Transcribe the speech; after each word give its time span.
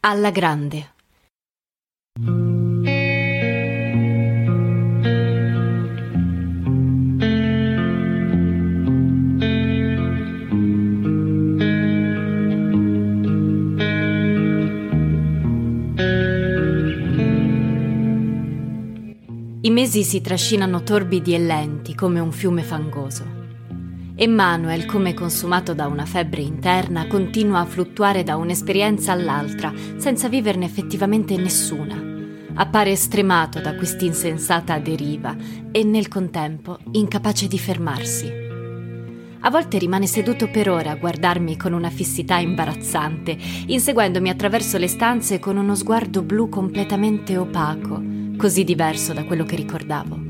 Alla 0.00 0.30
grande. 0.30 0.94
I 19.66 19.70
mesi 19.70 20.04
si 20.04 20.20
trascinano 20.20 20.84
torbidi 20.84 21.34
e 21.34 21.38
lenti 21.38 21.94
come 21.94 22.20
un 22.20 22.30
fiume 22.30 22.62
fangoso. 22.62 23.35
Emanuel, 24.18 24.86
come 24.86 25.12
consumato 25.12 25.74
da 25.74 25.86
una 25.88 26.06
febbre 26.06 26.40
interna, 26.40 27.06
continua 27.06 27.60
a 27.60 27.66
fluttuare 27.66 28.22
da 28.22 28.36
un'esperienza 28.36 29.12
all'altra, 29.12 29.70
senza 29.98 30.30
viverne 30.30 30.64
effettivamente 30.64 31.36
nessuna. 31.36 32.02
Appare 32.54 32.96
stremato 32.96 33.60
da 33.60 33.74
quest'insensata 33.74 34.78
deriva 34.78 35.36
e 35.70 35.84
nel 35.84 36.08
contempo 36.08 36.78
incapace 36.92 37.46
di 37.46 37.58
fermarsi. 37.58 38.32
A 39.40 39.50
volte 39.50 39.76
rimane 39.76 40.06
seduto 40.06 40.48
per 40.48 40.70
ore 40.70 40.88
a 40.88 40.96
guardarmi 40.96 41.58
con 41.58 41.74
una 41.74 41.90
fissità 41.90 42.38
imbarazzante, 42.38 43.36
inseguendomi 43.66 44.30
attraverso 44.30 44.78
le 44.78 44.88
stanze 44.88 45.38
con 45.38 45.58
uno 45.58 45.74
sguardo 45.74 46.22
blu 46.22 46.48
completamente 46.48 47.36
opaco 47.36 48.02
così 48.38 48.64
diverso 48.64 49.12
da 49.12 49.24
quello 49.24 49.44
che 49.44 49.56
ricordavo. 49.56 50.25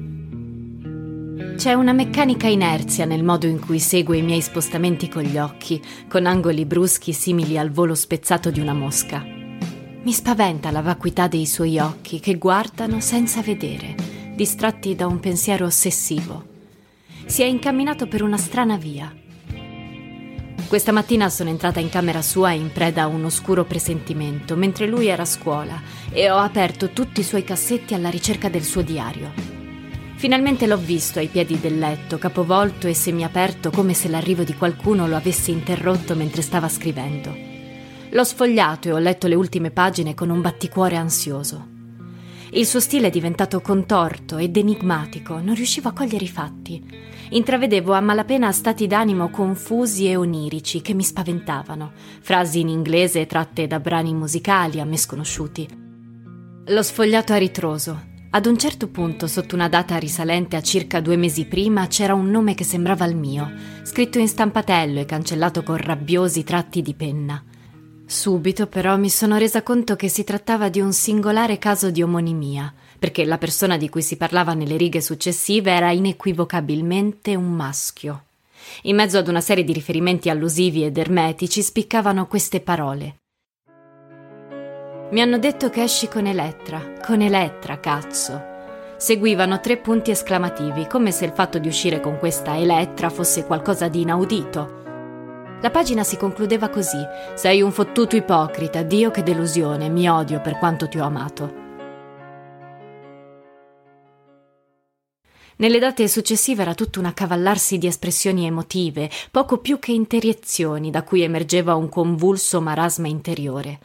C'è 1.57 1.73
una 1.73 1.93
meccanica 1.93 2.49
inerzia 2.49 3.07
nel 3.07 3.25
modo 3.25 3.47
in 3.47 3.59
cui 3.59 3.79
segue 3.79 4.19
i 4.19 4.23
miei 4.23 4.43
spostamenti 4.43 5.09
con 5.09 5.23
gli 5.23 5.39
occhi, 5.39 5.83
con 6.07 6.27
angoli 6.27 6.67
bruschi 6.67 7.13
simili 7.13 7.57
al 7.57 7.71
volo 7.71 7.95
spezzato 7.95 8.51
di 8.51 8.61
una 8.61 8.75
mosca. 8.75 9.25
Mi 9.25 10.13
spaventa 10.13 10.71
la 10.71 10.83
vacuità 10.83 11.29
dei 11.29 11.47
suoi 11.47 11.79
occhi 11.79 12.21
che 12.21 12.37
guardano 12.37 13.01
senza 13.01 13.41
vedere, 13.41 13.95
distratti 14.35 14.95
da 14.95 15.07
un 15.07 15.19
pensiero 15.19 15.65
ossessivo. 15.65 16.45
Si 17.25 17.41
è 17.43 17.47
incamminato 17.47 18.07
per 18.07 18.23
una 18.23 18.37
strana 18.37 18.77
via 18.77 19.11
questa 20.69 20.91
mattina 20.91 21.29
sono 21.29 21.49
entrata 21.49 21.79
in 21.79 21.89
camera 21.89 22.21
sua 22.23 22.51
in 22.51 22.73
preda 22.73 23.03
a 23.03 23.07
un 23.07 23.25
oscuro 23.25 23.65
presentimento, 23.65 24.57
mentre 24.57 24.89
lui 24.89 25.07
era 25.07 25.23
a 25.23 25.27
scuola, 25.27 25.81
e 26.11 26.29
ho 26.29 26.39
aperto 26.39 26.91
tutti 26.91 27.21
i 27.21 27.25
suoi 27.25 27.45
cassetti 27.45 27.95
alla 27.95 28.11
ricerca 28.11 28.49
del 28.49 28.65
suo 28.65 28.83
diario. 28.83 29.56
Finalmente 30.17 30.67
l'ho 30.67 30.77
visto 30.77 31.19
ai 31.19 31.29
piedi 31.29 31.61
del 31.61 31.79
letto, 31.79 32.19
capovolto 32.19 32.87
e 32.89 32.95
semiaperto 32.95 33.71
come 33.71 33.95
se 33.95 34.09
l'arrivo 34.09 34.43
di 34.43 34.55
qualcuno 34.55 35.07
lo 35.07 35.17
avesse 35.17 35.51
interrotto 35.51 36.15
mentre 36.15 36.43
stava 36.43 36.69
scrivendo. 36.69 37.35
L'ho 38.11 38.25
sfogliato 38.25 38.89
e 38.89 38.93
ho 38.93 38.99
letto 38.99 39.29
le 39.29 39.35
ultime 39.35 39.71
pagine 39.71 40.15
con 40.15 40.31
un 40.31 40.41
batticuore 40.41 40.97
ansioso. 40.97 41.75
Il 42.51 42.67
suo 42.67 42.81
stile 42.81 43.09
è 43.09 43.11
diventato 43.11 43.61
contorto 43.61 44.39
ed 44.39 44.57
enigmatico, 44.57 45.41
non 45.41 45.55
riuscivo 45.55 45.89
a 45.89 45.93
cogliere 45.93 46.25
i 46.25 46.29
fatti 46.29 47.07
intravedevo 47.29 47.93
a 47.93 48.01
malapena 48.01 48.53
stati 48.53 48.87
d'animo 48.87 49.31
confusi 49.31 50.09
e 50.09 50.17
onirici 50.17 50.81
che 50.81 50.95
mi 50.95 51.03
spaventavano, 51.03 51.93
frasi 52.21 52.61
in 52.61 52.69
inglese 52.69 53.27
tratte 53.27 53.67
da 53.67 53.81
brani 53.81 54.15
musicali 54.15 54.81
a 54.81 54.85
me 54.85 54.97
sconosciuti. 54.97 55.69
L'ho 56.67 56.83
sfogliato 56.83 57.33
a 57.33 57.37
ritroso. 57.37 58.15
Ad 58.37 58.45
un 58.45 58.59
certo 58.59 58.89
punto, 58.89 59.29
sotto 59.29 59.55
una 59.55 59.71
data 59.71 59.97
risalente 59.97 60.57
a 60.57 60.61
circa 60.61 61.01
due 61.01 61.17
mesi 61.17 61.47
prima, 61.47 61.87
c'era 61.87 62.13
un 62.13 62.29
nome 62.29 62.53
che 62.53 62.65
sembrava 62.65 63.07
il 63.07 63.17
mio, 63.17 63.51
scritto 63.83 64.19
in 64.19 64.29
stampatello 64.29 65.01
e 65.01 65.07
cancellato 65.07 65.63
con 65.63 65.79
rabbiosi 65.79 66.45
tratti 66.45 66.83
di 66.83 66.93
penna. 66.93 67.43
Subito 68.05 68.67
però 68.67 68.99
mi 68.99 69.09
sono 69.09 69.39
resa 69.39 69.63
conto 69.63 69.97
che 69.97 70.11
si 70.11 70.23
trattava 70.23 70.69
di 70.69 70.81
un 70.81 70.93
singolare 70.93 71.57
caso 71.57 71.91
di 71.91 72.03
omonimia, 72.03 72.75
perché 72.99 73.25
la 73.25 73.39
persona 73.39 73.79
di 73.79 73.89
cui 73.89 74.03
si 74.03 74.19
parlava 74.19 74.53
nelle 74.53 74.77
righe 74.77 75.01
successive 75.01 75.71
era 75.71 75.91
inequivocabilmente 75.91 77.35
un 77.37 77.51
maschio. 77.55 78.25
In 78.83 78.97
mezzo 78.97 79.17
ad 79.17 79.29
una 79.29 79.41
serie 79.41 79.65
di 79.65 79.73
riferimenti 79.73 80.29
allusivi 80.29 80.85
ed 80.85 80.99
ermetici 80.99 81.63
spiccavano 81.63 82.27
queste 82.27 82.61
parole. 82.61 83.17
Mi 85.11 85.21
hanno 85.21 85.39
detto 85.39 85.71
che 85.71 85.83
esci 85.83 86.09
con 86.09 86.27
Elettra, 86.27 86.95
con 87.05 87.21
Elettra, 87.21 87.79
cazzo. 87.81 88.55
Seguivano 88.97 89.61
tre 89.61 89.77
punti 89.77 90.11
esclamativi, 90.11 90.87
come 90.87 91.11
se 91.13 91.25
il 91.25 91.33
fatto 91.33 91.59
di 91.59 91.69
uscire 91.69 92.01
con 92.01 92.19
questa 92.19 92.57
Elettra 92.57 93.11
fosse 93.11 93.45
qualcosa 93.45 93.89
di 93.89 94.01
inaudito 94.01 94.85
la 95.61 95.71
pagina 95.71 96.05
si 96.05 96.17
concludeva 96.17 96.69
così: 96.69 96.99
Sei 97.35 97.63
un 97.63 97.73
fottuto 97.73 98.15
ipocrita, 98.15 98.83
Dio 98.83 99.11
che 99.11 99.23
delusione, 99.23 99.89
mi 99.89 100.09
odio 100.09 100.41
per 100.41 100.59
quanto 100.59 100.89
ti 100.89 100.99
ho 100.99 101.05
amato. 101.05 101.65
Nelle 105.59 105.79
date 105.79 106.07
successive 106.07 106.61
era 106.61 106.75
tutto 106.75 107.01
un 107.01 107.07
accavallarsi 107.07 107.79
di 107.79 107.87
espressioni 107.87 108.45
emotive, 108.45 109.11
poco 109.31 109.59
più 109.59 109.79
che 109.79 109.93
interiezioni, 109.93 110.91
da 110.91 111.03
cui 111.03 111.23
emergeva 111.23 111.75
un 111.75 111.89
convulso 111.89 112.61
marasma 112.61 113.09
interiore. 113.09 113.79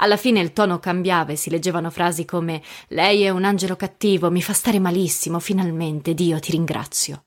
Alla 0.00 0.16
fine 0.16 0.40
il 0.40 0.52
tono 0.52 0.78
cambiava 0.78 1.32
e 1.32 1.36
si 1.36 1.50
leggevano 1.50 1.90
frasi 1.90 2.24
come 2.24 2.62
Lei 2.88 3.22
è 3.22 3.30
un 3.30 3.44
angelo 3.44 3.76
cattivo, 3.76 4.30
mi 4.30 4.42
fa 4.42 4.52
stare 4.52 4.78
malissimo, 4.78 5.38
finalmente, 5.40 6.14
Dio 6.14 6.38
ti 6.38 6.52
ringrazio. 6.52 7.24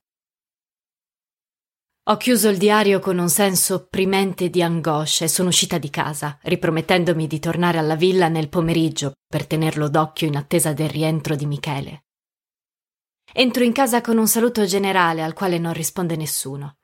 Ho 2.05 2.17
chiuso 2.17 2.49
il 2.49 2.57
diario 2.57 2.99
con 2.99 3.19
un 3.19 3.29
senso 3.29 3.75
opprimente 3.75 4.49
di 4.49 4.63
angoscia 4.63 5.25
e 5.25 5.27
sono 5.27 5.49
uscita 5.49 5.77
di 5.77 5.89
casa, 5.89 6.37
ripromettendomi 6.41 7.27
di 7.27 7.39
tornare 7.39 7.77
alla 7.77 7.95
villa 7.95 8.27
nel 8.27 8.49
pomeriggio 8.49 9.13
per 9.27 9.45
tenerlo 9.45 9.87
d'occhio 9.87 10.27
in 10.27 10.35
attesa 10.35 10.73
del 10.73 10.89
rientro 10.89 11.35
di 11.35 11.45
Michele. 11.45 12.05
Entro 13.33 13.63
in 13.63 13.71
casa 13.71 14.01
con 14.01 14.17
un 14.17 14.27
saluto 14.27 14.65
generale 14.65 15.21
al 15.21 15.33
quale 15.33 15.57
non 15.57 15.73
risponde 15.73 16.15
nessuno. 16.15 16.77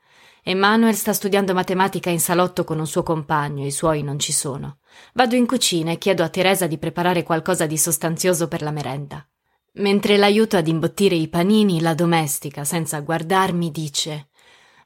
Emanuel 0.49 0.95
sta 0.95 1.11
studiando 1.11 1.53
matematica 1.53 2.09
in 2.09 2.21
salotto 2.21 2.63
con 2.63 2.79
un 2.79 2.87
suo 2.87 3.03
compagno, 3.03 3.65
i 3.65 3.71
suoi 3.71 4.01
non 4.01 4.17
ci 4.17 4.31
sono. 4.31 4.77
Vado 5.13 5.35
in 5.35 5.45
cucina 5.45 5.91
e 5.91 5.97
chiedo 5.97 6.23
a 6.23 6.29
Teresa 6.29 6.67
di 6.67 6.77
preparare 6.77 7.23
qualcosa 7.23 7.65
di 7.65 7.77
sostanzioso 7.77 8.47
per 8.47 8.61
la 8.61 8.71
merenda. 8.71 9.27
Mentre 9.73 10.15
l'aiuto 10.15 10.55
ad 10.55 10.69
imbottire 10.69 11.15
i 11.15 11.27
panini, 11.27 11.81
la 11.81 11.93
domestica, 11.93 12.63
senza 12.63 13.01
guardarmi, 13.01 13.71
dice 13.71 14.29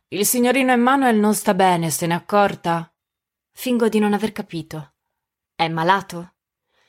il 0.07 0.25
signorino 0.25 0.72
Emanuel 0.72 1.17
non 1.17 1.35
sta 1.35 1.53
bene, 1.53 1.91
se 1.91 2.07
n'è 2.07 2.16
accorta? 2.16 2.91
Fingo 3.51 3.88
di 3.88 3.99
non 3.99 4.13
aver 4.13 4.31
capito. 4.31 4.93
È 5.53 5.67
malato? 5.67 6.38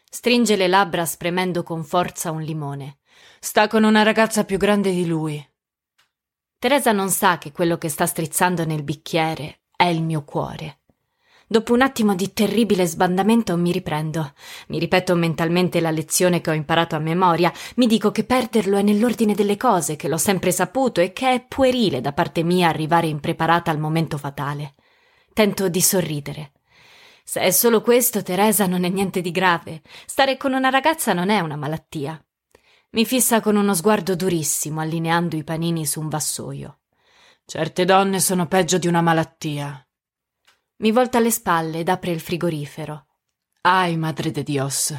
Stringe 0.09 0.57
le 0.57 0.67
labbra 0.67 1.05
spremendo 1.05 1.63
con 1.63 1.85
forza 1.85 2.31
un 2.31 2.41
limone. 2.41 3.01
Sta 3.39 3.69
con 3.69 3.85
una 3.85 4.03
ragazza 4.03 4.47
più 4.47 4.57
grande 4.57 4.93
di 4.93 5.05
lui. 5.05 5.52
Teresa 6.63 6.93
non 6.93 7.11
sa 7.11 7.39
che 7.39 7.51
quello 7.51 7.77
che 7.77 7.89
sta 7.89 8.07
strizzando 8.07 8.65
nel 8.65 8.85
bicchiere 8.85 9.63
è 9.75 9.87
il 9.87 10.01
mio 10.01 10.23
cuore. 10.23 10.83
Dopo 11.49 11.73
un 11.73 11.83
attimo 11.83 12.15
di 12.15 12.33
terribile 12.33 12.87
sbandamento 12.87 13.57
mi 13.57 13.73
riprendo. 13.73 14.33
Mi 14.69 14.79
ripeto 14.79 15.17
mentalmente 15.17 15.81
la 15.81 15.91
lezione 15.91 16.41
che 16.41 16.51
ho 16.51 16.53
imparato 16.53 16.95
a 16.95 17.01
memoria. 17.01 17.53
Mi 17.75 17.89
dico 17.89 18.13
che 18.13 18.23
perderlo 18.23 18.77
è 18.77 18.83
nell'ordine 18.83 19.35
delle 19.35 19.57
cose, 19.57 19.97
che 19.97 20.07
l'ho 20.07 20.17
sempre 20.19 20.53
saputo 20.53 21.01
e 21.01 21.13
che 21.13 21.33
è 21.33 21.45
puerile 21.45 22.01
da 22.01 22.13
parte 22.13 22.45
mia 22.45 22.69
arrivare 22.69 23.09
impreparata 23.09 23.73
al 23.73 23.81
momento 23.81 24.17
fatale. 24.17 24.75
Tento 25.33 25.69
di 25.69 25.81
sorridere. 25.81 26.53
Se 27.25 27.41
è 27.41 27.51
solo 27.51 27.81
questo, 27.81 28.23
Teresa, 28.23 28.69
non 28.69 28.85
è 28.85 28.89
niente 28.89 29.21
di 29.21 29.33
grave. 29.33 29.83
Stare 30.07 30.37
con 30.37 30.53
una 30.53 30.71
ragazza 30.71 31.13
non 31.13 31.29
è 31.29 31.41
una 31.41 31.57
malattia. 31.57 32.25
Mi 32.95 33.07
fissa 33.07 33.41
con 33.41 33.57
uno 33.57 33.73
sguardo 33.73 34.15
durissimo, 34.15 34.83
allineando 34.83 35.35
i 35.35 35.45
panini 35.45 35.87
su 35.87 35.99
un 35.99 36.11
vassoio. 36.11 36.81
Certe 37.47 37.87
donne 37.87 38.21
sono 38.21 38.47
peggio 38.47 38.77
di 38.77 38.87
una 38.87 39.01
malattia. 39.01 39.83
Mi 40.77 40.91
volta 40.91 41.19
le 41.19 41.31
spalle 41.31 41.79
ed 41.79 41.89
apre 41.89 42.11
il 42.11 42.21
frigorifero. 42.21 43.07
Ai, 43.63 43.97
madre 43.97 44.31
de 44.31 44.43
Dios. 44.43 44.95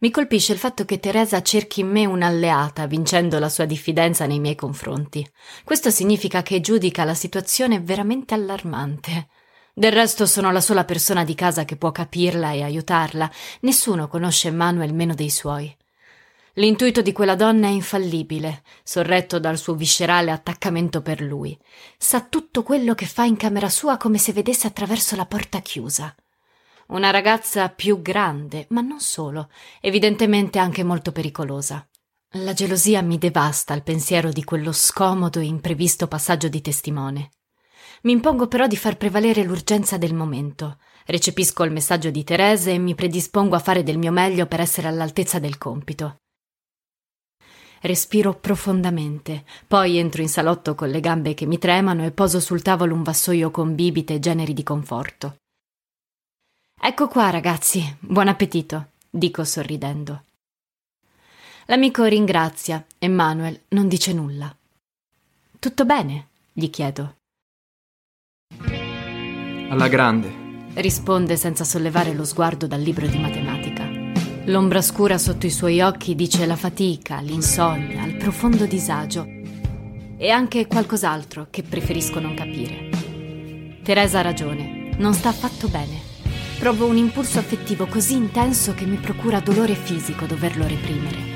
Mi 0.00 0.10
colpisce 0.10 0.54
il 0.54 0.58
fatto 0.58 0.84
che 0.84 0.98
Teresa 0.98 1.40
cerchi 1.40 1.82
in 1.82 1.88
me 1.88 2.04
un'alleata, 2.04 2.88
vincendo 2.88 3.38
la 3.38 3.48
sua 3.48 3.64
diffidenza 3.64 4.26
nei 4.26 4.40
miei 4.40 4.56
confronti. 4.56 5.24
Questo 5.62 5.90
significa 5.90 6.42
che 6.42 6.60
giudica 6.60 7.04
la 7.04 7.14
situazione 7.14 7.80
veramente 7.80 8.34
allarmante. 8.34 9.28
Del 9.72 9.92
resto 9.92 10.26
sono 10.26 10.50
la 10.50 10.60
sola 10.60 10.84
persona 10.84 11.22
di 11.22 11.36
casa 11.36 11.64
che 11.64 11.76
può 11.76 11.92
capirla 11.92 12.50
e 12.50 12.64
aiutarla. 12.64 13.30
Nessuno 13.60 14.08
conosce 14.08 14.50
Manuel 14.50 14.92
meno 14.92 15.14
dei 15.14 15.30
suoi. 15.30 15.72
L'intuito 16.56 17.02
di 17.02 17.10
quella 17.10 17.34
donna 17.34 17.66
è 17.66 17.70
infallibile, 17.70 18.62
sorretto 18.84 19.40
dal 19.40 19.58
suo 19.58 19.74
viscerale 19.74 20.30
attaccamento 20.30 21.02
per 21.02 21.20
lui. 21.20 21.58
Sa 21.98 22.20
tutto 22.20 22.62
quello 22.62 22.94
che 22.94 23.06
fa 23.06 23.24
in 23.24 23.36
camera 23.36 23.68
sua 23.68 23.96
come 23.96 24.18
se 24.18 24.32
vedesse 24.32 24.68
attraverso 24.68 25.16
la 25.16 25.26
porta 25.26 25.58
chiusa. 25.60 26.14
Una 26.88 27.10
ragazza 27.10 27.70
più 27.70 28.00
grande, 28.00 28.66
ma 28.70 28.82
non 28.82 29.00
solo, 29.00 29.50
evidentemente 29.80 30.60
anche 30.60 30.84
molto 30.84 31.10
pericolosa. 31.10 31.84
La 32.38 32.52
gelosia 32.52 33.02
mi 33.02 33.18
devasta 33.18 33.74
al 33.74 33.82
pensiero 33.82 34.30
di 34.30 34.44
quello 34.44 34.70
scomodo 34.70 35.40
e 35.40 35.44
imprevisto 35.44 36.06
passaggio 36.06 36.48
di 36.48 36.60
testimone. 36.60 37.30
Mi 38.02 38.12
impongo 38.12 38.46
però 38.46 38.68
di 38.68 38.76
far 38.76 38.96
prevalere 38.96 39.42
l'urgenza 39.42 39.96
del 39.98 40.14
momento. 40.14 40.78
Recepisco 41.06 41.64
il 41.64 41.72
messaggio 41.72 42.10
di 42.10 42.22
Teresa 42.22 42.70
e 42.70 42.78
mi 42.78 42.94
predispongo 42.94 43.56
a 43.56 43.60
fare 43.60 43.82
del 43.82 43.98
mio 43.98 44.12
meglio 44.12 44.46
per 44.46 44.60
essere 44.60 44.86
all'altezza 44.86 45.40
del 45.40 45.58
compito. 45.58 46.20
Respiro 47.84 48.32
profondamente, 48.32 49.44
poi 49.66 49.98
entro 49.98 50.22
in 50.22 50.28
salotto 50.30 50.74
con 50.74 50.88
le 50.88 51.00
gambe 51.00 51.34
che 51.34 51.44
mi 51.44 51.58
tremano 51.58 52.02
e 52.06 52.12
poso 52.12 52.40
sul 52.40 52.62
tavolo 52.62 52.94
un 52.94 53.02
vassoio 53.02 53.50
con 53.50 53.74
bibite 53.74 54.14
e 54.14 54.20
generi 54.20 54.54
di 54.54 54.62
conforto. 54.62 55.36
Ecco 56.80 57.08
qua, 57.08 57.28
ragazzi, 57.28 57.96
buon 58.00 58.28
appetito, 58.28 58.92
dico 59.10 59.44
sorridendo. 59.44 60.22
L'amico 61.66 62.04
ringrazia 62.04 62.82
e 62.96 63.06
Manuel 63.08 63.60
non 63.68 63.86
dice 63.86 64.14
nulla. 64.14 64.54
Tutto 65.58 65.84
bene? 65.84 66.28
gli 66.54 66.70
chiedo. 66.70 67.16
Alla 69.68 69.88
grande, 69.88 70.32
risponde 70.76 71.36
senza 71.36 71.64
sollevare 71.64 72.14
lo 72.14 72.24
sguardo 72.24 72.66
dal 72.66 72.80
libro 72.80 73.06
di 73.06 73.18
matematica. 73.18 73.63
L'ombra 74.46 74.82
scura 74.82 75.16
sotto 75.16 75.46
i 75.46 75.50
suoi 75.50 75.80
occhi 75.80 76.14
dice 76.14 76.44
la 76.44 76.54
fatica, 76.54 77.18
l'insonnia, 77.20 78.04
il 78.04 78.16
profondo 78.16 78.66
disagio 78.66 79.26
e 80.18 80.28
anche 80.28 80.66
qualcos'altro 80.66 81.46
che 81.48 81.62
preferisco 81.62 82.20
non 82.20 82.34
capire. 82.34 82.90
Teresa 83.82 84.18
ha 84.18 84.22
ragione, 84.22 84.90
non 84.98 85.14
sta 85.14 85.30
affatto 85.30 85.68
bene. 85.68 85.98
Provo 86.58 86.84
un 86.84 86.98
impulso 86.98 87.38
affettivo 87.38 87.86
così 87.86 88.16
intenso 88.16 88.74
che 88.74 88.84
mi 88.84 88.96
procura 88.96 89.40
dolore 89.40 89.74
fisico 89.74 90.26
doverlo 90.26 90.66
reprimere. 90.66 91.32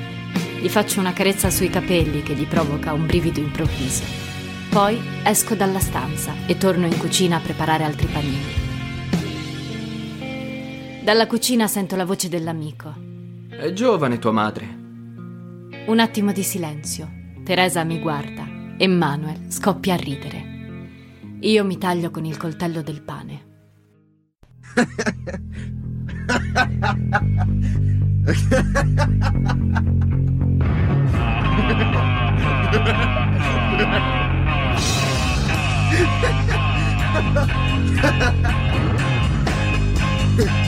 Gli 0.61 0.69
faccio 0.69 1.01
una 1.01 1.15
carezza 1.15 1.49
sui 1.49 1.71
capelli 1.71 2.23
che 2.23 2.35
gli 2.35 2.47
provoca 2.47 2.93
un 2.93 3.07
brivido 3.07 3.41
improvviso. 3.41 4.05
Poi 4.69 5.01
esco 5.23 5.55
dalla 5.55 5.81
stanza 5.81 6.35
e 6.47 6.59
torno 6.59 6.85
in 6.85 6.99
cucina 6.99 7.37
a 7.37 7.41
preparare 7.41 7.85
altri 7.85 8.07
panini. 8.07 8.68
Dalla 11.09 11.27
cucina 11.27 11.67
sento 11.67 11.97
la 11.97 12.05
voce 12.05 12.29
dell'amico. 12.29 12.95
È 13.49 13.73
giovane 13.73 14.19
tua 14.19 14.31
madre. 14.31 14.67
Un 15.87 16.01
attimo 16.01 16.33
di 16.33 16.43
silenzio. 16.43 17.11
Teresa 17.45 17.83
mi 17.83 17.99
guarda 17.99 18.77
e 18.77 18.87
Manuel 18.89 19.51
scoppia 19.51 19.95
a 19.95 19.97
ridere. 19.97 21.07
Io 21.41 21.65
mi 21.65 21.79
taglio 21.79 22.11
con 22.11 22.27
il 22.27 22.37
coltello 22.37 22.83
del 22.83 23.01
pane. 23.01 23.47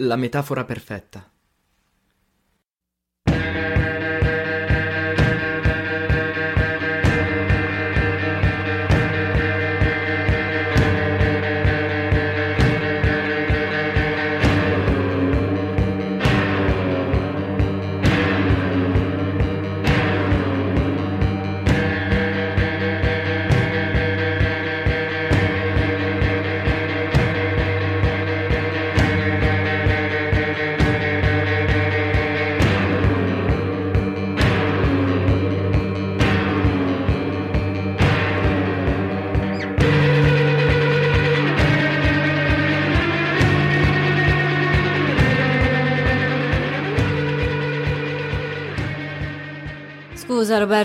La 0.00 0.14
metafora 0.14 0.64
perfetta. 0.64 1.28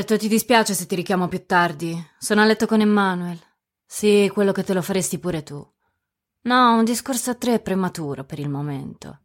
Roberto, 0.03 0.17
ti 0.17 0.27
dispiace 0.27 0.73
se 0.73 0.85
ti 0.85 0.95
richiamo 0.95 1.29
più 1.29 1.45
tardi. 1.45 1.97
Sono 2.17 2.41
a 2.41 2.45
letto 2.45 2.65
con 2.65 2.81
Emanuel. 2.81 3.39
Sì, 3.85 4.29
quello 4.33 4.51
che 4.51 4.63
te 4.63 4.73
lo 4.73 4.81
faresti 4.81 5.17
pure 5.17 5.43
tu. 5.43 5.65
No, 6.41 6.75
un 6.75 6.83
discorso 6.83 7.31
a 7.31 7.35
tre 7.35 7.53
è 7.53 7.61
prematuro 7.61 8.25
per 8.25 8.39
il 8.39 8.49
momento. 8.49 9.21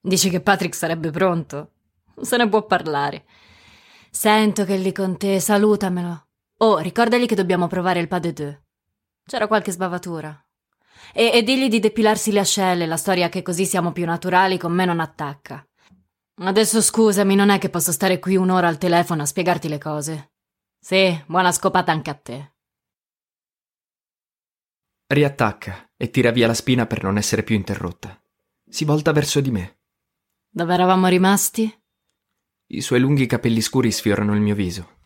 Dici 0.00 0.28
che 0.28 0.40
Patrick 0.40 0.74
sarebbe 0.74 1.10
pronto? 1.10 1.74
Se 2.20 2.36
ne 2.36 2.48
può 2.48 2.66
parlare. 2.66 3.26
Sento 4.10 4.64
che 4.64 4.74
è 4.74 4.78
lì 4.78 4.90
con 4.90 5.16
te, 5.16 5.38
salutamelo. 5.38 6.26
Oh, 6.58 6.78
ricordagli 6.78 7.26
che 7.26 7.36
dobbiamo 7.36 7.68
provare 7.68 8.00
il 8.00 8.08
pas 8.08 8.20
de 8.20 8.32
deux. 8.32 8.60
C'era 9.24 9.46
qualche 9.46 9.70
sbavatura. 9.70 10.36
E, 11.12 11.30
e 11.32 11.42
digli 11.44 11.68
di 11.68 11.78
depilarsi 11.78 12.32
le 12.32 12.40
ascelle, 12.40 12.86
la 12.86 12.96
storia 12.96 13.28
che 13.28 13.42
così 13.42 13.64
siamo 13.64 13.92
più 13.92 14.04
naturali 14.04 14.58
con 14.58 14.72
me 14.72 14.84
non 14.84 14.98
attacca. 14.98 15.64
Adesso 16.40 16.80
scusami, 16.80 17.34
non 17.34 17.50
è 17.50 17.58
che 17.58 17.68
posso 17.68 17.90
stare 17.90 18.20
qui 18.20 18.36
un'ora 18.36 18.68
al 18.68 18.78
telefono 18.78 19.22
a 19.22 19.26
spiegarti 19.26 19.68
le 19.68 19.78
cose. 19.78 20.32
Sì, 20.78 21.20
buona 21.26 21.50
scopata 21.50 21.90
anche 21.90 22.10
a 22.10 22.14
te. 22.14 22.52
Riattacca 25.08 25.90
e 25.96 26.10
tira 26.10 26.30
via 26.30 26.46
la 26.46 26.54
spina 26.54 26.86
per 26.86 27.02
non 27.02 27.16
essere 27.16 27.42
più 27.42 27.56
interrotta. 27.56 28.22
Si 28.68 28.84
volta 28.84 29.10
verso 29.10 29.40
di 29.40 29.50
me. 29.50 29.78
Dove 30.48 30.74
eravamo 30.74 31.08
rimasti? 31.08 31.72
I 32.70 32.80
suoi 32.82 33.00
lunghi 33.00 33.26
capelli 33.26 33.60
scuri 33.60 33.90
sfiorano 33.90 34.34
il 34.34 34.40
mio 34.40 34.54
viso. 34.54 34.96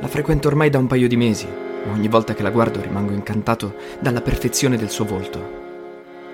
La 0.00 0.08
frequento 0.08 0.48
ormai 0.48 0.70
da 0.70 0.78
un 0.78 0.86
paio 0.86 1.08
di 1.08 1.16
mesi, 1.16 1.46
ma 1.46 1.92
ogni 1.92 2.08
volta 2.08 2.34
che 2.34 2.42
la 2.42 2.50
guardo 2.50 2.80
rimango 2.80 3.12
incantato 3.12 3.76
dalla 4.00 4.22
perfezione 4.22 4.76
del 4.76 4.90
suo 4.90 5.04
volto 5.04 5.65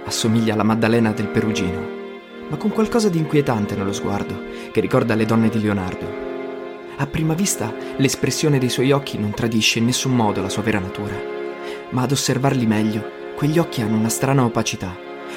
assomiglia 0.05 0.55
alla 0.55 0.63
Maddalena 0.63 1.13
del 1.13 1.29
Perugino, 1.29 2.01
ma 2.49 2.57
con 2.57 2.71
qualcosa 2.71 3.09
di 3.09 3.19
inquietante 3.19 3.75
nello 3.75 3.93
sguardo, 3.93 4.41
che 4.71 4.81
ricorda 4.81 5.15
le 5.15 5.25
donne 5.25 5.49
di 5.49 5.61
Leonardo. 5.61 6.31
A 6.97 7.07
prima 7.07 7.35
vista 7.35 7.73
l'espressione 7.97 8.59
dei 8.59 8.69
suoi 8.69 8.93
occhi 8.93 9.19
non 9.19 9.33
tradisce 9.33 9.79
in 9.79 9.87
nessun 9.87 10.15
modo 10.15 10.43
la 10.43 10.49
sua 10.49 10.63
vera 10.63 10.79
natura, 10.79 11.15
ma 11.91 12.03
ad 12.03 12.13
osservarli 12.13 12.67
meglio, 12.67 13.21
quegli 13.37 13.59
occhi 13.59 13.81
hanno 13.81 13.97
una 13.97 14.09
strana 14.09 14.45
opacità, 14.45 14.95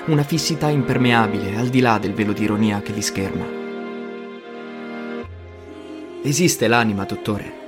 una 0.08 0.24
fissità 0.24 0.70
impermeabile 0.70 1.56
al 1.58 1.70
di 1.70 1.80
là 1.80 1.98
del 1.98 2.14
velo 2.14 2.34
di 2.34 2.44
ironia 2.44 2.82
che 2.82 2.92
li 2.92 3.02
scherma. 3.02 3.46
Esiste 6.22 6.68
l'anima, 6.68 7.06
dottore? 7.06 7.64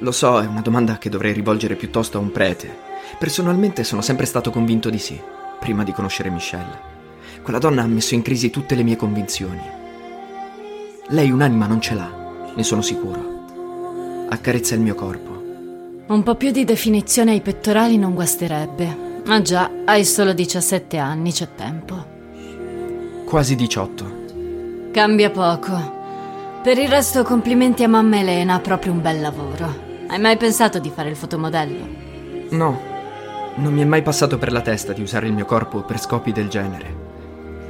Lo 0.00 0.10
so, 0.10 0.40
è 0.40 0.46
una 0.46 0.60
domanda 0.60 0.98
che 0.98 1.08
dovrei 1.08 1.32
rivolgere 1.32 1.76
piuttosto 1.76 2.18
a 2.18 2.20
un 2.20 2.32
prete. 2.32 2.76
Personalmente 3.18 3.84
sono 3.84 4.02
sempre 4.02 4.26
stato 4.26 4.50
convinto 4.50 4.90
di 4.90 4.98
sì, 4.98 5.20
prima 5.64 5.82
di 5.82 5.92
conoscere 5.92 6.28
Michelle. 6.28 6.92
Quella 7.42 7.58
donna 7.58 7.82
ha 7.82 7.86
messo 7.86 8.12
in 8.12 8.20
crisi 8.20 8.50
tutte 8.50 8.74
le 8.74 8.82
mie 8.82 8.96
convinzioni. 8.96 9.62
Lei 11.08 11.30
un'anima 11.30 11.66
non 11.66 11.80
ce 11.80 11.94
l'ha, 11.94 12.52
ne 12.54 12.62
sono 12.62 12.82
sicuro. 12.82 14.26
Accarezza 14.28 14.74
il 14.74 14.82
mio 14.82 14.94
corpo. 14.94 15.42
Un 16.06 16.22
po' 16.22 16.34
più 16.34 16.50
di 16.50 16.64
definizione 16.64 17.30
ai 17.30 17.40
pettorali 17.40 17.96
non 17.96 18.12
guasterebbe. 18.12 19.22
Ma 19.24 19.40
già, 19.40 19.70
hai 19.86 20.04
solo 20.04 20.34
17 20.34 20.98
anni, 20.98 21.32
c'è 21.32 21.48
tempo. 21.54 22.12
Quasi 23.24 23.54
18. 23.54 24.90
Cambia 24.92 25.30
poco. 25.30 26.02
Per 26.62 26.76
il 26.76 26.90
resto 26.90 27.22
complimenti 27.22 27.82
a 27.82 27.88
mamma 27.88 28.18
Elena, 28.18 28.60
proprio 28.60 28.92
un 28.92 29.00
bel 29.00 29.18
lavoro. 29.18 29.74
Hai 30.08 30.20
mai 30.20 30.36
pensato 30.36 30.78
di 30.78 30.90
fare 30.90 31.08
il 31.08 31.16
fotomodello? 31.16 31.88
No, 32.50 32.92
non 33.56 33.72
mi 33.72 33.82
è 33.82 33.84
mai 33.84 34.02
passato 34.02 34.36
per 34.36 34.50
la 34.50 34.62
testa 34.62 34.92
di 34.92 35.00
usare 35.00 35.28
il 35.28 35.32
mio 35.32 35.44
corpo 35.44 35.82
per 35.82 36.00
scopi 36.00 36.32
del 36.32 36.48
genere. 36.48 37.02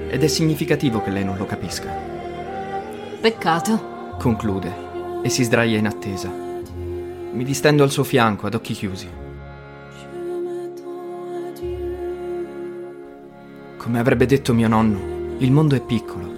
Ed 0.08 0.22
è 0.22 0.26
significativo 0.28 1.02
che 1.02 1.10
lei 1.10 1.24
non 1.24 1.36
lo 1.36 1.44
capisca. 1.44 1.92
Peccato. 3.20 4.16
Conclude 4.18 4.92
e 5.22 5.28
si 5.28 5.42
sdraia 5.42 5.76
in 5.76 5.86
attesa. 5.86 6.30
Mi 6.30 7.44
distendo 7.44 7.82
al 7.82 7.90
suo 7.90 8.04
fianco 8.04 8.46
ad 8.46 8.54
occhi 8.54 8.72
chiusi. 8.72 9.08
Come 13.76 13.98
avrebbe 13.98 14.24
detto 14.24 14.54
mio 14.54 14.68
nonno, 14.68 15.36
il 15.38 15.52
mondo 15.52 15.74
è 15.74 15.80
piccolo. 15.80 16.32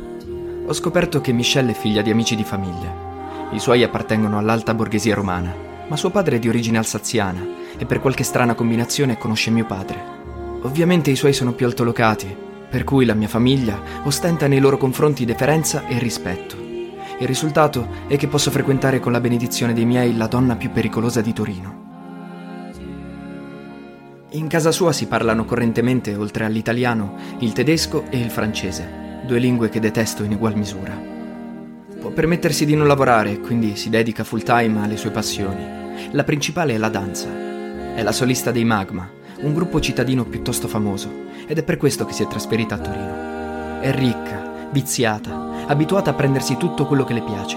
Ho 0.67 0.73
scoperto 0.73 1.21
che 1.21 1.33
Michelle 1.33 1.71
è 1.71 1.75
figlia 1.75 2.03
di 2.03 2.11
amici 2.11 2.35
di 2.35 2.43
famiglia. 2.43 3.05
I 3.53 3.61
suoi 3.61 3.85
appartengono 3.85 4.39
all'alta 4.39 4.75
borghesia 4.75 5.15
romana, 5.15 5.55
ma 5.87 5.97
suo 5.97 6.11
padre 6.11 6.37
è 6.37 6.39
di 6.41 6.49
origine 6.49 6.79
alsaziana 6.79 7.56
e 7.79 7.87
per 7.87 8.01
qualche 8.01 8.25
strana 8.25 8.55
combinazione 8.55 9.19
conosce 9.19 9.51
mio 9.51 9.67
padre. 9.67 10.15
Ovviamente 10.63 11.11
i 11.11 11.17
suoi 11.17 11.33
sono 11.33 11.53
più 11.53 11.67
altolocati 11.67 12.45
per 12.69 12.85
cui 12.85 13.05
la 13.05 13.15
mia 13.15 13.29
famiglia 13.29 13.81
ostenta 14.03 14.47
nei 14.47 14.59
loro 14.59 14.77
confronti 14.77 15.25
deferenza 15.25 15.87
e 15.87 15.99
rispetto. 15.99 16.57
Il 17.19 17.27
risultato 17.27 17.89
è 18.07 18.17
che 18.17 18.27
posso 18.27 18.51
frequentare 18.51 19.01
con 19.01 19.13
la 19.13 19.21
benedizione 19.21 19.73
dei 19.73 19.87
miei 19.87 20.17
la 20.17 20.27
donna 20.27 20.57
più 20.57 20.71
pericolosa 20.71 21.21
di 21.21 21.33
Torino. 21.33 21.85
In 24.33 24.49
casa 24.49 24.71
sua 24.73 24.93
si 24.93 25.07
parlano 25.07 25.47
correntemente, 25.47 26.15
oltre 26.15 26.45
all'italiano, 26.45 27.15
il 27.39 27.53
tedesco 27.53 28.05
e 28.11 28.19
il 28.19 28.31
francese, 28.31 29.23
due 29.27 29.39
lingue 29.39 29.71
che 29.71 29.81
detesto 29.81 30.25
in 30.25 30.33
ugual 30.33 30.57
misura. 30.57 31.01
Può 31.99 32.11
permettersi 32.11 32.67
di 32.67 32.75
non 32.75 32.87
lavorare, 32.87 33.41
quindi 33.41 33.77
si 33.77 33.89
dedica 33.89 34.25
full 34.25 34.43
time 34.43 34.83
alle 34.83 34.99
sue 34.99 35.11
passioni. 35.11 35.65
La 36.11 36.25
principale 36.25 36.75
è 36.75 36.77
la 36.77 36.91
danza. 36.91 37.56
È 37.97 38.03
la 38.03 38.13
solista 38.13 38.51
dei 38.51 38.67
Magma, 38.67 39.11
un 39.39 39.55
gruppo 39.55 39.81
cittadino 39.81 40.27
piuttosto 40.27 40.69
famoso, 40.69 41.11
ed 41.47 41.57
è 41.57 41.63
per 41.63 41.79
questo 41.79 42.05
che 42.05 42.13
si 42.13 42.23
è 42.23 42.27
trasferita 42.27 42.75
a 42.75 42.79
Torino. 42.79 43.81
È 43.81 43.91
ricca, 43.91 44.69
viziata, 44.71 45.65
abituata 45.67 46.11
a 46.11 46.13
prendersi 46.13 46.59
tutto 46.59 46.85
quello 46.85 47.05
che 47.05 47.15
le 47.15 47.23
piace. 47.23 47.57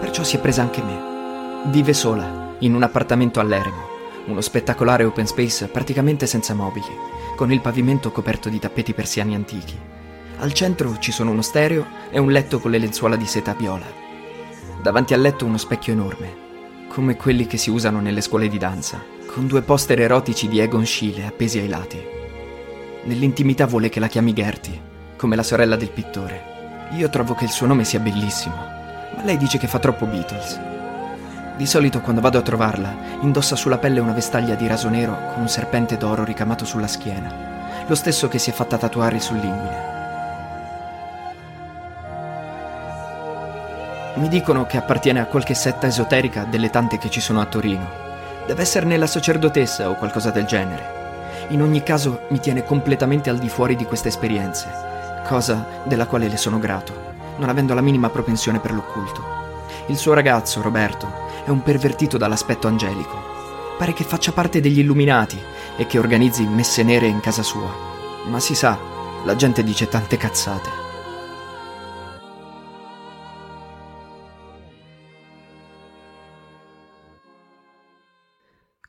Perciò 0.00 0.22
si 0.22 0.36
è 0.36 0.40
presa 0.40 0.62
anche 0.62 0.82
me. 0.82 1.66
Vive 1.66 1.92
sola, 1.92 2.54
in 2.60 2.74
un 2.74 2.82
appartamento 2.82 3.40
all'Eremo, 3.40 3.82
uno 4.24 4.40
spettacolare 4.40 5.04
open 5.04 5.26
space 5.26 5.68
praticamente 5.68 6.26
senza 6.26 6.54
mobili, 6.54 6.86
con 7.36 7.52
il 7.52 7.60
pavimento 7.60 8.10
coperto 8.10 8.48
di 8.48 8.58
tappeti 8.58 8.94
persiani 8.94 9.34
antichi. 9.34 9.78
Al 10.38 10.54
centro 10.54 10.96
ci 10.98 11.12
sono 11.12 11.30
uno 11.30 11.42
stereo 11.42 11.84
e 12.08 12.18
un 12.18 12.32
letto 12.32 12.58
con 12.58 12.70
le 12.70 12.78
lenzuola 12.78 13.16
di 13.16 13.26
seta 13.26 13.52
viola. 13.52 13.84
Davanti 14.80 15.12
al 15.12 15.20
letto 15.20 15.44
uno 15.44 15.58
specchio 15.58 15.92
enorme, 15.92 16.34
come 16.88 17.16
quelli 17.16 17.46
che 17.46 17.58
si 17.58 17.68
usano 17.68 18.00
nelle 18.00 18.22
scuole 18.22 18.48
di 18.48 18.56
danza, 18.56 19.12
con 19.34 19.48
due 19.48 19.62
poster 19.62 20.00
erotici 20.00 20.46
di 20.46 20.60
Egon 20.60 20.86
Schiele 20.86 21.26
appesi 21.26 21.58
ai 21.58 21.66
lati. 21.66 22.00
Nell'intimità 23.02 23.66
vuole 23.66 23.88
che 23.88 23.98
la 23.98 24.06
chiami 24.06 24.32
Gertie, 24.32 24.80
come 25.16 25.34
la 25.34 25.42
sorella 25.42 25.74
del 25.74 25.90
pittore. 25.90 26.88
Io 26.92 27.10
trovo 27.10 27.34
che 27.34 27.42
il 27.42 27.50
suo 27.50 27.66
nome 27.66 27.82
sia 27.82 27.98
bellissimo, 27.98 28.54
ma 28.54 29.24
lei 29.24 29.36
dice 29.36 29.58
che 29.58 29.66
fa 29.66 29.80
troppo 29.80 30.06
Beatles. 30.06 30.60
Di 31.56 31.66
solito 31.66 32.00
quando 32.00 32.20
vado 32.20 32.38
a 32.38 32.42
trovarla, 32.42 32.94
indossa 33.22 33.56
sulla 33.56 33.78
pelle 33.78 33.98
una 33.98 34.12
vestaglia 34.12 34.54
di 34.54 34.68
raso 34.68 34.88
nero 34.88 35.18
con 35.32 35.40
un 35.40 35.48
serpente 35.48 35.96
d'oro 35.96 36.22
ricamato 36.22 36.64
sulla 36.64 36.86
schiena, 36.86 37.82
lo 37.88 37.94
stesso 37.96 38.28
che 38.28 38.38
si 38.38 38.50
è 38.50 38.52
fatta 38.52 38.78
tatuare 38.78 39.18
sull'inguine. 39.18 39.92
Mi 44.14 44.28
dicono 44.28 44.64
che 44.64 44.76
appartiene 44.76 45.18
a 45.18 45.26
qualche 45.26 45.54
setta 45.54 45.88
esoterica 45.88 46.44
delle 46.44 46.70
tante 46.70 46.98
che 46.98 47.10
ci 47.10 47.20
sono 47.20 47.40
a 47.40 47.46
Torino. 47.46 48.03
Deve 48.46 48.62
esserne 48.62 48.98
la 48.98 49.06
sacerdotessa 49.06 49.88
o 49.88 49.94
qualcosa 49.94 50.30
del 50.30 50.44
genere. 50.44 51.46
In 51.48 51.62
ogni 51.62 51.82
caso 51.82 52.26
mi 52.28 52.40
tiene 52.40 52.62
completamente 52.62 53.30
al 53.30 53.38
di 53.38 53.48
fuori 53.48 53.74
di 53.74 53.84
queste 53.84 54.08
esperienze, 54.08 54.68
cosa 55.26 55.66
della 55.84 56.06
quale 56.06 56.28
le 56.28 56.36
sono 56.36 56.58
grato, 56.58 56.92
non 57.38 57.48
avendo 57.48 57.72
la 57.72 57.80
minima 57.80 58.10
propensione 58.10 58.60
per 58.60 58.72
l'occulto. 58.72 59.22
Il 59.86 59.96
suo 59.96 60.12
ragazzo, 60.12 60.60
Roberto, 60.60 61.10
è 61.44 61.50
un 61.50 61.62
pervertito 61.62 62.18
dall'aspetto 62.18 62.68
angelico. 62.68 63.32
Pare 63.78 63.92
che 63.92 64.04
faccia 64.04 64.32
parte 64.32 64.60
degli 64.60 64.78
illuminati 64.78 65.40
e 65.76 65.86
che 65.86 65.98
organizzi 65.98 66.46
messe 66.46 66.82
nere 66.82 67.06
in 67.06 67.20
casa 67.20 67.42
sua. 67.42 67.70
Ma 68.26 68.40
si 68.40 68.54
sa, 68.54 68.78
la 69.24 69.36
gente 69.36 69.64
dice 69.64 69.88
tante 69.88 70.16
cazzate. 70.16 70.83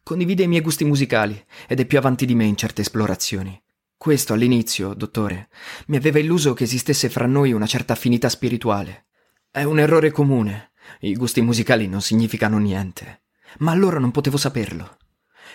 Condivide 0.07 0.43
i 0.43 0.47
miei 0.47 0.61
gusti 0.61 0.85
musicali 0.85 1.43
ed 1.67 1.79
è 1.79 1.85
più 1.87 1.97
avanti 1.97 2.27
di 2.27 2.35
me 2.35 2.45
in 2.45 2.55
certe 2.55 2.81
esplorazioni. 2.81 3.59
Questo 3.97 4.33
all'inizio, 4.33 4.93
dottore, 4.93 5.49
mi 5.87 5.95
aveva 5.95 6.19
illuso 6.19 6.53
che 6.53 6.65
esistesse 6.65 7.09
fra 7.09 7.25
noi 7.25 7.53
una 7.53 7.65
certa 7.65 7.93
affinità 7.93 8.29
spirituale. 8.29 9.07
È 9.49 9.63
un 9.63 9.79
errore 9.79 10.11
comune. 10.11 10.73
I 10.99 11.15
gusti 11.15 11.41
musicali 11.41 11.87
non 11.87 12.01
significano 12.01 12.59
niente. 12.59 13.23
Ma 13.57 13.71
allora 13.71 13.97
non 13.97 14.11
potevo 14.11 14.37
saperlo. 14.37 14.97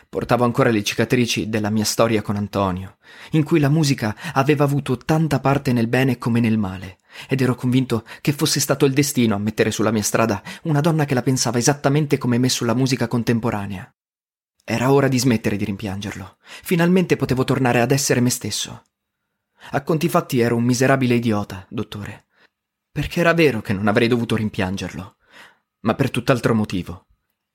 Portavo 0.09 0.43
ancora 0.43 0.71
le 0.71 0.83
cicatrici 0.83 1.49
della 1.49 1.71
mia 1.71 1.85
storia 1.85 2.21
con 2.21 2.35
Antonio, 2.35 2.97
in 3.31 3.45
cui 3.45 3.61
la 3.61 3.69
musica 3.69 4.17
aveva 4.33 4.65
avuto 4.65 4.97
tanta 4.97 5.39
parte 5.39 5.73
nel 5.73 5.87
bene 5.87 6.19
come 6.19 6.41
nel 6.41 6.59
male, 6.59 6.99
ed 7.29 7.41
ero 7.41 7.55
convinto 7.55 8.05
che 8.21 8.33
fosse 8.33 8.59
stato 8.59 8.85
il 8.85 8.95
destino 8.95 9.37
a 9.37 9.39
mettere 9.39 9.71
sulla 9.71 9.93
mia 9.93 10.03
strada 10.03 10.43
una 10.63 10.81
donna 10.81 11.05
che 11.05 11.15
la 11.15 11.23
pensava 11.23 11.59
esattamente 11.59 12.19
come 12.19 12.37
me 12.37 12.49
sulla 12.49 12.75
musica 12.75 13.07
contemporanea. 13.07 13.95
Era 14.65 14.93
ora 14.93 15.09
di 15.09 15.19
smettere 15.19 15.57
di 15.57 15.65
rimpiangerlo. 15.65 16.37
Finalmente 16.63 17.17
potevo 17.17 17.45
tornare 17.45 17.81
ad 17.81 17.91
essere 17.91 18.21
me 18.21 18.31
stesso. 18.31 18.85
A 19.73 19.83
conti 19.83 20.09
fatti 20.09 20.41
ero 20.41 20.57
un 20.57 20.65
miserabile 20.65 21.15
idiota, 21.15 21.67
dottore. 21.69 22.27
Perché 22.91 23.21
era 23.21 23.35
vero 23.35 23.61
che 23.61 23.73
non 23.73 23.89
avrei 23.89 24.09
dovuto 24.09 24.37
rimpiangerlo, 24.37 25.17
ma 25.81 25.95
per 25.95 26.11
tutt'altro 26.11 26.55
motivo. 26.55 27.07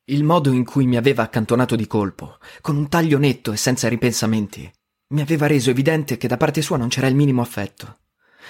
Il 0.06 0.24
modo 0.24 0.52
in 0.52 0.64
cui 0.64 0.86
mi 0.86 0.98
aveva 0.98 1.24
accantonato 1.24 1.76
di 1.76 1.88
colpo, 1.88 2.38
con 2.62 2.76
un 2.78 2.88
taglio 2.90 3.18
netto 3.18 3.52
e 3.52 3.58
senza 3.58 3.88
ripensamenti, 3.88 4.72
mi 5.08 5.22
aveva 5.22 5.48
reso 5.48 5.70
evidente 5.70 6.18
che 6.18 6.28
da 6.28 6.38
parte 6.38 6.62
sua 6.62 6.78
non 6.78 6.90
c'era 6.90 7.08
il 7.08 7.16
minimo 7.16 7.42
affetto. 7.42 8.00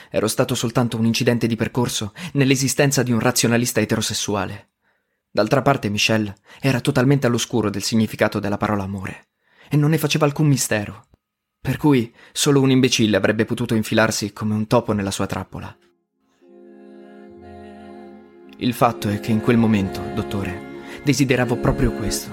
Ero 0.09 0.27
stato 0.27 0.53
soltanto 0.53 0.97
un 0.97 1.05
incidente 1.05 1.47
di 1.47 1.55
percorso 1.55 2.13
nell'esistenza 2.33 3.03
di 3.03 3.12
un 3.12 3.19
razionalista 3.19 3.79
eterosessuale. 3.79 4.75
D'altra 5.35 5.61
parte 5.61 5.89
Michelle 5.89 6.33
era 6.61 6.79
totalmente 6.79 7.27
all'oscuro 7.27 7.69
del 7.69 7.83
significato 7.83 8.39
della 8.39 8.55
parola 8.55 8.83
amore 8.83 9.31
e 9.67 9.75
non 9.75 9.89
ne 9.89 9.97
faceva 9.97 10.25
alcun 10.25 10.47
mistero. 10.47 11.07
Per 11.59 11.75
cui 11.75 12.15
solo 12.31 12.61
un 12.61 12.71
imbecille 12.71 13.17
avrebbe 13.17 13.43
potuto 13.43 13.75
infilarsi 13.75 14.31
come 14.31 14.53
un 14.53 14.65
topo 14.65 14.93
nella 14.93 15.11
sua 15.11 15.25
trappola. 15.25 15.77
Il 18.59 18.73
fatto 18.73 19.09
è 19.09 19.19
che 19.19 19.31
in 19.31 19.41
quel 19.41 19.57
momento, 19.57 19.99
dottore, 20.15 21.01
desideravo 21.03 21.57
proprio 21.57 21.91
questo. 21.91 22.29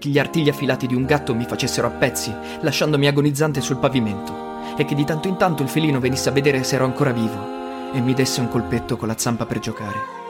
Che 0.00 0.08
gli 0.08 0.18
artigli 0.18 0.48
affilati 0.48 0.88
di 0.88 0.96
un 0.96 1.04
gatto 1.04 1.36
mi 1.36 1.44
facessero 1.44 1.86
a 1.86 1.90
pezzi, 1.90 2.34
lasciandomi 2.62 3.06
agonizzante 3.06 3.60
sul 3.60 3.78
pavimento, 3.78 4.76
e 4.76 4.84
che 4.84 4.96
di 4.96 5.04
tanto 5.04 5.28
in 5.28 5.36
tanto 5.36 5.62
il 5.62 5.68
felino 5.68 6.00
venisse 6.00 6.30
a 6.30 6.32
vedere 6.32 6.64
se 6.64 6.74
ero 6.74 6.84
ancora 6.84 7.12
vivo 7.12 7.92
e 7.92 8.00
mi 8.00 8.12
desse 8.12 8.40
un 8.40 8.48
colpetto 8.48 8.96
con 8.96 9.06
la 9.06 9.16
zampa 9.16 9.46
per 9.46 9.60
giocare. 9.60 10.23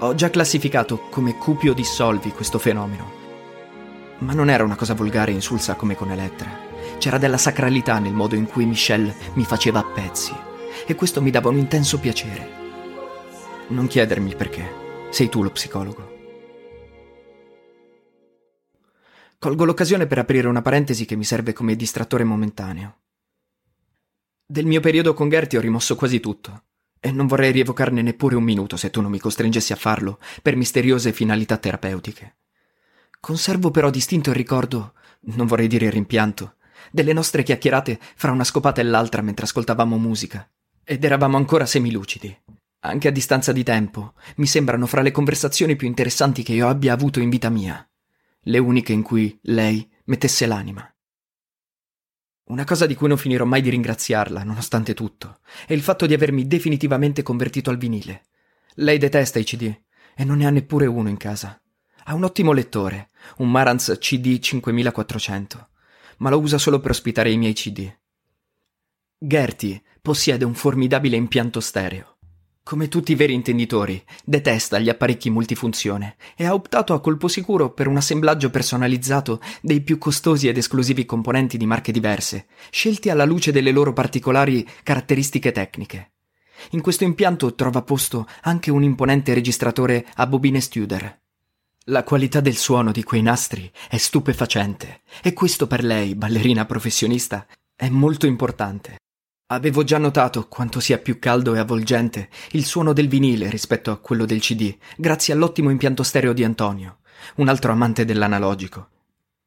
Ho 0.00 0.14
già 0.14 0.28
classificato 0.28 1.08
come 1.08 1.38
cupio 1.38 1.72
dissolvi 1.72 2.30
questo 2.30 2.58
fenomeno. 2.58 3.24
Ma 4.18 4.34
non 4.34 4.50
era 4.50 4.62
una 4.62 4.76
cosa 4.76 4.92
volgare 4.92 5.30
e 5.30 5.34
insulsa 5.34 5.74
come 5.74 5.96
con 5.96 6.10
Elettra. 6.10 6.64
C'era 6.98 7.16
della 7.16 7.38
sacralità 7.38 7.98
nel 7.98 8.12
modo 8.12 8.34
in 8.34 8.44
cui 8.44 8.66
Michelle 8.66 9.14
mi 9.34 9.44
faceva 9.44 9.78
a 9.78 9.84
pezzi 9.84 10.34
e 10.86 10.94
questo 10.94 11.22
mi 11.22 11.30
dava 11.30 11.48
un 11.48 11.56
intenso 11.56 11.98
piacere. 11.98 12.64
Non 13.68 13.86
chiedermi 13.86 14.34
perché, 14.34 15.08
sei 15.08 15.30
tu 15.30 15.42
lo 15.42 15.50
psicologo. 15.50 16.14
Colgo 19.38 19.64
l'occasione 19.64 20.06
per 20.06 20.18
aprire 20.18 20.46
una 20.46 20.62
parentesi 20.62 21.06
che 21.06 21.16
mi 21.16 21.24
serve 21.24 21.54
come 21.54 21.74
distrattore 21.74 22.24
momentaneo. 22.24 22.98
Del 24.44 24.66
mio 24.66 24.80
periodo 24.80 25.14
con 25.14 25.30
Gertie 25.30 25.58
ho 25.58 25.62
rimosso 25.62 25.96
quasi 25.96 26.20
tutto, 26.20 26.64
e 27.00 27.10
non 27.10 27.26
vorrei 27.26 27.52
rievocarne 27.52 28.02
neppure 28.02 28.36
un 28.36 28.44
minuto 28.44 28.76
se 28.76 28.90
tu 28.90 29.00
non 29.00 29.10
mi 29.10 29.18
costringessi 29.18 29.72
a 29.72 29.76
farlo 29.76 30.18
per 30.42 30.56
misteriose 30.56 31.12
finalità 31.12 31.56
terapeutiche. 31.56 32.36
Conservo 33.20 33.70
però 33.70 33.90
distinto 33.90 34.30
il 34.30 34.36
ricordo, 34.36 34.94
non 35.34 35.46
vorrei 35.46 35.66
dire 35.66 35.86
il 35.86 35.92
rimpianto, 35.92 36.56
delle 36.90 37.12
nostre 37.12 37.42
chiacchierate 37.42 37.98
fra 38.14 38.30
una 38.30 38.44
scopata 38.44 38.80
e 38.80 38.84
l'altra 38.84 39.22
mentre 39.22 39.44
ascoltavamo 39.44 39.98
musica. 39.98 40.48
Ed 40.84 41.02
eravamo 41.04 41.36
ancora 41.36 41.66
semilucidi. 41.66 42.36
Anche 42.80 43.08
a 43.08 43.10
distanza 43.10 43.50
di 43.50 43.64
tempo, 43.64 44.14
mi 44.36 44.46
sembrano 44.46 44.86
fra 44.86 45.02
le 45.02 45.10
conversazioni 45.10 45.74
più 45.74 45.88
interessanti 45.88 46.42
che 46.42 46.52
io 46.52 46.68
abbia 46.68 46.92
avuto 46.92 47.18
in 47.18 47.28
vita 47.28 47.48
mia. 47.48 47.84
Le 48.42 48.58
uniche 48.58 48.92
in 48.92 49.02
cui 49.02 49.36
lei 49.42 49.88
mettesse 50.04 50.46
l'anima. 50.46 50.88
Una 52.46 52.62
cosa 52.62 52.86
di 52.86 52.94
cui 52.94 53.08
non 53.08 53.16
finirò 53.16 53.44
mai 53.44 53.60
di 53.60 53.70
ringraziarla, 53.70 54.44
nonostante 54.44 54.94
tutto, 54.94 55.40
è 55.66 55.72
il 55.72 55.82
fatto 55.82 56.06
di 56.06 56.14
avermi 56.14 56.46
definitivamente 56.46 57.24
convertito 57.24 57.70
al 57.70 57.76
vinile. 57.76 58.26
Lei 58.74 58.98
detesta 58.98 59.40
i 59.40 59.44
CD 59.44 59.74
e 60.14 60.24
non 60.24 60.36
ne 60.36 60.46
ha 60.46 60.50
neppure 60.50 60.86
uno 60.86 61.08
in 61.08 61.16
casa. 61.16 61.60
Ha 62.04 62.14
un 62.14 62.22
ottimo 62.22 62.52
lettore, 62.52 63.10
un 63.38 63.50
Marantz 63.50 63.96
CD 63.98 64.38
5400, 64.38 65.68
ma 66.18 66.30
lo 66.30 66.38
usa 66.38 66.56
solo 66.56 66.78
per 66.78 66.92
ospitare 66.92 67.32
i 67.32 67.36
miei 67.36 67.52
CD. 67.52 67.92
Gertie 69.18 69.82
possiede 70.00 70.44
un 70.44 70.54
formidabile 70.54 71.16
impianto 71.16 71.58
stereo. 71.58 72.15
Come 72.66 72.88
tutti 72.88 73.12
i 73.12 73.14
veri 73.14 73.32
intenditori, 73.32 74.02
detesta 74.24 74.80
gli 74.80 74.88
apparecchi 74.88 75.30
multifunzione 75.30 76.16
e 76.34 76.46
ha 76.46 76.52
optato 76.52 76.94
a 76.94 77.00
colpo 77.00 77.28
sicuro 77.28 77.70
per 77.70 77.86
un 77.86 77.96
assemblaggio 77.96 78.50
personalizzato 78.50 79.40
dei 79.62 79.82
più 79.82 79.98
costosi 79.98 80.48
ed 80.48 80.56
esclusivi 80.56 81.06
componenti 81.06 81.58
di 81.58 81.64
marche 81.64 81.92
diverse, 81.92 82.46
scelti 82.70 83.08
alla 83.08 83.24
luce 83.24 83.52
delle 83.52 83.70
loro 83.70 83.92
particolari 83.92 84.68
caratteristiche 84.82 85.52
tecniche. 85.52 86.14
In 86.70 86.80
questo 86.80 87.04
impianto 87.04 87.54
trova 87.54 87.82
posto 87.82 88.26
anche 88.40 88.72
un 88.72 88.82
imponente 88.82 89.32
registratore 89.32 90.04
a 90.14 90.26
bobine 90.26 90.60
Studer. 90.60 91.20
La 91.84 92.02
qualità 92.02 92.40
del 92.40 92.56
suono 92.56 92.90
di 92.90 93.04
quei 93.04 93.22
nastri 93.22 93.70
è 93.88 93.96
stupefacente 93.96 95.02
e 95.22 95.32
questo 95.34 95.68
per 95.68 95.84
lei, 95.84 96.16
ballerina 96.16 96.64
professionista, 96.64 97.46
è 97.76 97.88
molto 97.88 98.26
importante. 98.26 98.96
Avevo 99.48 99.84
già 99.84 99.98
notato 99.98 100.48
quanto 100.48 100.80
sia 100.80 100.98
più 100.98 101.20
caldo 101.20 101.54
e 101.54 101.60
avvolgente 101.60 102.30
il 102.50 102.64
suono 102.64 102.92
del 102.92 103.06
vinile 103.06 103.48
rispetto 103.48 103.92
a 103.92 103.98
quello 103.98 104.24
del 104.24 104.40
CD, 104.40 104.76
grazie 104.96 105.32
all'ottimo 105.32 105.70
impianto 105.70 106.02
stereo 106.02 106.32
di 106.32 106.42
Antonio, 106.42 106.98
un 107.36 107.46
altro 107.46 107.70
amante 107.70 108.04
dell'analogico. 108.04 108.88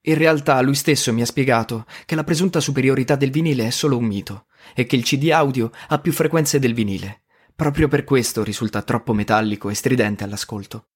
In 0.03 0.15
realtà 0.15 0.61
lui 0.61 0.75
stesso 0.75 1.11
mi 1.11 1.21
ha 1.21 1.25
spiegato 1.25 1.85
che 2.05 2.15
la 2.15 2.23
presunta 2.23 2.61
superiorità 2.61 3.17
del 3.17 3.29
vinile 3.29 3.67
è 3.67 3.69
solo 3.71 3.97
un 3.97 4.05
mito 4.05 4.45
e 4.73 4.85
che 4.85 4.95
il 4.95 5.03
CD 5.03 5.31
audio 5.31 5.69
ha 5.89 5.99
più 5.99 6.13
frequenze 6.13 6.59
del 6.59 6.73
vinile. 6.73 7.23
Proprio 7.53 7.89
per 7.89 8.05
questo 8.05 8.41
risulta 8.41 8.81
troppo 8.83 9.11
metallico 9.11 9.69
e 9.69 9.73
stridente 9.73 10.23
all'ascolto. 10.23 10.91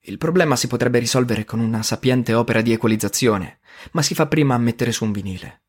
Il 0.00 0.18
problema 0.18 0.56
si 0.56 0.66
potrebbe 0.66 0.98
risolvere 0.98 1.46
con 1.46 1.58
una 1.60 1.82
sapiente 1.82 2.34
opera 2.34 2.60
di 2.60 2.72
equalizzazione, 2.72 3.60
ma 3.92 4.02
si 4.02 4.14
fa 4.14 4.26
prima 4.26 4.54
a 4.54 4.58
mettere 4.58 4.92
su 4.92 5.04
un 5.04 5.12
vinile. 5.12 5.62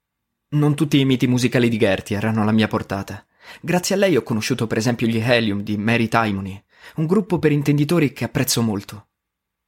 Non 0.54 0.76
tutti 0.76 1.00
i 1.00 1.06
miti 1.06 1.26
musicali 1.26 1.68
di 1.68 1.80
Gertie 1.80 2.16
erano 2.16 2.44
alla 2.44 2.52
mia 2.52 2.68
portata. 2.68 3.26
Grazie 3.60 3.96
a 3.96 3.98
lei 3.98 4.16
ho 4.16 4.22
conosciuto 4.22 4.68
per 4.68 4.78
esempio 4.78 5.08
gli 5.08 5.18
Helium 5.18 5.64
di 5.64 5.78
Mary 5.78 6.08
Taimony, 6.08 6.64
un 6.98 7.08
gruppo 7.08 7.40
per 7.40 7.52
intenditori 7.52 8.14
che 8.14 8.26
apprezzo 8.26 8.62
molto. 8.62 9.08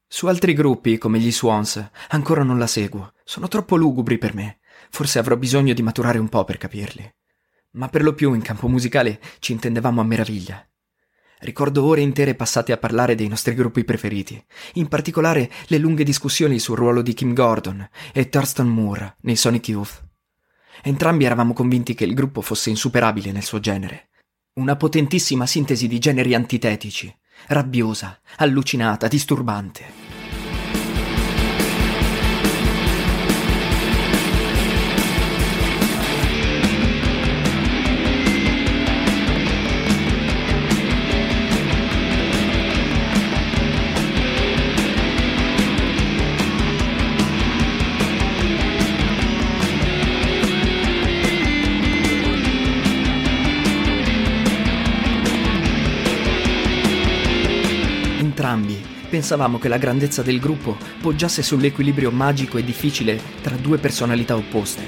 Su 0.08 0.28
altri 0.28 0.54
gruppi, 0.54 1.00
come 1.00 1.18
gli 1.18 1.32
Swans, 1.32 1.84
ancora 2.10 2.44
non 2.44 2.60
la 2.60 2.68
seguo. 2.68 3.14
Sono 3.24 3.48
troppo 3.48 3.78
lugubri 3.78 4.20
per 4.20 4.36
me. 4.36 4.60
Forse 4.92 5.18
avrò 5.18 5.36
bisogno 5.38 5.74
di 5.74 5.82
maturare 5.82 6.20
un 6.20 6.30
po' 6.30 6.44
per 6.44 6.58
capirli. 6.58 7.16
Ma 7.72 7.90
per 7.90 8.04
lo 8.04 8.14
più 8.14 8.36
in 8.36 8.44
campo 8.44 8.68
musicale 8.68 9.20
ci 9.40 9.54
intendevamo 9.54 10.02
a 10.02 10.04
meraviglia. 10.04 10.64
Ricordo 11.40 11.84
ore 11.84 12.02
intere 12.02 12.36
passate 12.36 12.72
a 12.72 12.78
parlare 12.78 13.16
dei 13.16 13.28
nostri 13.28 13.56
gruppi 13.56 13.84
preferiti, 13.86 14.42
in 14.74 14.88
particolare 14.88 15.50
le 15.66 15.80
lunghe 15.80 16.04
discussioni 16.04 16.60
sul 16.60 16.78
ruolo 16.78 17.02
di 17.02 17.16
Kim 17.16 17.34
Gordon 17.34 17.90
e 18.14 18.30
Thurston 18.30 18.68
Moore 18.68 19.16
nei 19.22 19.36
Sonic 19.36 19.68
Youth. 19.70 20.05
Entrambi 20.84 21.26
eravamo 21.26 21.54
convinti 21.54 21.94
che 21.94 22.06
il 22.06 22.14
gruppo 22.14 22.42
fosse 22.42 22.70
insuperabile 22.70 23.32
nel 23.32 23.44
suo 23.44 23.60
genere. 23.60 24.10
Una 24.60 24.76
potentissima 24.76 25.46
sintesi 25.46 25.88
di 25.88 26.00
generi 26.00 26.34
antitetici, 26.34 27.14
rabbiosa, 27.48 28.20
allucinata, 28.38 29.08
disturbante. 29.08 30.05
Pensavamo 59.16 59.60
che 59.60 59.70
la 59.70 59.78
grandezza 59.78 60.22
del 60.22 60.42
gruppo 60.42 60.78
poggiasse 61.00 61.42
sull'equilibrio 61.42 62.12
magico 62.12 62.58
e 62.58 62.66
difficile 62.66 63.18
tra 63.42 63.56
due 63.56 63.78
personalità 63.78 64.36
opposte. 64.36 64.86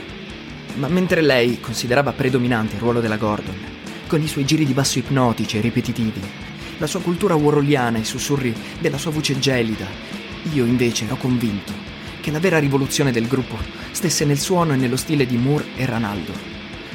Ma 0.76 0.90
mentre 0.90 1.22
lei 1.22 1.62
considerava 1.62 2.12
predominante 2.12 2.76
il 2.76 2.82
ruolo 2.82 3.00
della 3.00 3.16
Gordon, 3.16 3.56
con 4.06 4.22
i 4.22 4.28
suoi 4.28 4.44
giri 4.44 4.66
di 4.66 4.74
basso 4.74 5.00
ipnotici 5.00 5.58
e 5.58 5.62
ripetitivi, 5.62 6.20
la 6.78 6.88
sua 6.88 7.00
cultura 7.00 7.36
waroliana 7.36 8.00
e 8.00 8.02
i 8.02 8.06
sussurri 8.06 8.54
della 8.82 8.98
sua 8.98 9.12
voce 9.12 9.40
gelida, 9.40 9.88
io 10.52 10.66
invece 10.66 11.06
ero 11.06 11.16
convinto 11.16 11.72
che 12.20 12.30
la 12.30 12.40
vera 12.40 12.60
rivoluzione 12.60 13.14
del 13.14 13.30
gruppo 13.30 13.56
stesse 13.92 14.26
nel 14.26 14.40
suono 14.40 14.74
e 14.74 14.76
nello 14.76 14.98
stile 14.98 15.26
di 15.26 15.38
Moore 15.38 15.68
e 15.78 15.86
Ranaldo. 15.86 16.34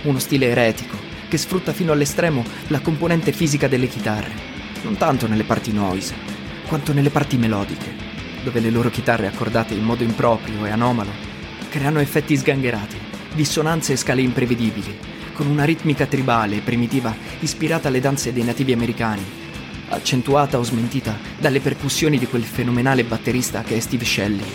Uno 0.02 0.18
stile 0.18 0.48
eretico 0.48 0.98
che 1.30 1.38
sfrutta 1.38 1.72
fino 1.72 1.92
all'estremo 1.92 2.44
la 2.66 2.80
componente 2.80 3.32
fisica 3.32 3.68
delle 3.68 3.88
chitarre, 3.88 4.34
non 4.82 4.98
tanto 4.98 5.26
nelle 5.26 5.44
parti 5.44 5.72
noise, 5.72 6.31
quanto 6.72 6.94
nelle 6.94 7.10
parti 7.10 7.36
melodiche, 7.36 7.94
dove 8.42 8.58
le 8.58 8.70
loro 8.70 8.88
chitarre 8.88 9.26
accordate 9.26 9.74
in 9.74 9.84
modo 9.84 10.04
improprio 10.04 10.64
e 10.64 10.70
anomalo 10.70 11.10
creano 11.68 12.00
effetti 12.00 12.34
sgangherati, 12.34 12.96
dissonanze 13.34 13.92
e 13.92 13.96
scale 13.96 14.22
imprevedibili, 14.22 14.98
con 15.34 15.48
una 15.48 15.64
ritmica 15.64 16.06
tribale 16.06 16.56
e 16.56 16.60
primitiva 16.60 17.14
ispirata 17.40 17.88
alle 17.88 18.00
danze 18.00 18.32
dei 18.32 18.42
nativi 18.42 18.72
americani, 18.72 19.22
accentuata 19.90 20.58
o 20.58 20.62
smentita 20.62 21.14
dalle 21.38 21.60
percussioni 21.60 22.16
di 22.16 22.26
quel 22.26 22.42
fenomenale 22.42 23.04
batterista 23.04 23.60
che 23.60 23.76
è 23.76 23.80
Steve 23.80 24.06
Shelley, 24.06 24.50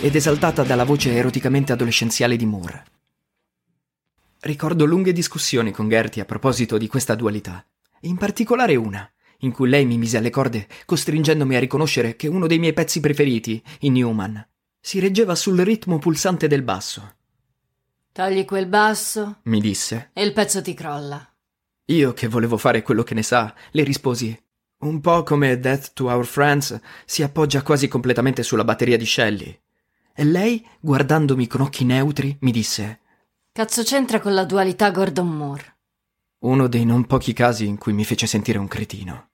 ed 0.00 0.16
esaltata 0.16 0.64
dalla 0.64 0.82
voce 0.82 1.14
eroticamente 1.14 1.70
adolescenziale 1.70 2.34
di 2.34 2.44
Moore. 2.44 2.84
Ricordo 4.40 4.84
lunghe 4.84 5.12
discussioni 5.12 5.70
con 5.70 5.88
Gertie 5.88 6.22
a 6.22 6.24
proposito 6.24 6.76
di 6.76 6.88
questa 6.88 7.14
dualità, 7.14 7.64
in 8.00 8.16
particolare 8.16 8.74
una, 8.74 9.08
in 9.40 9.52
cui 9.52 9.68
lei 9.68 9.84
mi 9.84 9.98
mise 9.98 10.16
alle 10.16 10.30
corde, 10.30 10.66
costringendomi 10.84 11.56
a 11.56 11.60
riconoscere 11.60 12.16
che 12.16 12.28
uno 12.28 12.46
dei 12.46 12.58
miei 12.58 12.72
pezzi 12.72 13.00
preferiti, 13.00 13.62
in 13.80 13.94
Newman, 13.94 14.46
si 14.80 14.98
reggeva 15.00 15.34
sul 15.34 15.58
ritmo 15.60 15.98
pulsante 15.98 16.48
del 16.48 16.62
basso. 16.62 17.14
Togli 18.12 18.44
quel 18.44 18.66
basso, 18.66 19.40
mi 19.42 19.60
disse, 19.60 20.10
e 20.12 20.22
il 20.22 20.32
pezzo 20.32 20.62
ti 20.62 20.74
crolla. 20.74 21.28
Io, 21.86 22.12
che 22.14 22.28
volevo 22.28 22.56
fare 22.56 22.82
quello 22.82 23.02
che 23.02 23.14
ne 23.14 23.22
sa, 23.22 23.54
le 23.72 23.82
risposi: 23.82 24.36
Un 24.78 25.00
po' 25.00 25.22
come 25.22 25.60
Death 25.60 25.92
to 25.92 26.06
Our 26.06 26.24
Friends 26.24 26.80
si 27.04 27.22
appoggia 27.22 27.62
quasi 27.62 27.88
completamente 27.88 28.42
sulla 28.42 28.64
batteria 28.64 28.96
di 28.96 29.06
Shelley. 29.06 29.60
E 30.14 30.24
lei, 30.24 30.66
guardandomi 30.80 31.46
con 31.46 31.60
occhi 31.60 31.84
neutri, 31.84 32.36
mi 32.40 32.50
disse: 32.50 33.00
Cazzo 33.52 33.82
c'entra 33.82 34.18
con 34.20 34.34
la 34.34 34.44
dualità 34.44 34.90
Gordon 34.90 35.28
Moore? 35.28 35.75
Uno 36.38 36.66
dei 36.68 36.84
non 36.84 37.06
pochi 37.06 37.32
casi 37.32 37.66
in 37.66 37.78
cui 37.78 37.94
mi 37.94 38.04
fece 38.04 38.26
sentire 38.26 38.58
un 38.58 38.68
cretino. 38.68 39.30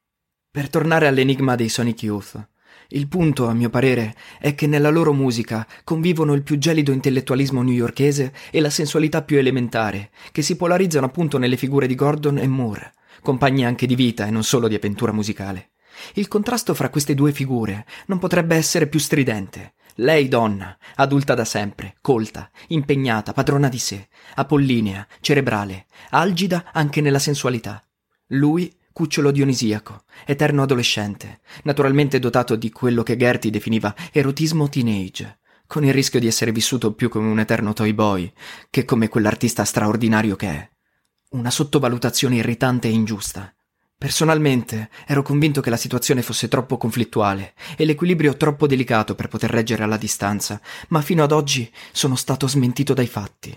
Per 0.49 0.71
tornare 0.71 1.09
all'enigma 1.09 1.57
dei 1.57 1.69
Sonic 1.69 2.05
Youth, 2.05 2.49
il 2.91 3.09
punto, 3.09 3.49
a 3.49 3.55
mio 3.55 3.71
parere, 3.71 4.15
è 4.39 4.55
che 4.55 4.69
nella 4.69 4.89
loro 4.89 5.13
musica 5.13 5.67
convivono 5.83 6.33
il 6.33 6.43
più 6.43 6.59
gelido 6.59 6.93
intellettualismo 6.93 7.63
newyorkese 7.63 8.33
e 8.53 8.61
la 8.61 8.71
sensualità 8.71 9.23
più 9.23 9.37
elementare, 9.37 10.11
che 10.31 10.43
si 10.43 10.55
polarizzano 10.55 11.07
appunto 11.07 11.39
nelle 11.39 11.57
figure 11.57 11.89
di 11.89 11.97
Gordon 11.97 12.39
e 12.39 12.47
Moore, 12.47 12.93
compagni 13.21 13.65
anche 13.65 13.87
di 13.87 13.97
vita 13.97 14.27
e 14.27 14.31
non 14.31 14.45
solo 14.45 14.69
di 14.69 14.77
avventura 14.77 15.13
musicale. 15.13 15.71
Il 16.15 16.29
contrasto 16.29 16.73
fra 16.73 16.89
queste 16.89 17.15
due 17.15 17.33
figure 17.33 17.85
non 18.07 18.21
potrebbe 18.21 18.55
essere 18.55 18.87
più 18.87 19.01
stridente. 19.01 19.75
Lei 19.97 20.29
donna, 20.29 20.77
adulta 20.97 21.35
da 21.35 21.45
sempre, 21.45 21.97
colta, 22.01 22.51
impegnata, 22.69 23.33
padrona 23.33 23.69
di 23.69 23.79
sé, 23.79 24.09
apollinea, 24.35 25.07
cerebrale, 25.21 25.87
algida 26.11 26.71
anche 26.73 27.01
nella 27.01 27.19
sensualità. 27.19 27.83
Lui, 28.29 28.75
cucciolo 28.93 29.31
dionisiaco, 29.31 30.05
eterno 30.25 30.63
adolescente, 30.63 31.41
naturalmente 31.65 32.19
dotato 32.19 32.57
di 32.57 32.71
quello 32.71 33.03
che 33.03 33.17
Gertie 33.17 33.51
definiva 33.51 33.95
erotismo 34.13 34.69
teenage, 34.69 35.41
con 35.67 35.85
il 35.85 35.93
rischio 35.93 36.21
di 36.21 36.27
essere 36.27 36.53
vissuto 36.53 36.95
più 36.95 37.09
come 37.09 37.29
un 37.29 37.39
eterno 37.39 37.73
toy 37.73 37.93
boy 37.93 38.31
che 38.71 38.85
come 38.85 39.09
quell'artista 39.09 39.65
straordinario 39.65 40.37
che 40.37 40.49
è. 40.49 40.71
Una 41.31 41.51
sottovalutazione 41.51 42.37
irritante 42.37 42.89
e 42.89 42.93
ingiusta. 42.93 43.55
Personalmente 44.03 44.91
ero 45.07 45.23
convinto 45.23 45.61
che 45.61 45.71
la 45.71 45.77
situazione 45.77 46.23
fosse 46.23 46.49
troppo 46.49 46.77
conflittuale 46.77 47.55
e 47.77 47.85
l'equilibrio 47.85 48.37
troppo 48.37 48.67
delicato 48.67 49.15
per 49.15 49.29
poter 49.29 49.49
reggere 49.49 49.85
alla 49.85 49.97
distanza, 49.97 50.61
ma 50.89 51.01
fino 51.03 51.23
ad 51.23 51.31
oggi 51.31 51.73
sono 51.93 52.17
stato 52.17 52.49
smentito 52.49 52.95
dai 52.95 53.07
fatti. 53.07 53.57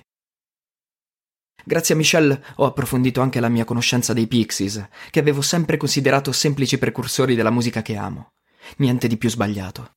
Grazie 1.63 1.95
a 1.95 1.97
Michelle 1.97 2.43
ho 2.57 2.65
approfondito 2.65 3.21
anche 3.21 3.39
la 3.39 3.49
mia 3.49 3.65
conoscenza 3.65 4.13
dei 4.13 4.27
Pixies, 4.27 4.87
che 5.09 5.19
avevo 5.19 5.41
sempre 5.41 5.77
considerato 5.77 6.31
semplici 6.31 6.77
precursori 6.77 7.33
della 7.33 7.49
musica 7.49 7.81
che 7.81 7.95
amo. 7.95 8.33
Niente 8.77 9.07
di 9.07 9.17
più 9.17 9.29
sbagliato. 9.29 9.95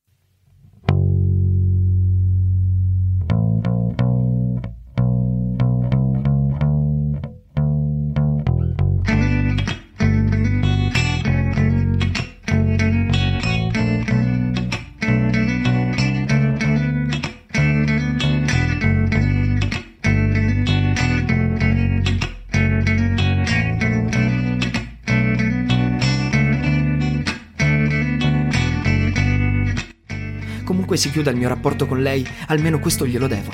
Comunque 30.89 31.07
si 31.07 31.13
chiuda 31.13 31.29
il 31.29 31.37
mio 31.37 31.49
rapporto 31.49 31.85
con 31.85 32.01
lei, 32.01 32.27
almeno 32.47 32.79
questo 32.79 33.05
glielo 33.05 33.27
devo. 33.27 33.51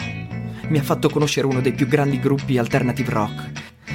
Mi 0.69 0.78
ha 0.78 0.82
fatto 0.82 1.10
conoscere 1.10 1.45
uno 1.45 1.60
dei 1.60 1.74
più 1.74 1.86
grandi 1.86 2.17
gruppi 2.17 2.58
alternative 2.58 3.12
rock. 3.12 3.52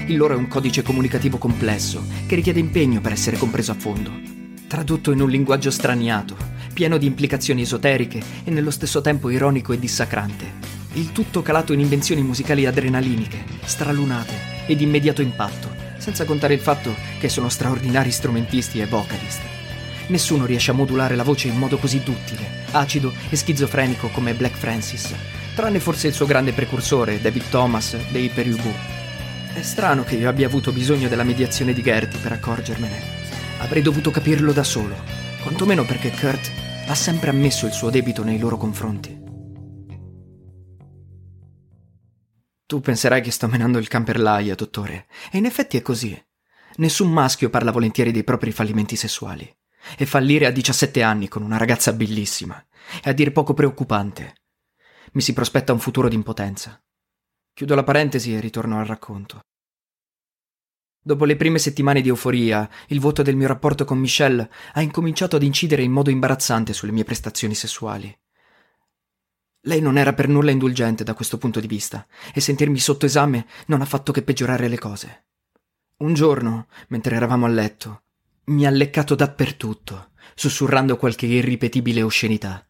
Il 0.08 0.18
loro 0.18 0.34
è 0.34 0.36
un 0.36 0.46
codice 0.46 0.82
comunicativo 0.82 1.38
complesso, 1.38 2.04
che 2.26 2.34
richiede 2.34 2.60
impegno 2.60 3.00
per 3.00 3.12
essere 3.12 3.38
compreso 3.38 3.72
a 3.72 3.76
fondo. 3.76 4.12
Tradotto 4.66 5.10
in 5.10 5.22
un 5.22 5.30
linguaggio 5.30 5.70
straniato, 5.70 6.36
pieno 6.74 6.98
di 6.98 7.06
implicazioni 7.06 7.62
esoteriche 7.62 8.20
e 8.44 8.50
nello 8.50 8.70
stesso 8.70 9.00
tempo 9.00 9.30
ironico 9.30 9.72
e 9.72 9.78
dissacrante. 9.78 10.44
Il 10.92 11.12
tutto 11.12 11.40
calato 11.40 11.72
in 11.72 11.80
invenzioni 11.80 12.20
musicali 12.20 12.66
adrenaliniche, 12.66 13.42
stralunate 13.64 14.34
e 14.66 14.76
di 14.76 14.84
immediato 14.84 15.22
impatto, 15.22 15.74
senza 15.96 16.26
contare 16.26 16.52
il 16.52 16.60
fatto 16.60 16.94
che 17.18 17.30
sono 17.30 17.48
straordinari 17.48 18.10
strumentisti 18.10 18.80
e 18.80 18.86
vocalist. 18.86 19.59
Nessuno 20.10 20.44
riesce 20.44 20.72
a 20.72 20.74
modulare 20.74 21.14
la 21.14 21.22
voce 21.22 21.46
in 21.46 21.56
modo 21.56 21.78
così 21.78 22.02
duttile, 22.02 22.64
acido 22.72 23.12
e 23.28 23.36
schizofrenico 23.36 24.08
come 24.08 24.34
Black 24.34 24.56
Francis, 24.56 25.14
tranne 25.54 25.78
forse 25.78 26.08
il 26.08 26.14
suo 26.14 26.26
grande 26.26 26.52
precursore, 26.52 27.20
David 27.20 27.48
Thomas, 27.48 27.96
dei 28.10 28.28
Perubu. 28.28 28.72
È 29.54 29.62
strano 29.62 30.02
che 30.02 30.16
io 30.16 30.28
abbia 30.28 30.48
avuto 30.48 30.72
bisogno 30.72 31.06
della 31.06 31.22
mediazione 31.22 31.72
di 31.72 31.80
Gertie 31.80 32.18
per 32.18 32.32
accorgermene. 32.32 33.00
Avrei 33.60 33.82
dovuto 33.82 34.10
capirlo 34.10 34.50
da 34.52 34.64
solo, 34.64 34.96
quantomeno 35.42 35.84
perché 35.84 36.10
Kurt 36.10 36.50
ha 36.88 36.94
sempre 36.96 37.30
ammesso 37.30 37.66
il 37.66 37.72
suo 37.72 37.88
debito 37.88 38.24
nei 38.24 38.40
loro 38.40 38.56
confronti. 38.56 39.16
Tu 42.66 42.80
penserai 42.80 43.22
che 43.22 43.30
sto 43.30 43.46
menando 43.46 43.78
il 43.78 43.86
camperlaia, 43.86 44.56
dottore, 44.56 45.06
e 45.30 45.38
in 45.38 45.44
effetti 45.44 45.76
è 45.76 45.82
così. 45.82 46.20
Nessun 46.78 47.12
maschio 47.12 47.48
parla 47.48 47.70
volentieri 47.70 48.10
dei 48.10 48.24
propri 48.24 48.50
fallimenti 48.50 48.96
sessuali. 48.96 49.48
E 49.96 50.06
fallire 50.06 50.46
a 50.46 50.50
17 50.50 51.02
anni 51.02 51.28
con 51.28 51.42
una 51.42 51.56
ragazza 51.56 51.92
bellissima 51.92 52.62
è 53.02 53.08
a 53.10 53.12
dir 53.12 53.32
poco 53.32 53.54
preoccupante. 53.54 54.34
Mi 55.12 55.20
si 55.20 55.32
prospetta 55.32 55.72
un 55.72 55.80
futuro 55.80 56.08
di 56.08 56.14
impotenza. 56.14 56.80
Chiudo 57.52 57.74
la 57.74 57.84
parentesi 57.84 58.34
e 58.34 58.40
ritorno 58.40 58.78
al 58.78 58.86
racconto. 58.86 59.40
Dopo 61.02 61.24
le 61.24 61.36
prime 61.36 61.58
settimane 61.58 62.02
di 62.02 62.08
euforia, 62.08 62.68
il 62.88 63.00
vuoto 63.00 63.22
del 63.22 63.34
mio 63.34 63.46
rapporto 63.46 63.84
con 63.84 63.98
Michelle 63.98 64.50
ha 64.74 64.82
incominciato 64.82 65.36
ad 65.36 65.42
incidere 65.42 65.82
in 65.82 65.92
modo 65.92 66.10
imbarazzante 66.10 66.72
sulle 66.72 66.92
mie 66.92 67.04
prestazioni 67.04 67.54
sessuali. 67.54 68.14
Lei 69.64 69.80
non 69.80 69.98
era 69.98 70.12
per 70.12 70.28
nulla 70.28 70.50
indulgente 70.50 71.04
da 71.04 71.14
questo 71.14 71.38
punto 71.38 71.58
di 71.58 71.66
vista, 71.66 72.06
e 72.34 72.40
sentirmi 72.40 72.78
sotto 72.78 73.06
esame 73.06 73.46
non 73.66 73.80
ha 73.80 73.86
fatto 73.86 74.12
che 74.12 74.22
peggiorare 74.22 74.68
le 74.68 74.78
cose. 74.78 75.26
Un 75.98 76.14
giorno, 76.14 76.66
mentre 76.88 77.16
eravamo 77.16 77.46
a 77.46 77.48
letto, 77.48 78.02
mi 78.50 78.66
ha 78.66 78.70
leccato 78.70 79.14
dappertutto, 79.14 80.10
sussurrando 80.34 80.96
qualche 80.96 81.26
irripetibile 81.26 82.02
oscenità. 82.02 82.66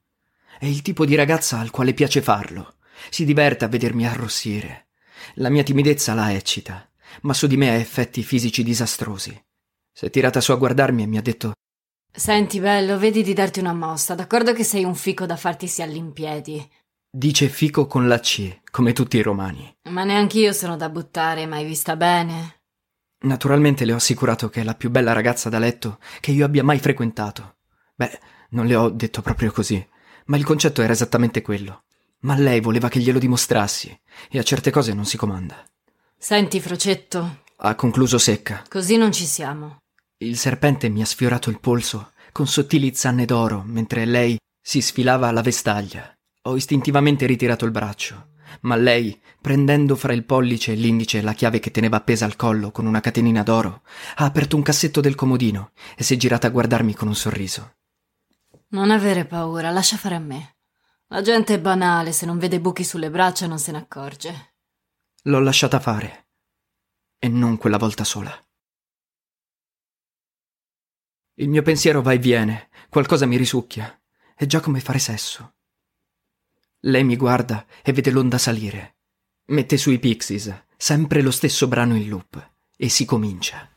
È 0.58 0.66
il 0.66 0.82
tipo 0.82 1.04
di 1.04 1.14
ragazza 1.14 1.58
al 1.58 1.70
quale 1.70 1.94
piace 1.94 2.20
farlo. 2.22 2.76
Si 3.08 3.24
diverte 3.24 3.64
a 3.64 3.68
vedermi 3.68 4.06
arrossire. 4.06 4.88
La 5.34 5.48
mia 5.48 5.62
timidezza 5.62 6.14
la 6.14 6.32
eccita, 6.32 6.88
ma 7.22 7.32
su 7.32 7.46
di 7.46 7.56
me 7.56 7.70
ha 7.70 7.74
effetti 7.74 8.22
fisici 8.22 8.62
disastrosi. 8.62 9.42
Si 9.92 10.04
è 10.04 10.10
tirata 10.10 10.40
su 10.40 10.52
a 10.52 10.56
guardarmi 10.56 11.02
e 11.02 11.06
mi 11.06 11.16
ha 11.16 11.22
detto 11.22 11.52
Senti, 12.12 12.60
bello, 12.60 12.98
vedi 12.98 13.22
di 13.22 13.32
darti 13.32 13.60
una 13.60 13.72
mossa. 13.72 14.14
D'accordo 14.14 14.52
che 14.52 14.64
sei 14.64 14.84
un 14.84 14.94
fico 14.94 15.26
da 15.26 15.36
farti 15.36 15.66
si 15.66 15.80
all'impiedi. 15.80 16.68
Dice 17.08 17.48
fico 17.48 17.86
con 17.86 18.06
la 18.06 18.20
C, 18.20 18.60
come 18.70 18.92
tutti 18.92 19.16
i 19.16 19.22
romani. 19.22 19.76
Ma 19.90 20.04
neanch'io 20.04 20.52
sono 20.52 20.76
da 20.76 20.88
buttare, 20.88 21.46
mai 21.46 21.64
vista 21.64 21.96
bene. 21.96 22.59
Naturalmente 23.22 23.84
le 23.84 23.92
ho 23.92 23.96
assicurato 23.96 24.48
che 24.48 24.62
è 24.62 24.64
la 24.64 24.74
più 24.74 24.88
bella 24.90 25.12
ragazza 25.12 25.50
da 25.50 25.58
letto 25.58 25.98
che 26.20 26.30
io 26.30 26.46
abbia 26.46 26.64
mai 26.64 26.78
frequentato. 26.78 27.56
Beh, 27.94 28.18
non 28.50 28.66
le 28.66 28.74
ho 28.74 28.88
detto 28.88 29.20
proprio 29.20 29.52
così, 29.52 29.86
ma 30.26 30.38
il 30.38 30.44
concetto 30.44 30.80
era 30.80 30.92
esattamente 30.92 31.42
quello. 31.42 31.82
Ma 32.20 32.34
lei 32.34 32.60
voleva 32.60 32.88
che 32.88 32.98
glielo 32.98 33.18
dimostrassi, 33.18 33.98
e 34.30 34.38
a 34.38 34.42
certe 34.42 34.70
cose 34.70 34.94
non 34.94 35.04
si 35.04 35.18
comanda. 35.18 35.62
Senti, 36.16 36.60
Frocetto. 36.60 37.42
Ha 37.56 37.74
concluso 37.74 38.16
secca. 38.16 38.64
Così 38.68 38.96
non 38.96 39.12
ci 39.12 39.26
siamo. 39.26 39.78
Il 40.18 40.38
serpente 40.38 40.88
mi 40.88 41.02
ha 41.02 41.06
sfiorato 41.06 41.50
il 41.50 41.60
polso 41.60 42.12
con 42.32 42.46
sottili 42.46 42.94
zanne 42.94 43.24
d'oro 43.24 43.62
mentre 43.66 44.04
lei 44.04 44.38
si 44.62 44.80
sfilava 44.80 45.28
alla 45.28 45.42
vestaglia. 45.42 46.10
Ho 46.42 46.56
istintivamente 46.56 47.26
ritirato 47.26 47.64
il 47.64 47.70
braccio 47.70 48.29
ma 48.62 48.76
lei, 48.76 49.20
prendendo 49.40 49.96
fra 49.96 50.12
il 50.12 50.24
pollice 50.24 50.72
e 50.72 50.74
l'indice 50.74 51.22
la 51.22 51.32
chiave 51.32 51.58
che 51.58 51.70
teneva 51.70 51.96
appesa 51.96 52.24
al 52.24 52.36
collo 52.36 52.70
con 52.70 52.86
una 52.86 53.00
catenina 53.00 53.42
d'oro, 53.42 53.82
ha 54.16 54.24
aperto 54.24 54.56
un 54.56 54.62
cassetto 54.62 55.00
del 55.00 55.14
comodino 55.14 55.72
e 55.96 56.02
si 56.02 56.14
è 56.14 56.16
girata 56.16 56.46
a 56.46 56.50
guardarmi 56.50 56.94
con 56.94 57.08
un 57.08 57.14
sorriso. 57.14 57.76
Non 58.68 58.90
avere 58.90 59.24
paura, 59.24 59.70
lascia 59.70 59.96
fare 59.96 60.14
a 60.14 60.20
me. 60.20 60.56
La 61.08 61.22
gente 61.22 61.54
è 61.54 61.60
banale, 61.60 62.12
se 62.12 62.24
non 62.24 62.38
vede 62.38 62.60
buchi 62.60 62.84
sulle 62.84 63.10
braccia 63.10 63.46
non 63.46 63.58
se 63.58 63.72
ne 63.72 63.78
accorge. 63.78 64.54
L'ho 65.24 65.40
lasciata 65.40 65.80
fare. 65.80 66.28
E 67.18 67.28
non 67.28 67.56
quella 67.56 67.78
volta 67.78 68.04
sola. 68.04 68.32
Il 71.34 71.48
mio 71.48 71.62
pensiero 71.62 72.00
va 72.00 72.12
e 72.12 72.18
viene, 72.18 72.68
qualcosa 72.88 73.26
mi 73.26 73.36
risucchia. 73.36 73.98
È 74.36 74.46
già 74.46 74.60
come 74.60 74.80
fare 74.80 74.98
sesso. 74.98 75.54
Lei 76.84 77.04
mi 77.04 77.16
guarda 77.16 77.66
e 77.82 77.92
vede 77.92 78.10
l'onda 78.10 78.38
salire. 78.38 78.96
Mette 79.48 79.76
sui 79.76 79.98
Pixies, 79.98 80.64
sempre 80.76 81.20
lo 81.20 81.30
stesso 81.30 81.68
brano 81.68 81.94
in 81.94 82.08
loop, 82.08 82.52
e 82.76 82.88
si 82.88 83.04
comincia. 83.04 83.69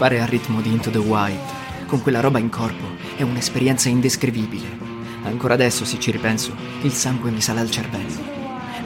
Scopare 0.00 0.22
al 0.22 0.28
ritmo 0.28 0.62
di 0.62 0.70
Into 0.70 0.88
the 0.88 0.96
White, 0.96 1.84
con 1.84 2.00
quella 2.00 2.20
roba 2.20 2.38
in 2.38 2.48
corpo, 2.48 2.86
è 3.16 3.22
un'esperienza 3.22 3.90
indescrivibile. 3.90 4.78
Ancora 5.24 5.52
adesso, 5.52 5.84
se 5.84 6.00
ci 6.00 6.10
ripenso, 6.10 6.54
il 6.80 6.92
sangue 6.92 7.30
mi 7.30 7.42
sale 7.42 7.60
al 7.60 7.70
cervello. 7.70 8.18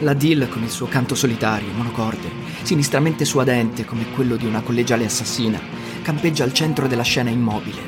La 0.01 0.13
Dill 0.13 0.49
con 0.49 0.65
il 0.65 0.71
suo 0.71 0.89
canto 0.89 1.15
solitario, 1.15 1.73
monocorde, 1.73 2.29
sinistramente 2.63 3.25
suadente 3.25 3.85
come 3.85 4.11
quello 4.11 4.35
di 4.35 4.45
una 4.45 4.63
collegiale 4.63 5.05
assassina, 5.05 5.61
campeggia 6.03 6.43
al 6.43 6.53
centro 6.53 6.89
della 6.89 7.05
scena 7.05 7.31
immobile, 7.31 7.83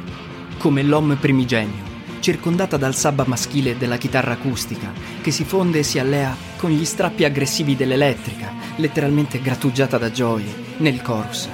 come 0.58 0.84
l'homme 0.84 1.16
primigenio, 1.16 1.82
circondata 2.20 2.76
dal 2.76 2.94
sabba 2.94 3.24
maschile 3.26 3.76
della 3.76 3.96
chitarra 3.96 4.34
acustica, 4.34 4.92
che 5.20 5.32
si 5.32 5.42
fonde 5.42 5.80
e 5.80 5.82
si 5.82 5.98
allea 5.98 6.36
con 6.56 6.70
gli 6.70 6.84
strappi 6.84 7.24
aggressivi 7.24 7.74
dell'elettrica, 7.74 8.52
letteralmente 8.76 9.40
grattugiata 9.40 9.98
da 9.98 10.12
gioie, 10.12 10.74
nel 10.76 11.02
chorus, 11.02 11.48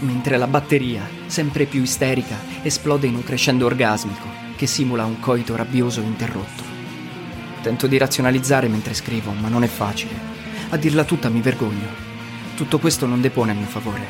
mentre 0.00 0.36
la 0.36 0.46
batteria, 0.46 1.08
sempre 1.26 1.64
più 1.64 1.82
isterica, 1.82 2.36
esplode 2.62 3.06
in 3.06 3.16
un 3.16 3.24
crescendo 3.24 3.66
orgasmico 3.66 4.26
che 4.56 4.66
simula 4.66 5.04
un 5.04 5.20
coito 5.20 5.56
rabbioso 5.56 6.00
interrotto. 6.00 6.62
Tento 7.62 7.86
di 7.86 7.98
razionalizzare 7.98 8.68
mentre 8.68 8.94
scrivo, 8.94 9.32
ma 9.32 9.48
non 9.48 9.62
è 9.62 9.66
facile. 9.66 10.36
A 10.70 10.76
dirla 10.76 11.04
tutta 11.04 11.28
mi 11.28 11.40
vergogno. 11.40 12.06
Tutto 12.56 12.78
questo 12.78 13.06
non 13.06 13.20
depone 13.20 13.52
a 13.52 13.54
mio 13.54 13.66
favore. 13.66 14.06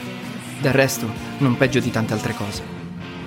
Del 0.60 0.72
resto, 0.72 1.08
non 1.38 1.56
peggio 1.56 1.80
di 1.80 1.90
tante 1.90 2.12
altre 2.12 2.34
cose. 2.34 2.62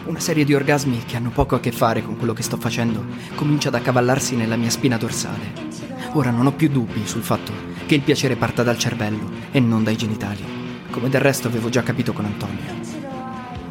Una 0.05 0.19
serie 0.19 0.43
di 0.43 0.53
orgasmi 0.53 1.03
che 1.05 1.15
hanno 1.15 1.29
poco 1.29 1.55
a 1.55 1.59
che 1.59 1.71
fare 1.71 2.03
con 2.03 2.17
quello 2.17 2.33
che 2.33 2.43
sto 2.43 2.57
facendo 2.57 3.05
comincia 3.35 3.69
ad 3.69 3.75
accavallarsi 3.75 4.35
nella 4.35 4.55
mia 4.55 4.69
spina 4.69 4.97
dorsale. 4.97 5.69
Ora 6.13 6.31
non 6.31 6.45
ho 6.45 6.51
più 6.51 6.69
dubbi 6.69 7.07
sul 7.07 7.21
fatto 7.21 7.53
che 7.85 7.95
il 7.95 8.01
piacere 8.01 8.35
parta 8.35 8.63
dal 8.63 8.77
cervello 8.77 9.29
e 9.51 9.59
non 9.59 9.83
dai 9.83 9.95
genitali, 9.95 10.60
come 10.91 11.09
del 11.09 11.21
resto 11.21 11.47
avevo 11.47 11.69
già 11.69 11.81
capito 11.81 12.13
con 12.13 12.25
Antonia. 12.25 12.75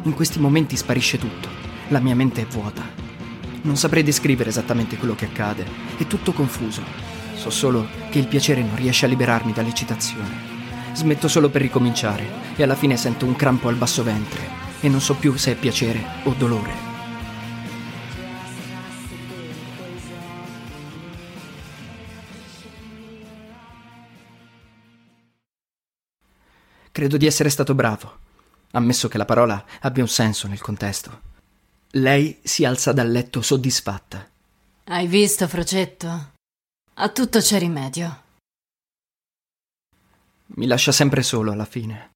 In 0.03 0.13
questi 0.13 0.39
momenti 0.39 0.75
sparisce 0.75 1.17
tutto, 1.17 1.47
la 1.89 1.99
mia 1.99 2.15
mente 2.15 2.41
è 2.41 2.45
vuota. 2.45 2.81
Non 3.61 3.77
saprei 3.77 4.03
descrivere 4.03 4.49
esattamente 4.49 4.97
quello 4.97 5.15
che 5.15 5.25
accade, 5.25 5.65
è 5.97 6.07
tutto 6.07 6.33
confuso. 6.33 6.81
So 7.35 7.49
solo 7.49 7.87
che 8.09 8.19
il 8.19 8.27
piacere 8.27 8.61
non 8.61 8.75
riesce 8.75 9.05
a 9.05 9.09
liberarmi 9.09 9.53
dall'eccitazione. 9.53 10.49
Smetto 10.93 11.27
solo 11.27 11.49
per 11.49 11.61
ricominciare 11.61 12.25
e 12.55 12.63
alla 12.63 12.75
fine 12.75 12.97
sento 12.97 13.25
un 13.25 13.35
crampo 13.35 13.69
al 13.69 13.75
basso 13.75 14.03
ventre 14.03 14.69
e 14.81 14.89
non 14.89 14.99
so 14.99 15.13
più 15.13 15.35
se 15.37 15.51
è 15.51 15.55
piacere 15.55 16.03
o 16.23 16.33
dolore. 16.37 16.90
Credo 26.91 27.15
di 27.15 27.25
essere 27.25 27.49
stato 27.49 27.73
bravo, 27.73 28.17
ammesso 28.71 29.07
che 29.07 29.17
la 29.17 29.23
parola 29.23 29.63
abbia 29.79 30.03
un 30.03 30.09
senso 30.09 30.49
nel 30.49 30.59
contesto. 30.59 31.29
Lei 31.91 32.39
si 32.43 32.65
alza 32.65 32.91
dal 32.91 33.09
letto 33.09 33.41
soddisfatta. 33.41 34.27
Hai 34.83 35.07
visto, 35.07 35.47
Frocetto? 35.47 36.31
A 36.95 37.09
tutto 37.09 37.39
c'è 37.39 37.59
rimedio. 37.59 38.23
Mi 40.55 40.67
lascia 40.67 40.91
sempre 40.91 41.23
solo 41.23 41.53
alla 41.53 41.63
fine. 41.63 42.11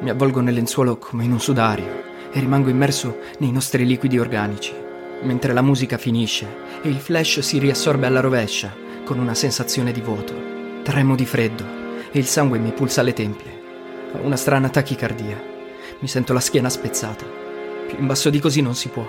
Mi 0.00 0.10
avvolgo 0.10 0.40
nel 0.40 0.54
lenzuolo 0.54 0.98
come 0.98 1.24
in 1.24 1.32
un 1.32 1.40
sudario 1.40 2.30
e 2.30 2.38
rimango 2.38 2.68
immerso 2.68 3.18
nei 3.38 3.50
nostri 3.50 3.86
liquidi 3.86 4.18
organici, 4.18 4.74
mentre 5.22 5.54
la 5.54 5.62
musica 5.62 5.96
finisce 5.96 6.82
e 6.82 6.90
il 6.90 7.00
flash 7.00 7.38
si 7.40 7.58
riassorbe 7.58 8.06
alla 8.06 8.20
rovescia 8.20 8.88
con 9.10 9.18
una 9.18 9.34
sensazione 9.34 9.90
di 9.90 10.00
vuoto. 10.00 10.32
Tremo 10.84 11.16
di 11.16 11.26
freddo 11.26 11.64
e 12.12 12.18
il 12.20 12.26
sangue 12.26 12.60
mi 12.60 12.70
pulsa 12.70 13.00
alle 13.00 13.12
tempie. 13.12 13.60
Ho 14.12 14.24
una 14.24 14.36
strana 14.36 14.68
tachicardia. 14.68 15.42
Mi 15.98 16.06
sento 16.06 16.32
la 16.32 16.38
schiena 16.38 16.68
spezzata. 16.68 17.24
Più 17.88 17.98
in 17.98 18.06
basso 18.06 18.30
di 18.30 18.38
così 18.38 18.60
non 18.60 18.76
si 18.76 18.88
può. 18.88 19.04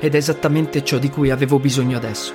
Ed 0.00 0.14
è 0.14 0.16
esattamente 0.16 0.82
ciò 0.82 0.98
di 0.98 1.10
cui 1.10 1.30
avevo 1.30 1.60
bisogno 1.60 1.96
adesso. 1.96 2.34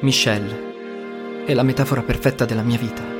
Michelle 0.00 1.44
è 1.44 1.54
la 1.54 1.62
metafora 1.62 2.02
perfetta 2.02 2.44
della 2.44 2.62
mia 2.62 2.78
vita. 2.78 3.19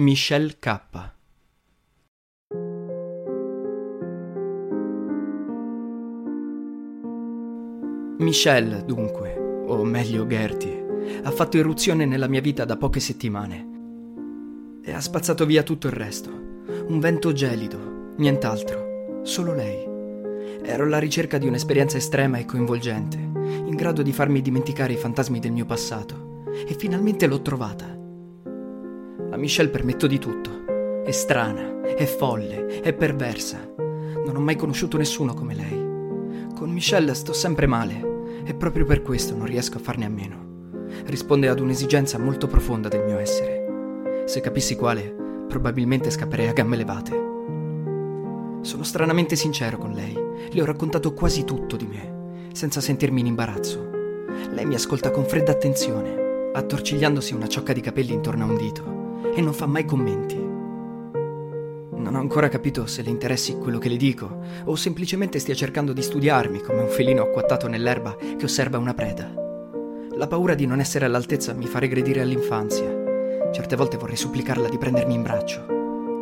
Michelle 0.00 0.56
K. 0.58 0.80
Michelle, 8.16 8.82
dunque, 8.86 9.34
o 9.66 9.84
meglio 9.84 10.26
Gertie, 10.26 11.20
ha 11.22 11.30
fatto 11.30 11.58
irruzione 11.58 12.06
nella 12.06 12.28
mia 12.28 12.40
vita 12.40 12.64
da 12.64 12.78
poche 12.78 12.98
settimane 12.98 14.80
e 14.82 14.90
ha 14.90 15.00
spazzato 15.02 15.44
via 15.44 15.62
tutto 15.62 15.88
il 15.88 15.92
resto. 15.92 16.30
Un 16.30 16.98
vento 16.98 17.32
gelido, 17.32 18.14
nient'altro, 18.16 19.20
solo 19.22 19.52
lei. 19.52 19.84
Ero 20.62 20.84
alla 20.84 20.98
ricerca 20.98 21.36
di 21.36 21.46
un'esperienza 21.46 21.98
estrema 21.98 22.38
e 22.38 22.46
coinvolgente, 22.46 23.18
in 23.18 23.74
grado 23.76 24.00
di 24.00 24.14
farmi 24.14 24.40
dimenticare 24.40 24.94
i 24.94 24.96
fantasmi 24.96 25.40
del 25.40 25.52
mio 25.52 25.66
passato, 25.66 26.44
e 26.66 26.72
finalmente 26.72 27.26
l'ho 27.26 27.42
trovata. 27.42 27.99
A 29.32 29.36
Michelle 29.36 29.68
permetto 29.68 30.08
di 30.08 30.18
tutto. 30.18 31.04
È 31.04 31.12
strana, 31.12 31.82
è 31.82 32.04
folle, 32.04 32.80
è 32.80 32.92
perversa. 32.92 33.58
Non 33.76 34.34
ho 34.34 34.40
mai 34.40 34.56
conosciuto 34.56 34.96
nessuno 34.96 35.34
come 35.34 35.54
lei. 35.54 36.48
Con 36.52 36.72
Michelle 36.72 37.14
sto 37.14 37.32
sempre 37.32 37.68
male 37.68 38.42
e 38.44 38.54
proprio 38.54 38.84
per 38.84 39.02
questo 39.02 39.36
non 39.36 39.46
riesco 39.46 39.76
a 39.76 39.80
farne 39.80 40.04
a 40.04 40.08
meno. 40.08 40.88
Risponde 41.04 41.46
ad 41.46 41.60
un'esigenza 41.60 42.18
molto 42.18 42.48
profonda 42.48 42.88
del 42.88 43.04
mio 43.04 43.18
essere. 43.18 44.24
Se 44.24 44.40
capissi 44.40 44.74
quale, 44.74 45.14
probabilmente 45.46 46.10
scapperei 46.10 46.48
a 46.48 46.52
gambe 46.52 46.74
levate. 46.74 47.12
Sono 48.62 48.82
stranamente 48.82 49.36
sincero 49.36 49.78
con 49.78 49.92
lei. 49.92 50.18
Le 50.50 50.60
ho 50.60 50.64
raccontato 50.64 51.14
quasi 51.14 51.44
tutto 51.44 51.76
di 51.76 51.86
me, 51.86 52.48
senza 52.52 52.80
sentirmi 52.80 53.20
in 53.20 53.26
imbarazzo. 53.26 53.90
Lei 54.50 54.66
mi 54.66 54.74
ascolta 54.74 55.12
con 55.12 55.24
fredda 55.24 55.52
attenzione, 55.52 56.50
attorcigliandosi 56.52 57.32
una 57.32 57.46
ciocca 57.46 57.72
di 57.72 57.80
capelli 57.80 58.12
intorno 58.12 58.42
a 58.42 58.48
un 58.48 58.56
dito 58.56 58.99
e 59.34 59.40
non 59.40 59.52
fa 59.52 59.66
mai 59.66 59.84
commenti. 59.84 60.36
Non 60.36 62.14
ho 62.14 62.18
ancora 62.18 62.48
capito 62.48 62.86
se 62.86 63.02
le 63.02 63.10
interessi 63.10 63.56
quello 63.56 63.78
che 63.78 63.88
le 63.88 63.96
dico 63.96 64.40
o 64.64 64.74
semplicemente 64.74 65.38
stia 65.38 65.54
cercando 65.54 65.92
di 65.92 66.02
studiarmi 66.02 66.60
come 66.60 66.80
un 66.80 66.88
felino 66.88 67.22
acquattato 67.22 67.68
nell'erba 67.68 68.16
che 68.16 68.44
osserva 68.44 68.78
una 68.78 68.94
preda. 68.94 69.30
La 70.16 70.26
paura 70.26 70.54
di 70.54 70.66
non 70.66 70.80
essere 70.80 71.04
all'altezza 71.04 71.52
mi 71.52 71.66
fa 71.66 71.78
regredire 71.78 72.20
all'infanzia. 72.20 73.50
Certe 73.52 73.76
volte 73.76 73.96
vorrei 73.96 74.16
supplicarla 74.16 74.68
di 74.68 74.78
prendermi 74.78 75.14
in 75.14 75.22
braccio, 75.22 75.64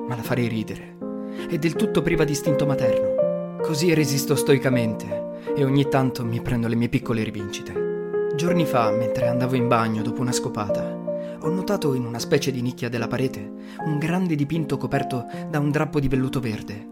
ma 0.08 0.16
la 0.16 0.22
farei 0.22 0.48
ridere. 0.48 0.96
È 1.48 1.56
del 1.58 1.74
tutto 1.74 2.02
priva 2.02 2.24
di 2.24 2.32
istinto 2.32 2.66
materno. 2.66 3.61
Così 3.62 3.94
resisto 3.94 4.34
stoicamente 4.34 5.26
e 5.54 5.64
ogni 5.64 5.88
tanto 5.88 6.24
mi 6.24 6.40
prendo 6.40 6.68
le 6.68 6.74
mie 6.74 6.88
piccole 6.88 7.22
rivincite. 7.22 8.30
Giorni 8.34 8.66
fa, 8.66 8.90
mentre 8.90 9.28
andavo 9.28 9.56
in 9.56 9.68
bagno 9.68 10.02
dopo 10.02 10.20
una 10.20 10.32
scopata, 10.32 10.97
ho 11.40 11.48
notato 11.51 11.94
in 11.94 12.05
una 12.05 12.18
specie 12.18 12.51
di 12.51 12.61
nicchia 12.62 12.88
della 12.88 13.07
parete 13.07 13.40
un 13.85 13.98
grande 13.98 14.35
dipinto 14.35 14.77
coperto 14.77 15.27
da 15.48 15.59
un 15.59 15.70
drappo 15.70 16.01
di 16.01 16.09
velluto 16.09 16.40
verde. 16.40 16.87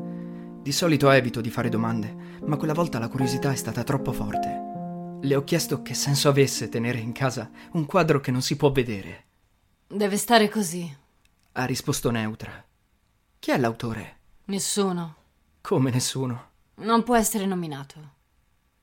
Di 0.63 0.73
solito 0.73 1.11
evito 1.11 1.41
di 1.41 1.51
fare 1.51 1.69
domande, 1.69 2.41
ma 2.45 2.57
quella 2.57 2.73
volta 2.73 2.99
la 2.99 3.09
curiosità 3.09 3.53
è 3.53 3.57
stata 3.57 3.83
troppo 3.83 4.13
forte. 4.13 5.19
Le 5.21 5.35
ho 5.35 5.45
chiesto 5.45 5.83
che 5.83 5.95
senso 5.95 6.29
avesse 6.29 6.69
tenere 6.69 6.99
in 6.99 7.13
casa 7.13 7.51
un 7.73 7.87
quadro 7.87 8.21
che 8.21 8.31
non 8.31 8.43
si 8.43 8.57
può 8.57 8.71
vedere. 8.71 9.25
Deve 9.87 10.17
stare 10.17 10.49
così. 10.49 10.97
Ha 11.53 11.65
risposto 11.65 12.11
neutra. 12.11 12.65
Chi 13.39 13.51
è 13.51 13.59
l'autore? 13.59 14.19
Nessuno. 14.47 15.17
Come 15.61 15.91
nessuno? 15.91 16.51
Non 16.77 17.03
può 17.03 17.17
essere 17.17 17.47
nominato. 17.47 18.15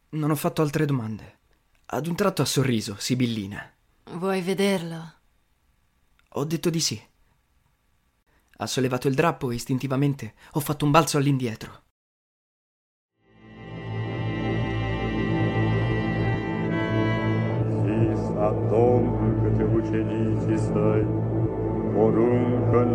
Non 0.09 0.31
ho 0.31 0.35
fatto 0.35 0.61
altre 0.61 0.85
domande. 0.85 1.37
Ad 1.85 2.07
un 2.07 2.15
tratto 2.15 2.41
ha 2.41 2.45
sorriso, 2.45 2.95
sibillina. 2.97 3.71
Vuoi 4.11 4.41
vederlo? 4.41 5.21
Ho 6.32 6.44
detto 6.44 6.70
di 6.70 6.80
sì. 6.80 7.00
Ha 8.60 8.66
sollevato 8.66 9.08
il 9.08 9.14
drappo 9.14 9.50
e 9.50 9.54
istintivamente 9.54 10.34
ho 10.52 10.60
fatto 10.60 10.84
un 10.84 10.90
balzo 10.90 11.16
all'indietro. 11.16 11.86
о 18.40 18.52
том, 18.70 19.50
где 19.50 19.64
ученицы 19.64 20.56
стай, 20.56 21.02
порунка 21.92 22.86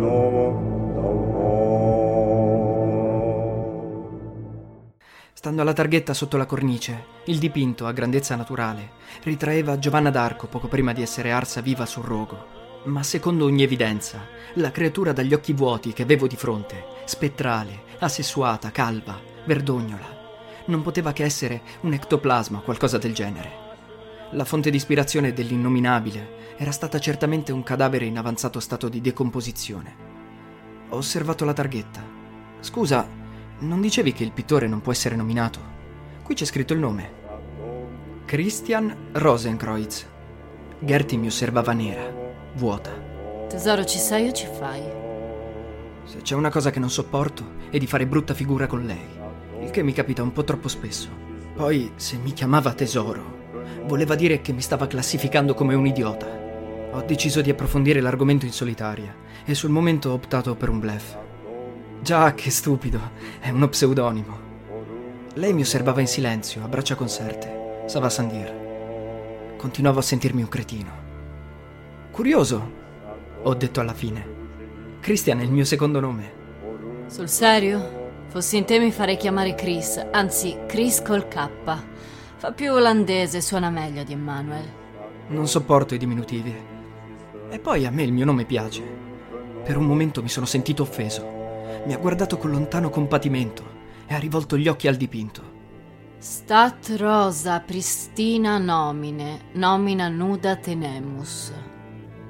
Stando 5.44 5.60
alla 5.60 5.74
targhetta 5.74 6.14
sotto 6.14 6.38
la 6.38 6.46
cornice, 6.46 7.04
il 7.26 7.38
dipinto, 7.38 7.86
a 7.86 7.92
grandezza 7.92 8.34
naturale, 8.34 8.92
ritraeva 9.24 9.78
Giovanna 9.78 10.08
d'Arco 10.08 10.46
poco 10.46 10.68
prima 10.68 10.94
di 10.94 11.02
essere 11.02 11.32
arsa 11.32 11.60
viva 11.60 11.84
sul 11.84 12.04
rogo. 12.04 12.57
Ma 12.83 13.03
secondo 13.03 13.45
ogni 13.45 13.63
evidenza, 13.63 14.25
la 14.53 14.71
creatura 14.71 15.11
dagli 15.11 15.33
occhi 15.33 15.53
vuoti 15.53 15.91
che 15.91 16.03
avevo 16.03 16.27
di 16.27 16.37
fronte, 16.37 16.85
spettrale, 17.05 17.81
assessuata, 17.99 18.71
calva, 18.71 19.19
verdognola, 19.45 20.17
non 20.65 20.81
poteva 20.81 21.11
che 21.11 21.23
essere 21.23 21.61
un 21.81 21.93
ectoplasma 21.93 22.59
o 22.59 22.61
qualcosa 22.61 22.97
del 22.97 23.13
genere. 23.13 23.67
La 24.31 24.45
fonte 24.45 24.69
di 24.69 24.77
ispirazione 24.77 25.33
dell'innominabile 25.33 26.55
era 26.57 26.71
stata 26.71 26.99
certamente 26.99 27.51
un 27.51 27.63
cadavere 27.63 28.05
in 28.05 28.17
avanzato 28.17 28.59
stato 28.59 28.87
di 28.87 29.01
decomposizione. 29.01 29.95
Ho 30.89 30.97
osservato 30.97 31.45
la 31.45 31.53
targhetta. 31.53 32.01
Scusa, 32.59 33.07
non 33.59 33.81
dicevi 33.81 34.13
che 34.13 34.23
il 34.23 34.31
pittore 34.31 34.67
non 34.67 34.81
può 34.81 34.91
essere 34.91 35.15
nominato? 35.15 35.59
Qui 36.23 36.33
c'è 36.33 36.45
scritto 36.45 36.73
il 36.73 36.79
nome. 36.79 37.17
Christian 38.25 39.09
Rosenkreuz. 39.13 40.05
Gertie 40.79 41.17
mi 41.17 41.27
osservava 41.27 41.73
nera, 41.73 42.28
vuota. 42.59 42.91
Tesoro, 43.47 43.85
ci 43.85 43.97
sei 43.97 44.27
o 44.27 44.31
ci 44.33 44.45
fai? 44.45 44.81
Se 46.03 46.21
c'è 46.21 46.35
una 46.35 46.51
cosa 46.51 46.69
che 46.69 46.79
non 46.79 46.89
sopporto 46.89 47.57
è 47.71 47.77
di 47.77 47.87
fare 47.87 48.05
brutta 48.05 48.33
figura 48.33 48.67
con 48.67 48.85
lei, 48.85 49.07
il 49.61 49.71
che 49.71 49.81
mi 49.81 49.93
capita 49.93 50.21
un 50.21 50.33
po' 50.33 50.43
troppo 50.43 50.67
spesso. 50.67 51.07
Poi, 51.55 51.93
se 51.95 52.17
mi 52.17 52.33
chiamava 52.33 52.73
tesoro, 52.73 53.37
voleva 53.85 54.15
dire 54.15 54.41
che 54.41 54.51
mi 54.51 54.61
stava 54.61 54.87
classificando 54.87 55.53
come 55.53 55.73
un 55.73 55.87
idiota. 55.87 56.27
Ho 56.91 57.01
deciso 57.01 57.41
di 57.41 57.49
approfondire 57.49 58.01
l'argomento 58.01 58.45
in 58.45 58.51
solitaria 58.51 59.15
e 59.45 59.55
sul 59.55 59.69
momento 59.69 60.09
ho 60.09 60.13
optato 60.13 60.55
per 60.55 60.69
un 60.69 60.79
blef. 60.79 61.17
Già, 62.01 62.33
che 62.33 62.51
stupido, 62.51 62.99
è 63.39 63.49
uno 63.49 63.69
pseudonimo. 63.69 64.47
Lei 65.35 65.53
mi 65.53 65.61
osservava 65.61 66.01
in 66.01 66.07
silenzio, 66.07 66.63
a 66.63 66.67
braccia 66.67 66.95
conserte. 66.95 67.83
Sava 67.85 68.09
Sandir. 68.09 69.55
Continuavo 69.57 69.99
a 69.99 70.03
sentirmi 70.03 70.41
un 70.41 70.49
cretino. 70.49 71.08
Curioso, 72.19 72.71
ho 73.43 73.53
detto 73.53 73.79
alla 73.79 73.93
fine. 73.93 74.27
Christian 74.99 75.39
è 75.39 75.43
il 75.43 75.51
mio 75.53 75.63
secondo 75.63 76.01
nome. 76.01 76.33
Sul 77.07 77.29
serio? 77.29 78.25
Fossi 78.27 78.57
in 78.57 78.65
te 78.65 78.77
mi 78.77 78.91
farei 78.91 79.15
chiamare 79.15 79.55
Chris, 79.55 80.05
anzi 80.11 80.57
Chris 80.67 81.01
col 81.01 81.29
K. 81.29 81.49
Fa 82.35 82.51
più 82.51 82.73
olandese, 82.73 83.39
suona 83.39 83.69
meglio 83.69 84.03
di 84.03 84.11
Emmanuel. 84.11 84.65
Non 85.29 85.47
sopporto 85.47 85.95
i 85.95 85.97
diminutivi. 85.97 86.53
E 87.51 87.57
poi 87.59 87.85
a 87.85 87.89
me 87.89 88.03
il 88.03 88.11
mio 88.11 88.25
nome 88.25 88.43
piace. 88.43 88.83
Per 89.63 89.77
un 89.77 89.85
momento 89.85 90.21
mi 90.21 90.27
sono 90.27 90.45
sentito 90.45 90.81
offeso. 90.81 91.25
Mi 91.85 91.93
ha 91.93 91.97
guardato 91.97 92.35
con 92.37 92.51
lontano 92.51 92.89
compatimento 92.89 93.63
e 94.05 94.13
ha 94.13 94.19
rivolto 94.19 94.57
gli 94.57 94.67
occhi 94.67 94.89
al 94.89 94.97
dipinto. 94.97 95.41
Stat 96.17 96.95
rosa 96.97 97.61
pristina 97.61 98.57
nomine, 98.57 99.43
nomina 99.53 100.09
nuda 100.09 100.57
tenemus. 100.57 101.53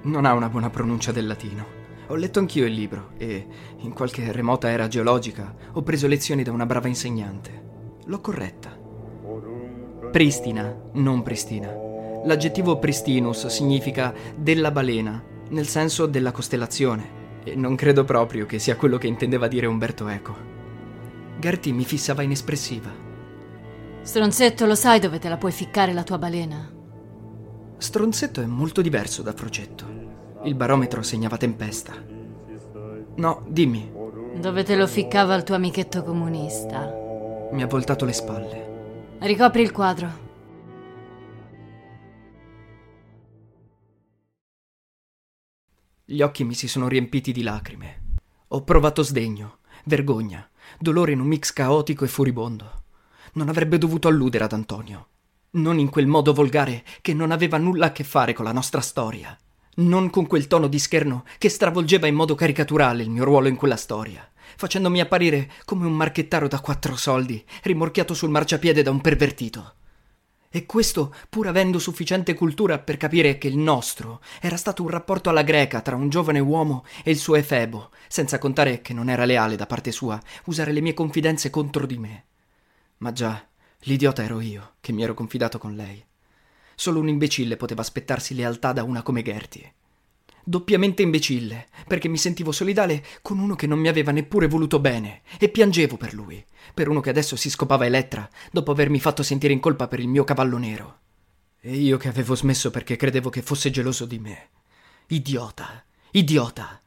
Non 0.01 0.25
ha 0.25 0.33
una 0.33 0.49
buona 0.49 0.69
pronuncia 0.69 1.11
del 1.11 1.27
latino. 1.27 1.77
Ho 2.07 2.15
letto 2.15 2.39
anch'io 2.39 2.65
il 2.65 2.73
libro 2.73 3.11
e, 3.17 3.45
in 3.79 3.93
qualche 3.93 4.31
remota 4.31 4.69
era 4.69 4.87
geologica, 4.87 5.53
ho 5.73 5.83
preso 5.83 6.07
lezioni 6.07 6.41
da 6.41 6.51
una 6.51 6.65
brava 6.65 6.87
insegnante. 6.87 7.63
L'ho 8.05 8.21
corretta. 8.21 8.77
Pristina, 10.11 10.75
non 10.93 11.21
pristina. 11.21 11.71
L'aggettivo 12.25 12.79
pristinus 12.79 13.45
significa 13.47 14.13
della 14.35 14.71
balena, 14.71 15.23
nel 15.49 15.67
senso 15.67 16.05
della 16.05 16.31
costellazione, 16.31 17.17
e 17.43 17.55
non 17.55 17.75
credo 17.75 18.05
proprio 18.05 18.45
che 18.45 18.57
sia 18.57 18.75
quello 18.75 18.97
che 18.97 19.07
intendeva 19.07 19.47
dire 19.47 19.67
Umberto 19.67 20.07
Eco. 20.07 20.35
Gertie 21.37 21.73
mi 21.73 21.83
fissava 21.83 22.23
inespressiva. 22.23 22.89
Stronzetto, 24.01 24.65
lo 24.65 24.75
sai 24.75 24.99
dove 24.99 25.19
te 25.19 25.29
la 25.29 25.37
puoi 25.37 25.51
ficcare 25.51 25.93
la 25.93 26.03
tua 26.03 26.17
balena? 26.17 26.77
Stronzetto 27.79 28.41
è 28.41 28.45
molto 28.45 28.81
diverso 28.81 29.21
da 29.21 29.31
Frocetto. 29.31 29.85
Il 30.43 30.53
barometro 30.53 31.01
segnava 31.01 31.37
tempesta. 31.37 31.93
No, 33.15 33.45
dimmi. 33.47 33.89
Dove 34.35 34.63
te 34.63 34.75
lo 34.75 34.85
ficcava 34.85 35.33
il 35.35 35.43
tuo 35.43 35.55
amichetto 35.55 36.03
comunista? 36.03 36.93
Mi 37.53 37.63
ha 37.63 37.67
voltato 37.67 38.03
le 38.03 38.11
spalle. 38.11 39.17
Ricopri 39.19 39.61
il 39.61 39.71
quadro. 39.71 40.27
Gli 46.03 46.21
occhi 46.21 46.43
mi 46.43 46.55
si 46.55 46.67
sono 46.67 46.89
riempiti 46.89 47.31
di 47.31 47.43
lacrime. 47.43 48.15
Ho 48.49 48.63
provato 48.65 49.03
sdegno, 49.03 49.59
vergogna, 49.85 50.49
dolore 50.77 51.13
in 51.13 51.21
un 51.21 51.27
mix 51.27 51.53
caotico 51.53 52.03
e 52.03 52.09
furibondo. 52.09 52.83
Non 53.33 53.47
avrebbe 53.47 53.77
dovuto 53.77 54.09
alludere 54.09 54.43
ad 54.43 54.51
Antonio. 54.51 55.07
Non 55.51 55.79
in 55.79 55.89
quel 55.89 56.07
modo 56.07 56.33
volgare 56.33 56.83
che 57.01 57.13
non 57.13 57.31
aveva 57.31 57.57
nulla 57.57 57.87
a 57.87 57.91
che 57.91 58.03
fare 58.03 58.33
con 58.33 58.45
la 58.45 58.51
nostra 58.51 58.81
storia. 58.81 59.37
Non 59.75 60.09
con 60.09 60.27
quel 60.27 60.47
tono 60.47 60.67
di 60.67 60.79
scherno 60.79 61.23
che 61.37 61.49
stravolgeva 61.49 62.07
in 62.07 62.15
modo 62.15 62.35
caricaturale 62.35 63.03
il 63.03 63.09
mio 63.09 63.23
ruolo 63.23 63.47
in 63.47 63.55
quella 63.55 63.77
storia 63.77 64.29
facendomi 64.55 64.99
apparire 64.99 65.49
come 65.65 65.85
un 65.85 65.93
marchettaro 65.93 66.47
da 66.47 66.59
quattro 66.59 66.95
soldi, 66.95 67.43
rimorchiato 67.63 68.13
sul 68.13 68.29
marciapiede 68.29 68.81
da 68.81 68.91
un 68.91 69.01
pervertito. 69.01 69.75
E 70.51 70.65
questo 70.65 71.13
pur 71.29 71.47
avendo 71.47 71.77
sufficiente 71.77 72.33
cultura 72.33 72.79
per 72.79 72.97
capire 72.97 73.37
che 73.37 73.47
il 73.47 73.57
nostro 73.57 74.19
era 74.41 74.57
stato 74.57 74.81
un 74.81 74.89
rapporto 74.89 75.29
alla 75.29 75.43
greca 75.43 75.81
tra 75.81 75.95
un 75.95 76.09
giovane 76.09 76.39
uomo 76.39 76.83
e 77.03 77.11
il 77.11 77.17
suo 77.17 77.35
efebo, 77.35 77.91
senza 78.07 78.39
contare 78.39 78.81
che 78.81 78.93
non 78.93 79.09
era 79.09 79.25
leale 79.25 79.55
da 79.55 79.67
parte 79.67 79.91
sua 79.91 80.19
usare 80.45 80.71
le 80.71 80.81
mie 80.81 80.95
confidenze 80.95 81.49
contro 81.49 81.85
di 81.85 81.97
me. 81.97 82.25
Ma 82.97 83.13
già, 83.13 83.47
l'idiota 83.81 84.23
ero 84.23 84.39
io, 84.39 84.75
che 84.79 84.91
mi 84.91 85.03
ero 85.03 85.13
confidato 85.13 85.57
con 85.57 85.75
lei. 85.75 86.03
Solo 86.75 86.99
un 86.99 87.07
imbecille 87.09 87.57
poteva 87.57 87.81
aspettarsi 87.81 88.35
lealtà 88.35 88.73
da 88.73 88.83
una 88.83 89.01
come 89.01 89.21
Gertie 89.21 89.73
doppiamente 90.49 91.03
imbecille, 91.03 91.67
perché 91.85 92.07
mi 92.07 92.17
sentivo 92.17 92.51
solidale 92.51 93.05
con 93.21 93.37
uno 93.37 93.53
che 93.55 93.67
non 93.67 93.77
mi 93.77 93.87
aveva 93.87 94.11
neppure 94.11 94.47
voluto 94.47 94.79
bene 94.79 95.21
e 95.37 95.49
piangevo 95.49 95.95
per 95.95 96.15
lui, 96.15 96.43
per 96.73 96.87
uno 96.87 97.01
che 97.01 97.11
adesso 97.11 97.35
si 97.35 97.51
scopava 97.51 97.85
Elettra 97.85 98.27
dopo 98.51 98.71
avermi 98.71 98.99
fatto 98.99 99.21
sentire 99.21 99.53
in 99.53 99.59
colpa 99.59 99.87
per 99.87 99.99
il 99.99 100.07
mio 100.07 100.23
cavallo 100.23 100.57
nero. 100.57 100.99
E 101.59 101.75
io 101.75 101.97
che 101.97 102.07
avevo 102.07 102.35
smesso 102.35 102.71
perché 102.71 102.95
credevo 102.95 103.29
che 103.29 103.43
fosse 103.43 103.69
geloso 103.69 104.05
di 104.05 104.17
me. 104.17 104.49
Idiota, 105.09 105.85
idiota. 106.11 106.81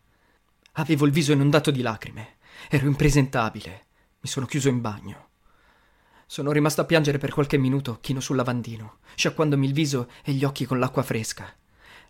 Avevo 0.72 1.06
il 1.06 1.12
viso 1.12 1.30
inondato 1.30 1.70
di 1.70 1.82
lacrime, 1.82 2.38
ero 2.68 2.86
impresentabile, 2.86 3.86
mi 4.20 4.28
sono 4.28 4.46
chiuso 4.46 4.68
in 4.68 4.80
bagno. 4.80 5.28
Sono 6.32 6.50
rimasto 6.50 6.80
a 6.80 6.84
piangere 6.84 7.18
per 7.18 7.30
qualche 7.30 7.58
minuto, 7.58 7.98
chino 8.00 8.18
sul 8.18 8.36
lavandino, 8.36 9.00
sciacquandomi 9.16 9.66
il 9.66 9.74
viso 9.74 10.08
e 10.24 10.32
gli 10.32 10.44
occhi 10.44 10.64
con 10.64 10.78
l'acqua 10.78 11.02
fresca. 11.02 11.54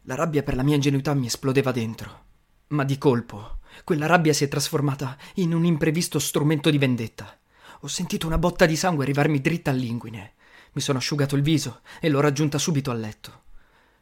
La 0.03 0.15
rabbia 0.15 0.45
per 0.45 0.55
la 0.55 0.63
mia 0.63 0.77
ingenuità 0.77 1.13
mi 1.13 1.27
esplodeva 1.27 1.73
dentro. 1.73 2.25
Ma 2.69 2.85
di 2.85 2.99
colpo, 2.99 3.59
quella 3.83 4.07
rabbia 4.07 4.33
si 4.33 4.45
è 4.45 4.49
trasformata 4.49 5.19
in 5.35 5.53
un 5.53 5.65
imprevisto 5.65 6.21
strumento 6.21 6.71
di 6.71 6.79
vendetta. 6.79 7.37
Ho 7.81 7.89
sentito 7.89 8.29
una 8.29 8.39
botta 8.39 8.65
di 8.65 8.77
sangue 8.77 9.03
arrivarmi 9.03 9.41
dritta 9.41 9.71
all'inguine. 9.71 10.35
Mi 10.75 10.81
sono 10.81 10.99
asciugato 10.99 11.35
il 11.35 11.43
viso 11.43 11.81
e 12.01 12.09
l'ho 12.09 12.21
raggiunta 12.21 12.59
subito 12.59 12.93
a 12.93 12.95
letto. 12.95 13.43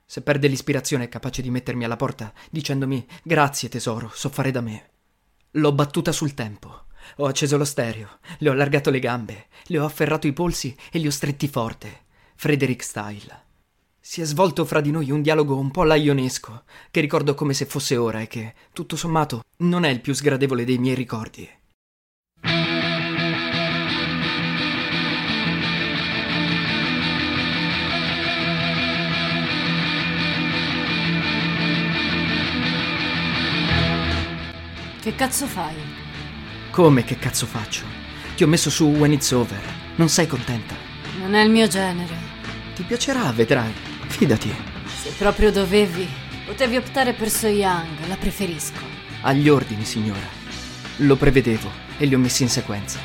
Se 0.04 0.20
perde 0.20 0.48
l'ispirazione 0.48 1.04
è 1.04 1.08
capace 1.08 1.40
di 1.40 1.48
mettermi 1.48 1.84
alla 1.84 1.96
porta 1.96 2.30
dicendomi 2.50 3.06
grazie 3.22 3.70
tesoro, 3.70 4.10
so 4.12 4.28
fare 4.28 4.50
da 4.50 4.60
me. 4.60 4.90
L'ho 5.52 5.72
battuta 5.72 6.12
sul 6.12 6.34
tempo. 6.34 6.88
Ho 7.16 7.26
acceso 7.26 7.56
lo 7.56 7.64
stereo, 7.64 8.18
le 8.38 8.48
ho 8.48 8.52
allargato 8.52 8.90
le 8.90 8.98
gambe, 8.98 9.46
le 9.66 9.78
ho 9.78 9.84
afferrato 9.84 10.26
i 10.26 10.32
polsi 10.32 10.74
e 10.90 10.98
li 10.98 11.06
ho 11.06 11.10
stretti 11.10 11.48
forte. 11.48 12.02
Frederick 12.34 12.82
Style. 12.82 13.48
Si 14.00 14.20
è 14.20 14.24
svolto 14.24 14.64
fra 14.64 14.80
di 14.80 14.90
noi 14.90 15.10
un 15.10 15.22
dialogo 15.22 15.56
un 15.56 15.70
po' 15.70 15.84
laionesco, 15.84 16.64
che 16.90 17.00
ricordo 17.00 17.34
come 17.34 17.52
se 17.52 17.66
fosse 17.66 17.96
ora 17.96 18.20
e 18.20 18.26
che, 18.26 18.54
tutto 18.72 18.96
sommato, 18.96 19.42
non 19.58 19.84
è 19.84 19.90
il 19.90 20.00
più 20.00 20.14
sgradevole 20.14 20.64
dei 20.64 20.78
miei 20.78 20.94
ricordi. 20.94 21.48
Che 35.00 35.14
cazzo 35.14 35.46
fai? 35.46 35.89
Come 36.70 37.02
che 37.02 37.18
cazzo 37.18 37.46
faccio? 37.46 37.82
Ti 38.36 38.44
ho 38.44 38.46
messo 38.46 38.70
su 38.70 38.84
When 38.84 39.10
It's 39.10 39.32
Over. 39.32 39.60
Non 39.96 40.08
sei 40.08 40.28
contenta? 40.28 40.76
Non 41.18 41.34
è 41.34 41.42
il 41.42 41.50
mio 41.50 41.66
genere. 41.66 42.14
Ti 42.76 42.84
piacerà, 42.84 43.32
vedrai. 43.32 43.72
Fidati. 44.06 44.54
Se 44.86 45.10
proprio 45.18 45.50
dovevi, 45.50 46.08
potevi 46.46 46.76
optare 46.76 47.12
per 47.12 47.28
So 47.28 47.48
Young, 47.48 48.06
la 48.06 48.14
preferisco. 48.14 48.78
Agli 49.22 49.48
ordini, 49.48 49.84
signora. 49.84 50.38
Lo 50.98 51.16
prevedevo 51.16 51.68
e 51.98 52.06
li 52.06 52.14
ho 52.14 52.18
messi 52.18 52.44
in 52.44 52.48
sequenza. 52.48 53.00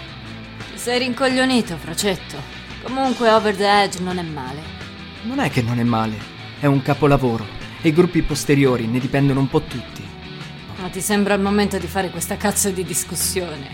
Ti 0.71 0.77
sei 0.77 0.99
rincoglionito, 0.99 1.75
Fracetto. 1.75 2.37
Comunque 2.83 3.31
Over 3.31 3.55
the 3.55 3.81
Edge 3.81 3.99
non 3.99 4.19
è 4.19 4.23
male. 4.23 4.61
Non 5.23 5.39
è 5.39 5.49
che 5.49 5.63
non 5.63 5.79
è 5.79 5.83
male, 5.83 6.17
è 6.59 6.67
un 6.67 6.83
capolavoro 6.83 7.47
e 7.81 7.87
i 7.87 7.93
gruppi 7.93 8.21
posteriori 8.21 8.85
ne 8.85 8.99
dipendono 8.99 9.39
un 9.39 9.49
po' 9.49 9.61
tutti. 9.61 10.04
Ma 10.85 10.91
ti 10.91 11.01
sembra 11.01 11.33
il 11.33 11.41
momento 11.41 11.79
di 11.79 11.87
fare 11.87 12.11
questa 12.11 12.37
cazzo 12.37 12.69
di 12.69 12.83
discussione? 12.83 13.69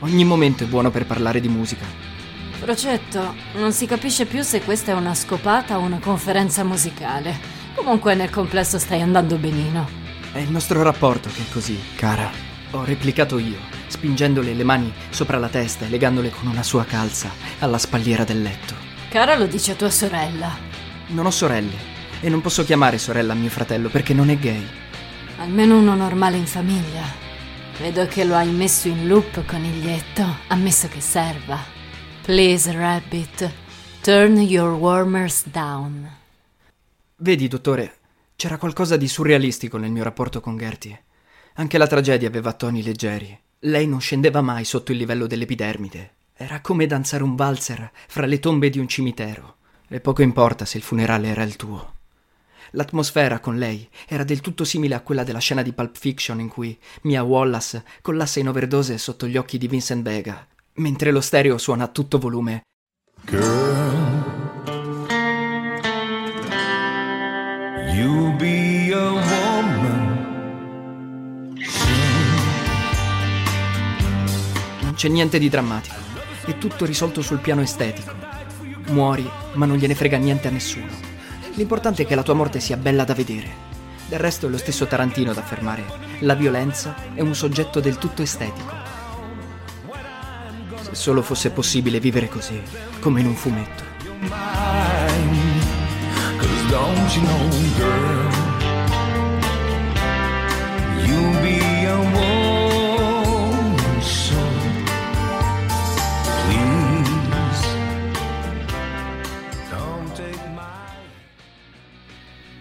Ogni 0.00 0.24
momento 0.24 0.64
è 0.64 0.66
buono 0.66 0.90
per 0.90 1.06
parlare 1.06 1.38
di 1.38 1.46
musica. 1.46 1.86
Frocetto, 2.58 3.36
non 3.54 3.70
si 3.70 3.86
capisce 3.86 4.26
più 4.26 4.42
se 4.42 4.62
questa 4.62 4.90
è 4.90 4.94
una 4.96 5.14
scopata 5.14 5.78
o 5.78 5.82
una 5.82 6.00
conferenza 6.00 6.64
musicale. 6.64 7.38
Comunque 7.76 8.16
nel 8.16 8.30
complesso 8.30 8.80
stai 8.80 9.00
andando 9.00 9.36
benino. 9.36 9.88
È 10.32 10.38
il 10.38 10.50
nostro 10.50 10.82
rapporto 10.82 11.28
che 11.28 11.42
è 11.42 11.52
così, 11.52 11.78
cara. 11.94 12.28
Ho 12.72 12.82
replicato 12.82 13.38
io, 13.38 13.58
spingendole 13.86 14.52
le 14.52 14.64
mani 14.64 14.92
sopra 15.10 15.38
la 15.38 15.48
testa 15.48 15.86
e 15.86 15.88
legandole 15.88 16.30
con 16.30 16.48
una 16.48 16.64
sua 16.64 16.84
calza 16.84 17.30
alla 17.60 17.78
spalliera 17.78 18.24
del 18.24 18.42
letto. 18.42 18.74
Cara 19.08 19.36
lo 19.36 19.46
dice 19.46 19.70
a 19.70 19.76
tua 19.76 19.90
sorella. 19.90 20.50
Non 21.10 21.26
ho 21.26 21.30
sorelle 21.30 21.94
e 22.20 22.28
non 22.28 22.40
posso 22.40 22.64
chiamare 22.64 22.98
sorella 22.98 23.34
mio 23.34 23.50
fratello 23.50 23.88
perché 23.88 24.14
non 24.14 24.30
è 24.30 24.36
gay. 24.36 24.66
Almeno 25.46 25.78
uno 25.78 25.94
normale 25.94 26.38
in 26.38 26.46
famiglia. 26.46 27.04
Vedo 27.78 28.04
che 28.08 28.24
lo 28.24 28.34
hai 28.34 28.50
messo 28.50 28.88
in 28.88 29.06
loop, 29.06 29.44
coniglietto, 29.44 30.24
ammesso 30.48 30.88
che 30.88 31.00
serva. 31.00 31.56
Please, 32.22 32.72
Rabbit, 32.72 33.52
turn 34.00 34.38
your 34.38 34.72
warmers 34.72 35.46
down. 35.46 36.10
Vedi, 37.18 37.46
dottore, 37.46 37.98
c'era 38.34 38.58
qualcosa 38.58 38.96
di 38.96 39.06
surrealistico 39.06 39.76
nel 39.76 39.92
mio 39.92 40.02
rapporto 40.02 40.40
con 40.40 40.56
Gertie. 40.56 41.04
Anche 41.54 41.78
la 41.78 41.86
tragedia 41.86 42.26
aveva 42.26 42.52
toni 42.52 42.82
leggeri. 42.82 43.38
Lei 43.60 43.86
non 43.86 44.00
scendeva 44.00 44.40
mai 44.40 44.64
sotto 44.64 44.90
il 44.90 44.98
livello 44.98 45.28
dell'epidermide. 45.28 46.14
Era 46.34 46.60
come 46.60 46.86
danzare 46.86 47.22
un 47.22 47.36
valzer 47.36 47.92
fra 48.08 48.26
le 48.26 48.40
tombe 48.40 48.68
di 48.68 48.80
un 48.80 48.88
cimitero. 48.88 49.58
E 49.86 50.00
poco 50.00 50.22
importa 50.22 50.64
se 50.64 50.76
il 50.76 50.82
funerale 50.82 51.28
era 51.28 51.44
il 51.44 51.54
tuo. 51.54 51.94
L'atmosfera 52.72 53.38
con 53.38 53.56
lei 53.56 53.88
era 54.08 54.24
del 54.24 54.40
tutto 54.40 54.64
simile 54.64 54.94
a 54.94 55.00
quella 55.00 55.24
della 55.24 55.38
scena 55.38 55.62
di 55.62 55.72
Pulp 55.72 55.96
Fiction 55.96 56.40
in 56.40 56.48
cui 56.48 56.76
Mia 57.02 57.22
Wallace 57.22 57.84
collassa 58.02 58.40
in 58.40 58.48
overdose 58.48 58.98
sotto 58.98 59.26
gli 59.26 59.36
occhi 59.36 59.58
di 59.58 59.68
Vincent 59.68 60.02
Vega, 60.02 60.46
mentre 60.74 61.10
lo 61.10 61.20
stereo 61.20 61.58
suona 61.58 61.84
a 61.84 61.88
tutto 61.88 62.18
volume. 62.18 62.62
Girl, 63.24 64.24
you'll 67.94 68.36
be 68.36 68.92
a 68.92 69.10
woman. 69.10 70.24
Non 74.82 74.94
c'è 74.94 75.08
niente 75.08 75.38
di 75.38 75.48
drammatico, 75.48 75.94
è 76.46 76.58
tutto 76.58 76.84
risolto 76.84 77.22
sul 77.22 77.38
piano 77.38 77.62
estetico. 77.62 78.14
Muori, 78.88 79.28
ma 79.54 79.66
non 79.66 79.76
gliene 79.78 79.94
frega 79.94 80.16
niente 80.16 80.48
a 80.48 80.50
nessuno. 80.50 81.05
L'importante 81.56 82.02
è 82.02 82.06
che 82.06 82.14
la 82.14 82.22
tua 82.22 82.34
morte 82.34 82.60
sia 82.60 82.76
bella 82.76 83.04
da 83.04 83.14
vedere. 83.14 83.64
Del 84.08 84.18
resto 84.18 84.46
è 84.46 84.50
lo 84.50 84.58
stesso 84.58 84.86
Tarantino 84.86 85.30
ad 85.30 85.38
affermare, 85.38 85.84
la 86.20 86.34
violenza 86.34 86.94
è 87.14 87.22
un 87.22 87.34
soggetto 87.34 87.80
del 87.80 87.96
tutto 87.96 88.20
estetico. 88.20 88.74
Se 90.82 90.94
solo 90.94 91.22
fosse 91.22 91.50
possibile 91.50 91.98
vivere 91.98 92.28
così, 92.28 92.60
come 93.00 93.20
in 93.20 93.26
un 93.26 93.34
fumetto. 93.34 93.84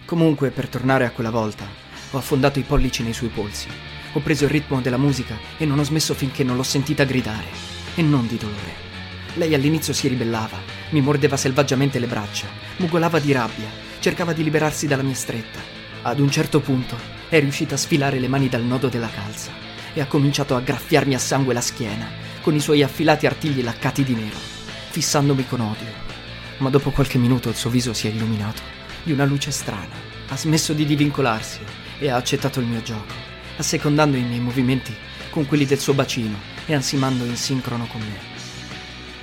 Comunque, 0.05 0.51
per 0.51 0.67
tornare 0.67 1.05
a 1.05 1.09
quella 1.09 1.31
volta, 1.31 1.65
ho 2.11 2.17
affondato 2.17 2.59
i 2.59 2.63
pollici 2.63 3.01
nei 3.01 3.13
suoi 3.13 3.29
polsi. 3.29 3.67
Ho 4.13 4.19
preso 4.19 4.43
il 4.43 4.51
ritmo 4.51 4.79
della 4.79 4.97
musica 4.97 5.35
e 5.57 5.65
non 5.65 5.79
ho 5.79 5.83
smesso 5.83 6.13
finché 6.13 6.43
non 6.43 6.55
l'ho 6.55 6.63
sentita 6.63 7.03
gridare. 7.05 7.47
E 7.95 8.03
non 8.03 8.27
di 8.27 8.37
dolore. 8.37 8.83
Lei 9.33 9.55
all'inizio 9.55 9.93
si 9.93 10.07
ribellava, 10.07 10.59
mi 10.89 11.01
mordeva 11.01 11.37
selvaggiamente 11.37 11.97
le 11.97 12.05
braccia, 12.05 12.45
mugolava 12.77 13.17
di 13.17 13.31
rabbia, 13.31 13.67
cercava 13.99 14.31
di 14.31 14.43
liberarsi 14.43 14.85
dalla 14.85 15.01
mia 15.01 15.15
stretta. 15.15 15.59
Ad 16.03 16.19
un 16.19 16.29
certo 16.29 16.59
punto 16.59 16.95
è 17.27 17.39
riuscita 17.39 17.73
a 17.73 17.79
sfilare 17.79 18.19
le 18.19 18.27
mani 18.27 18.47
dal 18.47 18.63
nodo 18.63 18.89
della 18.89 19.09
calza 19.09 19.51
e 19.91 20.01
ha 20.01 20.05
cominciato 20.05 20.55
a 20.55 20.61
graffiarmi 20.61 21.15
a 21.15 21.19
sangue 21.19 21.55
la 21.55 21.61
schiena, 21.61 22.07
con 22.41 22.53
i 22.53 22.59
suoi 22.59 22.83
affilati 22.83 23.25
artigli 23.25 23.63
laccati 23.63 24.03
di 24.03 24.13
nero, 24.13 24.37
fissandomi 24.91 25.47
con 25.47 25.61
odio. 25.61 26.03
Ma 26.57 26.69
dopo 26.69 26.91
qualche 26.91 27.17
minuto 27.17 27.49
il 27.49 27.55
suo 27.55 27.71
viso 27.71 27.91
si 27.91 28.07
è 28.07 28.11
illuminato 28.11 28.75
di 29.05 29.13
una 29.13 29.23
luce 29.23 29.51
strana. 29.51 29.95
Ha 30.27 30.35
smesso 30.35 30.73
di 30.73 30.85
divincolarsi 30.85 31.59
e 31.99 32.09
ha 32.09 32.17
accettato 32.17 32.59
il 32.59 32.65
mio 32.65 32.81
gioco, 32.81 33.13
assecondando 33.55 34.17
i 34.17 34.23
miei 34.23 34.41
movimenti 34.41 34.93
con 35.29 35.45
quelli 35.45 35.65
del 35.65 35.79
suo 35.79 35.93
bacino 35.93 36.37
e 36.65 36.73
ansimando 36.73 37.23
in 37.23 37.37
sincrono 37.37 37.87
con 37.87 38.01
me. 38.01 38.33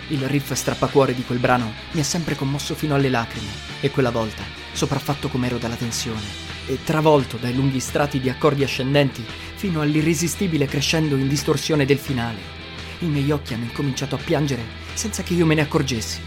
Il 0.08 0.26
riff 0.28 0.52
strappacuore 0.52 1.14
di 1.14 1.24
quel 1.24 1.38
brano 1.38 1.72
mi 1.90 2.00
ha 2.00 2.04
sempre 2.04 2.34
commosso 2.34 2.74
fino 2.74 2.94
alle 2.94 3.10
lacrime 3.10 3.50
e 3.80 3.90
quella 3.90 4.10
volta, 4.10 4.42
sopraffatto 4.72 5.28
com'ero 5.28 5.58
dalla 5.58 5.74
tensione 5.74 6.50
e 6.66 6.78
travolto 6.84 7.36
dai 7.36 7.54
lunghi 7.54 7.80
strati 7.80 8.20
di 8.20 8.30
accordi 8.30 8.62
ascendenti 8.62 9.24
fino 9.54 9.80
all'irresistibile 9.80 10.66
crescendo 10.66 11.16
in 11.16 11.28
distorsione 11.28 11.84
del 11.84 11.98
finale, 11.98 12.60
i 13.00 13.06
miei 13.06 13.30
occhi 13.30 13.54
hanno 13.54 13.64
incominciato 13.64 14.14
a 14.14 14.18
piangere 14.18 14.62
senza 14.94 15.22
che 15.22 15.34
io 15.34 15.46
me 15.46 15.54
ne 15.54 15.62
accorgessi. 15.62 16.20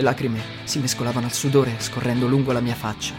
Le 0.00 0.06
lacrime 0.06 0.40
si 0.64 0.78
mescolavano 0.78 1.26
al 1.26 1.34
sudore 1.34 1.74
scorrendo 1.76 2.26
lungo 2.26 2.52
la 2.52 2.60
mia 2.60 2.74
faccia 2.74 3.12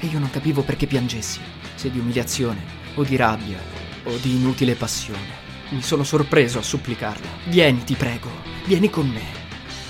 e 0.00 0.06
io 0.06 0.18
non 0.18 0.30
capivo 0.30 0.62
perché 0.62 0.88
piangessi, 0.88 1.38
se 1.76 1.92
di 1.92 2.00
umiliazione 2.00 2.60
o 2.96 3.04
di 3.04 3.14
rabbia 3.14 3.56
o 4.02 4.16
di 4.16 4.34
inutile 4.34 4.74
passione. 4.74 5.42
Mi 5.68 5.80
sono 5.80 6.02
sorpreso 6.02 6.58
a 6.58 6.62
supplicarla. 6.62 7.28
Vieni, 7.44 7.84
ti 7.84 7.94
prego, 7.94 8.28
vieni 8.64 8.90
con 8.90 9.08
me. 9.08 9.22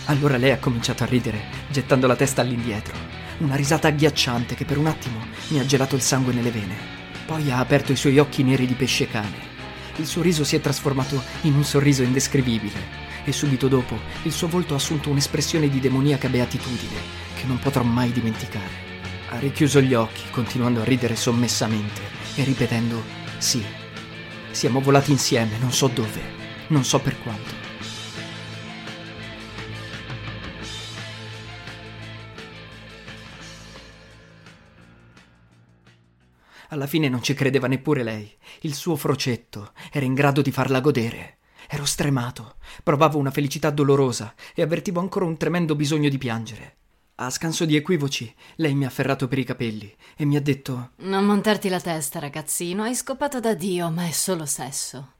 Allora 0.05 0.37
lei 0.37 0.51
ha 0.51 0.59
cominciato 0.59 1.03
a 1.03 1.07
ridere, 1.07 1.45
gettando 1.71 2.07
la 2.07 2.15
testa 2.15 2.43
all'indietro. 2.43 2.95
Una 3.39 3.57
risata 3.57 3.89
agghiacciante 3.89 4.55
che 4.55 4.67
per 4.67 4.77
un 4.77 4.87
attimo 4.87 5.25
mi 5.49 5.61
ha 5.61 5.65
gelato 5.65 5.95
il 5.95 6.03
sangue 6.03 6.35
nelle 6.35 6.51
vene. 6.51 6.77
Poi 7.25 7.51
ha 7.51 7.59
aperto 7.59 7.91
i 7.93 7.97
suoi 7.97 8.19
occhi 8.19 8.43
neri 8.43 8.67
di 8.67 8.75
pesce 8.75 9.09
cane. 9.09 9.53
Il 9.97 10.05
suo 10.05 10.21
riso 10.21 10.45
si 10.45 10.57
è 10.57 10.61
trasformato 10.61 11.23
in 11.43 11.55
un 11.55 11.65
sorriso 11.65 12.03
indescrivibile 12.03 13.04
e 13.25 13.33
subito 13.33 13.69
dopo 13.69 13.99
il 14.25 14.33
suo 14.33 14.49
volto 14.49 14.75
ha 14.75 14.77
assunto 14.77 15.11
un'espressione 15.11 15.69
di 15.69 15.81
demoniaca 15.81 16.29
beatitudine 16.29 17.23
che 17.35 17.47
non 17.47 17.59
potrò 17.59 17.83
mai 17.83 18.13
dimenticare. 18.13 18.93
Ha 19.31 19.39
richiuso 19.39 19.81
gli 19.81 19.95
occhi, 19.95 20.31
continuando 20.31 20.81
a 20.81 20.85
ridere 20.85 21.17
sommessamente 21.17 22.01
e 22.37 22.45
ripetendo 22.45 23.03
sì. 23.39 23.65
Siamo 24.51 24.81
volati 24.81 25.11
insieme, 25.11 25.59
non 25.59 25.73
so 25.73 25.89
dove, 25.89 26.23
non 26.69 26.85
so 26.85 27.01
per 27.01 27.21
quanto. 27.21 27.63
Alla 36.69 36.87
fine 36.87 37.09
non 37.09 37.23
ci 37.23 37.35
credeva 37.35 37.69
neppure 37.69 38.03
lei. 38.03 38.37
Il 38.63 38.75
suo 38.75 38.97
frocetto 38.97 39.73
era 39.93 40.05
in 40.05 40.15
grado 40.15 40.43
di 40.43 40.51
farla 40.51 40.81
godere. 40.81 41.39
Ero 41.75 41.87
stremato, 41.87 42.55
provavo 42.85 43.19
una 43.19 43.33
felicità 43.33 43.71
dolorosa 43.71 44.33
e 44.55 44.63
avvertivo 44.63 45.01
ancora 45.01 45.25
un 45.25 45.37
tremendo 45.37 45.75
bisogno 45.75 46.09
di 46.09 46.19
piangere. 46.19 46.77
A 47.17 47.31
scanso 47.31 47.65
di 47.65 47.75
equivoci, 47.75 48.33
lei 48.57 48.77
mi 48.77 48.85
ha 48.85 48.87
afferrato 48.87 49.27
per 49.27 49.41
i 49.41 49.45
capelli 49.45 49.93
e 50.17 50.25
mi 50.25 50.37
ha 50.37 50.41
detto: 50.41 50.91
Non 50.99 51.27
montarti 51.27 51.69
la 51.69 51.81
testa, 51.81 52.21
ragazzino, 52.21 52.85
hai 52.85 52.95
scopato 52.95 53.41
da 53.41 53.55
Dio, 53.55 53.91
ma 53.91 54.07
è 54.07 54.13
solo 54.13 54.47
sesso. 54.47 55.15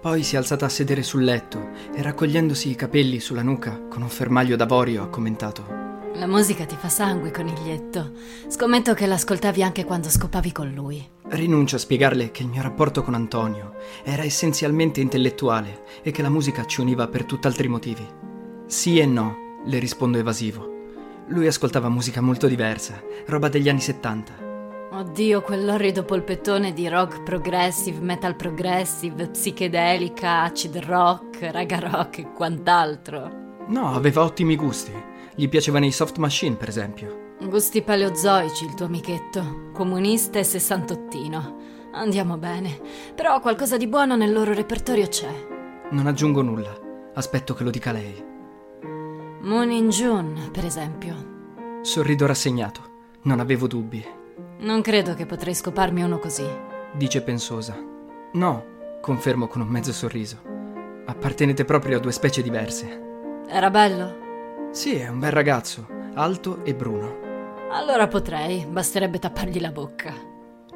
Poi 0.00 0.22
si 0.22 0.36
è 0.36 0.38
alzata 0.38 0.66
a 0.66 0.68
sedere 0.68 1.02
sul 1.02 1.24
letto 1.24 1.70
e 1.92 2.00
raccogliendosi 2.00 2.70
i 2.70 2.76
capelli 2.76 3.18
sulla 3.18 3.42
nuca 3.42 3.80
con 3.88 4.02
un 4.02 4.08
fermaglio 4.10 4.54
d'avorio 4.54 5.02
ha 5.02 5.08
commentato: 5.08 5.91
La 6.14 6.26
musica 6.26 6.66
ti 6.66 6.76
fa 6.76 6.90
sangue, 6.90 7.30
coniglietto. 7.30 8.12
Scommetto 8.48 8.92
che 8.92 9.06
l'ascoltavi 9.06 9.62
anche 9.62 9.84
quando 9.84 10.10
scopavi 10.10 10.52
con 10.52 10.70
lui. 10.70 11.02
Rinuncio 11.28 11.76
a 11.76 11.78
spiegarle 11.78 12.30
che 12.30 12.42
il 12.42 12.48
mio 12.48 12.60
rapporto 12.60 13.02
con 13.02 13.14
Antonio 13.14 13.74
era 14.04 14.22
essenzialmente 14.22 15.00
intellettuale 15.00 15.84
e 16.02 16.10
che 16.10 16.20
la 16.20 16.28
musica 16.28 16.66
ci 16.66 16.82
univa 16.82 17.08
per 17.08 17.24
tutt'altri 17.24 17.66
motivi. 17.66 18.06
Sì 18.66 18.98
e 18.98 19.06
no, 19.06 19.58
le 19.64 19.78
rispondo 19.78 20.18
evasivo. 20.18 20.70
Lui 21.28 21.46
ascoltava 21.46 21.88
musica 21.88 22.20
molto 22.20 22.46
diversa, 22.46 23.02
roba 23.26 23.48
degli 23.48 23.70
anni 23.70 23.80
70. 23.80 24.50
Oddio, 24.92 25.40
quell'orrido 25.40 26.04
polpettone 26.04 26.74
di 26.74 26.86
rock 26.88 27.22
progressive, 27.22 28.00
metal 28.00 28.36
progressive, 28.36 29.28
psichedelica, 29.28 30.42
acid 30.42 30.76
rock, 30.76 31.50
raga 31.50 31.78
rock 31.78 32.18
e 32.18 32.32
quant'altro. 32.32 33.40
No, 33.68 33.94
aveva 33.94 34.22
ottimi 34.22 34.56
gusti. 34.56 35.10
Gli 35.34 35.48
piacevano 35.48 35.86
i 35.86 35.92
soft 35.92 36.18
machine, 36.18 36.56
per 36.56 36.68
esempio. 36.68 37.34
Gusti 37.40 37.82
paleozoici, 37.82 38.64
il 38.66 38.74
tuo 38.74 38.86
amichetto. 38.86 39.70
Comunista 39.72 40.38
e 40.38 40.44
sessantottino. 40.44 41.56
Andiamo 41.92 42.36
bene. 42.36 42.78
Però 43.14 43.40
qualcosa 43.40 43.76
di 43.76 43.86
buono 43.86 44.14
nel 44.14 44.32
loro 44.32 44.52
repertorio 44.52 45.08
c'è. 45.08 45.30
Non 45.90 46.06
aggiungo 46.06 46.42
nulla. 46.42 46.78
Aspetto 47.14 47.54
che 47.54 47.64
lo 47.64 47.70
dica 47.70 47.92
lei. 47.92 48.24
Moon 49.40 49.70
in 49.70 49.88
June, 49.88 50.50
per 50.52 50.64
esempio. 50.64 51.80
Sorrido 51.82 52.26
rassegnato. 52.26 52.90
Non 53.22 53.40
avevo 53.40 53.66
dubbi. 53.66 54.04
Non 54.58 54.82
credo 54.82 55.14
che 55.14 55.26
potrei 55.26 55.54
scoparmi 55.54 56.02
uno 56.02 56.18
così. 56.18 56.46
Dice 56.94 57.22
pensosa. 57.22 57.76
No, 58.34 58.64
confermo 59.00 59.48
con 59.48 59.62
un 59.62 59.68
mezzo 59.68 59.92
sorriso. 59.92 60.38
Appartenete 61.06 61.64
proprio 61.64 61.96
a 61.96 62.00
due 62.00 62.12
specie 62.12 62.42
diverse. 62.42 63.00
Era 63.48 63.70
bello? 63.70 64.21
Sì, 64.72 64.94
è 64.94 65.06
un 65.06 65.18
bel 65.18 65.32
ragazzo, 65.32 65.86
alto 66.14 66.64
e 66.64 66.74
bruno. 66.74 67.20
Allora 67.72 68.08
potrei, 68.08 68.64
basterebbe 68.64 69.18
tappargli 69.18 69.60
la 69.60 69.70
bocca. 69.70 70.14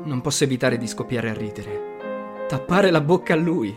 Non 0.05 0.21
posso 0.21 0.45
evitare 0.45 0.77
di 0.77 0.87
scoppiare 0.87 1.31
a 1.31 1.33
ridere. 1.33 2.45
Tappare 2.47 2.91
la 2.91 3.01
bocca 3.01 3.33
a 3.33 3.39
lui. 3.39 3.75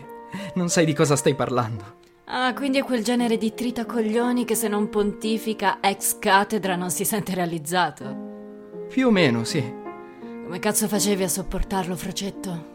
Non 0.56 0.68
sai 0.68 0.84
di 0.84 0.92
cosa 0.92 1.16
stai 1.16 1.34
parlando. 1.34 1.96
Ah, 2.26 2.52
quindi 2.52 2.76
è 2.76 2.84
quel 2.84 3.02
genere 3.02 3.38
di 3.38 3.54
tritacoglioni 3.54 4.44
che 4.44 4.54
se 4.54 4.68
non 4.68 4.90
pontifica 4.90 5.78
ex 5.80 6.18
cattedra 6.18 6.76
non 6.76 6.90
si 6.90 7.06
sente 7.06 7.34
realizzato. 7.34 8.84
Più 8.90 9.06
o 9.06 9.10
meno, 9.10 9.44
sì. 9.44 9.74
Come 10.20 10.58
cazzo 10.58 10.86
facevi 10.86 11.22
a 11.22 11.28
sopportarlo, 11.28 11.96
Frocetto? 11.96 12.66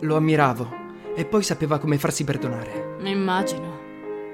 Lo 0.00 0.16
ammiravo 0.16 0.86
e 1.14 1.26
poi 1.26 1.42
sapeva 1.42 1.78
come 1.78 1.98
farsi 1.98 2.24
perdonare. 2.24 2.96
Immagino. 3.02 3.78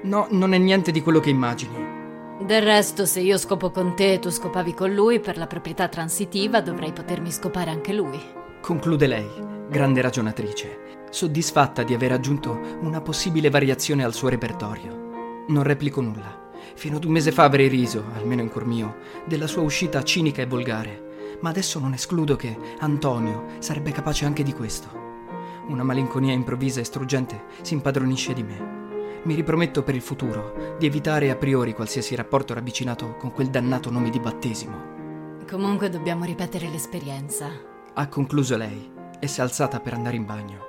No, 0.03 0.27
non 0.29 0.53
è 0.53 0.57
niente 0.57 0.91
di 0.91 1.01
quello 1.01 1.19
che 1.19 1.29
immagini. 1.29 1.94
Del 2.39 2.61
resto, 2.61 3.05
se 3.05 3.21
io 3.21 3.37
scopo 3.37 3.71
con 3.71 3.95
te 3.95 4.13
e 4.13 4.19
tu 4.19 4.29
scopavi 4.29 4.73
con 4.73 4.93
lui, 4.93 5.21
per 5.21 5.37
la 5.37 5.47
proprietà 5.47 5.87
transitiva 5.87 6.59
dovrei 6.59 6.91
potermi 6.91 7.31
scopare 7.31 7.71
anche 7.71 7.93
lui. 7.93 8.19
Conclude 8.59 9.07
lei, 9.07 9.27
grande 9.69 10.01
ragionatrice, 10.01 10.79
soddisfatta 11.09 11.83
di 11.83 11.93
aver 11.93 12.11
aggiunto 12.11 12.59
una 12.81 12.99
possibile 12.99 13.49
variazione 13.49 14.03
al 14.03 14.13
suo 14.13 14.27
repertorio. 14.27 15.45
Non 15.47 15.63
replico 15.63 16.01
nulla. 16.01 16.51
Fino 16.75 16.97
ad 16.97 17.05
un 17.05 17.13
mese 17.13 17.31
fa 17.31 17.45
avrei 17.45 17.69
riso, 17.69 18.03
almeno 18.15 18.41
in 18.41 18.49
cuor 18.49 18.65
mio, 18.65 18.97
della 19.25 19.47
sua 19.47 19.61
uscita 19.61 20.03
cinica 20.03 20.41
e 20.41 20.45
volgare, 20.45 21.37
ma 21.39 21.49
adesso 21.49 21.79
non 21.79 21.93
escludo 21.93 22.35
che 22.35 22.57
Antonio 22.79 23.45
sarebbe 23.59 23.91
capace 23.91 24.25
anche 24.25 24.43
di 24.43 24.51
questo. 24.51 24.89
Una 25.67 25.83
malinconia 25.83 26.33
improvvisa 26.33 26.81
e 26.81 26.83
struggente 26.83 27.45
si 27.61 27.75
impadronisce 27.75 28.33
di 28.33 28.43
me. 28.43 28.84
Mi 29.25 29.33
riprometto 29.33 29.81
per 29.81 29.95
il 29.95 30.03
futuro 30.03 30.75
di 30.77 30.85
evitare 30.85 31.31
a 31.31 31.35
priori 31.35 31.73
qualsiasi 31.73 32.13
rapporto 32.13 32.53
ravvicinato 32.53 33.15
con 33.15 33.31
quel 33.31 33.49
dannato 33.49 33.89
nome 33.89 34.11
di 34.11 34.19
battesimo. 34.19 35.43
Comunque 35.49 35.89
dobbiamo 35.89 36.25
ripetere 36.25 36.69
l'esperienza. 36.69 37.49
Ha 37.95 38.07
concluso 38.07 38.55
lei 38.55 38.91
e 39.19 39.27
si 39.27 39.39
è 39.39 39.43
alzata 39.43 39.79
per 39.79 39.95
andare 39.95 40.15
in 40.15 40.25
bagno. 40.25 40.59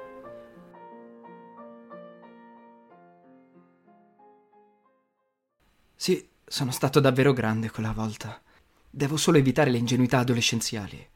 Sì, 5.94 6.26
sono 6.46 6.70
stato 6.70 6.98
davvero 6.98 7.34
grande 7.34 7.70
quella 7.70 7.92
volta. 7.92 8.40
Devo 8.88 9.18
solo 9.18 9.36
evitare 9.36 9.70
le 9.70 9.78
ingenuità 9.78 10.20
adolescenziali. 10.20 11.06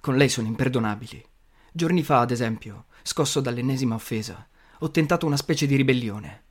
Con 0.00 0.16
lei 0.16 0.28
sono 0.28 0.48
imperdonabili. 0.48 1.24
Giorni 1.70 2.02
fa, 2.02 2.18
ad 2.18 2.32
esempio, 2.32 2.86
scosso 3.04 3.40
dall'ennesima 3.40 3.94
offesa, 3.94 4.44
ho 4.78 4.90
tentato 4.90 5.24
una 5.24 5.36
specie 5.36 5.66
di 5.66 5.76
ribellione. 5.76 6.43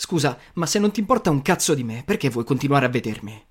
Scusa, 0.00 0.38
ma 0.54 0.64
se 0.64 0.78
non 0.78 0.92
ti 0.92 1.00
importa 1.00 1.28
un 1.28 1.42
cazzo 1.42 1.74
di 1.74 1.84
me, 1.84 2.02
perché 2.06 2.30
vuoi 2.30 2.46
continuare 2.46 2.86
a 2.86 2.88
vedermi? 2.88 3.44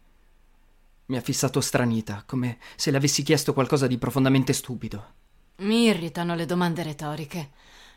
Mi 1.05 1.15
ha 1.15 1.21
fissato 1.21 1.61
stranita, 1.61 2.23
come 2.25 2.57
se 2.75 2.89
le 2.89 2.97
avessi 2.97 3.21
chiesto 3.21 3.53
qualcosa 3.53 3.85
di 3.85 3.99
profondamente 3.99 4.51
stupido. 4.53 5.13
Mi 5.57 5.83
irritano 5.83 6.33
le 6.33 6.47
domande 6.47 6.81
retoriche. 6.81 7.51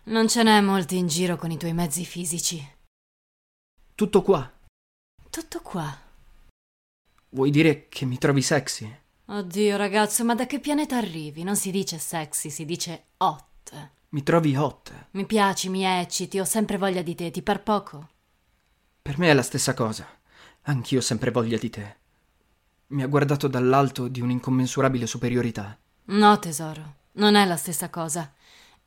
Non 0.05 0.28
ce 0.28 0.42
n'è 0.42 0.61
molti 0.61 0.98
in 0.98 1.07
giro 1.07 1.36
con 1.36 1.50
i 1.50 1.57
tuoi 1.57 1.72
mezzi 1.72 2.05
fisici. 2.05 2.62
Tutto 3.94 4.20
qua. 4.20 4.53
Tutto 5.30 5.61
qua. 5.62 5.98
Vuoi 7.30 7.50
dire 7.50 7.88
che 7.88 8.05
mi 8.05 8.18
trovi 8.18 8.42
sexy? 8.42 8.98
Oddio, 9.28 9.78
ragazzo, 9.78 10.26
ma 10.26 10.34
da 10.34 10.44
che 10.44 10.61
pianeta 10.61 10.98
arrivi? 10.98 11.42
Non 11.42 11.57
si 11.57 11.70
dice 11.70 11.96
sexy, 11.96 12.50
si 12.50 12.66
dice 12.66 13.05
hot. 13.16 13.92
Mi 14.11 14.22
trovi 14.22 14.55
hot? 14.55 15.07
Mi 15.12 15.24
piaci, 15.24 15.70
mi 15.70 15.84
ecciti, 15.84 16.38
ho 16.38 16.44
sempre 16.44 16.76
voglia 16.76 17.00
di 17.00 17.14
te, 17.14 17.30
ti 17.30 17.40
par 17.40 17.62
poco? 17.62 18.11
Per 19.03 19.18
me 19.18 19.30
è 19.30 19.34
la 19.34 19.42
stessa 19.42 19.74
cosa. 19.74 20.07
Anch'io 20.62 20.98
ho 20.98 21.03
sempre 21.03 21.32
voglia 21.32 21.59
di 21.59 21.68
te. 21.68 21.96
Mi 22.88 23.03
ha 23.03 23.09
guardato 23.09 23.48
dall'alto 23.48 24.07
di 24.07 24.20
un'incommensurabile 24.20 25.07
superiorità. 25.07 25.76
No, 26.05 26.38
tesoro, 26.38 26.94
non 27.12 27.34
è 27.34 27.44
la 27.44 27.57
stessa 27.57 27.90
cosa. 27.90 28.32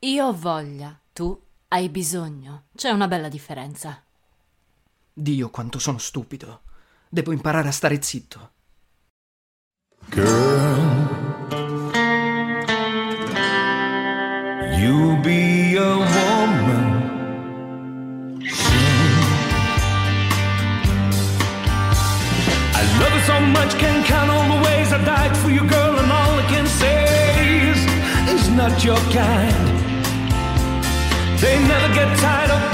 Io 0.00 0.26
ho 0.26 0.32
voglia, 0.32 0.98
tu 1.12 1.38
hai 1.68 1.90
bisogno. 1.90 2.64
C'è 2.74 2.90
una 2.90 3.08
bella 3.08 3.28
differenza. 3.28 4.02
Dio, 5.12 5.50
quanto 5.50 5.78
sono 5.78 5.98
stupido. 5.98 6.62
Devo 7.10 7.32
imparare 7.32 7.68
a 7.68 7.72
stare 7.72 8.00
zitto. 8.00 8.52
Girl, 10.08 11.05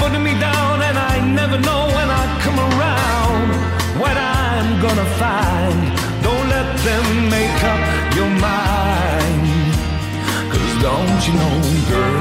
putting 0.03 0.23
me 0.23 0.33
down, 0.39 0.81
and 0.81 0.97
I 0.97 1.15
never 1.39 1.57
know 1.57 1.81
when 1.97 2.09
I 2.21 2.23
come 2.45 2.59
around 2.69 3.47
what 4.01 4.15
I'm 4.17 4.69
gonna 4.85 5.09
find. 5.23 5.79
Don't 6.27 6.47
let 6.55 6.67
them 6.87 7.05
make 7.29 7.59
up 7.73 7.83
your 8.17 8.31
mind. 8.51 9.45
Cause 10.51 10.71
don't 10.87 11.19
you 11.27 11.33
know, 11.41 11.55
girl, 11.89 12.12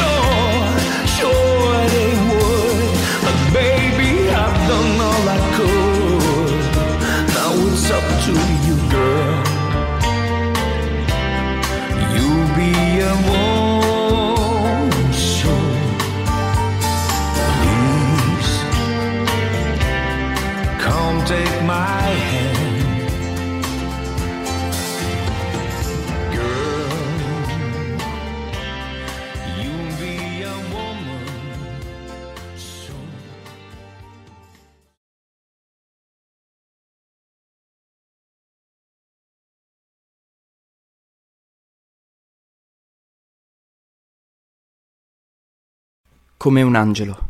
door 0.00 0.29
Come 46.42 46.62
un 46.62 46.74
angelo. 46.74 47.28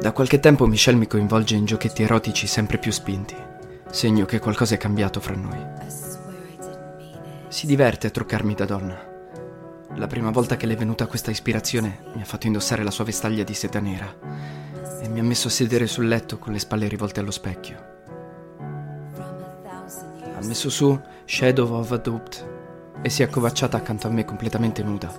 Da 0.00 0.10
qualche 0.10 0.40
tempo 0.40 0.66
Michelle 0.66 0.98
mi 0.98 1.06
coinvolge 1.06 1.54
in 1.54 1.64
giochetti 1.64 2.02
erotici 2.02 2.48
sempre 2.48 2.78
più 2.78 2.90
spinti, 2.90 3.36
segno 3.88 4.24
che 4.24 4.40
qualcosa 4.40 4.74
è 4.74 4.76
cambiato 4.76 5.20
fra 5.20 5.36
noi. 5.36 5.97
Si 7.58 7.66
diverte 7.66 8.06
a 8.06 8.10
truccarmi 8.10 8.54
da 8.54 8.64
donna. 8.66 8.96
La 9.96 10.06
prima 10.06 10.30
volta 10.30 10.56
che 10.56 10.64
le 10.64 10.74
è 10.74 10.76
venuta 10.76 11.08
questa 11.08 11.32
ispirazione 11.32 12.04
mi 12.14 12.22
ha 12.22 12.24
fatto 12.24 12.46
indossare 12.46 12.84
la 12.84 12.92
sua 12.92 13.02
vestaglia 13.02 13.42
di 13.42 13.52
seta 13.52 13.80
nera 13.80 14.14
e 15.02 15.08
mi 15.08 15.18
ha 15.18 15.24
messo 15.24 15.48
a 15.48 15.50
sedere 15.50 15.88
sul 15.88 16.06
letto 16.06 16.38
con 16.38 16.52
le 16.52 16.60
spalle 16.60 16.86
rivolte 16.86 17.18
allo 17.18 17.32
specchio. 17.32 17.84
Ha 20.36 20.44
messo 20.44 20.70
su 20.70 21.00
Shadow 21.24 21.74
of 21.74 21.90
a 21.90 21.96
Doubt 21.96 22.46
e 23.02 23.10
si 23.10 23.22
è 23.22 23.24
accovacciata 23.24 23.76
accanto 23.76 24.06
a 24.06 24.10
me 24.10 24.24
completamente 24.24 24.84
nuda 24.84 25.12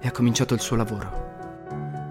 e 0.00 0.08
ha 0.08 0.10
cominciato 0.10 0.52
il 0.52 0.60
suo 0.60 0.74
lavoro. 0.74 2.08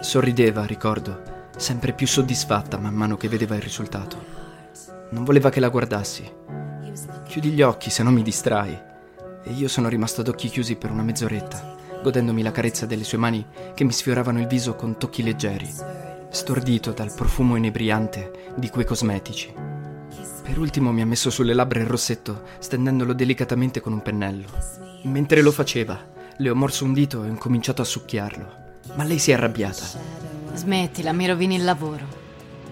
Sorrideva, 0.00 0.64
ricordo, 0.64 1.22
sempre 1.56 1.92
più 1.92 2.08
soddisfatta 2.08 2.78
man 2.78 2.94
mano 2.94 3.16
che 3.16 3.28
vedeva 3.28 3.54
il 3.54 3.62
risultato. 3.62 4.16
Non 5.10 5.22
voleva 5.22 5.50
che 5.50 5.60
la 5.60 5.68
guardassi. 5.68 6.40
Chiudi 7.32 7.52
gli 7.52 7.62
occhi, 7.62 7.88
se 7.88 8.02
no 8.02 8.10
mi 8.10 8.20
distrai. 8.20 8.78
E 9.42 9.52
io 9.52 9.66
sono 9.66 9.88
rimasto 9.88 10.20
ad 10.20 10.28
occhi 10.28 10.50
chiusi 10.50 10.76
per 10.76 10.90
una 10.90 11.00
mezz'oretta, 11.00 11.76
godendomi 12.02 12.42
la 12.42 12.50
carezza 12.50 12.84
delle 12.84 13.04
sue 13.04 13.16
mani 13.16 13.42
che 13.72 13.84
mi 13.84 13.92
sfioravano 13.92 14.38
il 14.38 14.46
viso 14.46 14.74
con 14.74 14.98
tocchi 14.98 15.22
leggeri, 15.22 15.66
stordito 16.28 16.90
dal 16.90 17.14
profumo 17.14 17.56
inebriante 17.56 18.52
di 18.56 18.68
quei 18.68 18.84
cosmetici. 18.84 19.50
Per 20.42 20.58
ultimo 20.58 20.92
mi 20.92 21.00
ha 21.00 21.06
messo 21.06 21.30
sulle 21.30 21.54
labbra 21.54 21.80
il 21.80 21.86
rossetto, 21.86 22.42
stendendolo 22.58 23.14
delicatamente 23.14 23.80
con 23.80 23.94
un 23.94 24.02
pennello. 24.02 24.48
Mentre 25.04 25.40
lo 25.40 25.52
faceva, 25.52 25.98
le 26.36 26.50
ho 26.50 26.54
morso 26.54 26.84
un 26.84 26.92
dito 26.92 27.24
e 27.24 27.30
ho 27.30 27.34
cominciato 27.36 27.80
a 27.80 27.86
succhiarlo. 27.86 28.80
Ma 28.94 29.04
lei 29.04 29.18
si 29.18 29.30
è 29.30 29.34
arrabbiata. 29.34 29.86
Smettila, 30.52 31.14
mi 31.14 31.26
rovini 31.26 31.54
il 31.54 31.64
lavoro. 31.64 32.04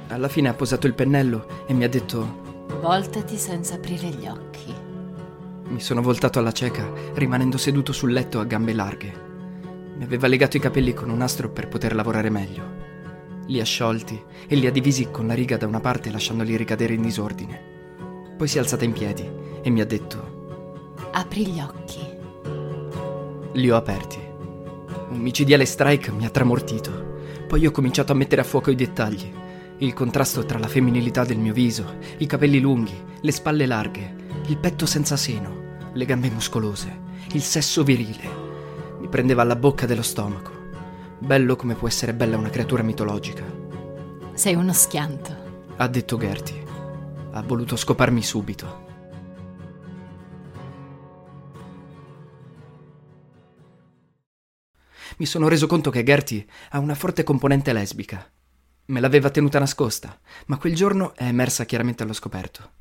Alla 0.09 0.29
fine 0.29 0.51
ha 0.51 0.55
posato 0.55 0.87
il 0.87 0.93
pennello 0.93 1.65
e 1.67 1.73
mi 1.73 1.85
ha 1.85 1.89
detto 1.89 2.49
Voltati 2.79 3.37
senza 3.37 3.75
aprire 3.75 4.09
gli 4.09 4.27
occhi. 4.27 4.75
Mi 5.69 5.81
sono 5.81 6.01
voltato 6.01 6.39
alla 6.39 6.53
cieca, 6.53 6.91
rimanendo 7.15 7.59
seduto 7.59 7.93
sul 7.93 8.13
letto 8.13 8.41
a 8.41 8.45
gambe 8.45 8.73
larghe. 8.73 9.29
Mi 9.97 10.05
aveva 10.05 10.29
legato 10.29 10.57
i 10.57 10.61
capelli 10.61 10.95
con 10.95 11.11
un 11.11 11.19
nastro 11.19 11.51
per 11.51 11.69
poter 11.69 11.95
lavorare 11.95 12.31
meglio. 12.31 12.63
Li 13.47 13.61
ha 13.61 13.65
sciolti 13.65 14.23
e 14.47 14.57
li 14.57 14.67
ha 14.67 14.71
divisi 14.71 15.11
con 15.11 15.27
la 15.27 15.35
riga 15.35 15.57
da 15.57 15.67
una 15.67 15.81
parte 15.81 16.11
lasciandoli 16.11 16.57
ricadere 16.57 16.95
in 16.95 17.03
disordine. 17.03 18.35
Poi 18.37 18.49
si 18.49 18.57
è 18.57 18.61
alzata 18.61 18.85
in 18.85 18.93
piedi 18.93 19.29
e 19.61 19.69
mi 19.69 19.81
ha 19.81 19.87
detto 19.87 20.95
Apri 21.13 21.47
gli 21.47 21.61
occhi. 21.61 22.01
Li 23.53 23.71
ho 23.71 23.77
aperti. 23.77 24.19
Un 25.11 25.19
micidiale 25.19 25.67
strike 25.67 26.13
mi 26.13 26.25
ha 26.25 26.31
tramortito. 26.31 27.19
Poi 27.47 27.67
ho 27.67 27.71
cominciato 27.73 28.13
a 28.13 28.15
mettere 28.15 28.41
a 28.41 28.45
fuoco 28.45 28.71
i 28.71 28.77
dettagli. 28.77 29.31
Il 29.83 29.95
contrasto 29.95 30.45
tra 30.45 30.59
la 30.59 30.69
femminilità 30.69 31.25
del 31.25 31.39
mio 31.39 31.55
viso, 31.55 31.97
i 32.19 32.27
capelli 32.27 32.61
lunghi, 32.61 32.93
le 33.23 33.33
spalle 33.33 33.65
larghe, 33.65 34.15
il 34.49 34.59
petto 34.59 34.85
senza 34.85 35.17
seno, 35.17 35.89
le 35.95 36.05
gambe 36.05 36.29
muscolose, 36.29 37.01
il 37.33 37.41
sesso 37.43 37.83
virile. 37.83 38.29
Mi 39.01 39.09
prendeva 39.09 39.41
alla 39.41 39.57
bocca 39.57 39.87
dello 39.87 40.03
stomaco. 40.03 40.53
Bello 41.19 41.57
come 41.57 41.75
può 41.75 41.89
essere 41.89 42.13
bella 42.13 42.37
una 42.37 42.51
creatura 42.51 42.83
mitologica, 42.83 43.45
Sei 44.35 44.55
uno 44.55 44.73
schianto. 44.73 45.65
ha 45.77 45.89
detto 45.89 46.19
Gertie. 46.19 46.63
Ha 47.33 47.43
voluto 47.43 47.77
scoparmi 47.77 48.23
subito. 48.23 48.89
Mi 55.19 55.27
sono 55.27 55.49
reso 55.49 55.67
conto 55.67 55.91
che 55.91 56.03
Gertie 56.03 56.47
ha 56.71 56.79
una 56.79 56.95
forte 56.95 57.23
componente 57.23 57.73
lesbica. 57.73 58.31
Me 58.91 58.99
l'aveva 58.99 59.31
tenuta 59.31 59.61
nascosta, 59.61 60.19
ma 60.47 60.59
quel 60.59 60.75
giorno 60.75 61.15
è 61.15 61.23
emersa 61.23 61.65
chiaramente 61.65 62.03
allo 62.03 62.13
scoperto. 62.13 62.73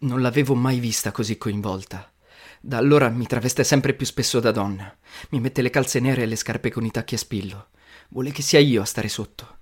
Non 0.00 0.22
l'avevo 0.22 0.54
mai 0.54 0.78
vista 0.78 1.10
così 1.10 1.36
coinvolta. 1.36 2.12
Da 2.60 2.76
allora 2.76 3.08
mi 3.08 3.26
traveste 3.26 3.64
sempre 3.64 3.92
più 3.92 4.06
spesso 4.06 4.38
da 4.38 4.52
donna. 4.52 4.96
Mi 5.30 5.40
mette 5.40 5.60
le 5.60 5.70
calze 5.70 5.98
nere 5.98 6.22
e 6.22 6.26
le 6.26 6.36
scarpe 6.36 6.70
con 6.70 6.84
i 6.84 6.92
tacchi 6.92 7.16
a 7.16 7.18
spillo. 7.18 7.70
Vuole 8.10 8.30
che 8.30 8.40
sia 8.40 8.60
io 8.60 8.82
a 8.82 8.84
stare 8.84 9.08
sotto. 9.08 9.58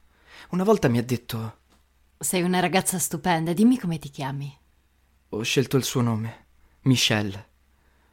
Una 0.50 0.64
volta 0.64 0.88
mi 0.88 0.98
ha 0.98 1.02
detto: 1.02 1.60
Sei 2.18 2.42
una 2.42 2.60
ragazza 2.60 2.98
stupenda, 2.98 3.54
dimmi 3.54 3.78
come 3.78 3.98
ti 3.98 4.10
chiami. 4.10 4.54
Ho 5.30 5.42
scelto 5.42 5.78
il 5.78 5.84
suo 5.84 6.02
nome, 6.02 6.46
Michelle. 6.82 7.48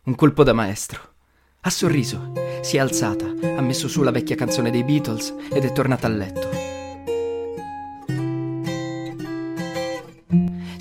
Un 0.04 0.16
colpo 0.16 0.44
da 0.44 0.54
maestro. 0.54 1.16
Ha 1.60 1.70
sorriso, 1.70 2.32
si 2.62 2.78
è 2.78 2.80
alzata, 2.80 3.26
ha 3.26 3.62
messo 3.62 3.90
su 3.90 4.04
la 4.04 4.12
vecchia 4.12 4.38
canzone 4.38 4.72
dei 4.72 4.86
Beatles 4.86 5.36
ed 5.52 5.66
è 5.66 5.72
tornata 5.74 6.08
a 6.08 6.12
letto. 6.12 6.73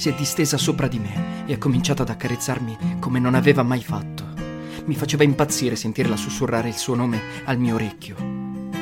Si 0.03 0.09
è 0.09 0.15
distesa 0.15 0.57
sopra 0.57 0.89
di 0.89 0.99
me 0.99 1.45
e 1.47 1.53
ha 1.53 1.59
cominciato 1.59 2.03
ad 2.03 2.09
accarezzarmi 2.09 2.97
come 2.99 3.21
non 3.21 3.37
aveva 3.37 3.63
mai 3.63 3.85
fatto. 3.85 4.25
Mi 4.87 4.97
faceva 4.97 5.23
impazzire 5.23 5.77
sentirla 5.77 6.17
sussurrare 6.17 6.67
il 6.67 6.75
suo 6.75 6.97
nome 6.97 7.21
al 7.45 7.57
mio 7.57 7.77
orecchio. 7.77 8.17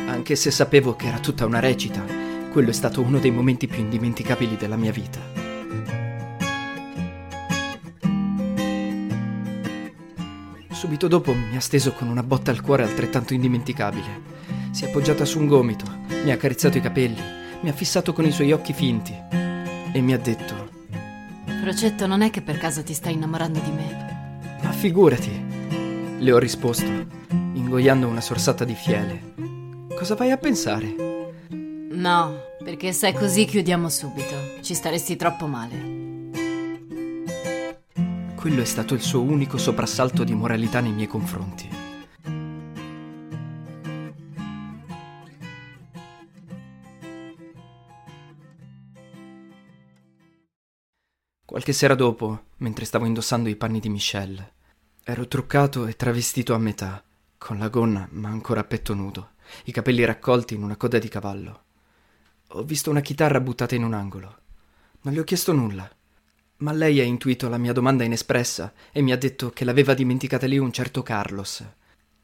Anche 0.06 0.34
se 0.34 0.50
sapevo 0.50 0.96
che 0.96 1.08
era 1.08 1.18
tutta 1.18 1.44
una 1.44 1.60
recita, 1.60 2.02
quello 2.50 2.70
è 2.70 2.72
stato 2.72 3.02
uno 3.02 3.18
dei 3.18 3.32
momenti 3.32 3.66
più 3.66 3.80
indimenticabili 3.80 4.56
della 4.56 4.76
mia 4.76 4.92
vita. 4.92 5.20
Subito 10.70 11.06
dopo 11.06 11.34
mi 11.34 11.54
ha 11.54 11.60
steso 11.60 11.92
con 11.92 12.08
una 12.08 12.22
botta 12.22 12.50
al 12.50 12.62
cuore 12.62 12.84
altrettanto 12.84 13.34
indimenticabile. 13.34 14.22
Si 14.70 14.86
è 14.86 14.88
appoggiata 14.88 15.26
su 15.26 15.38
un 15.38 15.48
gomito, 15.48 15.84
mi 16.24 16.30
ha 16.30 16.32
accarezzato 16.32 16.78
i 16.78 16.80
capelli, 16.80 17.20
mi 17.60 17.68
ha 17.68 17.74
fissato 17.74 18.14
con 18.14 18.24
i 18.24 18.32
suoi 18.32 18.52
occhi 18.52 18.72
finti 18.72 19.12
e 19.92 20.00
mi 20.00 20.14
ha 20.14 20.18
detto: 20.18 20.69
Procetto, 21.60 22.06
non 22.06 22.22
è 22.22 22.30
che 22.30 22.40
per 22.40 22.56
caso 22.56 22.82
ti 22.82 22.94
stai 22.94 23.12
innamorando 23.12 23.60
di 23.60 23.70
me? 23.70 24.38
Ma 24.62 24.72
figurati, 24.72 25.30
le 26.18 26.32
ho 26.32 26.38
risposto, 26.38 26.86
ingoiando 27.28 28.08
una 28.08 28.22
sorsata 28.22 28.64
di 28.64 28.74
fiele. 28.74 29.34
Cosa 29.94 30.14
vai 30.14 30.30
a 30.30 30.38
pensare? 30.38 30.94
No, 31.50 32.34
perché 32.64 32.92
se 32.92 33.08
è 33.08 33.12
così 33.12 33.44
chiudiamo 33.44 33.90
subito. 33.90 34.34
Ci 34.62 34.74
staresti 34.74 35.16
troppo 35.16 35.46
male. 35.46 35.98
Quello 38.34 38.62
è 38.62 38.64
stato 38.64 38.94
il 38.94 39.02
suo 39.02 39.20
unico 39.20 39.58
soprassalto 39.58 40.24
di 40.24 40.34
moralità 40.34 40.80
nei 40.80 40.92
miei 40.92 41.08
confronti. 41.08 41.68
Qualche 51.50 51.72
sera 51.72 51.96
dopo, 51.96 52.44
mentre 52.58 52.84
stavo 52.84 53.06
indossando 53.06 53.48
i 53.48 53.56
panni 53.56 53.80
di 53.80 53.88
Michelle, 53.88 54.52
ero 55.02 55.26
truccato 55.26 55.88
e 55.88 55.96
travestito 55.96 56.54
a 56.54 56.58
metà, 56.58 57.02
con 57.38 57.58
la 57.58 57.68
gonna 57.68 58.06
ma 58.12 58.28
ancora 58.28 58.60
a 58.60 58.64
petto 58.64 58.94
nudo, 58.94 59.30
i 59.64 59.72
capelli 59.72 60.04
raccolti 60.04 60.54
in 60.54 60.62
una 60.62 60.76
coda 60.76 61.00
di 61.00 61.08
cavallo. 61.08 61.62
Ho 62.50 62.62
visto 62.62 62.88
una 62.88 63.00
chitarra 63.00 63.40
buttata 63.40 63.74
in 63.74 63.82
un 63.82 63.94
angolo. 63.94 64.38
Non 65.00 65.12
le 65.12 65.18
ho 65.18 65.24
chiesto 65.24 65.52
nulla. 65.52 65.90
Ma 66.58 66.70
lei 66.70 67.00
ha 67.00 67.02
intuito 67.02 67.48
la 67.48 67.58
mia 67.58 67.72
domanda 67.72 68.04
inespressa 68.04 68.72
e 68.92 69.00
mi 69.02 69.10
ha 69.10 69.18
detto 69.18 69.50
che 69.50 69.64
l'aveva 69.64 69.92
dimenticata 69.92 70.46
lì 70.46 70.56
un 70.56 70.70
certo 70.70 71.02
Carlos. 71.02 71.64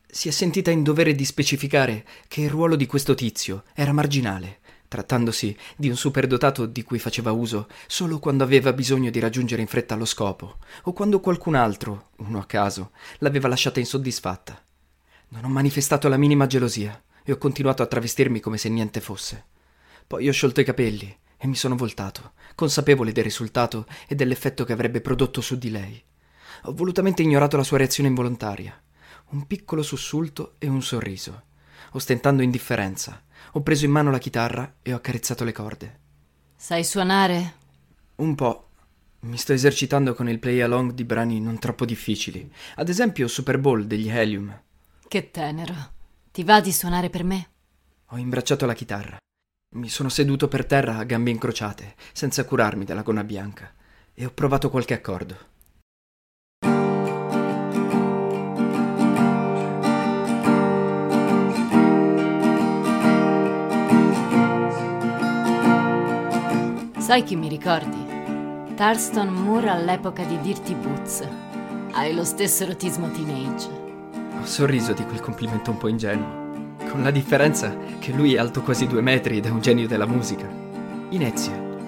Si 0.07 0.29
è 0.29 0.31
sentita 0.31 0.71
in 0.71 0.85
dovere 0.85 1.17
di 1.17 1.25
specificare 1.25 2.07
che 2.29 2.43
il 2.43 2.51
ruolo 2.51 2.77
di 2.77 2.87
questo 2.87 3.17
tizio 3.17 3.65
era 3.75 3.91
marginale, 3.91 4.61
trattandosi 4.89 5.57
di 5.77 5.89
un 5.89 5.97
superdotato 5.97 6.67
di 6.67 6.83
cui 6.83 6.99
faceva 6.99 7.33
uso 7.33 7.69
solo 7.87 8.19
quando 8.19 8.45
aveva 8.45 8.73
bisogno 8.73 9.11
di 9.11 9.19
raggiungere 9.19 9.63
in 9.63 9.69
fretta 9.69 9.95
lo 9.95 10.05
scopo, 10.05 10.59
o 10.83 10.93
quando 10.93 11.21
qualcun 11.21 11.55
altro, 11.55 12.11
uno 12.17 12.39
a 12.39 12.47
caso, 12.47 12.91
l'aveva 13.19 13.49
lasciata 13.49 13.81
insoddisfatta. 13.81 14.63
Non 15.29 15.45
ho 15.45 15.49
manifestato 15.49 16.09
la 16.09 16.17
minima 16.17 16.47
gelosia, 16.47 17.01
e 17.29 17.33
ho 17.33 17.39
continuato 17.39 17.83
a 17.83 17.87
travestirmi 17.87 18.39
come 18.39 18.57
se 18.57 18.69
niente 18.69 19.01
fosse. 19.01 19.45
Poi 20.07 20.29
ho 20.29 20.33
sciolto 20.33 20.61
i 20.61 20.65
capelli 20.65 21.15
e 21.37 21.47
mi 21.49 21.57
sono 21.57 21.75
voltato, 21.75 22.35
consapevole 22.55 23.11
del 23.11 23.25
risultato 23.25 23.87
e 24.07 24.15
dell'effetto 24.15 24.65
che 24.65 24.73
avrebbe 24.73 25.01
prodotto 25.01 25.41
su 25.41 25.59
di 25.59 25.71
lei. 25.71 26.01
Ho 26.63 26.73
volutamente 26.73 27.23
ignorato 27.23 27.57
la 27.57 27.65
sua 27.65 27.79
reazione 27.79 28.09
involontaria. 28.09 28.81
Un 29.31 29.49
piccolo 29.49 29.83
sussulto 29.83 30.55
e 30.59 30.69
un 30.69 30.83
sorriso. 30.83 31.43
Ostentando 31.93 32.43
indifferenza, 32.43 33.25
ho 33.57 33.63
preso 33.63 33.87
in 33.87 33.91
mano 33.91 34.11
la 34.11 34.19
chitarra 34.19 34.77
e 34.83 34.93
ho 34.93 34.97
accarezzato 34.97 35.43
le 35.43 35.53
corde. 35.53 36.01
Sai 36.55 36.85
suonare? 36.85 37.55
Un 38.17 38.35
po'. 38.35 38.69
Mi 39.21 39.39
sto 39.39 39.55
esercitando 39.55 40.13
con 40.15 40.29
il 40.29 40.39
play 40.39 40.61
along 40.61 40.93
di 40.93 41.05
brani 41.05 41.41
non 41.41 41.59
troppo 41.59 41.87
difficili. 41.87 42.53
Ad 42.75 42.91
esempio 42.91 43.27
Super 43.29 43.59
Bowl 43.59 43.87
degli 43.87 44.11
Helium. 44.11 44.61
Che 45.09 45.31
tenero. 45.31 45.75
Ti 46.31 46.45
va 46.45 46.61
di 46.61 46.71
suonare 46.71 47.09
per 47.09 47.25
me? 47.25 47.49
Ho 48.11 48.19
imbracciato 48.19 48.67
la 48.67 48.75
chitarra. 48.75 49.17
Mi 49.77 49.89
sono 49.89 50.11
seduto 50.11 50.49
per 50.49 50.67
terra 50.67 50.99
a 50.99 51.05
gambe 51.05 51.31
incrociate, 51.31 51.95
senza 52.13 52.45
curarmi 52.45 52.85
della 52.85 53.01
gonna 53.01 53.25
bianca, 53.25 53.73
e 54.13 54.27
ho 54.27 54.31
provato 54.33 54.69
qualche 54.69 54.93
accordo. 54.93 55.55
Sai 67.07 67.23
chi 67.23 67.37
mi 67.37 67.47
ricordi? 67.47 68.75
Tarston 68.75 69.29
Moore 69.29 69.71
all'epoca 69.71 70.25
di 70.25 70.41
Dirty 70.41 70.75
Boots. 70.75 71.25
Hai 71.93 72.13
lo 72.13 72.25
stesso 72.25 72.65
erotismo 72.65 73.09
teenage. 73.13 73.69
Ho 74.41 74.45
sorriso 74.45 74.93
di 74.93 75.05
quel 75.05 75.21
complimento 75.21 75.71
un 75.71 75.77
po' 75.77 75.87
ingenuo, 75.87 76.75
con 76.91 77.05
la 77.05 77.13
differenza 77.13 77.77
che 78.01 78.11
lui 78.11 78.35
è 78.35 78.39
alto 78.39 78.61
quasi 78.61 78.89
due 78.89 79.03
metri 79.03 79.37
ed 79.37 79.47
è 79.47 79.51
un 79.51 79.61
genio 79.61 79.87
della 79.87 80.05
musica. 80.05 80.51
Inezie. 81.11 81.79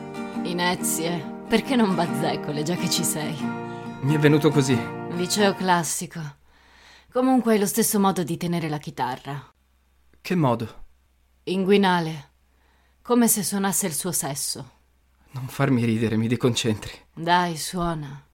Inezie, 0.45 1.43
perché 1.49 1.75
non 1.75 1.97
bazzecole 1.97 2.63
già 2.63 2.77
che 2.77 2.89
ci 2.89 3.03
sei? 3.03 3.37
Mi 4.03 4.15
è 4.15 4.19
venuto 4.21 4.51
così. 4.51 4.79
Liceo 5.17 5.53
classico. 5.57 6.21
Comunque 7.11 7.55
hai 7.55 7.59
lo 7.59 7.67
stesso 7.67 7.99
modo 7.99 8.23
di 8.23 8.37
tenere 8.37 8.69
la 8.69 8.79
chitarra. 8.79 9.53
Che 10.21 10.35
modo? 10.37 10.85
Inguinale. 11.43 12.31
Come 13.03 13.27
se 13.27 13.43
suonasse 13.43 13.87
il 13.89 13.95
suo 13.95 14.13
sesso. 14.13 14.77
Non 15.39 15.47
farmi 15.47 15.85
ridere, 15.85 16.17
mi 16.17 16.27
deconcentri. 16.27 16.91
Dai, 17.15 17.57
suona. 17.57 18.25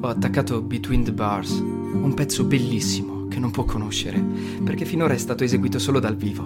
Ho 0.00 0.08
attaccato 0.08 0.62
Between 0.62 1.02
the 1.02 1.12
Bars, 1.12 1.50
un 1.58 2.12
pezzo 2.14 2.44
bellissimo 2.44 3.26
che 3.26 3.40
non 3.40 3.50
può 3.50 3.64
conoscere, 3.64 4.22
perché 4.62 4.84
finora 4.84 5.14
è 5.14 5.18
stato 5.18 5.42
eseguito 5.42 5.80
solo 5.80 5.98
dal 5.98 6.14
vivo. 6.14 6.44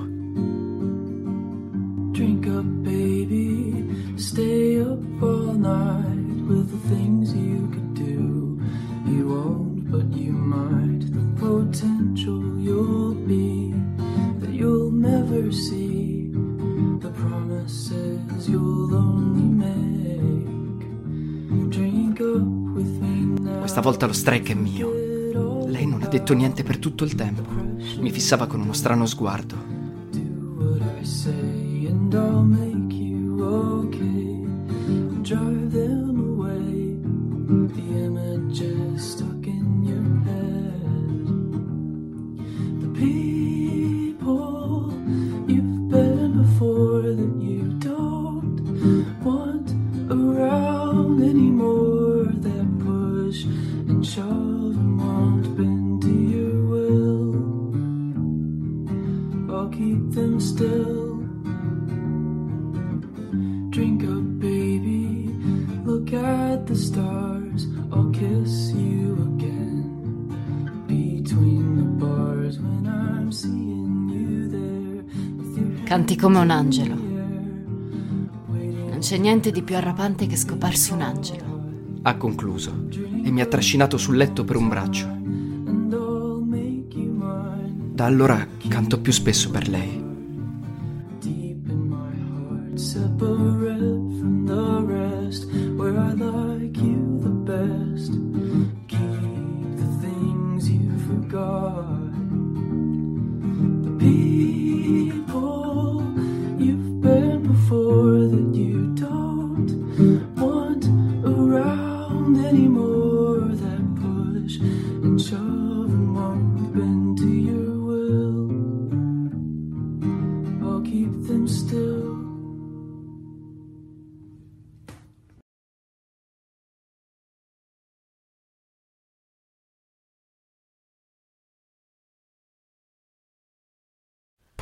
Drink 2.13 2.47
up, 2.47 2.65
baby. 2.65 4.15
Stay 4.17 4.81
up 4.81 5.23
all 5.23 5.55
night 5.55 6.41
with 6.49 6.71
the 6.71 6.89
things 6.89 7.35
you 7.35 7.69
could 7.69 7.93
do. 7.93 8.59
You 9.05 9.27
won't, 9.27 9.91
but 9.91 10.17
you 10.17 10.33
might. 10.33 11.05
The 11.11 11.21
potential 11.39 12.59
you'll 12.59 13.15
be 13.27 13.75
that 14.39 14.49
you'll 14.51 14.91
never 14.91 15.53
see. 15.53 15.89
Promises 17.91 18.47
you'll 18.47 18.95
only 18.95 19.43
make. 19.43 20.86
Drink 21.70 22.20
up 22.20 22.76
with 22.76 23.01
me 23.01 23.41
now. 23.41 23.59
Questa 23.59 23.80
volta 23.80 24.07
lo 24.07 24.12
strike 24.12 24.53
è 24.53 24.55
mio. 24.55 25.66
Lei 25.66 25.86
non 25.86 26.03
ha 26.03 26.07
detto 26.07 26.32
niente 26.34 26.62
per 26.62 26.78
tutto 26.78 27.03
il 27.03 27.16
tempo. 27.16 27.43
Mi 27.99 28.12
fissava 28.12 28.47
con 28.47 28.61
uno 28.61 28.74
strano 28.74 29.07
sguardo. 29.07 29.57
Do 30.12 30.20
what 30.57 30.82
I 31.01 31.05
say 31.05 31.86
and 31.88 32.12
I'll 32.14 32.45
make 32.45 32.70
Canti 75.91 76.14
come 76.14 76.38
un 76.38 76.51
angelo. 76.51 76.95
Non 78.47 78.99
c'è 79.01 79.18
niente 79.18 79.51
di 79.51 79.61
più 79.62 79.74
arrapante 79.74 80.26
che 80.26 80.36
scoparsi 80.36 80.93
un 80.93 81.01
angelo. 81.01 81.64
Ha 82.03 82.16
concluso 82.16 82.86
e 83.24 83.28
mi 83.32 83.41
ha 83.41 83.47
trascinato 83.47 83.97
sul 83.97 84.16
letto 84.16 84.45
per 84.45 84.55
un 84.55 84.68
braccio. 84.68 85.09
Da 87.93 88.05
allora 88.05 88.47
canto 88.68 89.01
più 89.01 89.11
spesso 89.11 89.51
per 89.51 89.68
lei. 89.68 90.00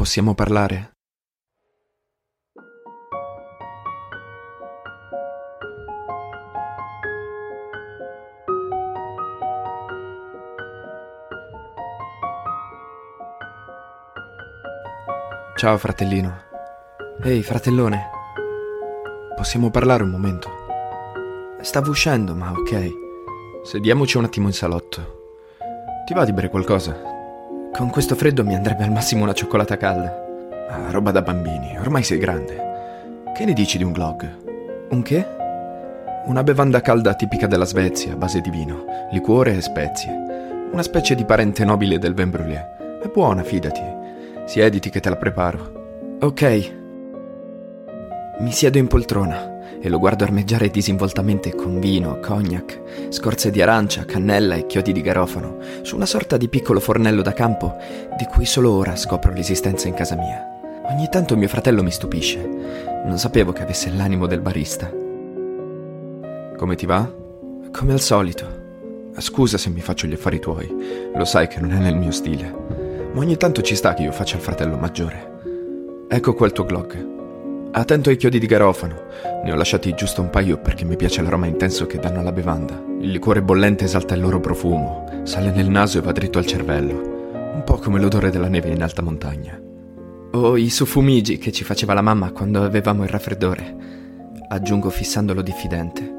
Possiamo 0.08 0.32
parlare? 0.32 0.92
Ciao 15.56 15.76
fratellino. 15.76 16.34
Ehi 17.22 17.42
fratellone. 17.42 18.08
Possiamo 19.36 19.70
parlare 19.70 20.04
un 20.04 20.08
momento? 20.08 20.48
Stavo 21.60 21.90
uscendo, 21.90 22.34
ma 22.34 22.50
ok. 22.52 22.92
Sediamoci 23.62 24.16
un 24.16 24.24
attimo 24.24 24.46
in 24.46 24.54
salotto. 24.54 25.56
Ti 26.06 26.14
va 26.14 26.24
di 26.24 26.32
bere 26.32 26.48
qualcosa? 26.48 27.17
Con 27.78 27.90
questo 27.90 28.16
freddo 28.16 28.42
mi 28.42 28.56
andrebbe 28.56 28.82
al 28.82 28.90
massimo 28.90 29.22
una 29.22 29.32
cioccolata 29.32 29.76
calda. 29.76 30.12
Ah, 30.68 30.90
roba 30.90 31.12
da 31.12 31.22
bambini, 31.22 31.78
ormai 31.78 32.02
sei 32.02 32.18
grande. 32.18 33.22
Che 33.32 33.44
ne 33.44 33.52
dici 33.52 33.78
di 33.78 33.84
un 33.84 33.92
glog? 33.92 34.88
Un 34.90 35.00
che? 35.02 35.24
Una 36.24 36.42
bevanda 36.42 36.80
calda 36.80 37.14
tipica 37.14 37.46
della 37.46 37.64
Svezia, 37.64 38.14
a 38.14 38.16
base 38.16 38.40
di 38.40 38.50
vino, 38.50 38.84
liquore 39.12 39.54
e 39.54 39.60
spezie. 39.60 40.12
Una 40.72 40.82
specie 40.82 41.14
di 41.14 41.24
parente 41.24 41.64
nobile 41.64 42.00
del 42.00 42.14
vin 42.14 42.30
brûlé. 42.30 43.00
È 43.00 43.06
buona, 43.14 43.44
fidati. 43.44 43.84
Siediti 44.44 44.90
che 44.90 44.98
te 44.98 45.10
la 45.10 45.16
preparo. 45.16 46.18
Ok. 46.20 46.72
Mi 48.40 48.50
siedo 48.50 48.78
in 48.78 48.88
poltrona 48.88 49.57
e 49.80 49.88
lo 49.88 49.98
guardo 49.98 50.24
armeggiare 50.24 50.70
disinvoltamente 50.70 51.54
con 51.54 51.78
vino, 51.78 52.18
cognac, 52.20 53.08
scorze 53.10 53.50
di 53.50 53.62
arancia, 53.62 54.04
cannella 54.04 54.54
e 54.54 54.66
chiodi 54.66 54.92
di 54.92 55.00
garofano 55.00 55.58
su 55.82 55.94
una 55.94 56.06
sorta 56.06 56.36
di 56.36 56.48
piccolo 56.48 56.80
fornello 56.80 57.22
da 57.22 57.32
campo 57.32 57.76
di 58.16 58.24
cui 58.26 58.44
solo 58.44 58.72
ora 58.72 58.96
scopro 58.96 59.32
l'esistenza 59.32 59.88
in 59.88 59.94
casa 59.94 60.16
mia. 60.16 60.56
Ogni 60.90 61.08
tanto 61.10 61.36
mio 61.36 61.48
fratello 61.48 61.82
mi 61.82 61.90
stupisce. 61.90 62.38
Non 63.04 63.18
sapevo 63.18 63.52
che 63.52 63.62
avesse 63.62 63.90
l'animo 63.90 64.26
del 64.26 64.40
barista. 64.40 64.90
Come 66.56 66.74
ti 66.76 66.86
va? 66.86 67.08
Come 67.70 67.92
al 67.92 68.00
solito. 68.00 68.46
Scusa 69.18 69.58
se 69.58 69.68
mi 69.68 69.80
faccio 69.80 70.06
gli 70.06 70.14
affari 70.14 70.40
tuoi. 70.40 71.10
Lo 71.14 71.24
sai 71.24 71.46
che 71.46 71.60
non 71.60 71.72
è 71.72 71.78
nel 71.78 71.96
mio 71.96 72.10
stile. 72.10 72.54
Ma 73.12 73.20
ogni 73.20 73.36
tanto 73.36 73.62
ci 73.62 73.74
sta 73.74 73.94
che 73.94 74.02
io 74.02 74.12
faccia 74.12 74.36
il 74.36 74.42
fratello 74.42 74.76
maggiore. 74.76 76.06
Ecco 76.08 76.34
qua 76.34 76.46
il 76.46 76.52
tuo 76.52 76.64
glog. 76.64 77.17
Attento 77.78 78.10
ai 78.10 78.16
chiodi 78.16 78.40
di 78.40 78.46
garofano. 78.46 79.04
Ne 79.44 79.52
ho 79.52 79.54
lasciati 79.54 79.94
giusto 79.94 80.20
un 80.20 80.30
paio 80.30 80.58
perché 80.58 80.84
mi 80.84 80.96
piace 80.96 81.22
l'aroma 81.22 81.46
intenso 81.46 81.86
che 81.86 82.00
danno 82.00 82.18
alla 82.18 82.32
bevanda. 82.32 82.74
Il 83.00 83.12
liquore 83.12 83.40
bollente 83.40 83.84
esalta 83.84 84.16
il 84.16 84.20
loro 84.20 84.40
profumo, 84.40 85.04
sale 85.22 85.52
nel 85.52 85.68
naso 85.68 85.98
e 85.98 86.00
va 86.00 86.10
dritto 86.10 86.38
al 86.38 86.44
cervello. 86.44 86.94
Un 87.54 87.62
po' 87.64 87.78
come 87.78 88.00
l'odore 88.00 88.30
della 88.30 88.48
neve 88.48 88.70
in 88.70 88.82
alta 88.82 89.00
montagna. 89.00 89.56
O 90.32 90.56
i 90.56 90.70
sufumigi 90.70 91.38
che 91.38 91.52
ci 91.52 91.62
faceva 91.62 91.94
la 91.94 92.02
mamma 92.02 92.32
quando 92.32 92.64
avevamo 92.64 93.04
il 93.04 93.10
raffreddore. 93.10 93.76
Aggiungo 94.48 94.90
fissandolo 94.90 95.40
diffidente. 95.40 96.14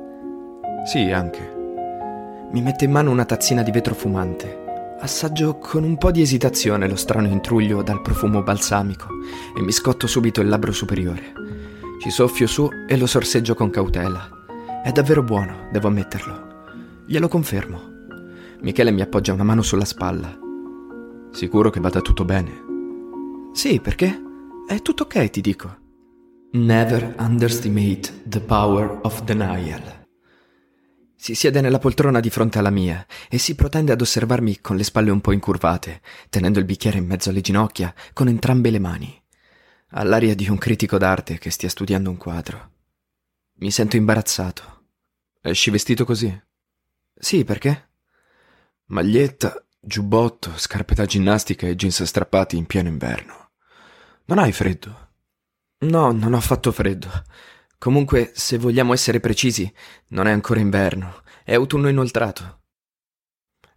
Sì, 0.85 1.11
anche. 1.11 1.41
Mi 2.53 2.61
mette 2.61 2.85
in 2.85 2.91
mano 2.91 3.11
una 3.11 3.25
tazzina 3.25 3.63
di 3.63 3.71
vetro 3.71 3.93
fumante. 3.95 4.68
Assaggio 5.01 5.57
con 5.57 5.85
un 5.85 5.97
po' 5.97 6.11
di 6.11 6.21
esitazione 6.21 6.87
lo 6.89 6.97
strano 6.97 7.27
intruglio 7.27 7.81
dal 7.81 8.01
profumo 8.01 8.43
balsamico 8.43 9.07
e 9.57 9.61
mi 9.61 9.71
scotto 9.71 10.07
subito 10.07 10.41
il 10.41 10.49
labbro 10.49 10.73
superiore. 10.73 11.31
Ci 12.01 12.09
soffio 12.09 12.47
su 12.47 12.67
e 12.85 12.97
lo 12.97 13.05
sorseggio 13.05 13.55
con 13.55 13.69
cautela. 13.69 14.29
È 14.83 14.91
davvero 14.91 15.23
buono, 15.23 15.69
devo 15.71 15.87
ammetterlo. 15.87 17.03
Glielo 17.05 17.29
confermo. 17.29 17.81
Michele 18.59 18.91
mi 18.91 19.01
appoggia 19.01 19.31
una 19.31 19.43
mano 19.43 19.61
sulla 19.61 19.85
spalla. 19.85 20.37
Sicuro 21.31 21.69
che 21.69 21.79
vada 21.79 22.01
tutto 22.01 22.25
bene? 22.25 22.51
Sì, 23.53 23.79
perché? 23.79 24.21
È 24.67 24.81
tutto 24.81 25.03
ok, 25.03 25.29
ti 25.29 25.39
dico. 25.39 25.77
Never 26.51 27.15
underestimate 27.19 28.23
the 28.25 28.41
power 28.41 28.99
of 29.03 29.23
denial. 29.23 29.98
Si 31.21 31.35
siede 31.35 31.59
nella 31.59 31.79
poltrona 31.79 32.21
di 32.21 32.29
fronte 32.29 32.59
alla 32.59 32.69
mia 32.69 33.05
e 33.27 33.37
si 33.39 33.53
protende 33.53 33.91
ad 33.91 33.99
osservarmi 33.99 34.61
con 34.61 34.77
le 34.77 34.85
spalle 34.85 35.11
un 35.11 35.19
po' 35.19 35.33
incurvate, 35.33 35.99
tenendo 36.29 36.59
il 36.59 36.65
bicchiere 36.65 36.97
in 36.97 37.05
mezzo 37.05 37.29
alle 37.29 37.41
ginocchia 37.41 37.93
con 38.13 38.29
entrambe 38.29 38.69
le 38.69 38.79
mani. 38.79 39.21
Ha 39.89 40.03
l'aria 40.03 40.33
di 40.33 40.47
un 40.47 40.57
critico 40.57 40.97
d'arte 40.97 41.37
che 41.37 41.49
stia 41.49 41.67
studiando 41.67 42.09
un 42.09 42.15
quadro. 42.15 42.71
Mi 43.55 43.69
sento 43.69 43.97
imbarazzato. 43.97 44.85
Esci 45.41 45.69
vestito 45.69 46.05
così? 46.05 46.41
Sì, 47.13 47.43
perché? 47.43 47.89
Maglietta, 48.85 49.61
giubbotto, 49.77 50.53
scarpe 50.55 50.95
da 50.95 51.05
ginnastica 51.05 51.67
e 51.67 51.75
jeans 51.75 52.01
strappati 52.01 52.55
in 52.55 52.65
pieno 52.65 52.87
inverno. 52.87 53.49
Non 54.23 54.37
hai 54.37 54.53
freddo? 54.53 55.09
No, 55.79 56.13
non 56.13 56.33
ho 56.33 56.39
fatto 56.39 56.71
freddo. 56.71 57.11
Comunque, 57.79 58.31
se 58.35 58.57
vogliamo 58.57 58.91
essere 58.91 59.21
precisi, 59.21 59.73
non 60.07 60.27
è 60.27 60.31
ancora 60.31 60.59
inverno, 60.59 61.23
è 61.45 61.53
autunno 61.53 61.87
inoltrato. 61.87 62.63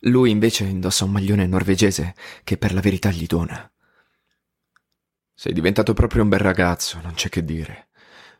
Lui 0.00 0.30
invece 0.30 0.64
indossa 0.64 1.04
un 1.04 1.12
maglione 1.12 1.46
norvegese 1.46 2.16
che 2.42 2.56
per 2.56 2.74
la 2.74 2.80
verità 2.80 3.12
gli 3.12 3.26
dona. 3.26 3.72
Sei 5.32 5.52
diventato 5.52 5.94
proprio 5.94 6.24
un 6.24 6.28
bel 6.28 6.40
ragazzo, 6.40 7.00
non 7.00 7.14
c'è 7.14 7.28
che 7.28 7.44
dire. 7.44 7.90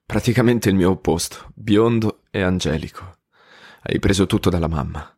Praticamente 0.04 0.68
il 0.68 0.74
mio 0.74 0.90
opposto, 0.90 1.52
biondo 1.54 2.24
e 2.32 2.42
angelico. 2.42 3.18
Hai 3.82 4.00
preso 4.00 4.26
tutto 4.26 4.50
dalla 4.50 4.66
mamma. 4.66 5.16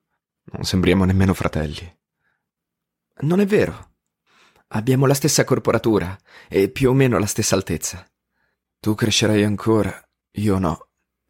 Non 0.53 0.64
sembriamo 0.64 1.07
nemmeno 1.07 1.32
fratelli. 1.32 1.90
Non 3.20 3.40
è 3.40 3.47
vero. 3.47 3.92
Abbiamo 4.68 5.07
la 5.07 5.14
stessa 5.14 5.45
corporatura 5.45 6.14
e 6.49 6.68
più 6.68 6.90
o 6.90 6.92
meno 6.92 7.18
la 7.18 7.26
stessa 7.26 7.55
altezza. 7.55 8.07
Tu 8.78 8.95
crescerai 8.95 9.42
ancora 9.42 10.03
io 10.37 10.59
no. 10.59 10.89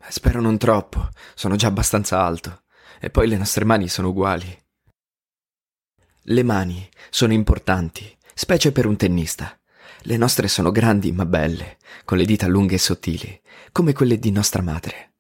Spero 0.09 0.41
non 0.41 0.59
troppo, 0.59 1.09
sono 1.35 1.57
già 1.57 1.69
abbastanza 1.69 2.21
alto. 2.21 2.63
E 3.01 3.11
poi 3.11 3.29
le 3.29 3.37
nostre 3.37 3.65
mani 3.65 3.89
sono 3.89 4.09
uguali. 4.09 4.63
Le 6.27 6.43
mani 6.43 6.89
sono 7.11 7.33
importanti, 7.33 8.17
specie 8.35 8.73
per 8.73 8.87
un 8.87 8.97
tennista. 8.97 9.59
Le 10.07 10.17
nostre 10.17 10.49
sono 10.49 10.71
grandi 10.71 11.13
ma 11.13 11.27
belle, 11.27 11.79
con 12.05 12.19
le 12.19 12.25
dita 12.25 12.47
lunghe 12.47 12.77
e 12.77 12.79
sottili, 12.79 13.41
come 13.73 13.93
quelle 13.93 14.19
di 14.19 14.31
nostra 14.31 14.63
madre. 14.63 15.15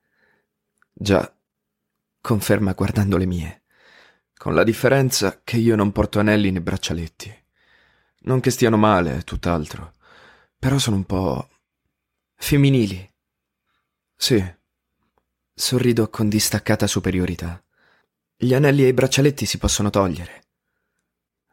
Già, 0.92 1.34
conferma 2.20 2.72
guardando 2.72 3.16
le 3.16 3.26
mie. 3.26 3.64
Con 4.34 4.54
la 4.54 4.64
differenza 4.64 5.40
che 5.42 5.56
io 5.56 5.76
non 5.76 5.92
porto 5.92 6.20
anelli 6.20 6.50
né 6.50 6.60
braccialetti. 6.60 7.44
Non 8.20 8.40
che 8.40 8.50
stiano 8.50 8.76
male, 8.76 9.22
tutt'altro. 9.22 9.92
Però 10.58 10.78
sono 10.78 10.96
un 10.96 11.04
po'... 11.04 11.48
femminili. 12.36 13.13
Sì. 14.24 14.42
Sorrido 15.54 16.08
con 16.08 16.30
distaccata 16.30 16.86
superiorità. 16.86 17.62
Gli 18.34 18.54
anelli 18.54 18.82
e 18.82 18.86
i 18.86 18.94
braccialetti 18.94 19.44
si 19.44 19.58
possono 19.58 19.90
togliere. 19.90 20.44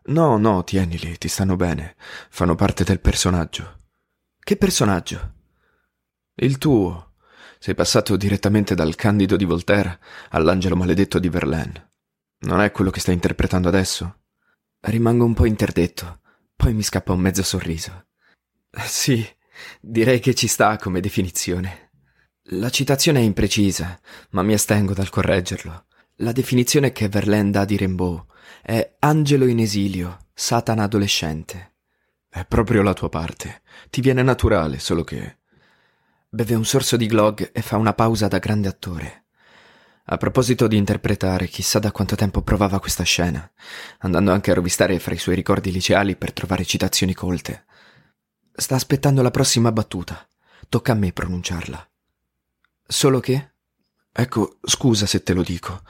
No, 0.04 0.38
no, 0.38 0.64
tienili, 0.64 1.18
ti 1.18 1.28
stanno 1.28 1.58
bene. 1.58 1.98
Fanno 2.30 2.56
parte 2.56 2.86
del 2.86 3.02
personaggio. 3.02 3.80
Che 4.40 4.56
personaggio? 4.56 5.34
Il 6.36 6.58
tuo. 6.58 7.16
Sei 7.60 7.76
passato 7.76 8.16
direttamente 8.16 8.74
dal 8.74 8.96
Candido 8.96 9.36
di 9.36 9.44
Voltaire 9.44 10.00
all'angelo 10.30 10.78
maledetto 10.78 11.20
di 11.20 11.28
Verlaine. 11.28 11.92
Non 12.46 12.62
è 12.62 12.72
quello 12.72 12.90
che 12.90 13.02
stai 13.02 13.16
interpretando 13.16 13.68
adesso? 13.68 14.22
Rimango 14.80 15.26
un 15.26 15.34
po' 15.34 15.46
interdetto, 15.46 16.22
poi 16.56 16.74
mi 16.74 16.84
scappa 16.84 17.12
un 17.12 17.20
mezzo 17.20 17.44
sorriso. 17.44 18.06
Sì, 18.86 19.28
direi 19.82 20.22
che 20.22 20.34
ci 20.34 20.48
sta 20.48 20.78
come 20.78 21.02
definizione. 21.02 21.81
La 22.56 22.70
citazione 22.70 23.20
è 23.20 23.24
imprecisa, 23.24 23.98
ma 24.32 24.42
mi 24.42 24.52
astengo 24.52 24.94
dal 24.94 25.10
correggerlo. 25.10 25.86
La 26.18 26.34
definizione 26.34 26.92
che 26.92 27.08
Verlaine 27.08 27.50
dà 27.50 27.64
di 27.64 27.78
Rimbaud 27.78 28.26
è 28.62 28.96
angelo 29.00 29.46
in 29.46 29.60
esilio, 29.60 30.26
satana 30.34 30.84
adolescente. 30.84 31.76
È 32.28 32.44
proprio 32.44 32.82
la 32.82 32.92
tua 32.92 33.08
parte. 33.08 33.62
Ti 33.90 34.02
viene 34.02 34.22
naturale, 34.22 34.80
solo 34.80 35.06
che... 35.06 35.38
Beve 36.28 36.56
un 36.56 36.66
sorso 36.66 36.98
di 36.98 37.06
glog 37.06 37.52
e 37.54 37.62
fa 37.62 37.78
una 37.78 37.94
pausa 37.94 38.28
da 38.28 38.40
grande 38.40 38.68
attore. 38.68 39.28
A 40.08 40.18
proposito 40.18 40.68
di 40.68 40.76
interpretare, 40.76 41.48
chissà 41.48 41.80
da 41.80 41.94
quanto 41.94 42.16
tempo 42.16 42.42
provava 42.42 42.82
questa 42.82 43.04
scena, 43.04 43.50
andando 44.00 44.34
anche 44.34 44.52
a 44.52 44.56
rovistare 44.56 45.00
fra 45.00 45.14
i 45.14 45.20
suoi 45.20 45.36
ricordi 45.36 45.72
liceali 45.72 46.18
per 46.18 46.34
trovare 46.34 46.66
citazioni 46.66 47.14
colte. 47.14 47.64
Sta 48.52 48.76
aspettando 48.76 49.22
la 49.22 49.32
prossima 49.32 49.72
battuta. 49.72 50.28
Tocca 50.68 50.92
a 50.92 50.96
me 50.96 51.14
pronunciarla. 51.14 51.86
Solo 52.92 53.22
che? 53.22 53.54
Ecco, 54.12 54.58
scusa 54.64 55.06
se 55.06 55.24
te 55.24 55.34
lo 55.34 55.44
dico. 55.44 55.82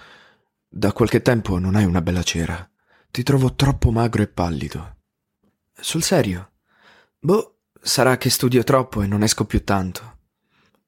Da 0.70 0.94
qualche 0.94 1.24
tempo 1.24 1.58
non 1.58 1.74
hai 1.74 1.84
una 1.84 2.00
bella 2.00 2.22
cera. 2.22 2.70
Ti 3.10 3.24
trovo 3.24 3.56
troppo 3.56 3.90
magro 3.90 4.22
e 4.22 4.28
pallido. 4.28 4.98
Sul 5.74 6.04
serio? 6.04 6.52
Boh, 7.18 7.62
sarà 7.82 8.18
che 8.18 8.30
studio 8.30 8.62
troppo 8.62 9.02
e 9.02 9.08
non 9.08 9.24
esco 9.24 9.46
più 9.46 9.64
tanto. 9.64 10.20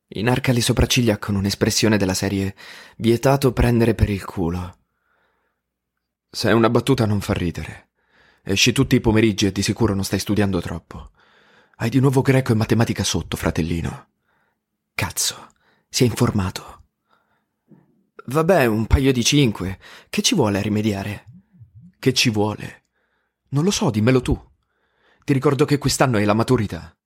Inarca 0.10 0.52
le 0.52 0.62
sopracciglia 0.62 1.18
con 1.18 1.34
un'espressione 1.34 1.98
della 1.98 2.14
serie 2.14 2.56
vietato 2.98 3.52
prendere 3.52 3.96
per 3.96 4.12
il 4.12 4.24
culo. 4.24 4.78
Se 6.30 6.48
è 6.48 6.52
una 6.52 6.70
battuta 6.70 7.08
non 7.08 7.22
fa 7.22 7.34
ridere. 7.34 7.90
Esci 8.44 8.72
tutti 8.72 8.96
i 8.96 9.02
pomeriggi 9.02 9.48
e 9.48 9.52
di 9.52 9.64
sicuro 9.64 9.96
non 9.96 10.04
stai 10.04 10.20
studiando 10.20 10.62
troppo. 10.62 11.10
Hai 11.78 11.90
di 11.90 12.00
nuovo 12.00 12.22
greco 12.22 12.52
e 12.52 12.56
matematica 12.56 13.04
sotto, 13.04 13.36
fratellino. 13.36 14.10
Cazzo. 14.94 15.53
Si 15.94 16.04
è 16.04 16.08
informato. 16.08 16.86
Vabbè, 18.26 18.66
un 18.66 18.88
paio 18.88 19.14
di 19.14 19.24
cinque. 19.24 19.80
Che 20.10 20.24
ci 20.24 20.34
vuole 20.34 20.58
a 20.58 20.62
rimediare? 20.64 21.26
Che 22.00 22.14
ci 22.14 22.32
vuole? 22.32 22.86
Non 23.50 23.64
lo 23.64 23.70
so, 23.70 23.92
dimmelo 23.92 24.20
tu. 24.20 24.36
Ti 25.24 25.34
ricordo 25.34 25.66
che 25.66 25.78
quest'anno 25.78 26.18
è 26.18 26.26
la 26.26 26.34
maturità. 26.34 26.98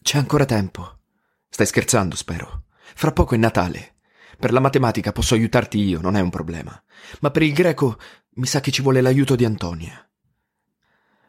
C'è 0.00 0.18
ancora 0.18 0.44
tempo. 0.44 1.00
Stai 1.48 1.66
scherzando, 1.66 2.14
spero. 2.14 2.66
Fra 2.94 3.10
poco 3.10 3.34
è 3.34 3.36
Natale. 3.36 3.96
Per 4.38 4.52
la 4.52 4.60
matematica 4.60 5.10
posso 5.10 5.34
aiutarti 5.34 5.80
io, 5.80 6.00
non 6.00 6.14
è 6.14 6.20
un 6.20 6.30
problema. 6.30 6.80
Ma 7.18 7.32
per 7.32 7.42
il 7.42 7.52
greco 7.52 7.98
mi 8.34 8.46
sa 8.46 8.60
che 8.60 8.70
ci 8.70 8.80
vuole 8.80 9.00
l'aiuto 9.00 9.34
di 9.34 9.44
Antonia. 9.44 10.08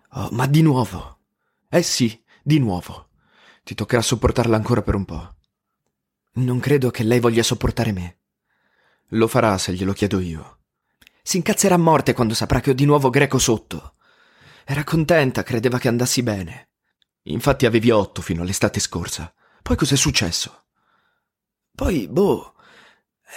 Oh, 0.09 0.29
ma 0.33 0.45
di 0.45 0.61
nuovo? 0.61 1.21
Eh 1.67 1.81
sì, 1.81 2.23
di 2.43 2.59
nuovo. 2.59 3.09
Ti 3.63 3.73
toccherà 3.73 4.03
sopportarla 4.03 4.55
ancora 4.55 4.83
per 4.83 4.93
un 4.93 5.05
po'. 5.05 5.35
Non 6.33 6.59
credo 6.59 6.91
che 6.91 7.03
lei 7.03 7.19
voglia 7.19 7.43
sopportare 7.43 7.91
me. 7.91 8.19
Lo 9.09 9.27
farà 9.27 9.57
se 9.57 9.73
glielo 9.73 9.91
chiedo 9.91 10.19
io. 10.19 10.59
Si 11.21 11.37
incazzerà 11.37 11.75
a 11.75 11.77
morte 11.77 12.13
quando 12.13 12.33
saprà 12.33 12.61
che 12.61 12.69
ho 12.69 12.73
di 12.73 12.85
nuovo 12.85 13.09
greco 13.09 13.37
sotto. 13.37 13.95
Era 14.63 14.85
contenta, 14.85 15.43
credeva 15.43 15.77
che 15.77 15.89
andassi 15.89 16.23
bene. 16.23 16.69
Infatti 17.23 17.65
avevi 17.65 17.91
otto 17.91 18.21
fino 18.21 18.41
all'estate 18.41 18.79
scorsa. 18.79 19.33
Poi 19.61 19.75
cos'è 19.75 19.95
successo? 19.97 20.67
Poi, 21.75 22.07
boh, 22.07 22.53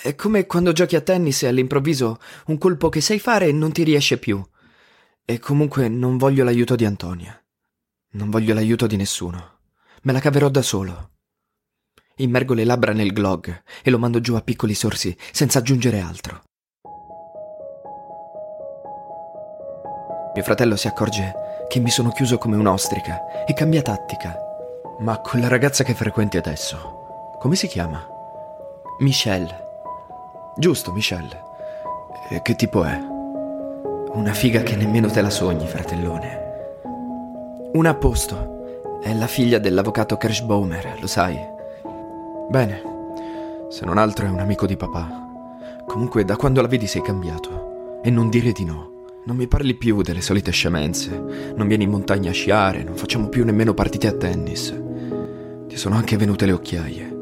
è 0.02 0.14
come 0.14 0.46
quando 0.46 0.72
giochi 0.72 0.96
a 0.96 1.00
tennis 1.00 1.42
e 1.42 1.48
all'improvviso 1.48 2.18
un 2.46 2.58
colpo 2.58 2.88
che 2.88 3.00
sai 3.00 3.18
fare 3.18 3.50
non 3.52 3.72
ti 3.72 3.82
riesce 3.82 4.18
più. 4.18 4.42
E 5.24 5.38
comunque 5.38 5.88
non 5.88 6.16
voglio 6.16 6.44
l'aiuto 6.44 6.76
di 6.76 6.84
Antonia. 6.84 7.36
Non 8.10 8.30
voglio 8.30 8.54
l'aiuto 8.54 8.86
di 8.86 8.96
nessuno. 8.96 9.58
Me 10.02 10.12
la 10.12 10.20
caverò 10.20 10.48
da 10.48 10.62
solo. 10.62 11.13
Immergo 12.16 12.54
le 12.54 12.64
labbra 12.64 12.92
nel 12.92 13.12
glog 13.12 13.62
e 13.82 13.90
lo 13.90 13.98
mando 13.98 14.20
giù 14.20 14.34
a 14.34 14.40
piccoli 14.40 14.74
sorsi, 14.74 15.16
senza 15.32 15.58
aggiungere 15.58 16.00
altro. 16.00 16.42
Mio 20.34 20.42
fratello 20.42 20.76
si 20.76 20.88
accorge 20.88 21.34
che 21.68 21.78
mi 21.80 21.90
sono 21.90 22.10
chiuso 22.10 22.38
come 22.38 22.56
un'ostrica 22.56 23.44
e 23.46 23.52
cambia 23.54 23.82
tattica. 23.82 24.36
Ma 25.00 25.18
quella 25.18 25.48
ragazza 25.48 25.84
che 25.84 25.94
frequenti 25.94 26.36
adesso, 26.36 27.36
come 27.40 27.56
si 27.56 27.66
chiama? 27.66 28.06
Michelle, 29.00 29.62
Giusto, 30.56 30.92
Michelle. 30.92 31.42
E 32.30 32.40
che 32.42 32.54
tipo 32.54 32.84
è? 32.84 33.12
una 34.14 34.32
figa 34.32 34.62
che 34.62 34.76
nemmeno 34.76 35.08
te 35.10 35.20
la 35.20 35.30
sogni, 35.30 35.66
fratellone. 35.66 36.42
Una 37.72 37.90
a 37.90 37.94
posto. 37.94 39.00
È 39.02 39.12
la 39.12 39.26
figlia 39.26 39.58
dell'avvocato 39.58 40.16
Kirschbaumer, 40.16 40.98
lo 41.00 41.08
sai. 41.08 41.36
Bene, 42.48 42.82
se 43.70 43.84
non 43.84 43.98
altro 43.98 44.26
è 44.26 44.28
un 44.28 44.38
amico 44.38 44.66
di 44.66 44.76
papà. 44.76 45.22
Comunque, 45.86 46.24
da 46.24 46.36
quando 46.36 46.60
la 46.60 46.68
vedi 46.68 46.86
sei 46.86 47.02
cambiato. 47.02 48.00
E 48.02 48.10
non 48.10 48.28
dire 48.28 48.52
di 48.52 48.64
no. 48.64 48.92
Non 49.24 49.36
mi 49.36 49.48
parli 49.48 49.74
più 49.74 50.02
delle 50.02 50.20
solite 50.20 50.50
scemenze. 50.50 51.52
Non 51.56 51.66
vieni 51.66 51.84
in 51.84 51.90
montagna 51.90 52.30
a 52.30 52.34
sciare, 52.34 52.82
non 52.82 52.96
facciamo 52.96 53.28
più 53.28 53.44
nemmeno 53.44 53.72
partite 53.72 54.06
a 54.06 54.12
tennis. 54.12 54.74
Ti 55.66 55.76
sono 55.76 55.96
anche 55.96 56.16
venute 56.16 56.44
le 56.44 56.52
occhiaie. 56.52 57.16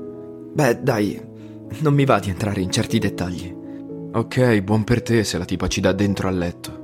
Beh, 0.53 0.83
dai, 0.83 1.21
non 1.79 1.95
mi 1.95 2.05
va 2.05 2.19
di 2.19 2.29
entrare 2.29 2.61
in 2.61 2.71
certi 2.71 2.99
dettagli. 2.99 3.57
Ok, 4.13 4.61
buon 4.61 4.85
per 4.85 5.03
te 5.03 5.23
se 5.25 5.39
la 5.39 5.45
tipa 5.45 5.69
ci 5.69 5.81
dà 5.81 5.93
dentro 5.93 6.29
al 6.29 6.37
letto. 6.37 6.81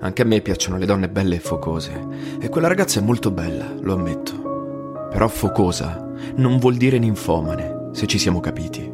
Anche 0.00 0.22
a 0.22 0.24
me 0.24 0.40
piacciono 0.40 0.76
le 0.76 0.86
donne 0.86 1.08
belle 1.08 1.36
e 1.36 1.40
focose. 1.40 2.06
E 2.40 2.48
quella 2.48 2.68
ragazza 2.68 3.00
è 3.00 3.02
molto 3.02 3.30
bella, 3.30 3.72
lo 3.80 3.94
ammetto. 3.94 5.06
Però 5.10 5.26
focosa 5.28 6.06
non 6.36 6.58
vuol 6.58 6.76
dire 6.76 6.98
ninfomane, 6.98 7.90
se 7.92 8.06
ci 8.06 8.18
siamo 8.18 8.40
capiti. 8.40 8.92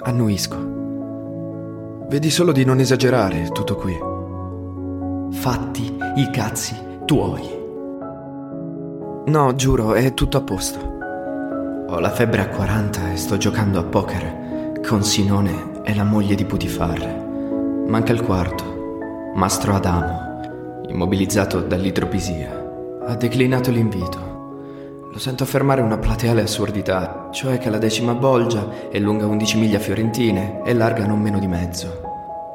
Annuisco. 0.00 0.72
Vedi 2.08 2.30
solo 2.30 2.52
di 2.52 2.64
non 2.64 2.78
esagerare, 2.78 3.48
tutto 3.48 3.76
qui. 3.76 3.96
Fatti 5.32 5.96
i 6.16 6.30
cazzi 6.30 6.76
tuoi. 7.04 7.62
No, 9.26 9.54
giuro, 9.54 9.94
è 9.94 10.14
tutto 10.14 10.36
a 10.36 10.42
posto. 10.42 10.78
Ho 11.88 11.98
la 11.98 12.10
febbre 12.10 12.42
a 12.42 12.48
40 12.48 13.12
e 13.12 13.16
sto 13.16 13.36
giocando 13.36 13.78
a 13.78 13.84
poker 13.84 14.80
con 14.86 15.02
Sinone 15.02 15.80
e 15.82 15.94
la 15.94 16.04
moglie 16.04 16.34
di 16.34 16.44
Putifar. 16.44 17.84
Manca 17.86 18.12
il 18.12 18.22
quarto. 18.22 19.32
Mastro 19.34 19.74
Adamo, 19.74 20.82
immobilizzato 20.88 21.60
dall'idropisia, 21.60 23.02
ha 23.06 23.14
declinato 23.16 23.70
l'invito. 23.70 24.33
Lo 25.14 25.20
sento 25.20 25.44
affermare 25.44 25.80
una 25.80 25.96
plateale 25.96 26.42
assurdità, 26.42 27.28
cioè 27.30 27.58
che 27.58 27.70
la 27.70 27.78
decima 27.78 28.14
bolgia 28.14 28.90
è 28.90 28.98
lunga 28.98 29.26
11 29.26 29.58
miglia 29.58 29.78
fiorentine 29.78 30.60
e 30.64 30.74
larga 30.74 31.06
non 31.06 31.20
meno 31.20 31.38
di 31.38 31.46
mezzo. 31.46 32.00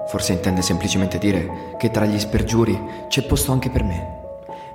Forse 0.10 0.34
intende 0.34 0.62
semplicemente 0.62 1.18
dire 1.20 1.76
che 1.78 1.90
tra 1.90 2.04
gli 2.04 2.20
spergiuri 2.20 3.06
c'è 3.08 3.26
posto 3.26 3.54
anche 3.54 3.70
per 3.70 3.86
me. 3.86 4.18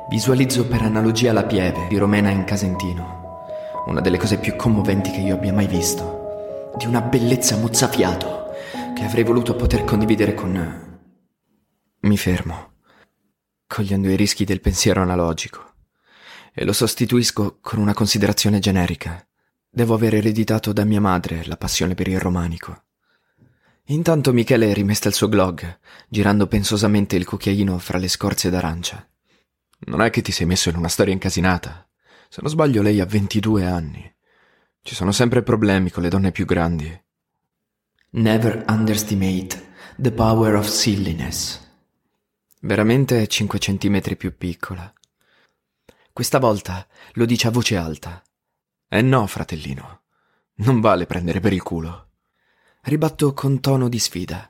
Visualizzo 0.08 0.66
per 0.66 0.80
analogia 0.80 1.34
la 1.34 1.44
pieve 1.44 1.86
di 1.90 1.98
Romena 1.98 2.30
in 2.30 2.44
Casentino, 2.44 3.42
una 3.84 4.00
delle 4.00 4.16
cose 4.16 4.38
più 4.38 4.56
commoventi 4.56 5.10
che 5.10 5.20
io 5.20 5.34
abbia 5.34 5.52
mai 5.52 5.66
visto, 5.66 6.72
di 6.78 6.86
una 6.86 7.02
bellezza 7.02 7.58
mozzafiato 7.58 8.46
che 8.94 9.04
avrei 9.04 9.24
voluto 9.24 9.56
poter 9.56 9.84
condividere 9.84 10.32
con... 10.32 10.98
Mi 12.00 12.16
fermo, 12.16 12.76
cogliendo 13.66 14.08
i 14.08 14.16
rischi 14.16 14.46
del 14.46 14.62
pensiero 14.62 15.02
analogico, 15.02 15.73
e 16.54 16.64
lo 16.64 16.72
sostituisco 16.72 17.58
con 17.60 17.80
una 17.80 17.94
considerazione 17.94 18.60
generica. 18.60 19.26
Devo 19.68 19.94
aver 19.94 20.14
ereditato 20.14 20.72
da 20.72 20.84
mia 20.84 21.00
madre 21.00 21.44
la 21.46 21.56
passione 21.56 21.94
per 21.94 22.06
il 22.06 22.20
romanico. 22.20 22.84
Intanto 23.88 24.32
Michele 24.32 24.72
rimesta 24.72 25.08
il 25.08 25.14
suo 25.14 25.28
glog, 25.28 25.78
girando 26.08 26.46
pensosamente 26.46 27.16
il 27.16 27.26
cucchiaino 27.26 27.76
fra 27.78 27.98
le 27.98 28.08
scorze 28.08 28.50
d'arancia. 28.50 29.06
Non 29.86 30.00
è 30.00 30.10
che 30.10 30.22
ti 30.22 30.30
sei 30.30 30.46
messo 30.46 30.68
in 30.68 30.76
una 30.76 30.88
storia 30.88 31.12
incasinata. 31.12 31.86
Se 32.28 32.40
non 32.40 32.50
sbaglio, 32.50 32.82
lei 32.82 33.00
ha 33.00 33.04
22 33.04 33.66
anni. 33.66 34.14
Ci 34.80 34.94
sono 34.94 35.12
sempre 35.12 35.42
problemi 35.42 35.90
con 35.90 36.02
le 36.02 36.08
donne 36.08 36.30
più 36.30 36.46
grandi. 36.46 37.02
Never 38.10 38.64
underestimate 38.68 39.72
the 39.96 40.12
power 40.12 40.54
of 40.54 40.68
silliness. 40.68 41.60
Veramente 42.60 43.20
è 43.20 43.26
5 43.26 43.58
centimetri 43.58 44.16
più 44.16 44.36
piccola. 44.36 44.90
Questa 46.14 46.38
volta 46.38 46.86
lo 47.14 47.24
dice 47.24 47.48
a 47.48 47.50
voce 47.50 47.76
alta. 47.76 48.22
Eh 48.88 49.02
no, 49.02 49.26
fratellino. 49.26 50.02
Non 50.58 50.80
vale 50.80 51.06
prendere 51.06 51.40
per 51.40 51.52
il 51.52 51.60
culo. 51.60 52.10
Ribatto 52.82 53.34
con 53.34 53.58
tono 53.58 53.88
di 53.88 53.98
sfida. 53.98 54.48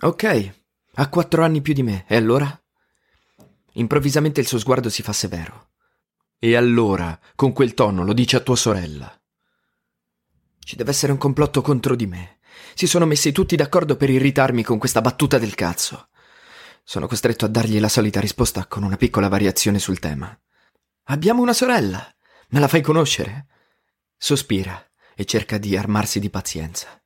Ok, 0.00 0.54
ha 0.94 1.08
quattro 1.08 1.44
anni 1.44 1.60
più 1.60 1.72
di 1.72 1.84
me, 1.84 2.04
e 2.08 2.16
allora? 2.16 2.60
Improvvisamente 3.74 4.40
il 4.40 4.48
suo 4.48 4.58
sguardo 4.58 4.88
si 4.88 5.02
fa 5.02 5.12
severo. 5.12 5.68
E 6.36 6.56
allora, 6.56 7.16
con 7.36 7.52
quel 7.52 7.74
tono, 7.74 8.02
lo 8.02 8.12
dice 8.12 8.34
a 8.34 8.40
tua 8.40 8.56
sorella. 8.56 9.16
Ci 10.58 10.74
deve 10.74 10.90
essere 10.90 11.12
un 11.12 11.18
complotto 11.18 11.62
contro 11.62 11.94
di 11.94 12.08
me. 12.08 12.40
Si 12.74 12.88
sono 12.88 13.06
messi 13.06 13.30
tutti 13.30 13.54
d'accordo 13.54 13.94
per 13.94 14.10
irritarmi 14.10 14.64
con 14.64 14.78
questa 14.78 15.00
battuta 15.00 15.38
del 15.38 15.54
cazzo. 15.54 16.08
Sono 16.82 17.06
costretto 17.06 17.44
a 17.44 17.48
dargli 17.48 17.78
la 17.78 17.88
solita 17.88 18.18
risposta 18.18 18.66
con 18.66 18.82
una 18.82 18.96
piccola 18.96 19.28
variazione 19.28 19.78
sul 19.78 20.00
tema. 20.00 20.36
Abbiamo 21.08 21.42
una 21.42 21.52
sorella. 21.52 22.14
Me 22.48 22.60
la 22.60 22.68
fai 22.68 22.80
conoscere? 22.80 23.46
Sospira 24.16 24.82
e 25.14 25.26
cerca 25.26 25.58
di 25.58 25.76
armarsi 25.76 26.18
di 26.18 26.30
pazienza. 26.30 26.98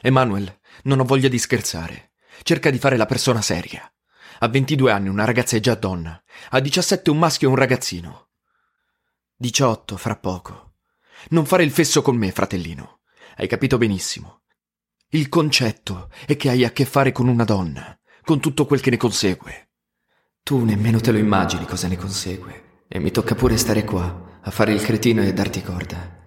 Emanuel, 0.00 0.60
non 0.84 1.00
ho 1.00 1.04
voglia 1.04 1.28
di 1.28 1.38
scherzare. 1.38 2.12
Cerca 2.42 2.70
di 2.70 2.78
fare 2.78 2.96
la 2.96 3.04
persona 3.04 3.42
seria. 3.42 3.90
A 4.38 4.48
22 4.48 4.90
anni 4.90 5.08
una 5.08 5.26
ragazza 5.26 5.56
è 5.56 5.60
già 5.60 5.74
donna. 5.74 6.22
A 6.50 6.60
17 6.60 7.10
un 7.10 7.18
maschio 7.18 7.48
e 7.48 7.50
un 7.50 7.56
ragazzino. 7.56 8.28
18 9.36 9.96
fra 9.98 10.16
poco. 10.16 10.76
Non 11.30 11.44
fare 11.44 11.62
il 11.62 11.70
fesso 11.72 12.00
con 12.00 12.16
me, 12.16 12.32
fratellino. 12.32 13.00
Hai 13.36 13.48
capito 13.48 13.76
benissimo. 13.76 14.44
Il 15.08 15.28
concetto 15.28 16.10
è 16.24 16.36
che 16.36 16.48
hai 16.48 16.64
a 16.64 16.70
che 16.70 16.86
fare 16.86 17.12
con 17.12 17.28
una 17.28 17.44
donna, 17.44 17.98
con 18.22 18.40
tutto 18.40 18.64
quel 18.64 18.80
che 18.80 18.90
ne 18.90 18.96
consegue. 18.96 19.72
Tu 20.42 20.64
nemmeno 20.64 21.00
te 21.00 21.12
lo 21.12 21.18
immagini 21.18 21.66
cosa 21.66 21.86
ne 21.86 21.96
consegue. 21.96 22.65
E 22.88 22.98
mi 22.98 23.10
tocca 23.10 23.34
pure 23.34 23.56
stare 23.56 23.84
qua, 23.84 24.38
a 24.40 24.50
fare 24.50 24.72
il 24.72 24.82
cretino 24.82 25.22
e 25.22 25.32
darti 25.32 25.62
corda. 25.62 26.24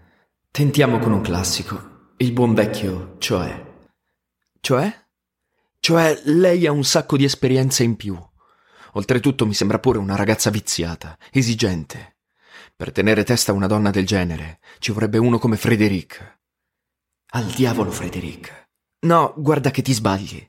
Tentiamo 0.52 1.00
con 1.00 1.12
un 1.12 1.22
classico, 1.22 2.14
il 2.18 2.32
buon 2.34 2.54
vecchio, 2.54 3.16
cioè. 3.20 3.66
Cioè? 4.60 5.06
Cioè, 5.80 6.22
lei 6.26 6.68
ha 6.68 6.72
un 6.72 6.84
sacco 6.84 7.16
di 7.16 7.24
esperienza 7.24 7.84
in 7.84 7.96
più. 7.96 8.18
Oltretutto 8.94 9.46
mi 9.46 9.54
sembra 9.54 9.80
pure 9.80 10.00
una 10.00 10.16
ragazza 10.16 10.50
viziata, 10.50 11.18
esigente. 11.32 12.18
Per 12.76 12.92
tenere 12.92 13.24
testa 13.24 13.52
a 13.52 13.56
una 13.56 13.68
donna 13.68 13.90
del 13.90 14.06
genere 14.06 14.60
ci 14.80 14.92
vorrebbe 14.92 15.18
uno 15.18 15.38
come 15.38 15.58
Frederic. 15.58 16.40
Al 17.32 17.46
diavolo, 17.46 17.92
Frederic. 17.92 18.70
No, 19.02 19.34
guarda 19.38 19.72
che 19.72 19.82
ti 19.82 19.94
sbagli. 19.94 20.46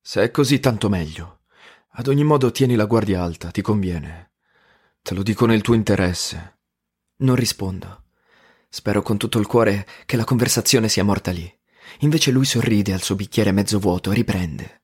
Se 0.00 0.22
è 0.22 0.30
così, 0.30 0.60
tanto 0.60 0.88
meglio. 0.88 1.40
Ad 1.92 2.06
ogni 2.06 2.24
modo, 2.24 2.50
tieni 2.50 2.76
la 2.76 2.86
guardia 2.86 3.22
alta, 3.22 3.50
ti 3.50 3.60
conviene. 3.60 4.27
Te 5.02 5.14
lo 5.14 5.22
dico 5.22 5.46
nel 5.46 5.62
tuo 5.62 5.74
interesse. 5.74 6.58
Non 7.18 7.34
rispondo. 7.34 8.04
Spero 8.68 9.02
con 9.02 9.16
tutto 9.16 9.38
il 9.38 9.46
cuore 9.46 9.86
che 10.04 10.16
la 10.16 10.24
conversazione 10.24 10.88
sia 10.88 11.04
morta 11.04 11.30
lì. 11.30 11.52
Invece 12.00 12.30
lui 12.30 12.44
sorride 12.44 12.92
al 12.92 13.02
suo 13.02 13.16
bicchiere 13.16 13.50
mezzo 13.50 13.78
vuoto 13.78 14.10
e 14.10 14.14
riprende. 14.14 14.82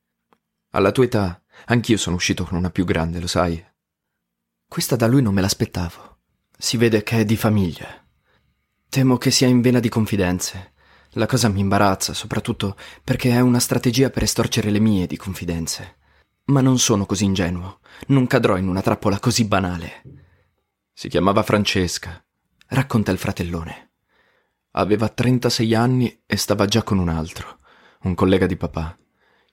Alla 0.70 0.90
tua 0.90 1.04
età, 1.04 1.42
anch'io 1.66 1.96
sono 1.96 2.16
uscito 2.16 2.44
con 2.44 2.56
una 2.56 2.70
più 2.70 2.84
grande, 2.84 3.20
lo 3.20 3.26
sai. 3.26 3.62
Questa 4.66 4.96
da 4.96 5.06
lui 5.06 5.22
non 5.22 5.34
me 5.34 5.40
l'aspettavo. 5.40 6.18
Si 6.56 6.76
vede 6.76 7.02
che 7.02 7.20
è 7.20 7.24
di 7.24 7.36
famiglia. 7.36 8.02
Temo 8.88 9.18
che 9.18 9.30
sia 9.30 9.46
in 9.46 9.60
vena 9.60 9.80
di 9.80 9.88
confidenze. 9.88 10.72
La 11.16 11.26
cosa 11.26 11.48
mi 11.48 11.60
imbarazza, 11.60 12.14
soprattutto 12.14 12.76
perché 13.04 13.30
è 13.30 13.40
una 13.40 13.60
strategia 13.60 14.10
per 14.10 14.24
estorcere 14.24 14.70
le 14.70 14.80
mie 14.80 15.06
di 15.06 15.16
confidenze. 15.16 15.98
Ma 16.46 16.60
non 16.60 16.78
sono 16.78 17.06
così 17.06 17.24
ingenuo. 17.24 17.80
Non 18.08 18.26
cadrò 18.26 18.56
in 18.56 18.68
una 18.68 18.82
trappola 18.82 19.18
così 19.18 19.46
banale. 19.46 20.02
Si 20.92 21.08
chiamava 21.08 21.42
Francesca. 21.42 22.22
Racconta 22.68 23.10
il 23.10 23.18
fratellone. 23.18 23.92
Aveva 24.72 25.08
36 25.08 25.74
anni 25.74 26.22
e 26.26 26.36
stava 26.36 26.66
già 26.66 26.82
con 26.82 26.98
un 26.98 27.08
altro, 27.08 27.60
un 28.02 28.14
collega 28.14 28.46
di 28.46 28.56
papà. 28.56 28.98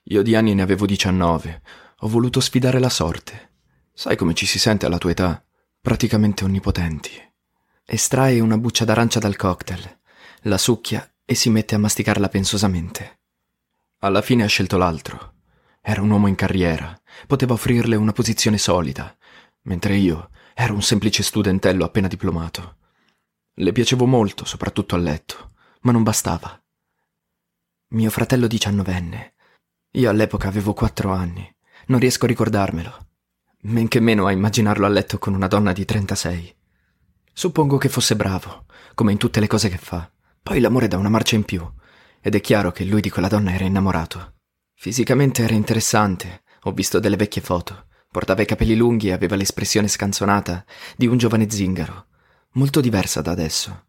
Io 0.06 0.22
di 0.24 0.36
anni 0.36 0.54
ne 0.54 0.64
avevo 0.64 0.86
19. 0.86 1.62
Ho 2.00 2.08
voluto 2.08 2.39
sfidare 2.39 2.80
la 2.80 2.89
sorte. 2.89 3.52
Sai 3.94 4.16
come 4.16 4.34
ci 4.34 4.46
si 4.46 4.58
sente 4.58 4.86
alla 4.86 4.98
tua 4.98 5.12
età? 5.12 5.46
Praticamente 5.80 6.44
onnipotenti. 6.44 7.12
Estrae 7.86 8.39
una 8.39 8.58
buccia 8.58 8.86
d'arancia 8.86 9.20
dal 9.20 9.36
cocktail, 9.36 10.00
la 10.44 10.58
succhia 10.58 11.08
e 11.26 11.36
si 11.36 11.50
mette 11.50 11.76
a 11.76 11.80
masticarla 11.80 12.30
pensosamente. 12.30 13.20
Alla 14.00 14.22
fine 14.22 14.44
ha 14.44 14.48
scelto 14.48 14.78
l'altro. 14.78 15.34
Era 15.82 16.01
un 16.01 16.11
uomo 16.11 16.27
in 16.27 16.36
carriera, 16.36 16.99
poteva 17.25 17.53
offrirle 17.53 17.95
una 17.95 18.11
posizione 18.11 18.59
solida, 18.59 19.15
mentre 19.63 19.95
io 19.95 20.29
ero 20.53 20.75
un 20.75 20.82
semplice 20.84 21.23
studentello 21.23 21.84
appena 21.84 22.07
diplomato. 22.07 22.77
Le 23.55 23.71
piacevo 23.71 24.05
molto, 24.05 24.45
soprattutto 24.45 24.95
a 24.95 24.99
letto, 24.99 25.53
ma 25.82 25.91
non 25.91 26.03
bastava. 26.03 26.61
Mio 27.89 28.09
fratello 28.09 28.47
diciannovenne. 28.47 29.34
Io 29.95 30.09
all'epoca 30.09 30.47
avevo 30.47 30.73
quattro 30.73 31.11
anni. 31.11 31.53
Non 31.88 31.99
riesco 31.99 32.25
a 32.25 32.27
ricordarmelo. 32.27 33.07
men 33.63 33.88
che 33.88 33.99
meno 33.99 34.25
a 34.25 34.32
immaginarlo 34.32 34.86
a 34.86 34.89
letto 34.89 35.17
con 35.17 35.34
una 35.34 35.47
donna 35.47 35.73
di 35.73 35.84
36. 35.84 36.55
Suppongo 37.34 37.77
che 37.77 37.89
fosse 37.89 38.15
bravo, 38.15 38.65
come 38.93 39.11
in 39.11 39.17
tutte 39.17 39.39
le 39.39 39.47
cose 39.47 39.67
che 39.69 39.77
fa. 39.77 40.09
Poi 40.41 40.59
l'amore 40.59 40.88
dà 40.88 40.97
una 40.97 41.09
marcia 41.09 41.36
in 41.36 41.43
più, 41.43 41.69
ed 42.21 42.36
è 42.36 42.41
chiaro 42.41 42.71
che 42.71 42.86
lui 42.86 43.01
di 43.01 43.09
quella 43.09 43.27
donna 43.27 43.53
era 43.53 43.65
innamorato. 43.65 44.41
Fisicamente 44.82 45.43
era 45.43 45.53
interessante, 45.53 46.41
ho 46.63 46.71
visto 46.71 46.99
delle 46.99 47.15
vecchie 47.15 47.43
foto. 47.43 47.86
Portava 48.09 48.41
i 48.41 48.47
capelli 48.47 48.75
lunghi 48.75 49.09
e 49.09 49.11
aveva 49.11 49.36
l'espressione 49.36 49.88
scanzonata 49.88 50.65
di 50.97 51.05
un 51.05 51.19
giovane 51.19 51.47
zingaro, 51.51 52.07
molto 52.53 52.82
diversa 52.82 53.21
da 53.21 53.29
adesso. 53.29 53.86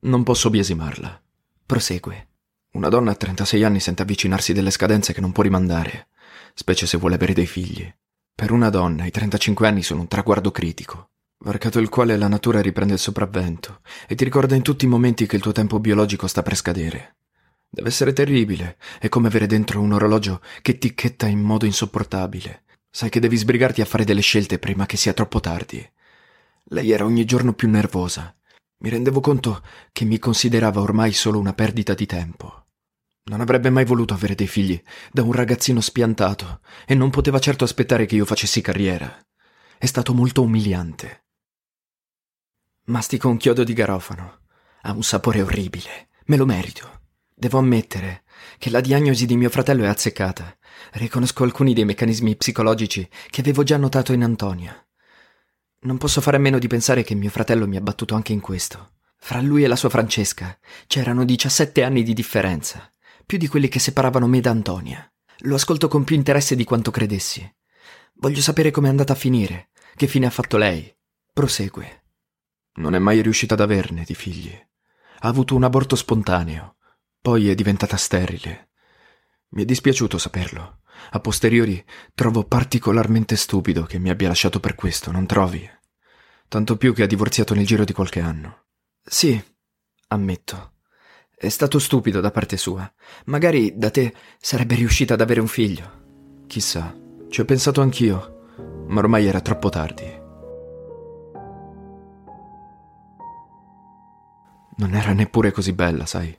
Non 0.00 0.24
posso 0.24 0.50
biasimarla. 0.50 1.22
Prosegue. 1.64 2.28
Una 2.72 2.90
donna 2.90 3.12
a 3.12 3.14
36 3.14 3.64
anni 3.64 3.80
sente 3.80 4.02
avvicinarsi 4.02 4.52
delle 4.52 4.70
scadenze 4.70 5.14
che 5.14 5.22
non 5.22 5.32
può 5.32 5.42
rimandare, 5.42 6.08
specie 6.52 6.86
se 6.86 6.98
vuole 6.98 7.14
avere 7.14 7.32
dei 7.32 7.46
figli. 7.46 7.90
Per 8.34 8.50
una 8.50 8.68
donna 8.68 9.06
i 9.06 9.10
35 9.10 9.66
anni 9.66 9.82
sono 9.82 10.02
un 10.02 10.08
traguardo 10.08 10.50
critico, 10.50 11.12
varcato 11.38 11.78
il 11.78 11.88
quale 11.88 12.14
la 12.18 12.28
natura 12.28 12.60
riprende 12.60 12.92
il 12.92 12.98
sopravvento 12.98 13.80
e 14.06 14.14
ti 14.16 14.24
ricorda 14.24 14.54
in 14.54 14.60
tutti 14.60 14.84
i 14.84 14.88
momenti 14.88 15.24
che 15.24 15.36
il 15.36 15.42
tuo 15.42 15.52
tempo 15.52 15.80
biologico 15.80 16.26
sta 16.26 16.42
per 16.42 16.56
scadere. 16.56 17.14
Deve 17.72 17.88
essere 17.88 18.12
terribile, 18.12 18.78
è 18.98 19.08
come 19.08 19.28
avere 19.28 19.46
dentro 19.46 19.80
un 19.80 19.92
orologio 19.92 20.42
che 20.60 20.76
ticchetta 20.76 21.28
in 21.28 21.38
modo 21.38 21.66
insopportabile. 21.66 22.64
Sai 22.90 23.10
che 23.10 23.20
devi 23.20 23.36
sbrigarti 23.36 23.80
a 23.80 23.84
fare 23.84 24.02
delle 24.04 24.22
scelte 24.22 24.58
prima 24.58 24.86
che 24.86 24.96
sia 24.96 25.12
troppo 25.12 25.38
tardi. 25.38 25.88
Lei 26.64 26.90
era 26.90 27.04
ogni 27.04 27.24
giorno 27.24 27.52
più 27.52 27.68
nervosa. 27.70 28.34
Mi 28.78 28.88
rendevo 28.88 29.20
conto 29.20 29.62
che 29.92 30.04
mi 30.04 30.18
considerava 30.18 30.80
ormai 30.80 31.12
solo 31.12 31.38
una 31.38 31.52
perdita 31.52 31.94
di 31.94 32.06
tempo. 32.06 32.66
Non 33.24 33.40
avrebbe 33.40 33.70
mai 33.70 33.84
voluto 33.84 34.14
avere 34.14 34.34
dei 34.34 34.48
figli 34.48 34.82
da 35.12 35.22
un 35.22 35.30
ragazzino 35.30 35.80
spiantato 35.80 36.62
e 36.84 36.96
non 36.96 37.10
poteva 37.10 37.38
certo 37.38 37.62
aspettare 37.62 38.04
che 38.04 38.16
io 38.16 38.24
facessi 38.24 38.60
carriera. 38.60 39.16
È 39.78 39.86
stato 39.86 40.12
molto 40.12 40.42
umiliante. 40.42 41.26
Mastico 42.86 43.28
un 43.28 43.36
chiodo 43.36 43.62
di 43.62 43.74
garofano. 43.74 44.40
Ha 44.82 44.92
un 44.92 45.04
sapore 45.04 45.40
orribile. 45.40 46.08
Me 46.24 46.36
lo 46.36 46.46
merito. 46.46 46.99
Devo 47.40 47.56
ammettere 47.56 48.24
che 48.58 48.68
la 48.68 48.82
diagnosi 48.82 49.24
di 49.24 49.34
mio 49.34 49.48
fratello 49.48 49.84
è 49.84 49.86
azzeccata. 49.86 50.58
Riconosco 50.92 51.42
alcuni 51.42 51.72
dei 51.72 51.86
meccanismi 51.86 52.36
psicologici 52.36 53.08
che 53.30 53.40
avevo 53.40 53.62
già 53.62 53.78
notato 53.78 54.12
in 54.12 54.22
Antonia. 54.22 54.76
Non 55.84 55.96
posso 55.96 56.20
fare 56.20 56.36
a 56.36 56.40
meno 56.40 56.58
di 56.58 56.66
pensare 56.66 57.02
che 57.02 57.14
mio 57.14 57.30
fratello 57.30 57.66
mi 57.66 57.78
ha 57.78 57.80
battuto 57.80 58.14
anche 58.14 58.34
in 58.34 58.40
questo. 58.40 58.96
Fra 59.16 59.40
lui 59.40 59.64
e 59.64 59.68
la 59.68 59.76
sua 59.76 59.88
Francesca 59.88 60.58
c'erano 60.86 61.24
17 61.24 61.82
anni 61.82 62.02
di 62.02 62.12
differenza, 62.12 62.92
più 63.24 63.38
di 63.38 63.48
quelli 63.48 63.68
che 63.68 63.78
separavano 63.78 64.26
me 64.26 64.40
da 64.40 64.50
Antonia. 64.50 65.10
Lo 65.44 65.54
ascolto 65.54 65.88
con 65.88 66.04
più 66.04 66.16
interesse 66.16 66.54
di 66.54 66.64
quanto 66.64 66.90
credessi. 66.90 67.50
Voglio 68.16 68.42
sapere 68.42 68.70
com'è 68.70 68.88
andata 68.88 69.14
a 69.14 69.16
finire, 69.16 69.70
che 69.96 70.08
fine 70.08 70.26
ha 70.26 70.30
fatto 70.30 70.58
lei. 70.58 70.94
Prosegue. 71.32 72.04
Non 72.74 72.94
è 72.94 72.98
mai 72.98 73.22
riuscita 73.22 73.54
ad 73.54 73.60
averne 73.60 74.04
di 74.04 74.14
figli. 74.14 74.52
Ha 75.22 75.28
avuto 75.28 75.54
un 75.54 75.64
aborto 75.64 75.96
spontaneo 75.96 76.74
poi 77.20 77.50
è 77.50 77.54
diventata 77.54 77.96
sterile. 77.96 78.70
Mi 79.50 79.62
è 79.62 79.64
dispiaciuto 79.64 80.16
saperlo. 80.16 80.80
A 81.10 81.20
posteriori 81.20 81.82
trovo 82.14 82.44
particolarmente 82.44 83.36
stupido 83.36 83.84
che 83.84 83.98
mi 83.98 84.10
abbia 84.10 84.28
lasciato 84.28 84.60
per 84.60 84.74
questo, 84.74 85.10
non 85.10 85.26
trovi? 85.26 85.68
Tanto 86.48 86.76
più 86.76 86.94
che 86.94 87.02
ha 87.02 87.06
divorziato 87.06 87.54
nel 87.54 87.66
giro 87.66 87.84
di 87.84 87.92
qualche 87.92 88.20
anno. 88.20 88.64
Sì, 89.02 89.42
ammetto. 90.08 90.74
È 91.34 91.48
stato 91.48 91.78
stupido 91.78 92.20
da 92.20 92.30
parte 92.30 92.56
sua. 92.56 92.90
Magari 93.26 93.76
da 93.76 93.90
te 93.90 94.14
sarebbe 94.38 94.74
riuscita 94.74 95.14
ad 95.14 95.20
avere 95.20 95.40
un 95.40 95.46
figlio. 95.46 96.44
Chissà, 96.46 96.94
ci 97.28 97.40
ho 97.40 97.44
pensato 97.44 97.80
anch'io, 97.80 98.84
ma 98.88 99.00
ormai 99.00 99.26
era 99.26 99.40
troppo 99.40 99.68
tardi. 99.68 100.18
Non 104.76 104.94
era 104.94 105.12
neppure 105.12 105.52
così 105.52 105.72
bella, 105.72 106.06
sai. 106.06 106.36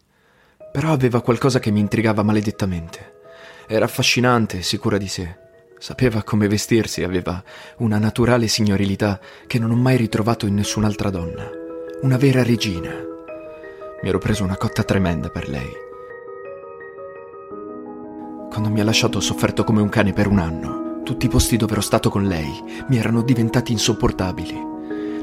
Però 0.72 0.91
aveva 0.91 1.22
qualcosa 1.22 1.59
che 1.59 1.69
mi 1.69 1.82
intrigava 1.82 2.24
maledettamente. 2.24 3.19
Era 3.67 3.86
affascinante, 3.86 4.61
sicura 4.61 4.97
di 4.97 5.07
sé. 5.07 5.38
Sapeva 5.78 6.24
come 6.24 6.47
vestirsi, 6.47 7.03
aveva 7.03 7.43
una 7.78 7.97
naturale 7.97 8.47
signorilità 8.47 9.19
che 9.47 9.59
non 9.59 9.72
ho 9.72 9.76
mai 9.76 9.97
ritrovato 9.97 10.45
in 10.45 10.53
nessun'altra 10.53 11.09
donna. 11.09 11.49
Una 12.01 12.17
vera 12.17 12.43
regina. 12.43 12.91
Mi 14.01 14.09
ero 14.09 14.17
preso 14.17 14.43
una 14.43 14.57
cotta 14.57 14.84
tremenda 14.84 15.30
per 15.30 15.49
lei. 15.49 15.72
Quando 18.49 18.69
mi 18.69 18.80
ha 18.80 18.84
lasciato 18.84 19.17
ho 19.17 19.22
sofferto 19.22 19.63
come 19.63 19.82
un 19.82 19.89
cane 19.89 20.13
per 20.13 20.28
un 20.28 20.39
anno. 20.39 21.01
Tutti 21.03 21.26
i 21.26 21.30
posti 21.30 21.57
dove 21.57 21.74
ero 21.74 21.82
stato 21.82 22.09
con 22.09 22.26
lei 22.26 22.84
mi 22.88 22.97
erano 22.97 23.24
diventati 23.24 23.72
insopportabili. 23.72 24.53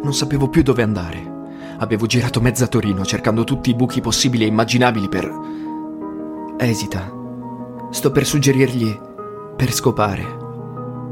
Non 0.02 0.12
sapevo 0.12 0.48
più 0.48 0.62
dove 0.62 0.82
andare. 0.82 1.37
Avevo 1.80 2.06
girato 2.06 2.40
mezza 2.40 2.66
Torino 2.66 3.04
cercando 3.04 3.44
tutti 3.44 3.70
i 3.70 3.74
buchi 3.74 4.00
possibili 4.00 4.44
e 4.44 4.48
immaginabili 4.48 5.08
per... 5.08 5.32
Esita. 6.58 7.12
Sto 7.90 8.10
per 8.10 8.26
suggerirgli 8.26 8.98
per 9.56 9.72
scopare. 9.72 10.24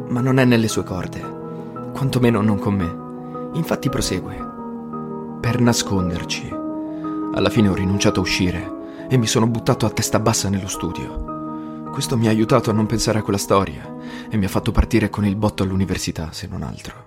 Ma 0.08 0.20
non 0.20 0.38
è 0.38 0.44
nelle 0.44 0.66
sue 0.66 0.82
corde. 0.82 1.20
Quantomeno 1.92 2.40
non 2.40 2.58
con 2.58 2.74
me. 2.74 3.56
Infatti 3.56 3.88
prosegue. 3.88 4.36
Per 5.40 5.60
nasconderci. 5.60 6.52
Alla 7.34 7.50
fine 7.50 7.68
ho 7.68 7.74
rinunciato 7.74 8.18
a 8.18 8.22
uscire 8.22 8.74
e 9.08 9.16
mi 9.16 9.26
sono 9.26 9.46
buttato 9.46 9.86
a 9.86 9.90
testa 9.90 10.18
bassa 10.18 10.48
nello 10.48 10.68
studio. 10.68 11.84
Questo 11.92 12.18
mi 12.18 12.26
ha 12.26 12.30
aiutato 12.30 12.70
a 12.70 12.72
non 12.72 12.86
pensare 12.86 13.20
a 13.20 13.22
quella 13.22 13.38
storia 13.38 13.94
e 14.28 14.36
mi 14.36 14.46
ha 14.46 14.48
fatto 14.48 14.72
partire 14.72 15.10
con 15.10 15.24
il 15.24 15.36
botto 15.36 15.62
all'università, 15.62 16.30
se 16.32 16.48
non 16.48 16.62
altro. 16.62 17.05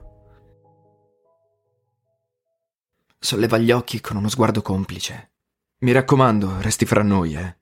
Solleva 3.22 3.58
gli 3.58 3.70
occhi 3.72 4.00
con 4.00 4.16
uno 4.16 4.30
sguardo 4.30 4.62
complice. 4.62 5.32
Mi 5.80 5.92
raccomando, 5.92 6.62
resti 6.62 6.86
fra 6.86 7.04
noi, 7.04 7.36
eh. 7.36 7.58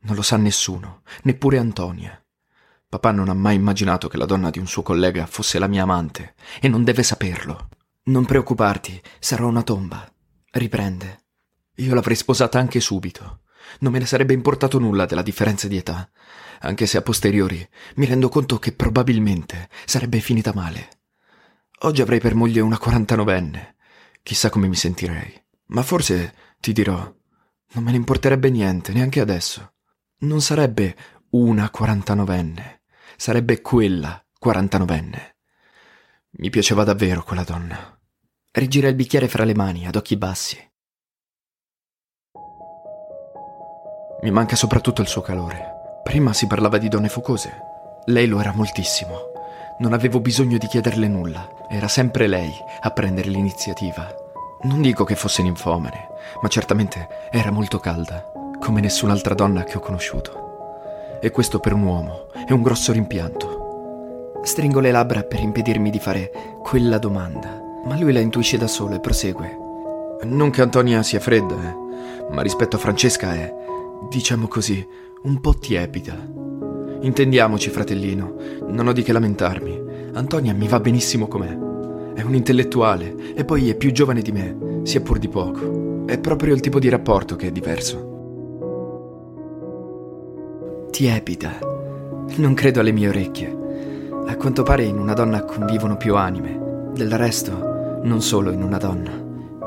Non 0.00 0.16
lo 0.16 0.22
sa 0.22 0.38
nessuno, 0.38 1.02
neppure 1.24 1.58
Antonia. 1.58 2.18
Papà 2.88 3.10
non 3.10 3.28
ha 3.28 3.34
mai 3.34 3.56
immaginato 3.56 4.08
che 4.08 4.16
la 4.16 4.24
donna 4.24 4.48
di 4.48 4.58
un 4.58 4.66
suo 4.66 4.82
collega 4.82 5.26
fosse 5.26 5.58
la 5.58 5.66
mia 5.66 5.82
amante 5.82 6.34
e 6.62 6.68
non 6.68 6.82
deve 6.82 7.02
saperlo. 7.02 7.68
Non 8.04 8.24
preoccuparti, 8.24 8.98
sarò 9.18 9.48
una 9.48 9.62
tomba. 9.62 10.10
Riprende. 10.52 11.24
Io 11.76 11.92
l'avrei 11.92 12.16
sposata 12.16 12.58
anche 12.58 12.80
subito. 12.80 13.42
Non 13.80 13.92
me 13.92 13.98
ne 13.98 14.06
sarebbe 14.06 14.32
importato 14.32 14.78
nulla 14.78 15.04
della 15.04 15.22
differenza 15.22 15.68
di 15.68 15.76
età, 15.76 16.08
anche 16.60 16.86
se 16.86 16.96
a 16.96 17.02
posteriori 17.02 17.68
mi 17.96 18.06
rendo 18.06 18.30
conto 18.30 18.58
che 18.58 18.72
probabilmente 18.72 19.68
sarebbe 19.84 20.20
finita 20.20 20.54
male. 20.54 20.88
Oggi 21.80 22.00
avrei 22.00 22.20
per 22.20 22.34
moglie 22.34 22.60
una 22.60 22.78
quarantanovenne 22.78 23.75
Chissà 24.26 24.50
come 24.50 24.66
mi 24.66 24.74
sentirei. 24.74 25.40
Ma 25.66 25.84
forse, 25.84 26.34
ti 26.58 26.72
dirò, 26.72 26.96
non 26.96 27.84
me 27.84 27.92
ne 27.92 27.96
importerebbe 27.96 28.50
niente, 28.50 28.92
neanche 28.92 29.20
adesso. 29.20 29.74
Non 30.22 30.40
sarebbe 30.40 30.96
una 31.30 31.70
quarantanovenne, 31.70 32.82
sarebbe 33.16 33.60
quella 33.60 34.20
quarantanovenne. 34.36 35.36
Mi 36.38 36.50
piaceva 36.50 36.82
davvero 36.82 37.22
quella 37.22 37.44
donna. 37.44 37.96
Rigira 38.50 38.88
il 38.88 38.96
bicchiere 38.96 39.28
fra 39.28 39.44
le 39.44 39.54
mani, 39.54 39.86
ad 39.86 39.94
occhi 39.94 40.16
bassi. 40.16 40.58
Mi 44.22 44.30
manca 44.32 44.56
soprattutto 44.56 45.02
il 45.02 45.06
suo 45.06 45.20
calore. 45.20 46.00
Prima 46.02 46.32
si 46.32 46.48
parlava 46.48 46.78
di 46.78 46.88
donne 46.88 47.08
focose. 47.08 47.60
Lei 48.06 48.26
lo 48.26 48.40
era 48.40 48.52
moltissimo. 48.52 49.35
Non 49.78 49.92
avevo 49.92 50.20
bisogno 50.20 50.56
di 50.56 50.68
chiederle 50.68 51.06
nulla, 51.06 51.46
era 51.68 51.86
sempre 51.86 52.26
lei 52.26 52.50
a 52.80 52.90
prendere 52.92 53.28
l'iniziativa. 53.28 54.06
Non 54.62 54.80
dico 54.80 55.04
che 55.04 55.16
fosse 55.16 55.42
ninfomane, 55.42 56.08
ma 56.40 56.48
certamente 56.48 57.28
era 57.30 57.50
molto 57.50 57.78
calda, 57.78 58.32
come 58.58 58.80
nessun'altra 58.80 59.34
donna 59.34 59.64
che 59.64 59.76
ho 59.76 59.80
conosciuto. 59.80 61.18
E 61.20 61.30
questo 61.30 61.58
per 61.58 61.74
un 61.74 61.82
uomo 61.82 62.28
è 62.46 62.52
un 62.52 62.62
grosso 62.62 62.90
rimpianto. 62.90 64.40
Stringo 64.44 64.80
le 64.80 64.90
labbra 64.90 65.24
per 65.24 65.40
impedirmi 65.40 65.90
di 65.90 65.98
fare 65.98 66.30
quella 66.62 66.96
domanda, 66.96 67.60
ma 67.84 67.98
lui 67.98 68.14
la 68.14 68.20
intuisce 68.20 68.56
da 68.56 68.68
solo 68.68 68.94
e 68.94 69.00
prosegue. 69.00 69.58
Non 70.22 70.48
che 70.48 70.62
Antonia 70.62 71.02
sia 71.02 71.20
fredda, 71.20 71.54
eh, 71.54 72.32
ma 72.32 72.40
rispetto 72.40 72.76
a 72.76 72.78
Francesca 72.78 73.34
è, 73.34 73.54
diciamo 74.08 74.48
così, 74.48 74.86
un 75.24 75.38
po' 75.38 75.54
tiepida. 75.54 76.14
Intendiamoci, 77.00 77.70
fratellino, 77.70 78.36
non 78.68 78.86
ho 78.88 78.92
di 78.92 79.02
che 79.02 79.12
lamentarmi. 79.12 79.84
Antonia 80.14 80.54
mi 80.54 80.66
va 80.66 80.80
benissimo 80.80 81.28
com'è. 81.28 81.58
È 82.14 82.22
un 82.22 82.34
intellettuale 82.34 83.34
e 83.34 83.44
poi 83.44 83.68
è 83.68 83.76
più 83.76 83.92
giovane 83.92 84.22
di 84.22 84.32
me, 84.32 84.80
sia 84.84 85.02
pur 85.02 85.18
di 85.18 85.28
poco. 85.28 86.04
È 86.06 86.18
proprio 86.18 86.54
il 86.54 86.60
tipo 86.60 86.78
di 86.78 86.88
rapporto 86.88 87.36
che 87.36 87.48
è 87.48 87.52
diverso. 87.52 88.14
Tiepida. 90.90 91.58
Non 92.36 92.54
credo 92.54 92.80
alle 92.80 92.92
mie 92.92 93.08
orecchie. 93.08 93.56
A 94.26 94.36
quanto 94.36 94.62
pare 94.62 94.84
in 94.84 94.98
una 94.98 95.12
donna 95.12 95.44
convivono 95.44 95.96
più 95.96 96.16
anime. 96.16 96.90
Del 96.94 97.12
resto, 97.16 98.00
non 98.02 98.22
solo 98.22 98.50
in 98.50 98.62
una 98.62 98.78
donna. 98.78 99.10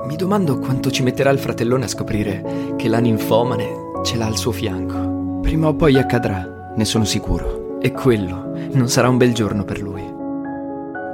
Mi 0.08 0.16
domando 0.16 0.58
quanto 0.58 0.90
ci 0.90 1.04
metterà 1.04 1.30
il 1.30 1.38
fratellone 1.38 1.84
a 1.84 1.90
scoprire 1.90 2.74
che 2.76 2.88
la 2.88 3.00
ninfomane 3.00 3.70
ce 4.04 4.18
l'ha 4.18 4.26
al 4.26 4.38
suo 4.38 4.52
fianco. 4.52 5.40
Prima 5.42 5.68
o 5.68 5.76
poi 5.76 5.98
accadrà 5.98 6.59
ne 6.80 6.86
sono 6.86 7.04
sicuro. 7.04 7.78
E 7.82 7.92
quello 7.92 8.54
non 8.72 8.88
sarà 8.88 9.10
un 9.10 9.18
bel 9.18 9.34
giorno 9.34 9.66
per 9.66 9.82
lui. 9.82 10.02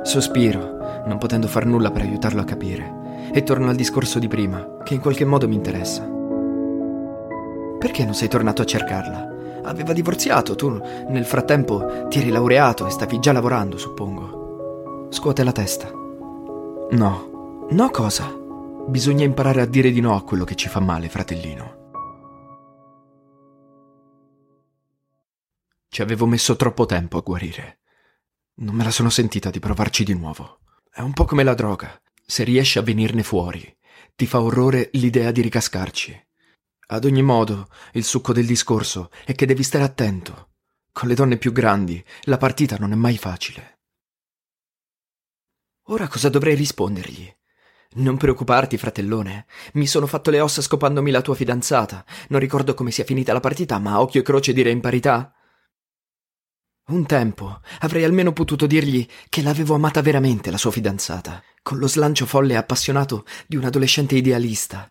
Sospiro, 0.04 0.78
non 1.08 1.18
potendo 1.18 1.48
far 1.48 1.66
nulla 1.66 1.90
per 1.90 2.04
aiutarlo 2.04 2.42
a 2.42 2.46
capire, 2.46 3.30
e 3.34 3.42
torno 3.42 3.70
al 3.70 3.76
discorso 3.76 4.20
di 4.20 4.28
prima, 4.28 4.78
che 4.84 4.94
in 4.94 5.00
qualche 5.00 5.26
modo 5.26 5.48
mi 5.48 5.56
interessa. 5.56 6.08
Perché 7.80 8.06
non 8.06 8.14
sei 8.14 8.28
tornato 8.28 8.62
a 8.62 8.66
cercarla? 8.66 9.34
Aveva 9.64 9.94
divorziato, 9.94 10.56
tu 10.56 10.80
nel 11.10 11.26
frattempo 11.26 12.06
ti 12.10 12.20
eri 12.20 12.30
laureato 12.30 12.86
e 12.86 12.92
stavi 12.92 13.20
già 13.20 13.32
lavorando, 13.32 13.78
suppongo. 13.78 15.08
Scuote 15.10 15.44
la 15.44 15.52
testa. 15.52 15.90
No. 16.92 17.68
No 17.72 17.90
cosa? 17.90 18.32
Bisogna 18.88 19.26
imparare 19.26 19.62
a 19.62 19.66
dire 19.66 19.90
di 19.90 20.00
no 20.00 20.16
a 20.16 20.22
quello 20.22 20.44
che 20.44 20.54
ci 20.54 20.70
fa 20.70 20.80
male, 20.80 21.10
fratellino. 21.10 21.85
Ci 25.96 26.02
avevo 26.02 26.26
messo 26.26 26.58
troppo 26.58 26.86
tempo 26.86 27.18
a 27.18 27.22
guarire. 27.22 27.80
Non 28.56 28.76
me 28.76 28.84
la 28.84 28.92
sono 28.92 29.10
sentita 29.10 29.50
di 29.50 29.60
provarci 29.60 30.04
di 30.04 30.14
nuovo. 30.14 30.60
È 30.92 31.00
un 31.00 31.14
po' 31.14 31.24
come 31.24 31.42
la 31.46 31.54
droga. 31.54 31.98
Se 32.26 32.44
riesci 32.44 32.78
a 32.78 32.82
venirne 32.82 33.24
fuori, 33.24 33.74
ti 34.14 34.26
fa 34.26 34.42
orrore 34.42 34.90
l'idea 34.92 35.32
di 35.32 35.40
ricascarci. 35.40 36.28
Ad 36.88 37.06
ogni 37.06 37.22
modo, 37.22 37.70
il 37.94 38.04
succo 38.04 38.34
del 38.34 38.46
discorso 38.46 39.10
è 39.24 39.36
che 39.36 39.46
devi 39.46 39.64
stare 39.64 39.86
attento. 39.86 40.50
Con 40.92 41.08
le 41.08 41.16
donne 41.16 41.38
più 41.38 41.54
grandi, 41.54 42.04
la 42.24 42.36
partita 42.36 42.76
non 42.78 42.92
è 42.92 42.96
mai 42.96 43.18
facile. 43.18 43.80
Ora 45.84 46.10
cosa 46.10 46.28
dovrei 46.28 46.56
rispondergli? 46.56 47.34
Non 47.94 48.18
preoccuparti, 48.18 48.78
fratellone. 48.78 49.46
Mi 49.76 49.88
sono 49.88 50.08
fatto 50.08 50.30
le 50.30 50.42
ossa 50.42 50.62
scopandomi 50.62 51.10
la 51.10 51.22
tua 51.22 51.36
fidanzata. 51.36 52.04
Non 52.28 52.42
ricordo 52.42 52.74
come 52.74 52.92
sia 52.92 53.06
finita 53.06 53.32
la 53.32 53.40
partita, 53.40 53.80
ma 53.80 54.02
occhio 54.02 54.20
e 54.20 54.24
croce 54.26 54.52
direi 54.52 54.74
in 54.74 54.82
parità. 54.82 55.35
Un 56.88 57.08
tempo 57.08 57.62
avrei 57.80 58.04
almeno 58.04 58.32
potuto 58.32 58.68
dirgli 58.68 59.08
che 59.28 59.42
l'avevo 59.42 59.74
amata 59.74 60.02
veramente 60.02 60.52
la 60.52 60.58
sua 60.58 60.70
fidanzata, 60.70 61.42
con 61.64 61.80
lo 61.80 61.88
slancio 61.88 62.28
folle 62.28 62.54
e 62.54 62.58
appassionato 62.58 63.26
di 63.48 63.56
un 63.56 63.64
adolescente 63.64 64.16
idealista. 64.16 64.88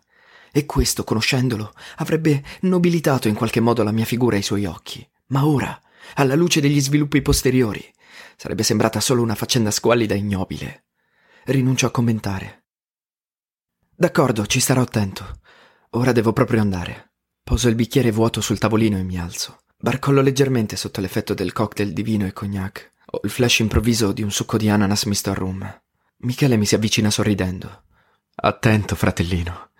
E 0.51 0.65
questo, 0.65 1.05
conoscendolo, 1.05 1.73
avrebbe 1.97 2.43
nobilitato 2.61 3.29
in 3.29 3.35
qualche 3.35 3.61
modo 3.61 3.81
la 3.81 3.93
mia 3.93 4.03
figura 4.03 4.35
ai 4.35 4.41
suoi 4.41 4.65
occhi. 4.65 5.07
Ma 5.27 5.45
ora, 5.45 5.79
alla 6.15 6.35
luce 6.35 6.59
degli 6.59 6.81
sviluppi 6.81 7.21
posteriori, 7.21 7.83
sarebbe 8.35 8.63
sembrata 8.63 8.99
solo 8.99 9.21
una 9.21 9.35
faccenda 9.35 9.71
squallida 9.71 10.15
e 10.15 10.17
ignobile. 10.17 10.85
Rinuncio 11.45 11.85
a 11.85 11.91
commentare. 11.91 12.65
D'accordo, 13.95 14.45
ci 14.47 14.59
starò 14.59 14.81
attento. 14.81 15.39
Ora 15.91 16.11
devo 16.11 16.33
proprio 16.33 16.59
andare. 16.59 17.13
Poso 17.41 17.69
il 17.69 17.75
bicchiere 17.75 18.11
vuoto 18.11 18.41
sul 18.41 18.57
tavolino 18.57 18.97
e 18.97 19.03
mi 19.03 19.17
alzo. 19.17 19.59
Barcollo 19.77 20.21
leggermente 20.21 20.75
sotto 20.75 21.01
l'effetto 21.01 21.33
del 21.33 21.53
cocktail 21.53 21.93
di 21.93 22.01
vino 22.01 22.25
e 22.25 22.33
cognac. 22.33 22.93
Ho 23.11 23.19
il 23.23 23.29
flash 23.29 23.59
improvviso 23.59 24.11
di 24.11 24.23
un 24.23 24.31
succo 24.31 24.57
di 24.57 24.69
ananas 24.69 25.03
misto 25.05 25.31
a 25.31 25.33
rum. 25.33 25.81
Michele 26.17 26.57
mi 26.57 26.65
si 26.65 26.75
avvicina 26.75 27.09
sorridendo. 27.11 27.83
Attento, 28.35 28.95
fratellino. 28.95 29.71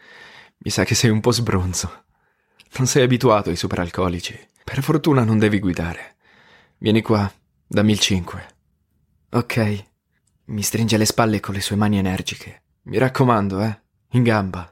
Mi 0.58 0.70
sa 0.70 0.84
che 0.84 0.96
sei 0.96 1.10
un 1.10 1.22
po' 1.22 1.32
sbronzo. 1.32 2.04
Non 2.78 2.88
sei 2.88 3.04
abituato 3.04 3.50
ai 3.50 3.56
superalcolici. 3.56 4.38
Per 4.64 4.82
fortuna 4.84 5.24
non 5.24 5.40
devi 5.40 5.60
guidare. 5.60 6.18
Vieni 6.78 7.02
qua, 7.02 7.32
dammi 7.66 7.92
il 7.92 8.00
5. 8.00 8.48
Ok. 9.32 9.86
Mi 10.46 10.62
stringe 10.62 10.98
le 10.98 11.06
spalle 11.06 11.40
con 11.40 11.54
le 11.54 11.62
sue 11.62 11.76
mani 11.76 11.98
energiche. 11.98 12.64
Mi 12.84 12.98
raccomando, 12.98 13.62
eh. 13.62 13.82
In 14.12 14.24
gamba. 14.24 14.72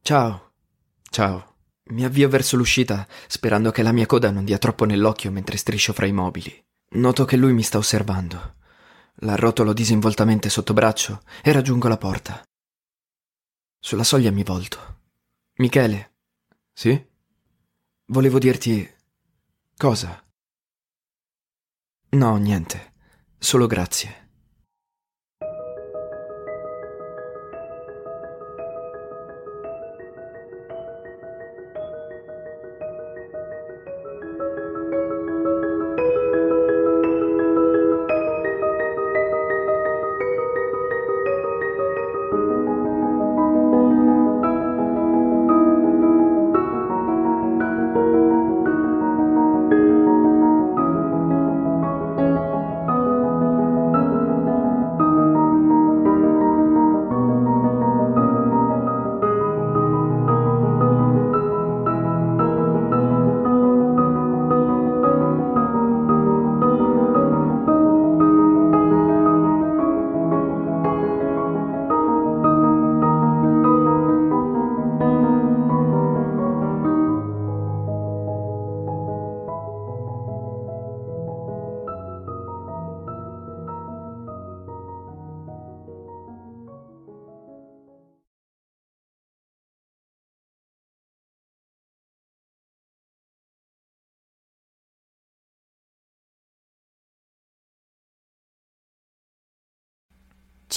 Ciao. 0.00 0.52
Ciao. 1.10 1.51
Mi 1.92 2.04
avvio 2.04 2.26
verso 2.30 2.56
l'uscita, 2.56 3.06
sperando 3.28 3.70
che 3.70 3.82
la 3.82 3.92
mia 3.92 4.06
coda 4.06 4.30
non 4.30 4.46
dia 4.46 4.56
troppo 4.56 4.86
nell'occhio 4.86 5.30
mentre 5.30 5.58
striscio 5.58 5.92
fra 5.92 6.06
i 6.06 6.12
mobili. 6.12 6.64
Noto 6.94 7.26
che 7.26 7.36
lui 7.36 7.52
mi 7.52 7.62
sta 7.62 7.76
osservando. 7.76 8.54
La 9.16 9.36
rotolo 9.36 9.74
disinvoltamente 9.74 10.48
sotto 10.48 10.72
braccio 10.72 11.22
e 11.42 11.52
raggiungo 11.52 11.88
la 11.88 11.98
porta. 11.98 12.42
Sulla 13.78 14.04
soglia 14.04 14.30
mi 14.30 14.42
volto. 14.42 15.00
Michele. 15.56 16.14
Sì? 16.72 16.98
Volevo 18.06 18.38
dirti. 18.38 18.90
cosa? 19.76 20.24
No, 22.10 22.36
niente. 22.36 22.94
Solo 23.38 23.66
grazie. 23.66 24.30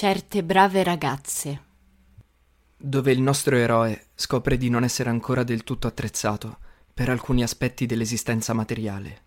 Certe 0.06 0.44
brave 0.44 0.84
ragazze. 0.84 1.62
Dove 2.78 3.12
il 3.12 3.22
nostro 3.24 3.56
eroe 3.56 4.10
scopre 4.14 4.56
di 4.56 4.70
non 4.70 4.84
essere 4.84 5.10
ancora 5.10 5.42
del 5.42 5.64
tutto 5.64 5.88
attrezzato 5.88 6.60
per 6.94 7.10
alcuni 7.10 7.42
aspetti 7.42 7.88
dell'esistenza 7.88 8.54
materiale. 8.54 9.22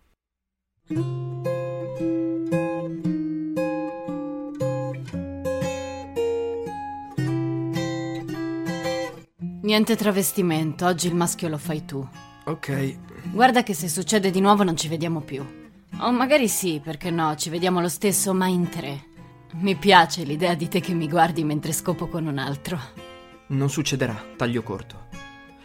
Niente 9.63 9.97
travestimento, 9.97 10.85
oggi 10.85 11.07
il 11.07 11.15
maschio 11.15 11.49
lo 11.49 11.57
fai 11.57 11.83
tu. 11.83 12.07
Ok, 12.45 12.97
Guarda 13.33 13.63
che 13.63 13.73
se 13.73 13.89
succede 13.89 14.31
di 14.31 14.39
nuovo 14.39 14.63
non 14.63 14.77
ci 14.77 14.87
vediamo 14.87 15.19
più. 15.19 15.45
O 15.99 16.11
magari 16.13 16.47
sì, 16.47 16.79
perché 16.81 17.09
no, 17.09 17.35
ci 17.35 17.49
vediamo 17.49 17.81
lo 17.81 17.89
stesso, 17.89 18.33
ma 18.33 18.47
in 18.47 18.69
tre. 18.69 19.07
Mi 19.61 19.75
piace 19.75 20.23
l'idea 20.23 20.55
di 20.55 20.69
te 20.69 20.79
che 20.79 20.93
mi 20.93 21.09
guardi 21.09 21.43
mentre 21.43 21.73
scopo 21.73 22.07
con 22.07 22.25
un 22.25 22.37
altro. 22.37 22.79
non 23.47 23.69
succederà, 23.69 24.15
taglio 24.37 24.63
corto. 24.63 25.07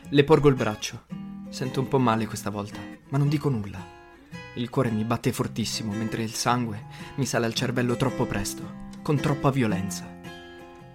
Le 0.08 0.24
porgo 0.24 0.48
il 0.48 0.56
braccio. 0.56 1.04
Sento 1.48 1.78
un 1.78 1.86
po' 1.86 2.00
male 2.00 2.26
questa 2.26 2.50
volta, 2.50 2.80
ma 3.10 3.18
non 3.18 3.28
dico 3.28 3.48
nulla. 3.48 3.78
Il 4.54 4.68
cuore 4.68 4.90
mi 4.90 5.04
batte 5.04 5.32
fortissimo 5.32 5.92
mentre 5.92 6.24
il 6.24 6.34
sangue 6.34 6.86
mi 7.14 7.24
sale 7.24 7.46
al 7.46 7.54
cervello 7.54 7.94
troppo 7.94 8.24
presto, 8.24 8.88
con 9.00 9.14
troppa 9.14 9.52
violenza. 9.52 10.12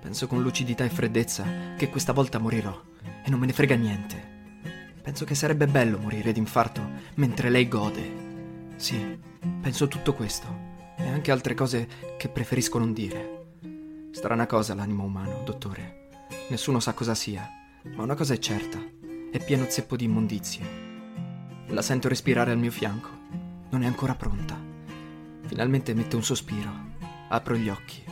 Penso 0.01 0.27
con 0.27 0.41
lucidità 0.41 0.84
e 0.84 0.89
freddezza 0.89 1.45
che 1.77 1.88
questa 1.89 2.11
volta 2.11 2.38
morirò 2.38 2.81
e 3.23 3.30
non 3.30 3.39
me 3.39 3.45
ne 3.45 3.53
frega 3.53 3.76
niente. 3.76 4.91
Penso 5.01 5.23
che 5.23 5.35
sarebbe 5.35 5.67
bello 5.67 5.99
morire 5.99 6.34
d'infarto 6.34 6.85
mentre 7.15 7.49
lei 7.49 7.69
gode. 7.69 8.73
Sì, 8.76 9.17
penso 9.61 9.88
tutto 9.88 10.13
questo 10.13 10.68
e 10.99 11.07
anche 11.09 11.31
altre 11.31 11.53
cose 11.53 11.88
che 12.17 12.30
preferisco 12.30 12.77
non 12.77 12.93
dire. 12.93 13.38
Strana 14.11 14.45
cosa 14.45 14.76
l'animo 14.76 15.03
umano, 15.03 15.41
dottore. 15.43 16.09
Nessuno 16.49 16.80
sa 16.80 16.93
cosa 16.93 17.15
sia, 17.15 17.47
ma 17.95 18.03
una 18.03 18.15
cosa 18.15 18.34
è 18.34 18.38
certa: 18.38 18.77
è 19.31 19.43
pieno 19.43 19.65
zeppo 19.67 19.95
di 19.95 20.03
immondizie. 20.05 20.88
La 21.67 21.81
sento 21.81 22.07
respirare 22.07 22.51
al 22.51 22.57
mio 22.57 22.71
fianco. 22.71 23.09
Non 23.69 23.84
è 23.84 23.85
ancora 23.85 24.15
pronta. 24.15 24.59
Finalmente 25.45 25.93
mette 25.93 26.15
un 26.15 26.23
sospiro. 26.23 26.71
Apro 27.30 27.55
gli 27.55 27.69
occhi. 27.69 28.03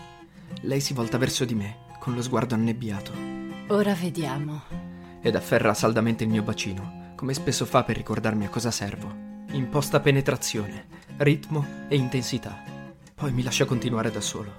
Lei 0.62 0.80
si 0.80 0.94
volta 0.94 1.18
verso 1.18 1.46
di 1.46 1.56
me, 1.56 1.78
con 2.00 2.14
lo 2.16 2.22
sguardo 2.22 2.56
annebbiato, 2.56 3.12
Ora 3.68 3.94
vediamo. 3.94 4.62
ed 5.22 5.36
afferra 5.36 5.74
saldamente 5.74 6.24
il 6.24 6.30
mio 6.30 6.44
bacino, 6.44 7.12
come 7.16 7.34
spesso 7.34 7.66
fa 7.66 7.84
per 7.84 7.98
ricordarmi 7.98 8.46
a 8.46 8.50
cosa 8.50 8.72
servo. 8.72 9.14
Imposta 9.52 10.00
penetrazione, 10.00 10.86
ritmo 11.18 11.66
e 11.88 11.96
intensità. 11.96 12.64
Poi 13.18 13.32
mi 13.32 13.42
lascia 13.42 13.66
continuare 13.66 14.12
da 14.12 14.22
solo. 14.22 14.54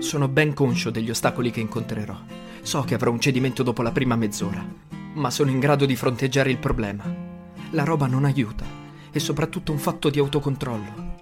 Sono 0.00 0.26
ben 0.26 0.52
conscio 0.52 0.90
degli 0.90 1.10
ostacoli 1.10 1.52
che 1.52 1.60
incontrerò. 1.60 2.18
So 2.62 2.82
che 2.82 2.94
avrò 2.94 3.12
un 3.12 3.20
cedimento 3.20 3.62
dopo 3.62 3.82
la 3.82 3.92
prima 3.92 4.16
mezz'ora, 4.16 4.66
ma 5.14 5.30
sono 5.30 5.50
in 5.50 5.60
grado 5.60 5.86
di 5.86 5.94
fronteggiare 5.94 6.50
il 6.50 6.58
problema. 6.58 7.04
La 7.70 7.84
roba 7.84 8.08
non 8.08 8.24
aiuta, 8.24 8.64
è 9.12 9.18
soprattutto 9.18 9.70
un 9.70 9.78
fatto 9.78 10.10
di 10.10 10.18
autocontrollo. 10.18 11.20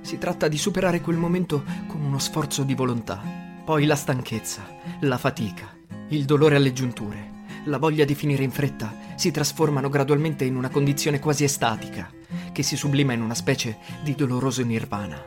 Si 0.00 0.16
tratta 0.18 0.46
di 0.46 0.58
superare 0.58 1.00
quel 1.00 1.16
momento 1.16 1.64
con 1.88 2.00
uno 2.02 2.20
sforzo 2.20 2.62
di 2.62 2.76
volontà, 2.76 3.20
poi 3.64 3.84
la 3.84 3.96
stanchezza, 3.96 4.62
la 5.00 5.18
fatica 5.18 5.82
il 6.14 6.24
dolore 6.24 6.56
alle 6.56 6.72
giunture, 6.72 7.32
la 7.64 7.78
voglia 7.78 8.04
di 8.04 8.14
finire 8.14 8.44
in 8.44 8.50
fretta 8.50 8.94
si 9.16 9.30
trasformano 9.30 9.88
gradualmente 9.88 10.44
in 10.44 10.54
una 10.54 10.68
condizione 10.68 11.18
quasi 11.18 11.44
estatica, 11.44 12.10
che 12.52 12.62
si 12.62 12.76
sublima 12.76 13.12
in 13.12 13.20
una 13.20 13.34
specie 13.34 13.78
di 14.02 14.14
doloroso 14.14 14.62
nirvana. 14.62 15.20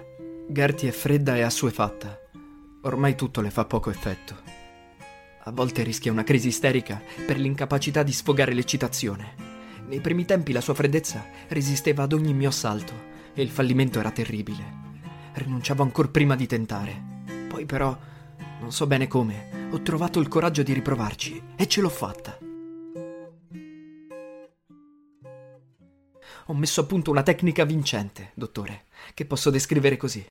Gertie 0.47 0.89
è 0.89 0.91
fredda 0.93 1.35
e 1.35 1.41
assuefatta. 1.41 2.18
Ormai 2.84 3.15
tutto 3.15 3.41
le 3.41 3.49
fa 3.49 3.65
poco 3.65 3.89
effetto. 3.89 4.35
A 5.43 5.51
volte 5.51 5.84
rischia 5.84 6.11
una 6.11 6.23
crisi 6.23 6.47
isterica 6.47 7.01
per 7.26 7.38
l'incapacità 7.38 8.01
di 8.03 8.14
sfogare 8.14 8.53
l'eccitazione. 8.53 9.34
Nei 9.88 9.99
primi 9.99 10.26
tempi 10.26 10.53
la 10.53 10.61
sua 10.61 10.73
freddezza 10.73 11.26
resisteva 11.49 12.03
ad 12.03 12.14
ogni 12.14 12.34
mio 12.34 12.49
assalto 12.49 12.93
e 13.34 13.41
il 13.41 13.49
fallimento 13.49 13.99
era 13.99 14.11
terribile. 14.11 14.85
Rinunciavo 15.34 15.84
ancor 15.84 16.11
prima 16.11 16.35
di 16.35 16.45
tentare. 16.45 17.03
Poi 17.49 17.65
però, 17.65 17.97
non 18.59 18.71
so 18.71 18.88
bene 18.88 19.07
come, 19.07 19.69
ho 19.71 19.81
trovato 19.81 20.19
il 20.19 20.27
coraggio 20.27 20.63
di 20.63 20.73
riprovarci 20.73 21.41
e 21.55 21.67
ce 21.67 21.81
l'ho 21.81 21.89
fatta. 21.89 22.38
Ho 26.49 26.53
messo 26.53 26.81
a 26.81 26.85
punto 26.85 27.11
una 27.11 27.23
tecnica 27.23 27.65
vincente, 27.65 28.31
dottore, 28.34 28.85
che 29.13 29.25
posso 29.25 29.49
descrivere 29.49 29.97
così. 29.97 30.25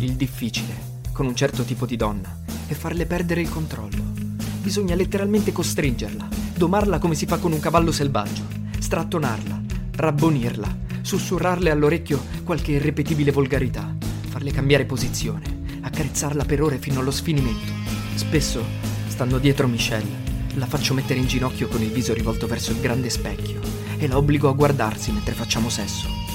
Il 0.00 0.14
difficile, 0.14 0.74
con 1.12 1.26
un 1.26 1.34
certo 1.34 1.64
tipo 1.64 1.84
di 1.84 1.96
donna, 1.96 2.34
è 2.66 2.72
farle 2.72 3.04
perdere 3.04 3.42
il 3.42 3.50
controllo. 3.50 4.17
Bisogna 4.60 4.94
letteralmente 4.94 5.52
costringerla, 5.52 6.28
domarla 6.56 6.98
come 6.98 7.14
si 7.14 7.26
fa 7.26 7.38
con 7.38 7.52
un 7.52 7.60
cavallo 7.60 7.92
selvaggio, 7.92 8.46
strattonarla, 8.78 9.62
rabbonirla, 9.92 10.76
sussurrarle 11.00 11.70
all'orecchio 11.70 12.22
qualche 12.44 12.72
irrepetibile 12.72 13.32
volgarità, 13.32 13.94
farle 14.28 14.50
cambiare 14.50 14.84
posizione, 14.84 15.80
accarezzarla 15.80 16.44
per 16.44 16.62
ore 16.62 16.78
fino 16.78 17.00
allo 17.00 17.10
sfinimento. 17.10 17.72
Spesso, 18.14 18.62
stando 19.06 19.38
dietro 19.38 19.68
Michelle, 19.68 20.26
la 20.54 20.66
faccio 20.66 20.92
mettere 20.92 21.20
in 21.20 21.26
ginocchio 21.26 21.68
con 21.68 21.80
il 21.80 21.90
viso 21.90 22.12
rivolto 22.12 22.46
verso 22.46 22.72
il 22.72 22.80
grande 22.80 23.10
specchio 23.10 23.60
e 23.96 24.06
la 24.06 24.16
obbligo 24.16 24.48
a 24.48 24.52
guardarsi 24.52 25.12
mentre 25.12 25.34
facciamo 25.34 25.68
sesso. 25.68 26.27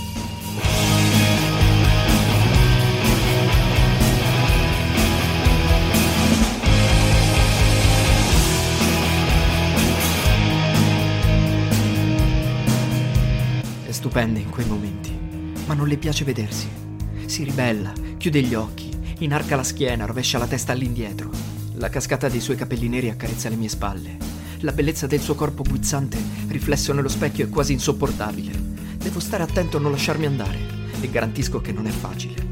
È 14.04 14.06
stupenda 14.08 14.40
in 14.40 14.50
quei 14.50 14.66
momenti, 14.66 15.18
ma 15.66 15.74
non 15.74 15.88
le 15.88 15.96
piace 15.96 16.26
vedersi. 16.26 16.68
Si 17.26 17.46
ribella, 17.46 17.94
chiude 18.18 18.42
gli 18.42 18.54
occhi, 18.54 18.92
inarca 19.20 19.56
la 19.56 19.64
schiena, 19.64 20.04
rovescia 20.04 20.38
la 20.38 20.46
testa 20.46 20.74
all'indietro. 20.74 21.30
La 21.76 21.88
cascata 21.88 22.28
dei 22.28 22.42
suoi 22.42 22.58
capelli 22.58 22.90
neri 22.90 23.10
accarezza 23.10 23.48
le 23.48 23.56
mie 23.56 23.70
spalle. 23.70 24.18
La 24.60 24.74
bellezza 24.74 25.08
del 25.08 25.22
suo 25.22 25.36
corpo 25.36 25.64
guizzante, 25.64 26.18
riflesso 26.50 26.92
nello 26.92 27.08
specchio, 27.08 27.46
è 27.46 27.50
quasi 27.50 27.72
insopportabile. 27.72 28.52
Devo 28.98 29.22
stare 29.22 29.44
attento 29.44 29.78
a 29.78 29.80
non 29.80 29.92
lasciarmi 29.92 30.26
andare 30.26 30.60
e 31.00 31.10
garantisco 31.10 31.62
che 31.62 31.72
non 31.72 31.88
è 31.88 31.92
facile. 31.92 32.46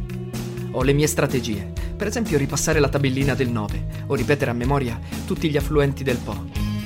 Ho 0.71 0.83
le 0.83 0.93
mie 0.93 1.07
strategie, 1.07 1.73
per 1.97 2.07
esempio 2.07 2.37
ripassare 2.37 2.79
la 2.79 2.87
tabellina 2.87 3.35
del 3.35 3.49
9 3.49 4.05
o 4.07 4.15
ripetere 4.15 4.51
a 4.51 4.53
memoria 4.53 4.97
tutti 5.25 5.49
gli 5.49 5.57
affluenti 5.57 6.05
del 6.05 6.17
Po, 6.17 6.45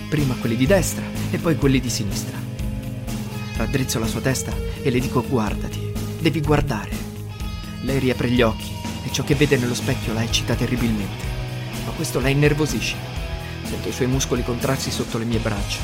prima 0.09 0.33
quelli 0.33 0.55
di 0.55 0.65
destra 0.65 1.05
e 1.29 1.37
poi 1.37 1.55
quelli 1.55 1.79
di 1.79 1.89
sinistra. 1.91 2.44
Raddrizzo 3.57 3.99
la 3.99 4.07
sua 4.07 4.19
testa 4.19 4.53
e 4.81 4.89
le 4.89 4.99
dico 4.99 5.23
guardati, 5.25 5.91
devi 6.19 6.41
guardare. 6.41 6.91
Lei 7.83 7.99
riapre 7.99 8.29
gli 8.29 8.41
occhi 8.41 8.69
e 9.05 9.11
ciò 9.11 9.23
che 9.23 9.35
vede 9.35 9.55
nello 9.57 9.73
specchio 9.73 10.11
la 10.11 10.23
eccita 10.23 10.55
terribilmente, 10.55 11.23
ma 11.85 11.91
questo 11.91 12.19
la 12.19 12.27
innervosisce. 12.27 12.95
Sento 13.63 13.87
i 13.87 13.93
suoi 13.93 14.07
muscoli 14.07 14.43
contrarsi 14.43 14.91
sotto 14.91 15.17
le 15.17 15.23
mie 15.23 15.39
braccia. 15.39 15.79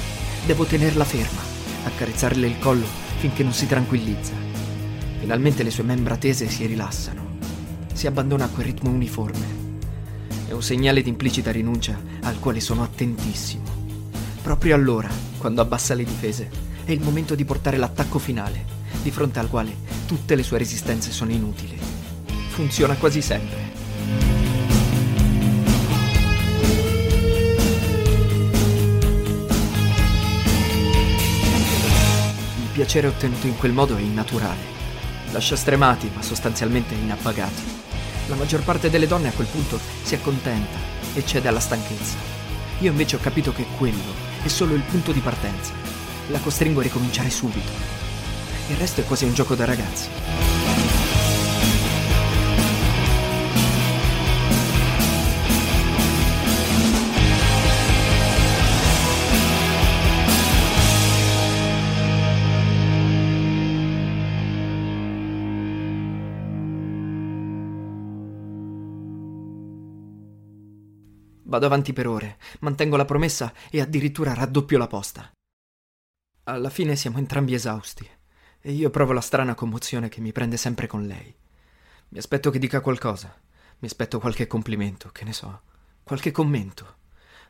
Devo 0.46 0.66
tenerla 0.66 1.06
ferma, 1.06 1.40
accarezzarle 1.86 2.46
il 2.46 2.60
collo 2.60 2.86
finché 3.20 3.42
non 3.44 3.54
si 3.54 3.68
tranquillizza. 3.68 4.34
Finalmente 5.20 5.64
le 5.64 5.72
sue 5.72 5.84
membra 5.84 6.18
tese 6.18 6.50
si 6.50 6.66
rilassano. 6.66 7.38
Si 7.94 8.06
abbandona 8.06 8.46
a 8.46 8.50
quel 8.50 8.66
ritmo 8.66 8.90
uniforme. 8.90 9.60
È 10.48 10.52
un 10.52 10.62
segnale 10.62 11.02
di 11.02 11.10
implicita 11.10 11.52
rinuncia 11.52 11.98
al 12.24 12.38
quale 12.40 12.60
sono 12.60 12.84
attentissimo. 12.84 13.64
Proprio 14.42 14.76
allora, 14.76 15.10
quando 15.38 15.62
abbassa 15.62 15.94
le 15.94 16.04
difese, 16.04 16.50
è 16.84 16.92
il 16.92 17.02
momento 17.02 17.36
di 17.36 17.46
portare 17.46 17.78
l'attacco 17.78 18.20
finale, 18.20 18.66
di 19.02 19.12
fronte 19.12 19.40
al 19.40 19.50
quale 19.50 19.76
tutte 20.06 20.36
le 20.36 20.44
sue 20.44 20.58
resistenze 20.58 21.12
sono 21.12 21.32
inutili. 21.32 21.78
Funziona 22.50 22.96
quasi 22.96 23.22
sempre. 23.22 23.70
Il 32.62 32.70
piacere 32.74 33.08
ottenuto 33.08 33.48
in 33.48 33.58
quel 33.58 33.72
modo 33.72 33.96
è 33.96 34.02
innaturale. 34.02 34.80
Lascia 35.32 35.56
stremati, 35.56 36.12
ma 36.14 36.22
sostanzialmente 36.22 36.94
inappagati. 36.94 37.62
La 38.28 38.36
maggior 38.36 38.64
parte 38.64 38.90
delle 38.90 39.08
donne 39.08 39.30
a 39.30 39.34
quel 39.34 39.48
punto 39.48 39.80
si 40.04 40.16
accontenta 40.16 40.78
e 41.14 41.26
cede 41.26 41.48
alla 41.48 41.60
stanchezza. 41.60 42.18
Io 42.80 42.92
invece 42.92 43.16
ho 43.16 43.20
capito 43.20 43.54
che 43.54 43.66
quello 43.78 44.30
è 44.44 44.48
solo 44.48 44.74
il 44.74 44.82
punto 44.82 45.12
di 45.12 45.20
partenza. 45.20 45.81
La 46.28 46.40
costringo 46.40 46.80
a 46.80 46.84
ricominciare 46.84 47.30
subito. 47.30 47.72
Il 48.70 48.78
resto 48.78 49.02
è 49.02 49.06
quasi 49.06 49.26
un 49.26 49.34
gioco 49.34 49.54
da 49.56 49.66
ragazzi. 49.66 50.10
Vado 71.44 71.66
avanti 71.66 71.92
per 71.92 72.08
ore, 72.08 72.38
mantengo 72.62 72.96
la 72.96 73.04
promessa 73.04 73.52
e 73.70 73.82
addirittura 73.82 74.34
raddoppio 74.34 74.78
la 74.78 74.88
posta. 74.88 75.30
Alla 76.52 76.70
fine 76.70 76.98
siamo 76.98 77.18
entrambi 77.18 77.54
esausti 77.54 78.06
e 78.60 78.74
io 78.74 78.90
provo 78.90 79.14
la 79.14 79.22
strana 79.22 79.56
commozione 79.56 80.10
che 80.10 80.20
mi 80.20 80.34
prende 80.34 80.58
sempre 80.58 80.86
con 80.86 81.08
lei. 81.08 81.34
Mi 82.10 82.18
aspetto 82.18 82.50
che 82.50 82.60
dica 82.60 82.82
qualcosa, 82.82 83.34
mi 83.80 83.88
aspetto 83.88 84.20
qualche 84.20 84.48
complimento, 84.48 85.12
che 85.14 85.24
ne 85.24 85.32
so, 85.32 85.62
qualche 86.04 86.32
commento. 86.32 86.98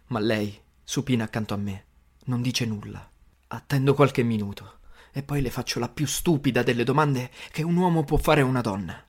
Ma 0.09 0.19
lei, 0.19 0.55
supina 0.83 1.23
accanto 1.23 1.55
a 1.55 1.57
me, 1.57 1.85
non 2.25 2.43
dice 2.43 2.63
nulla. 2.67 3.09
Attendo 3.47 3.95
qualche 3.95 4.21
minuto 4.21 4.81
e 5.11 5.23
poi 5.23 5.41
le 5.41 5.49
faccio 5.49 5.79
la 5.79 5.89
più 5.89 6.05
stupida 6.05 6.61
delle 6.61 6.83
domande 6.83 7.31
che 7.49 7.63
un 7.63 7.75
uomo 7.77 8.03
può 8.03 8.17
fare 8.17 8.41
a 8.41 8.45
una 8.45 8.61
donna. 8.61 9.03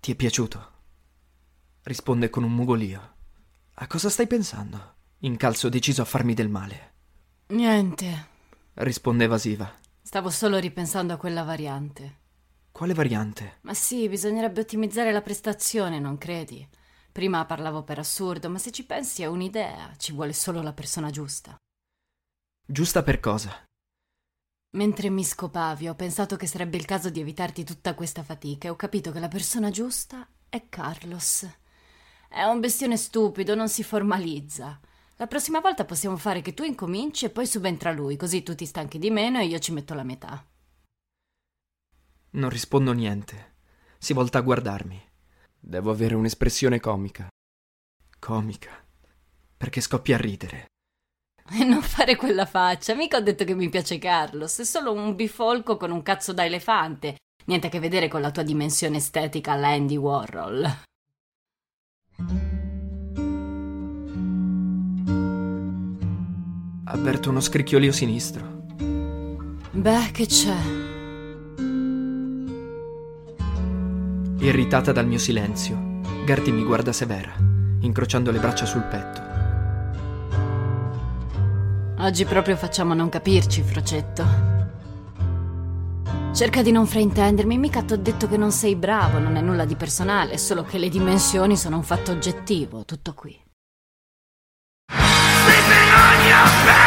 Ti 0.00 0.12
è 0.12 0.14
piaciuto? 0.16 0.72
Risponde 1.84 2.28
con 2.28 2.42
un 2.42 2.52
mugolio. 2.52 3.14
A 3.72 3.86
cosa 3.86 4.10
stai 4.10 4.26
pensando? 4.26 4.96
Incalzo 5.20 5.70
deciso 5.70 6.02
a 6.02 6.04
farmi 6.04 6.34
del 6.34 6.50
male. 6.50 6.92
Niente. 7.46 8.32
Risponde 8.76 9.24
evasiva. 9.24 9.72
Stavo 10.02 10.30
solo 10.30 10.58
ripensando 10.58 11.12
a 11.12 11.16
quella 11.16 11.44
variante. 11.44 12.22
Quale 12.72 12.92
variante? 12.92 13.58
Ma 13.62 13.72
sì, 13.72 14.08
bisognerebbe 14.08 14.62
ottimizzare 14.62 15.12
la 15.12 15.22
prestazione, 15.22 16.00
non 16.00 16.18
credi? 16.18 16.68
Prima 17.12 17.44
parlavo 17.44 17.84
per 17.84 18.00
assurdo, 18.00 18.50
ma 18.50 18.58
se 18.58 18.72
ci 18.72 18.84
pensi 18.84 19.22
è 19.22 19.26
un'idea, 19.26 19.94
ci 19.96 20.12
vuole 20.12 20.32
solo 20.32 20.60
la 20.60 20.72
persona 20.72 21.10
giusta. 21.10 21.56
Giusta 22.66 23.04
per 23.04 23.20
cosa? 23.20 23.64
Mentre 24.70 25.08
mi 25.08 25.22
scopavi, 25.22 25.86
ho 25.86 25.94
pensato 25.94 26.34
che 26.34 26.48
sarebbe 26.48 26.76
il 26.76 26.84
caso 26.84 27.10
di 27.10 27.20
evitarti 27.20 27.62
tutta 27.62 27.94
questa 27.94 28.24
fatica 28.24 28.66
e 28.66 28.70
ho 28.70 28.76
capito 28.76 29.12
che 29.12 29.20
la 29.20 29.28
persona 29.28 29.70
giusta 29.70 30.28
è 30.48 30.68
Carlos. 30.68 31.48
È 32.28 32.42
un 32.42 32.58
bestione 32.58 32.96
stupido, 32.96 33.54
non 33.54 33.68
si 33.68 33.84
formalizza. 33.84 34.80
La 35.16 35.28
prossima 35.28 35.60
volta 35.60 35.84
possiamo 35.84 36.16
fare 36.16 36.40
che 36.40 36.54
tu 36.54 36.64
incominci 36.64 37.24
e 37.24 37.30
poi 37.30 37.46
subentra 37.46 37.92
lui, 37.92 38.16
così 38.16 38.42
tu 38.42 38.54
ti 38.54 38.66
stanchi 38.66 38.98
di 38.98 39.10
meno 39.10 39.38
e 39.38 39.46
io 39.46 39.58
ci 39.60 39.72
metto 39.72 39.94
la 39.94 40.02
metà. 40.02 40.44
Non 42.30 42.50
rispondo 42.50 42.92
niente. 42.92 43.52
Si 43.98 44.12
volta 44.12 44.38
a 44.38 44.42
guardarmi. 44.42 45.00
Devo 45.60 45.92
avere 45.92 46.16
un'espressione 46.16 46.80
comica. 46.80 47.28
Comica. 48.18 48.70
Perché 49.56 49.80
scoppia 49.80 50.16
a 50.16 50.20
ridere. 50.20 50.66
E 51.52 51.62
non 51.62 51.82
fare 51.82 52.16
quella 52.16 52.46
faccia, 52.46 52.94
mica 52.94 53.18
ho 53.18 53.20
detto 53.20 53.44
che 53.44 53.54
mi 53.54 53.68
piace 53.68 53.98
Carlos, 53.98 54.58
è 54.58 54.64
solo 54.64 54.92
un 54.92 55.14
bifolco 55.14 55.76
con 55.76 55.90
un 55.90 56.02
cazzo 56.02 56.32
da 56.32 56.44
elefante. 56.44 57.16
Niente 57.44 57.68
a 57.68 57.70
che 57.70 57.78
vedere 57.78 58.08
con 58.08 58.20
la 58.20 58.30
tua 58.30 58.42
dimensione 58.42 58.96
estetica 58.96 59.52
alla 59.52 59.68
Andy 59.68 59.96
Warhol. 59.96 60.82
Avverto 66.86 67.30
uno 67.30 67.40
scricchiolio 67.40 67.92
sinistro. 67.92 68.62
Beh, 69.70 70.10
che 70.12 70.26
c'è? 70.26 70.54
Irritata 74.38 74.92
dal 74.92 75.06
mio 75.06 75.16
silenzio, 75.16 76.00
Gertie 76.26 76.52
mi 76.52 76.62
guarda 76.62 76.92
severa, 76.92 77.32
incrociando 77.80 78.30
le 78.30 78.38
braccia 78.38 78.66
sul 78.66 78.82
petto. 78.82 79.22
Oggi 82.02 82.26
proprio 82.26 82.54
facciamo 82.54 82.92
non 82.92 83.08
capirci, 83.08 83.62
Frocetto. 83.62 84.52
Cerca 86.34 86.60
di 86.60 86.70
non 86.70 86.86
fraintendermi, 86.86 87.56
mica 87.56 87.82
t'ho 87.82 87.96
detto 87.96 88.28
che 88.28 88.36
non 88.36 88.52
sei 88.52 88.76
bravo, 88.76 89.18
non 89.18 89.36
è 89.36 89.40
nulla 89.40 89.64
di 89.64 89.74
personale, 89.74 90.36
solo 90.36 90.64
che 90.64 90.76
le 90.76 90.90
dimensioni 90.90 91.56
sono 91.56 91.76
un 91.76 91.82
fatto 91.82 92.10
oggettivo, 92.12 92.84
tutto 92.84 93.14
qui. 93.14 93.43
Now, 96.44 96.64
now. 96.66 96.83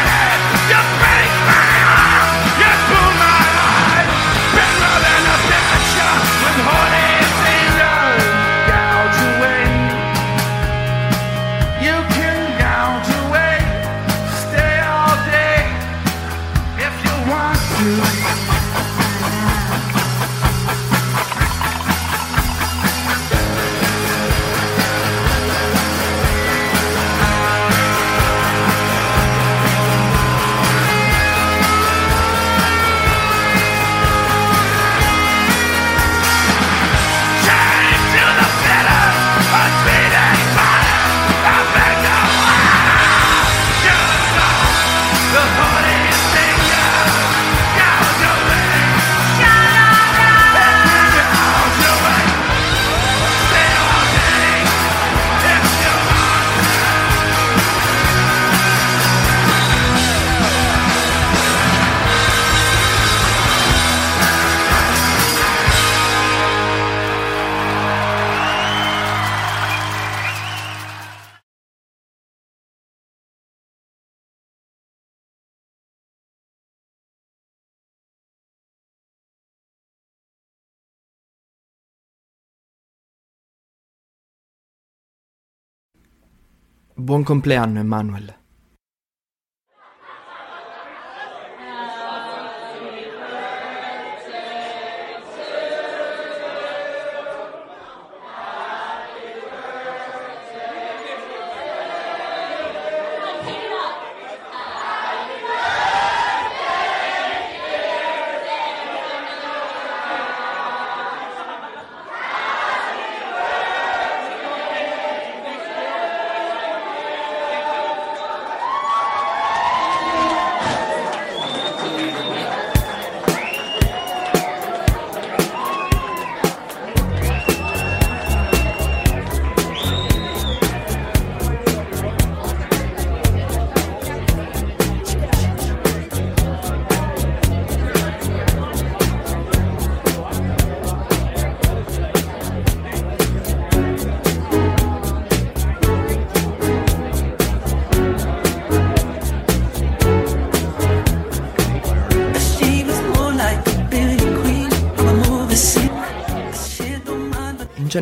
Buon 86.99 87.21
compleanno, 87.23 87.79
Emanuel. 87.79 88.35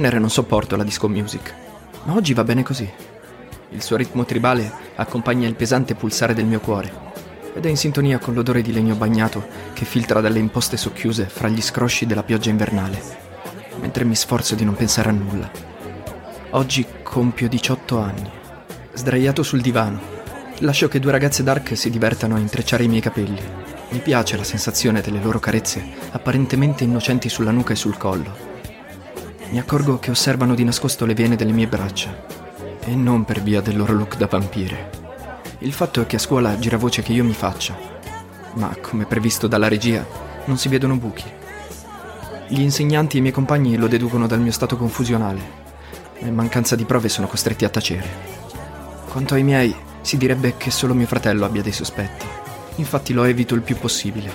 Genere 0.06 0.20
non 0.20 0.30
sopporto 0.30 0.76
la 0.76 0.84
disco 0.84 1.08
music, 1.08 1.54
ma 2.04 2.14
oggi 2.14 2.36
va 2.36 2.44
bene 2.44 2.62
così. 2.62 2.88
Il 3.70 3.82
suo 3.82 3.98
ritmo 3.98 4.24
tribale 4.24 4.72
accompagna 4.96 5.48
il 5.48 5.56
pesante 5.56 5.96
pulsare 5.96 6.36
del 6.36 6.46
mio 6.46 6.60
cuore 6.60 6.92
ed 7.56 7.66
è 7.66 7.70
in 7.70 7.78
sintonia 7.78 8.20
con 8.20 8.36
l'odore 8.36 8.62
di 8.62 8.72
legno 8.72 8.94
bagnato 8.94 9.48
che 9.74 9.84
filtra 9.84 10.22
dalle 10.22 10.38
imposte 10.38 10.78
socchiuse 10.78 11.26
fra 11.26 11.48
gli 11.48 11.62
scrosci 11.62 12.06
della 12.06 12.22
pioggia 12.22 12.52
invernale, 12.52 13.02
mentre 13.80 14.04
mi 14.04 14.14
sforzo 14.14 14.54
di 14.54 14.64
non 14.64 14.76
pensare 14.76 15.10
a 15.10 15.14
nulla. 15.14 15.50
Oggi 16.52 16.86
compio 17.02 17.50
18 17.50 17.98
anni, 17.98 18.30
sdraiato 18.94 19.42
sul 19.42 19.62
divano. 19.62 20.00
Lascio 20.60 20.88
che 20.88 21.00
due 21.00 21.12
ragazze 21.12 21.42
dark 21.42 21.76
si 21.76 21.90
divertano 21.90 22.36
a 22.36 22.40
intrecciare 22.40 22.84
i 22.84 22.88
miei 22.88 23.02
capelli. 23.02 23.42
Mi 23.90 24.00
piace 24.00 24.38
la 24.38 24.44
sensazione 24.44 25.02
delle 25.02 25.20
loro 25.20 25.40
carezze 25.40 25.84
apparentemente 26.12 26.84
innocenti 26.84 27.28
sulla 27.28 27.52
nuca 27.52 27.74
e 27.74 27.78
sul 27.78 27.98
collo. 27.98 28.55
Mi 29.50 29.60
accorgo 29.60 30.00
che 30.00 30.10
osservano 30.10 30.56
di 30.56 30.64
nascosto 30.64 31.06
le 31.06 31.14
vene 31.14 31.36
delle 31.36 31.52
mie 31.52 31.68
braccia. 31.68 32.26
E 32.80 32.96
non 32.96 33.26
per 33.26 33.42
via 33.42 33.62
del 33.62 33.78
loro 33.78 33.94
look 33.94 34.18
da 34.18 34.28
vampire. 34.28 34.90
Il 35.60 35.72
fatto 35.72 36.02
è 36.02 36.06
che 36.06 36.16
a 36.16 36.20
scuola 36.20 36.58
gira 36.58 36.78
voce 36.78 37.02
che 37.02 37.14
io 37.14 37.24
mi 37.24 37.34
faccia. 37.34 37.78
Ma, 38.56 38.76
come 38.82 39.06
previsto 39.06 39.48
dalla 39.48 39.68
regia, 39.68 40.06
non 40.46 40.58
si 40.58 40.68
vedono 40.68 40.98
buchi. 40.98 41.24
Gli 42.48 42.60
insegnanti 42.60 43.16
e 43.16 43.20
i 43.20 43.22
miei 43.22 43.34
compagni 43.34 43.78
lo 43.78 43.88
deducono 43.88 44.28
dal 44.28 44.42
mio 44.42 44.52
stato 44.52 44.78
confusionale. 44.78 45.64
E 46.18 46.30
mancanza 46.32 46.76
di 46.76 46.86
prove 46.86 47.08
sono 47.08 47.28
costretti 47.28 47.66
a 47.66 47.70
tacere. 47.70 48.08
Quanto 49.10 49.36
ai 49.36 49.44
miei, 49.44 49.74
si 50.02 50.18
direbbe 50.18 50.56
che 50.58 50.72
solo 50.72 50.94
mio 50.94 51.08
fratello 51.08 51.46
abbia 51.46 51.62
dei 51.62 51.72
sospetti. 51.72 52.26
Infatti 52.76 53.14
lo 53.14 53.24
evito 53.24 53.56
il 53.56 53.62
più 53.62 53.78
possibile. 53.78 54.32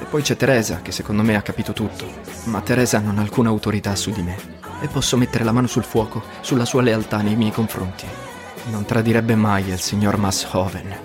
E 0.00 0.04
poi 0.04 0.22
c'è 0.22 0.36
Teresa, 0.36 0.80
che 0.82 0.90
secondo 0.90 1.22
me 1.22 1.36
ha 1.36 1.42
capito 1.42 1.72
tutto. 1.72 2.31
Ma 2.44 2.60
Teresa 2.60 2.98
non 2.98 3.18
ha 3.18 3.22
alcuna 3.22 3.50
autorità 3.50 3.94
su 3.94 4.10
di 4.10 4.22
me. 4.22 4.36
E 4.80 4.88
posso 4.88 5.16
mettere 5.16 5.44
la 5.44 5.52
mano 5.52 5.68
sul 5.68 5.84
fuoco, 5.84 6.22
sulla 6.40 6.64
sua 6.64 6.82
lealtà 6.82 7.22
nei 7.22 7.36
miei 7.36 7.52
confronti. 7.52 8.04
Non 8.70 8.84
tradirebbe 8.84 9.36
mai 9.36 9.68
il 9.68 9.78
signor 9.78 10.16
Masshoven, 10.16 10.96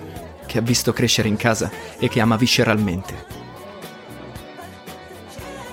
che 0.46 0.58
ha 0.58 0.62
visto 0.62 0.92
crescere 0.92 1.28
in 1.28 1.36
casa 1.36 1.70
e 1.98 2.08
che 2.08 2.20
ama 2.20 2.36
visceralmente. 2.36 3.26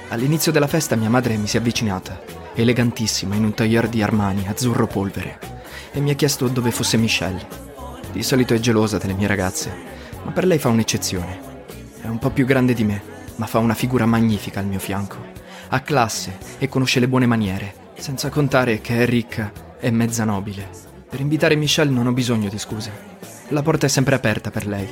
All'inizio 0.09 0.51
della 0.51 0.67
festa 0.67 0.95
mia 0.95 1.09
madre 1.09 1.35
mi 1.35 1.47
si 1.47 1.57
è 1.57 1.59
avvicinata, 1.59 2.21
elegantissima 2.53 3.33
in 3.33 3.43
un 3.43 3.53
tailleur 3.55 3.89
di 3.89 4.03
Armani 4.03 4.47
azzurro 4.47 4.85
polvere, 4.85 5.39
e 5.91 5.99
mi 5.99 6.11
ha 6.11 6.15
chiesto 6.15 6.47
dove 6.47 6.69
fosse 6.69 6.97
Michelle. 6.97 7.63
Di 8.11 8.21
solito 8.21 8.53
è 8.53 8.59
gelosa 8.59 8.99
delle 8.99 9.13
mie 9.13 9.27
ragazze, 9.27 9.75
ma 10.23 10.31
per 10.31 10.45
lei 10.45 10.59
fa 10.59 10.69
un'eccezione. 10.69 11.39
È 12.01 12.07
un 12.07 12.19
po' 12.19 12.29
più 12.29 12.45
grande 12.45 12.73
di 12.73 12.83
me, 12.83 13.01
ma 13.37 13.47
fa 13.47 13.57
una 13.57 13.73
figura 13.73 14.05
magnifica 14.05 14.59
al 14.59 14.67
mio 14.67 14.79
fianco. 14.79 15.34
Ha 15.75 15.81
classe 15.81 16.37
e 16.57 16.69
conosce 16.69 17.01
le 17.01 17.09
buone 17.09 17.25
maniere, 17.25 17.91
senza 17.97 18.29
contare 18.29 18.79
che 18.79 19.03
è 19.03 19.05
ricca 19.05 19.51
e 19.77 19.91
mezza 19.91 20.23
nobile. 20.23 20.69
Per 21.09 21.19
invitare 21.19 21.57
Michelle 21.57 21.91
non 21.91 22.07
ho 22.07 22.13
bisogno 22.13 22.47
di 22.47 22.57
scuse. 22.57 22.93
La 23.49 23.61
porta 23.61 23.85
è 23.85 23.89
sempre 23.89 24.15
aperta 24.15 24.51
per 24.51 24.67
lei. 24.67 24.87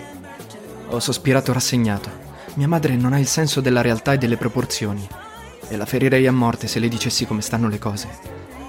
Ho 0.90 1.00
sospirato 1.00 1.54
rassegnato. 1.54 2.10
Mia 2.56 2.68
madre 2.68 2.98
non 2.98 3.14
ha 3.14 3.20
il 3.20 3.28
senso 3.28 3.62
della 3.62 3.80
realtà 3.80 4.12
e 4.12 4.18
delle 4.18 4.36
proporzioni. 4.36 5.08
E 5.70 5.78
la 5.78 5.86
ferirei 5.86 6.28
a 6.28 6.34
morte 6.34 6.68
se 6.68 6.80
le 6.80 6.90
dicessi 6.90 7.26
come 7.26 7.42
stanno 7.42 7.70
le 7.70 7.80
cose. 7.80 8.10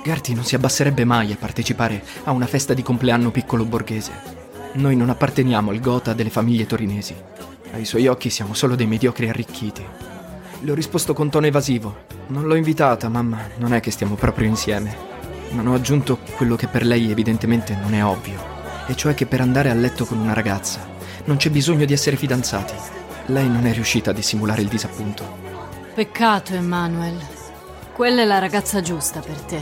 Gertie 0.05 0.37
non 0.37 0.45
si 0.45 0.55
abbasserebbe 0.55 1.05
mai 1.05 1.33
a 1.33 1.37
partecipare 1.37 2.01
a 2.23 2.31
una 2.31 2.47
festa 2.47 2.75
di 2.75 2.83
compleanno 2.85 3.33
piccolo 3.33 3.65
borghese. 3.65 4.13
Noi 4.75 4.95
non 4.95 5.11
apparteniamo 5.11 5.73
al 5.73 5.81
gota 5.81 6.13
delle 6.13 6.31
famiglie 6.31 6.67
torinesi. 6.67 7.17
Ai 7.73 7.85
suoi 7.85 8.07
occhi 8.07 8.31
siamo 8.31 8.55
solo 8.55 8.77
dei 8.77 8.87
mediocri 8.87 9.29
arricchiti. 9.29 10.04
Le 10.65 10.71
ho 10.71 10.75
risposto 10.75 11.13
con 11.13 11.29
tono 11.29 11.45
evasivo. 11.45 11.95
Non 12.29 12.47
l'ho 12.47 12.55
invitata, 12.55 13.11
mamma, 13.11 13.51
non 13.59 13.75
è 13.75 13.81
che 13.81 13.91
stiamo 13.91 14.15
proprio 14.15 14.49
insieme. 14.49 14.97
Non 15.51 15.67
ho 15.67 15.75
aggiunto 15.75 16.19
quello 16.37 16.57
che 16.57 16.69
per 16.69 16.87
lei 16.87 17.11
evidentemente 17.11 17.77
non 17.79 17.93
è 17.93 18.03
ovvio, 18.03 18.43
e 18.87 18.97
cioè 18.97 19.13
che 19.13 19.27
per 19.27 19.43
andare 19.43 19.69
a 19.69 19.75
letto 19.75 20.07
con 20.07 20.19
una 20.19 20.33
ragazza 20.33 20.89
non 21.27 21.37
c'è 21.37 21.51
bisogno 21.51 21.85
di 21.85 21.93
essere 21.93 22.17
fidanzati. 22.17 22.73
Lei 23.27 23.47
non 23.47 23.67
è 23.67 23.75
riuscita 23.75 24.09
a 24.09 24.15
dissimulare 24.15 24.63
il 24.63 24.69
disappunto. 24.69 25.37
Peccato, 25.95 26.55
Emanuel. 26.55 27.19
Quella 27.93 28.23
è 28.23 28.25
la 28.25 28.39
ragazza 28.39 28.81
giusta 28.81 29.21
per 29.21 29.41
te. 29.41 29.61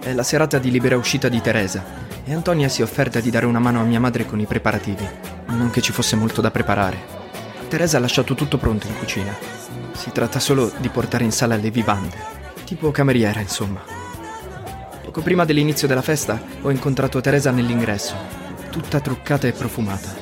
È 0.00 0.12
la 0.14 0.22
serata 0.22 0.56
di 0.56 0.70
libera 0.70 0.96
uscita 0.96 1.28
di 1.28 1.42
Teresa 1.42 1.84
e 2.24 2.32
Antonia 2.32 2.70
si 2.70 2.80
è 2.80 2.84
offerta 2.84 3.20
di 3.20 3.28
dare 3.28 3.44
una 3.44 3.58
mano 3.58 3.80
a 3.80 3.84
mia 3.84 4.00
madre 4.00 4.24
con 4.24 4.40
i 4.40 4.46
preparativi, 4.46 5.06
non 5.48 5.68
che 5.68 5.82
ci 5.82 5.92
fosse 5.92 6.16
molto 6.16 6.40
da 6.40 6.50
preparare. 6.50 7.25
Teresa 7.68 7.96
ha 7.96 8.00
lasciato 8.00 8.34
tutto 8.34 8.58
pronto 8.58 8.86
in 8.86 8.96
cucina. 8.96 9.36
Si 9.92 10.12
tratta 10.12 10.38
solo 10.38 10.72
di 10.78 10.88
portare 10.88 11.24
in 11.24 11.32
sala 11.32 11.56
le 11.56 11.70
vivande. 11.70 12.16
Tipo 12.64 12.92
cameriera, 12.92 13.40
insomma. 13.40 13.82
Poco 15.02 15.20
prima 15.20 15.44
dell'inizio 15.44 15.88
della 15.88 16.02
festa 16.02 16.40
ho 16.62 16.70
incontrato 16.70 17.20
Teresa 17.20 17.50
nell'ingresso, 17.50 18.14
tutta 18.70 19.00
truccata 19.00 19.48
e 19.48 19.52
profumata. 19.52 20.14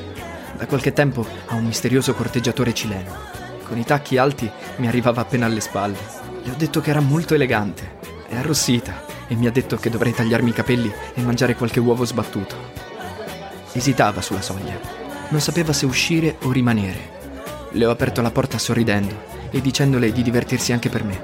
Da 0.56 0.66
qualche 0.66 0.92
tempo 0.92 1.26
ha 1.46 1.54
un 1.54 1.66
misterioso 1.66 2.14
corteggiatore 2.14 2.72
cileno. 2.72 3.12
Con 3.64 3.78
i 3.78 3.84
tacchi 3.84 4.16
alti 4.16 4.50
mi 4.76 4.86
arrivava 4.86 5.20
appena 5.20 5.46
alle 5.46 5.60
spalle. 5.60 5.98
Le 6.42 6.50
ho 6.50 6.54
detto 6.56 6.80
che 6.80 6.90
era 6.90 7.00
molto 7.00 7.34
elegante. 7.34 7.98
È 8.26 8.36
arrossita 8.36 9.04
e 9.26 9.34
mi 9.34 9.46
ha 9.46 9.50
detto 9.50 9.76
che 9.76 9.90
dovrei 9.90 10.14
tagliarmi 10.14 10.50
i 10.50 10.54
capelli 10.54 10.92
e 11.14 11.20
mangiare 11.22 11.56
qualche 11.56 11.80
uovo 11.80 12.04
sbattuto. 12.04 12.56
Esitava 13.72 14.22
sulla 14.22 14.42
soglia. 14.42 14.78
Non 15.28 15.40
sapeva 15.40 15.72
se 15.72 15.84
uscire 15.86 16.36
o 16.42 16.52
rimanere. 16.52 17.23
Le 17.76 17.86
ho 17.86 17.90
aperto 17.90 18.22
la 18.22 18.30
porta 18.30 18.56
sorridendo 18.56 19.32
e 19.51 19.60
dicendole 19.60 20.12
di 20.12 20.22
divertirsi 20.22 20.72
anche 20.72 20.88
per 20.88 21.02
me. 21.02 21.20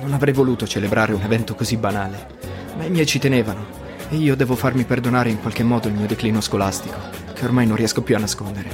Non 0.00 0.12
avrei 0.12 0.32
voluto 0.32 0.64
celebrare 0.64 1.12
un 1.12 1.20
evento 1.20 1.56
così 1.56 1.76
banale, 1.76 2.28
ma 2.76 2.84
i 2.84 2.90
miei 2.90 3.06
ci 3.06 3.18
tenevano 3.18 3.66
e 4.08 4.14
io 4.14 4.36
devo 4.36 4.54
farmi 4.54 4.84
perdonare 4.84 5.30
in 5.30 5.40
qualche 5.40 5.64
modo 5.64 5.88
il 5.88 5.94
mio 5.94 6.06
declino 6.06 6.40
scolastico, 6.40 6.96
che 7.34 7.44
ormai 7.44 7.66
non 7.66 7.74
riesco 7.74 8.02
più 8.02 8.14
a 8.14 8.20
nascondere. 8.20 8.70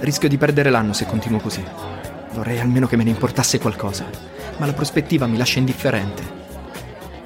Rischio 0.00 0.28
di 0.28 0.36
perdere 0.36 0.70
l'anno 0.70 0.94
se 0.94 1.06
continuo 1.06 1.38
così. 1.38 1.62
Vorrei 2.32 2.58
almeno 2.58 2.88
che 2.88 2.96
me 2.96 3.04
ne 3.04 3.10
importasse 3.10 3.60
qualcosa, 3.60 4.04
ma 4.56 4.66
la 4.66 4.72
prospettiva 4.72 5.28
mi 5.28 5.36
lascia 5.36 5.60
indifferente. 5.60 6.24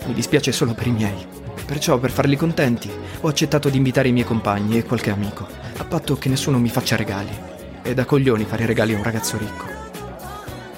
Mi 0.05 0.13
dispiace 0.13 0.53
solo 0.53 0.75
per 0.75 0.89
i 0.89 0.93
miei. 0.93 1.27
Perciò, 1.65 1.97
per 1.97 2.11
farli 2.11 2.37
contenti, 2.37 2.91
ho 3.23 3.29
accettato 3.29 3.71
di 3.71 3.79
invitare 3.79 4.09
i 4.09 4.13
miei 4.13 4.27
compagni 4.27 4.77
e 4.77 4.85
qualche 4.85 5.09
amico, 5.09 5.47
a 5.79 5.85
patto 5.85 6.17
che 6.17 6.29
nessuno 6.29 6.59
mi 6.59 6.69
faccia 6.69 6.97
regali. 6.97 7.53
È 7.85 7.93
da 7.93 8.07
coglioni 8.07 8.47
fare 8.47 8.65
regali 8.65 8.95
a 8.95 8.97
un 8.97 9.03
ragazzo 9.03 9.37
ricco. 9.37 9.67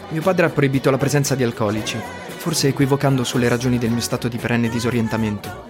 Mio 0.09 0.21
padre 0.23 0.47
ha 0.47 0.49
proibito 0.49 0.91
la 0.91 0.99
presenza 0.99 1.37
di 1.37 1.45
alcolici, 1.45 1.97
forse 2.37 2.67
equivocando 2.67 3.23
sulle 3.23 3.47
ragioni 3.47 3.79
del 3.79 3.93
mio 3.93 4.01
stato 4.01 4.27
di 4.27 4.39
perenne 4.39 4.69
disorientamento. 4.69 5.67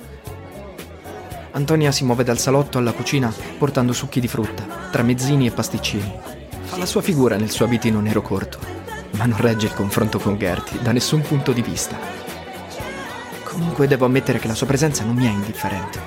Antonia 1.51 1.93
si 1.93 2.05
muove 2.05 2.25
dal 2.25 2.39
salotto 2.39 2.79
alla 2.79 2.93
cucina 2.93 3.31
portando 3.59 3.93
succhi 3.93 4.19
di 4.19 4.29
frutta, 4.29 4.65
tramezzini 4.91 5.47
e 5.47 5.51
pasticcini. 5.51 6.11
Fa 6.63 6.79
la 6.79 6.87
sua 6.87 7.03
figura 7.03 7.37
nel 7.37 7.51
suo 7.51 7.67
abitino 7.67 8.01
nero 8.01 8.23
corto, 8.23 8.59
ma 9.19 9.27
non 9.27 9.37
regge 9.37 9.67
il 9.67 9.75
confronto 9.75 10.19
con 10.19 10.39
Gertie 10.39 10.81
da 10.81 10.93
nessun 10.93 11.21
punto 11.21 11.53
di 11.53 11.61
vista. 11.61 11.99
Comunque 13.45 13.87
devo 13.87 14.07
ammettere 14.07 14.39
che 14.39 14.49
la 14.49 14.55
sua 14.55 14.67
presenza 14.67 15.05
non 15.05 15.17
mi 15.17 15.27
è 15.27 15.31
indifferente. 15.31 16.01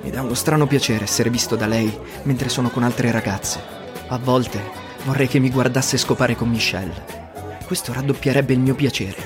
Mi 0.00 0.10
dà 0.10 0.22
uno 0.22 0.34
strano 0.34 0.66
piacere 0.66 1.04
essere 1.04 1.30
visto 1.30 1.54
da 1.54 1.66
lei 1.66 1.96
mentre 2.24 2.48
sono 2.48 2.68
con 2.68 2.82
altre 2.82 3.12
ragazze. 3.12 3.75
A 4.08 4.18
volte 4.18 4.62
vorrei 5.04 5.26
che 5.26 5.40
mi 5.40 5.50
guardasse 5.50 5.96
scopare 5.96 6.36
con 6.36 6.48
Michelle. 6.48 7.24
Questo 7.66 7.92
raddoppierebbe 7.92 8.52
il 8.52 8.60
mio 8.60 8.76
piacere. 8.76 9.16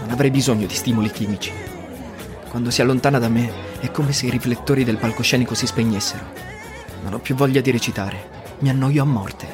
Non 0.00 0.10
avrei 0.10 0.30
bisogno 0.30 0.64
di 0.64 0.74
stimoli 0.74 1.10
chimici. 1.10 1.52
Quando 2.48 2.70
si 2.70 2.80
allontana 2.80 3.18
da 3.18 3.28
me 3.28 3.52
è 3.80 3.90
come 3.90 4.14
se 4.14 4.24
i 4.24 4.30
riflettori 4.30 4.84
del 4.84 4.96
palcoscenico 4.96 5.54
si 5.54 5.66
spegnessero. 5.66 6.24
Non 7.02 7.12
ho 7.12 7.18
più 7.18 7.34
voglia 7.34 7.60
di 7.60 7.70
recitare. 7.70 8.30
Mi 8.60 8.70
annoio 8.70 9.02
a 9.02 9.06
morte. 9.06 9.46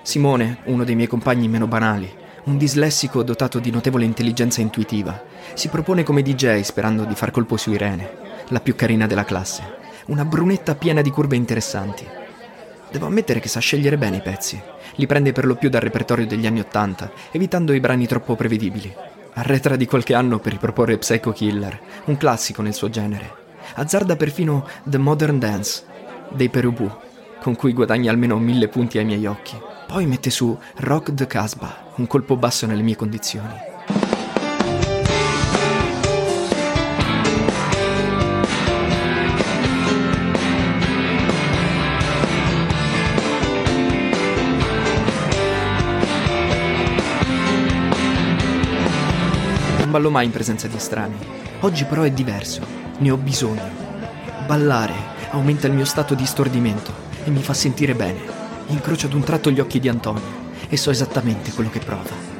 Simone, 0.00 0.60
uno 0.64 0.84
dei 0.84 0.94
miei 0.94 1.08
compagni 1.08 1.46
meno 1.46 1.66
banali, 1.66 2.10
un 2.44 2.56
dislessico 2.56 3.22
dotato 3.22 3.58
di 3.58 3.70
notevole 3.70 4.06
intelligenza 4.06 4.62
intuitiva, 4.62 5.22
si 5.52 5.68
propone 5.68 6.04
come 6.04 6.22
DJ 6.22 6.60
sperando 6.60 7.04
di 7.04 7.14
far 7.14 7.30
colpo 7.30 7.58
su 7.58 7.70
Irene, 7.70 8.10
la 8.48 8.60
più 8.60 8.74
carina 8.74 9.06
della 9.06 9.24
classe, 9.24 9.82
una 10.06 10.24
brunetta 10.24 10.74
piena 10.74 11.00
di 11.00 11.10
curve 11.10 11.36
interessanti. 11.36 12.06
Devo 12.90 13.06
ammettere 13.06 13.40
che 13.40 13.48
sa 13.48 13.60
scegliere 13.60 13.96
bene 13.96 14.18
i 14.18 14.22
pezzi. 14.22 14.60
Li 14.96 15.06
prende 15.06 15.32
per 15.32 15.46
lo 15.46 15.56
più 15.56 15.68
dal 15.68 15.80
repertorio 15.80 16.26
degli 16.26 16.46
anni 16.46 16.60
Ottanta, 16.60 17.10
evitando 17.30 17.72
i 17.72 17.80
brani 17.80 18.06
troppo 18.06 18.36
prevedibili. 18.36 18.94
Arretra 19.34 19.76
di 19.76 19.86
qualche 19.86 20.14
anno 20.14 20.38
per 20.38 20.52
riproporre 20.52 20.98
Psycho 20.98 21.32
Killer, 21.32 21.80
un 22.04 22.16
classico 22.16 22.62
nel 22.62 22.74
suo 22.74 22.90
genere. 22.90 23.42
Azzarda 23.74 24.14
perfino 24.14 24.68
The 24.84 24.98
Modern 24.98 25.38
Dance 25.38 25.82
dei 26.30 26.48
Perubu, 26.48 26.90
con 27.40 27.56
cui 27.56 27.72
guadagna 27.72 28.10
almeno 28.10 28.38
mille 28.38 28.68
punti 28.68 28.98
ai 28.98 29.04
miei 29.04 29.26
occhi. 29.26 29.58
Poi 29.86 30.06
mette 30.06 30.30
su 30.30 30.56
Rock 30.76 31.14
the 31.14 31.26
Casbah, 31.26 31.92
un 31.96 32.06
colpo 32.06 32.36
basso 32.36 32.66
nelle 32.66 32.82
mie 32.82 32.96
condizioni. 32.96 33.72
Ballo 49.94 50.10
mai 50.10 50.24
in 50.24 50.32
presenza 50.32 50.66
di 50.66 50.74
estranei. 50.74 51.16
Oggi 51.60 51.84
però 51.84 52.02
è 52.02 52.10
diverso. 52.10 52.66
Ne 52.98 53.12
ho 53.12 53.16
bisogno. 53.16 53.70
Ballare 54.44 54.92
aumenta 55.30 55.68
il 55.68 55.72
mio 55.72 55.84
stato 55.84 56.16
di 56.16 56.26
stordimento 56.26 56.92
e 57.22 57.30
mi 57.30 57.44
fa 57.44 57.54
sentire 57.54 57.94
bene. 57.94 58.18
Incrocio 58.68 59.06
ad 59.06 59.12
un 59.12 59.22
tratto 59.22 59.52
gli 59.52 59.60
occhi 59.60 59.78
di 59.78 59.88
Antonio 59.88 60.42
e 60.68 60.76
so 60.76 60.90
esattamente 60.90 61.52
quello 61.52 61.70
che 61.70 61.78
prova. 61.78 62.33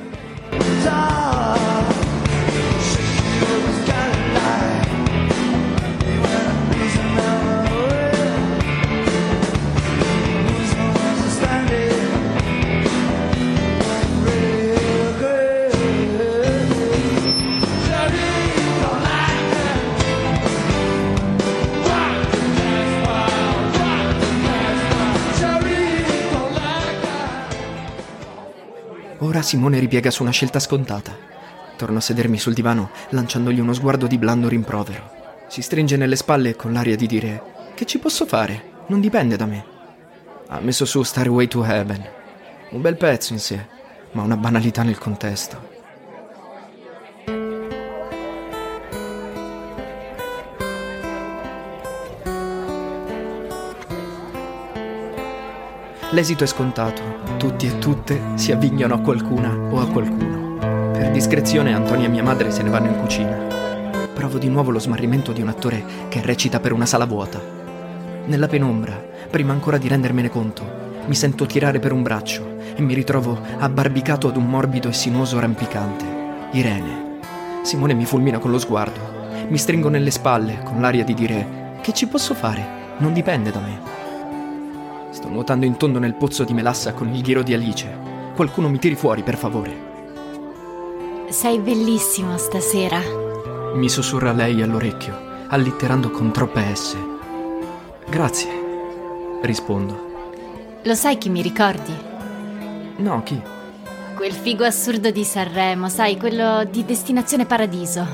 Simone 29.44 29.78
ripiega 29.78 30.10
su 30.10 30.22
una 30.22 30.32
scelta 30.32 30.58
scontata. 30.58 31.14
Torno 31.76 31.98
a 31.98 32.00
sedermi 32.00 32.38
sul 32.38 32.54
divano, 32.54 32.90
lanciandogli 33.10 33.60
uno 33.60 33.74
sguardo 33.74 34.06
di 34.06 34.16
blando 34.16 34.48
rimprovero. 34.48 35.10
Si 35.48 35.60
stringe 35.60 35.98
nelle 35.98 36.16
spalle 36.16 36.56
con 36.56 36.72
l'aria 36.72 36.96
di 36.96 37.06
dire: 37.06 37.42
Che 37.74 37.84
ci 37.84 37.98
posso 37.98 38.24
fare? 38.24 38.72
Non 38.86 39.00
dipende 39.00 39.36
da 39.36 39.44
me. 39.44 39.64
Ha 40.48 40.60
messo 40.60 40.86
su 40.86 41.02
Starway 41.02 41.46
to 41.46 41.62
Heaven. 41.62 42.02
Un 42.70 42.80
bel 42.80 42.96
pezzo 42.96 43.34
in 43.34 43.38
sé, 43.38 43.66
ma 44.12 44.22
una 44.22 44.36
banalità 44.36 44.82
nel 44.82 44.98
contesto. 44.98 45.73
L'esito 56.14 56.44
è 56.44 56.46
scontato. 56.46 57.02
Tutti 57.38 57.66
e 57.66 57.78
tutte 57.78 58.20
si 58.36 58.52
avvignano 58.52 58.94
a 58.94 59.00
qualcuna 59.00 59.52
o 59.52 59.80
a 59.80 59.88
qualcuno. 59.88 60.58
Per 60.92 61.10
discrezione 61.10 61.74
Antonia 61.74 62.06
e 62.06 62.08
mia 62.08 62.22
madre 62.22 62.52
se 62.52 62.62
ne 62.62 62.70
vanno 62.70 62.86
in 62.86 63.00
cucina. 63.00 63.36
Provo 64.14 64.38
di 64.38 64.48
nuovo 64.48 64.70
lo 64.70 64.78
smarrimento 64.78 65.32
di 65.32 65.42
un 65.42 65.48
attore 65.48 65.84
che 66.08 66.22
recita 66.22 66.60
per 66.60 66.72
una 66.72 66.86
sala 66.86 67.04
vuota. 67.04 67.40
Nella 68.26 68.46
penombra, 68.46 68.94
prima 69.28 69.52
ancora 69.52 69.76
di 69.76 69.88
rendermene 69.88 70.28
conto, 70.28 70.62
mi 71.04 71.16
sento 71.16 71.46
tirare 71.46 71.80
per 71.80 71.90
un 71.90 72.04
braccio 72.04 72.58
e 72.76 72.80
mi 72.80 72.94
ritrovo 72.94 73.36
abbarbicato 73.58 74.28
ad 74.28 74.36
un 74.36 74.46
morbido 74.46 74.88
e 74.88 74.92
sinuoso 74.92 75.40
rampicante. 75.40 76.04
Irene. 76.52 77.18
Simone 77.62 77.92
mi 77.94 78.04
fulmina 78.04 78.38
con 78.38 78.52
lo 78.52 78.58
sguardo 78.58 79.00
Mi 79.48 79.58
stringo 79.58 79.88
nelle 79.88 80.12
spalle 80.12 80.60
con 80.62 80.80
l'aria 80.80 81.02
di 81.02 81.14
dire 81.14 81.78
che 81.82 81.92
ci 81.92 82.06
posso 82.06 82.34
fare? 82.34 82.94
Non 82.98 83.12
dipende 83.12 83.50
da 83.50 83.58
me. 83.58 83.93
Sto 85.14 85.28
nuotando 85.28 85.64
in 85.64 85.76
tondo 85.76 86.00
nel 86.00 86.16
pozzo 86.16 86.42
di 86.42 86.52
melassa 86.52 86.92
con 86.92 87.14
il 87.14 87.22
ghiro 87.22 87.44
di 87.44 87.54
Alice. 87.54 87.88
Qualcuno 88.34 88.68
mi 88.68 88.80
tiri 88.80 88.96
fuori, 88.96 89.22
per 89.22 89.36
favore. 89.36 89.92
Sei 91.28 91.60
bellissimo 91.60 92.36
stasera. 92.36 93.00
Mi 93.76 93.88
sussurra 93.88 94.32
lei 94.32 94.60
all'orecchio, 94.60 95.46
allitterando 95.46 96.10
con 96.10 96.32
troppe 96.32 96.74
S. 96.74 96.96
Grazie, 98.08 98.50
rispondo. 99.42 100.80
Lo 100.82 100.94
sai 100.96 101.16
chi 101.16 101.28
mi 101.28 101.42
ricordi? 101.42 101.94
No, 102.96 103.22
chi? 103.22 103.40
Quel 104.16 104.32
figo 104.32 104.64
assurdo 104.64 105.12
di 105.12 105.22
Sanremo, 105.22 105.88
sai, 105.88 106.16
quello 106.16 106.64
di 106.64 106.84
Destinazione 106.84 107.46
Paradiso. 107.46 108.04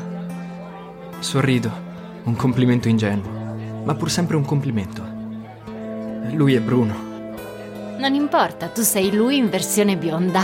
Sorrido, 1.18 1.70
un 2.24 2.36
complimento 2.36 2.88
ingenuo, 2.88 3.54
ma 3.84 3.94
pur 3.94 4.10
sempre 4.10 4.36
un 4.36 4.44
complimento. 4.44 5.19
Lui 6.32 6.54
è 6.54 6.60
Bruno. 6.60 7.08
Non 7.98 8.14
importa, 8.14 8.68
tu 8.68 8.82
sei 8.82 9.14
lui 9.14 9.36
in 9.36 9.50
versione 9.50 9.96
bionda. 9.96 10.42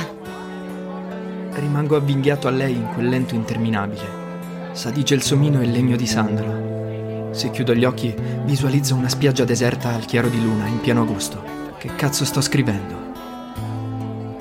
Rimango 1.53 1.97
avvinghiato 1.97 2.49
a 2.49 2.51
lei 2.51 2.75
in 2.75 2.89
quel 2.93 3.09
lento 3.09 3.35
interminabile. 3.35 4.25
Sa 4.73 4.91
di 4.91 5.03
gelsomino 5.03 5.61
e 5.61 5.67
legno 5.67 5.97
di 5.97 6.07
sandalo. 6.07 7.31
Se 7.33 7.51
chiudo 7.51 7.75
gli 7.75 7.85
occhi, 7.85 8.15
visualizzo 8.45 8.95
una 8.95 9.09
spiaggia 9.09 9.45
deserta 9.45 9.95
al 9.95 10.05
chiaro 10.05 10.29
di 10.29 10.43
luna 10.43 10.67
in 10.67 10.81
pieno 10.81 11.03
agosto. 11.03 11.43
Che 11.79 11.95
cazzo 11.95 12.25
sto 12.25 12.41
scrivendo? 12.41 12.95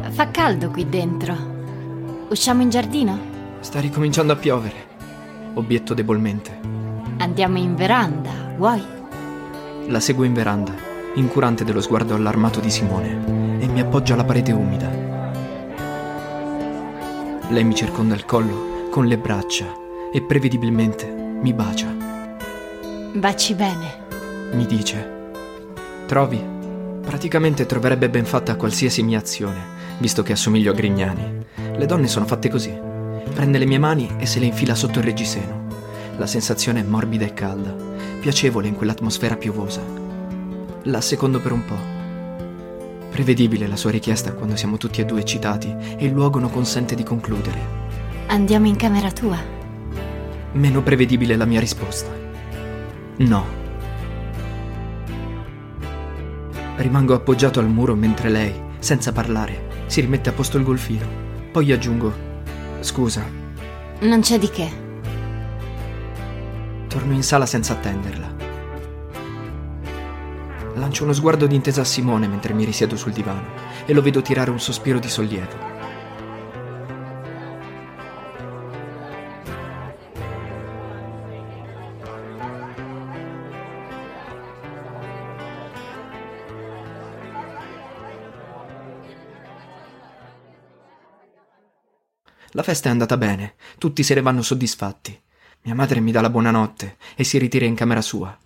Fa 0.09 0.31
caldo 0.31 0.69
qui 0.69 0.87
dentro. 0.87 1.35
Usciamo 2.29 2.61
in 2.61 2.69
giardino? 2.69 3.19
Sta 3.59 3.79
ricominciando 3.79 4.33
a 4.33 4.37
piovere. 4.37 4.93
Obietto 5.53 5.93
debolmente. 5.93 6.59
Andiamo 7.17 7.57
in 7.57 7.75
veranda, 7.75 8.31
vuoi? 8.57 8.81
La 9.87 9.99
seguo 9.99 10.23
in 10.23 10.33
veranda, 10.33 10.73
incurante 11.15 11.63
dello 11.63 11.81
sguardo 11.81 12.15
allarmato 12.15 12.59
di 12.59 12.69
Simone, 12.69 13.57
e 13.59 13.67
mi 13.67 13.79
appoggio 13.79 14.13
alla 14.13 14.23
parete 14.23 14.51
umida. 14.51 14.89
Lei 17.49 17.63
mi 17.63 17.75
circonda 17.75 18.15
il 18.15 18.25
collo 18.25 18.87
con 18.89 19.05
le 19.05 19.17
braccia 19.17 19.65
e 20.11 20.21
prevedibilmente 20.21 21.05
mi 21.07 21.53
bacia. 21.53 21.93
Baci 23.13 23.53
bene. 23.53 24.03
Mi 24.53 24.65
dice: 24.65 25.31
Trovi? 26.05 26.53
Praticamente 27.01 27.65
troverebbe 27.65 28.09
ben 28.09 28.25
fatta 28.25 28.55
qualsiasi 28.55 29.03
mia 29.03 29.19
azione, 29.19 29.61
visto 29.99 30.23
che 30.23 30.33
assomiglio 30.33 30.71
a 30.71 30.75
Grignani. 30.75 31.45
Le 31.75 31.85
donne 31.85 32.07
sono 32.07 32.25
fatte 32.25 32.49
così. 32.49 32.73
Prende 33.33 33.57
le 33.57 33.65
mie 33.65 33.77
mani 33.77 34.09
e 34.17 34.25
se 34.25 34.39
le 34.39 34.45
infila 34.45 34.75
sotto 34.75 34.99
il 34.99 35.05
reggiseno. 35.05 35.67
La 36.17 36.25
sensazione 36.25 36.79
è 36.79 36.83
morbida 36.83 37.25
e 37.25 37.33
calda, 37.33 37.75
piacevole 38.19 38.67
in 38.67 38.75
quell'atmosfera 38.75 39.35
piovosa. 39.35 40.04
La 40.87 41.01
secondo 41.01 41.39
per 41.39 41.51
un 41.51 41.65
po'. 41.65 41.93
Prevedibile 43.09 43.67
la 43.67 43.75
sua 43.75 43.91
richiesta 43.91 44.33
quando 44.33 44.55
siamo 44.55 44.77
tutti 44.77 45.01
e 45.01 45.05
due 45.05 45.21
eccitati 45.21 45.73
e 45.97 46.05
il 46.05 46.11
luogo 46.11 46.39
non 46.39 46.51
consente 46.51 46.95
di 46.95 47.03
concludere. 47.03 47.83
Andiamo 48.27 48.67
in 48.67 48.75
camera 48.75 49.11
tua. 49.11 49.37
Meno 50.51 50.81
prevedibile 50.83 51.35
la 51.35 51.45
mia 51.45 51.59
risposta. 51.59 52.11
No. 53.17 53.45
Rimango 56.75 57.13
appoggiato 57.13 57.59
al 57.59 57.69
muro 57.69 57.95
mentre 57.95 58.29
lei, 58.29 58.53
senza 58.79 59.11
parlare, 59.11 59.83
si 59.87 60.01
rimette 60.01 60.29
a 60.29 60.33
posto 60.33 60.57
il 60.57 60.63
golfino. 60.63 61.07
Poi 61.51 61.71
aggiungo: 61.71 62.13
Scusa, 62.81 63.25
Non 64.01 64.21
c'è 64.21 64.37
di 64.37 64.49
che. 64.49 64.83
torno 66.87 67.13
in 67.13 67.23
sala 67.23 67.45
senza 67.45 67.73
attenderla. 67.73 68.34
Lancio 70.75 71.03
uno 71.03 71.13
sguardo 71.13 71.47
d'intesa 71.47 71.81
a 71.81 71.85
Simone 71.85 72.27
mentre 72.27 72.53
mi 72.53 72.65
risiedo 72.65 72.97
sul 72.97 73.13
divano 73.13 73.47
e 73.85 73.93
lo 73.93 74.01
vedo 74.01 74.21
tirare 74.21 74.51
un 74.51 74.59
sospiro 74.59 74.99
di 74.99 75.07
sollievo. 75.07 75.73
La 92.51 92.63
festa 92.63 92.89
è 92.89 92.91
andata 92.91 93.17
bene, 93.17 93.55
tutti 93.77 94.03
se 94.03 94.13
ne 94.13 94.21
vanno 94.21 94.41
soddisfatti. 94.41 95.17
Mia 95.63 95.75
madre 95.75 96.01
mi 96.01 96.11
dà 96.11 96.19
la 96.19 96.29
buonanotte 96.29 96.97
e 97.15 97.23
si 97.23 97.37
ritira 97.37 97.65
in 97.65 97.75
camera 97.75 98.01
sua. 98.01 98.37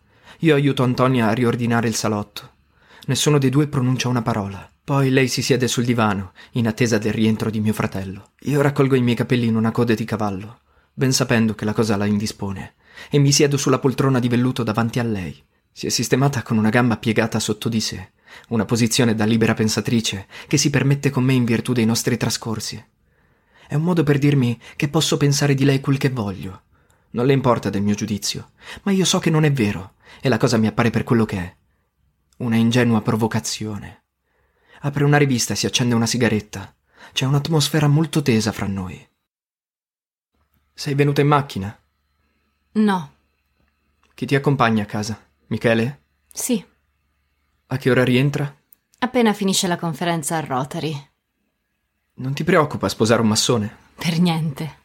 Io 0.43 0.55
aiuto 0.55 0.83
Antonia 0.83 1.27
a 1.27 1.33
riordinare 1.33 1.89
il 1.89 1.95
salotto. 1.95 2.51
Nessuno 3.07 3.39
dei 3.39 3.49
due 3.49 3.67
pronuncia 3.67 4.07
una 4.07 4.21
parola. 4.21 4.71
Poi 4.81 5.09
lei 5.09 5.27
si 5.27 5.41
siede 5.41 5.67
sul 5.67 5.83
divano, 5.83 6.31
in 6.51 6.65
attesa 6.65 6.97
del 6.97 7.11
rientro 7.11 7.49
di 7.49 7.59
mio 7.59 7.73
fratello. 7.73 8.29
Io 8.43 8.61
raccolgo 8.61 8.95
i 8.95 9.01
miei 9.01 9.17
capelli 9.17 9.47
in 9.47 9.57
una 9.57 9.71
coda 9.71 9.93
di 9.93 10.05
cavallo, 10.05 10.61
ben 10.93 11.11
sapendo 11.11 11.55
che 11.55 11.65
la 11.65 11.73
cosa 11.73 11.97
la 11.97 12.05
indispone, 12.05 12.75
e 13.09 13.17
mi 13.17 13.33
siedo 13.33 13.57
sulla 13.57 13.79
poltrona 13.79 14.19
di 14.19 14.29
velluto 14.29 14.63
davanti 14.63 14.99
a 14.99 15.03
lei. 15.03 15.43
Si 15.73 15.87
è 15.87 15.89
sistemata 15.89 16.41
con 16.41 16.57
una 16.57 16.69
gamba 16.69 16.95
piegata 16.95 17.37
sotto 17.37 17.67
di 17.67 17.81
sé, 17.81 18.11
una 18.47 18.63
posizione 18.63 19.15
da 19.15 19.25
libera 19.25 19.53
pensatrice 19.53 20.25
che 20.47 20.55
si 20.55 20.69
permette 20.69 21.09
con 21.09 21.25
me 21.25 21.33
in 21.33 21.43
virtù 21.43 21.73
dei 21.73 21.85
nostri 21.85 22.15
trascorsi. 22.15 22.81
È 23.67 23.75
un 23.75 23.83
modo 23.83 24.03
per 24.03 24.17
dirmi 24.17 24.57
che 24.77 24.87
posso 24.87 25.17
pensare 25.17 25.53
di 25.53 25.65
lei 25.65 25.81
quel 25.81 25.97
che 25.97 26.09
voglio. 26.09 26.61
Non 27.11 27.25
le 27.25 27.33
importa 27.33 27.69
del 27.69 27.81
mio 27.81 27.95
giudizio, 27.95 28.51
ma 28.83 28.93
io 28.93 29.03
so 29.03 29.19
che 29.19 29.31
non 29.31 29.43
è 29.43 29.51
vero, 29.51 29.95
e 30.21 30.29
la 30.29 30.37
cosa 30.37 30.57
mi 30.57 30.67
appare 30.67 30.89
per 30.89 31.03
quello 31.03 31.25
che 31.25 31.37
è. 31.37 31.55
Una 32.37 32.55
ingenua 32.55 33.01
provocazione. 33.01 34.03
Apre 34.81 35.03
una 35.03 35.17
rivista 35.17 35.53
e 35.53 35.55
si 35.55 35.65
accende 35.65 35.95
una 35.95 36.05
sigaretta. 36.05 36.73
C'è 37.11 37.25
un'atmosfera 37.25 37.87
molto 37.87 38.21
tesa 38.21 38.51
fra 38.51 38.67
noi. 38.67 39.07
Sei 40.73 40.93
venuta 40.93 41.21
in 41.21 41.27
macchina? 41.27 41.77
No. 42.73 43.13
Chi 44.13 44.25
ti 44.25 44.35
accompagna 44.35 44.83
a 44.83 44.85
casa? 44.85 45.19
Michele? 45.47 46.03
Sì. 46.31 46.63
A 47.67 47.77
che 47.77 47.89
ora 47.89 48.03
rientra? 48.03 48.55
Appena 48.99 49.33
finisce 49.33 49.67
la 49.67 49.77
conferenza 49.77 50.37
a 50.37 50.41
Rotary. 50.41 51.09
Non 52.15 52.33
ti 52.33 52.43
preoccupa 52.43 52.89
sposare 52.89 53.21
un 53.21 53.27
massone? 53.27 53.77
Per 53.95 54.19
niente. 54.19 54.77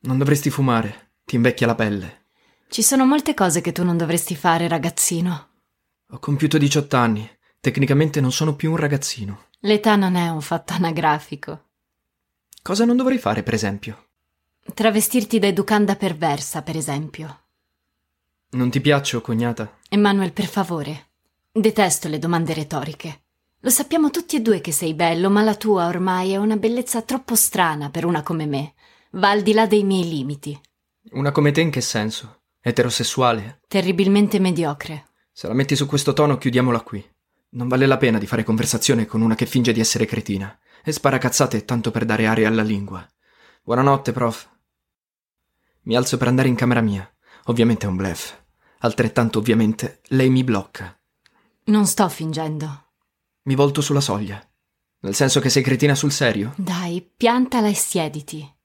Non 0.00 0.18
dovresti 0.18 0.50
fumare, 0.50 1.12
ti 1.24 1.36
invecchia 1.36 1.66
la 1.66 1.74
pelle. 1.74 2.26
Ci 2.70 2.82
sono 2.82 3.06
molte 3.06 3.32
cose 3.32 3.62
che 3.62 3.72
tu 3.72 3.82
non 3.82 3.96
dovresti 3.96 4.36
fare, 4.36 4.68
ragazzino. 4.68 5.48
Ho 6.10 6.18
compiuto 6.18 6.58
18 6.58 6.96
anni, 6.96 7.28
tecnicamente 7.60 8.20
non 8.20 8.30
sono 8.30 8.54
più 8.56 8.70
un 8.70 8.76
ragazzino. 8.76 9.46
L'età 9.60 9.96
non 9.96 10.16
è 10.16 10.28
un 10.28 10.42
fatto 10.42 10.74
anagrafico. 10.74 11.64
Cosa 12.60 12.84
non 12.84 12.96
dovrei 12.96 13.18
fare, 13.18 13.42
per 13.42 13.54
esempio? 13.54 14.08
Travestirti 14.74 15.38
da 15.38 15.46
educanda 15.46 15.96
perversa, 15.96 16.60
per 16.60 16.76
esempio. 16.76 17.40
Non 18.50 18.68
ti 18.68 18.82
piaccio, 18.82 19.22
cognata? 19.22 19.78
Emanuel, 19.88 20.32
per 20.32 20.46
favore. 20.46 21.06
Detesto 21.50 22.08
le 22.08 22.18
domande 22.18 22.52
retoriche. 22.52 23.22
Lo 23.60 23.70
sappiamo 23.70 24.10
tutti 24.10 24.36
e 24.36 24.40
due 24.40 24.60
che 24.60 24.72
sei 24.72 24.92
bello, 24.92 25.30
ma 25.30 25.42
la 25.42 25.54
tua 25.54 25.86
ormai 25.86 26.32
è 26.32 26.36
una 26.36 26.56
bellezza 26.56 27.00
troppo 27.00 27.34
strana 27.34 27.88
per 27.88 28.04
una 28.04 28.22
come 28.22 28.44
me. 28.44 28.74
Va 29.12 29.30
al 29.30 29.40
di 29.40 29.54
là 29.54 29.66
dei 29.66 29.84
miei 29.84 30.06
limiti. 30.06 30.58
Una 31.12 31.32
come 31.32 31.50
te 31.50 31.62
in 31.62 31.70
che 31.70 31.80
senso? 31.80 32.37
Eterosessuale? 32.68 33.60
Terribilmente 33.66 34.38
mediocre. 34.38 35.06
Se 35.32 35.46
la 35.46 35.54
metti 35.54 35.74
su 35.74 35.86
questo 35.86 36.12
tono, 36.12 36.36
chiudiamola 36.36 36.82
qui. 36.82 37.02
Non 37.52 37.66
vale 37.66 37.86
la 37.86 37.96
pena 37.96 38.18
di 38.18 38.26
fare 38.26 38.44
conversazione 38.44 39.06
con 39.06 39.22
una 39.22 39.34
che 39.34 39.46
finge 39.46 39.72
di 39.72 39.80
essere 39.80 40.04
cretina 40.04 40.54
e 40.84 40.92
spara 40.92 41.16
cazzate 41.16 41.64
tanto 41.64 41.90
per 41.90 42.04
dare 42.04 42.26
aria 42.26 42.46
alla 42.46 42.62
lingua. 42.62 43.08
Buonanotte, 43.62 44.12
prof. 44.12 44.46
Mi 45.84 45.96
alzo 45.96 46.18
per 46.18 46.28
andare 46.28 46.48
in 46.48 46.56
camera 46.56 46.82
mia. 46.82 47.10
Ovviamente 47.44 47.86
è 47.86 47.88
un 47.88 47.96
bluff. 47.96 48.36
Altrettanto 48.80 49.38
ovviamente 49.38 50.02
lei 50.08 50.28
mi 50.28 50.44
blocca. 50.44 50.94
Non 51.64 51.86
sto 51.86 52.06
fingendo. 52.10 52.90
Mi 53.44 53.54
volto 53.54 53.80
sulla 53.80 54.02
soglia. 54.02 54.46
Nel 55.00 55.14
senso 55.14 55.40
che 55.40 55.48
sei 55.48 55.62
cretina 55.62 55.94
sul 55.94 56.12
serio? 56.12 56.52
Dai, 56.58 57.00
piantala 57.16 57.68
e 57.68 57.74
siediti. 57.74 58.56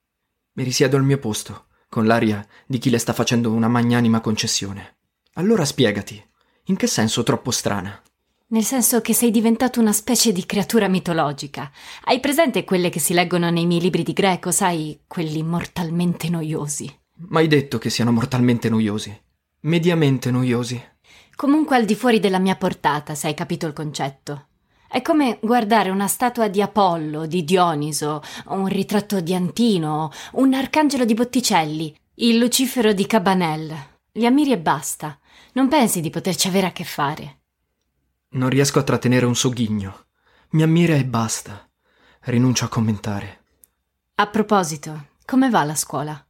Mi 0.52 0.62
risiedo 0.62 0.98
al 0.98 1.04
mio 1.04 1.18
posto, 1.18 1.68
con 1.94 2.06
l'aria 2.06 2.44
di 2.66 2.78
chi 2.78 2.90
le 2.90 2.98
sta 2.98 3.12
facendo 3.12 3.52
una 3.52 3.68
magnanima 3.68 4.20
concessione. 4.20 4.96
Allora 5.34 5.64
spiegati, 5.64 6.20
in 6.64 6.74
che 6.74 6.88
senso 6.88 7.22
troppo 7.22 7.52
strana? 7.52 8.02
Nel 8.48 8.64
senso 8.64 9.00
che 9.00 9.14
sei 9.14 9.30
diventato 9.30 9.78
una 9.78 9.92
specie 9.92 10.32
di 10.32 10.44
creatura 10.44 10.88
mitologica. 10.88 11.70
Hai 12.06 12.18
presente 12.18 12.64
quelle 12.64 12.90
che 12.90 12.98
si 12.98 13.14
leggono 13.14 13.48
nei 13.48 13.64
miei 13.64 13.80
libri 13.80 14.02
di 14.02 14.12
greco, 14.12 14.50
sai, 14.50 15.02
quelli 15.06 15.44
mortalmente 15.44 16.28
noiosi? 16.28 16.92
Mai 17.28 17.46
detto 17.46 17.78
che 17.78 17.90
siano 17.90 18.10
mortalmente 18.10 18.68
noiosi. 18.68 19.16
Mediamente 19.60 20.32
noiosi. 20.32 20.82
Comunque 21.36 21.76
al 21.76 21.84
di 21.84 21.94
fuori 21.94 22.18
della 22.18 22.40
mia 22.40 22.56
portata, 22.56 23.14
se 23.14 23.28
hai 23.28 23.34
capito 23.34 23.68
il 23.68 23.72
concetto. 23.72 24.48
È 24.94 25.02
come 25.02 25.40
guardare 25.42 25.90
una 25.90 26.06
statua 26.06 26.46
di 26.46 26.62
Apollo, 26.62 27.26
di 27.26 27.42
Dioniso, 27.42 28.22
un 28.50 28.68
ritratto 28.68 29.20
di 29.20 29.34
Antino, 29.34 30.12
un 30.34 30.54
arcangelo 30.54 31.04
di 31.04 31.14
Botticelli. 31.14 31.92
Il 32.14 32.38
Lucifero 32.38 32.92
di 32.92 33.04
Cabanel. 33.04 33.76
Li 34.12 34.24
ammiri 34.24 34.52
e 34.52 34.58
basta. 34.60 35.18
Non 35.54 35.66
pensi 35.66 36.00
di 36.00 36.10
poterci 36.10 36.46
avere 36.46 36.68
a 36.68 36.70
che 36.70 36.84
fare. 36.84 37.40
Non 38.34 38.48
riesco 38.48 38.78
a 38.78 38.84
trattenere 38.84 39.26
un 39.26 39.34
sogghigno. 39.34 40.04
Mi 40.50 40.62
ammira 40.62 40.94
e 40.94 41.04
basta. 41.04 41.68
Rinuncio 42.20 42.64
a 42.64 42.68
commentare. 42.68 43.42
A 44.14 44.28
proposito, 44.28 45.08
come 45.24 45.50
va 45.50 45.64
la 45.64 45.74
scuola? 45.74 46.24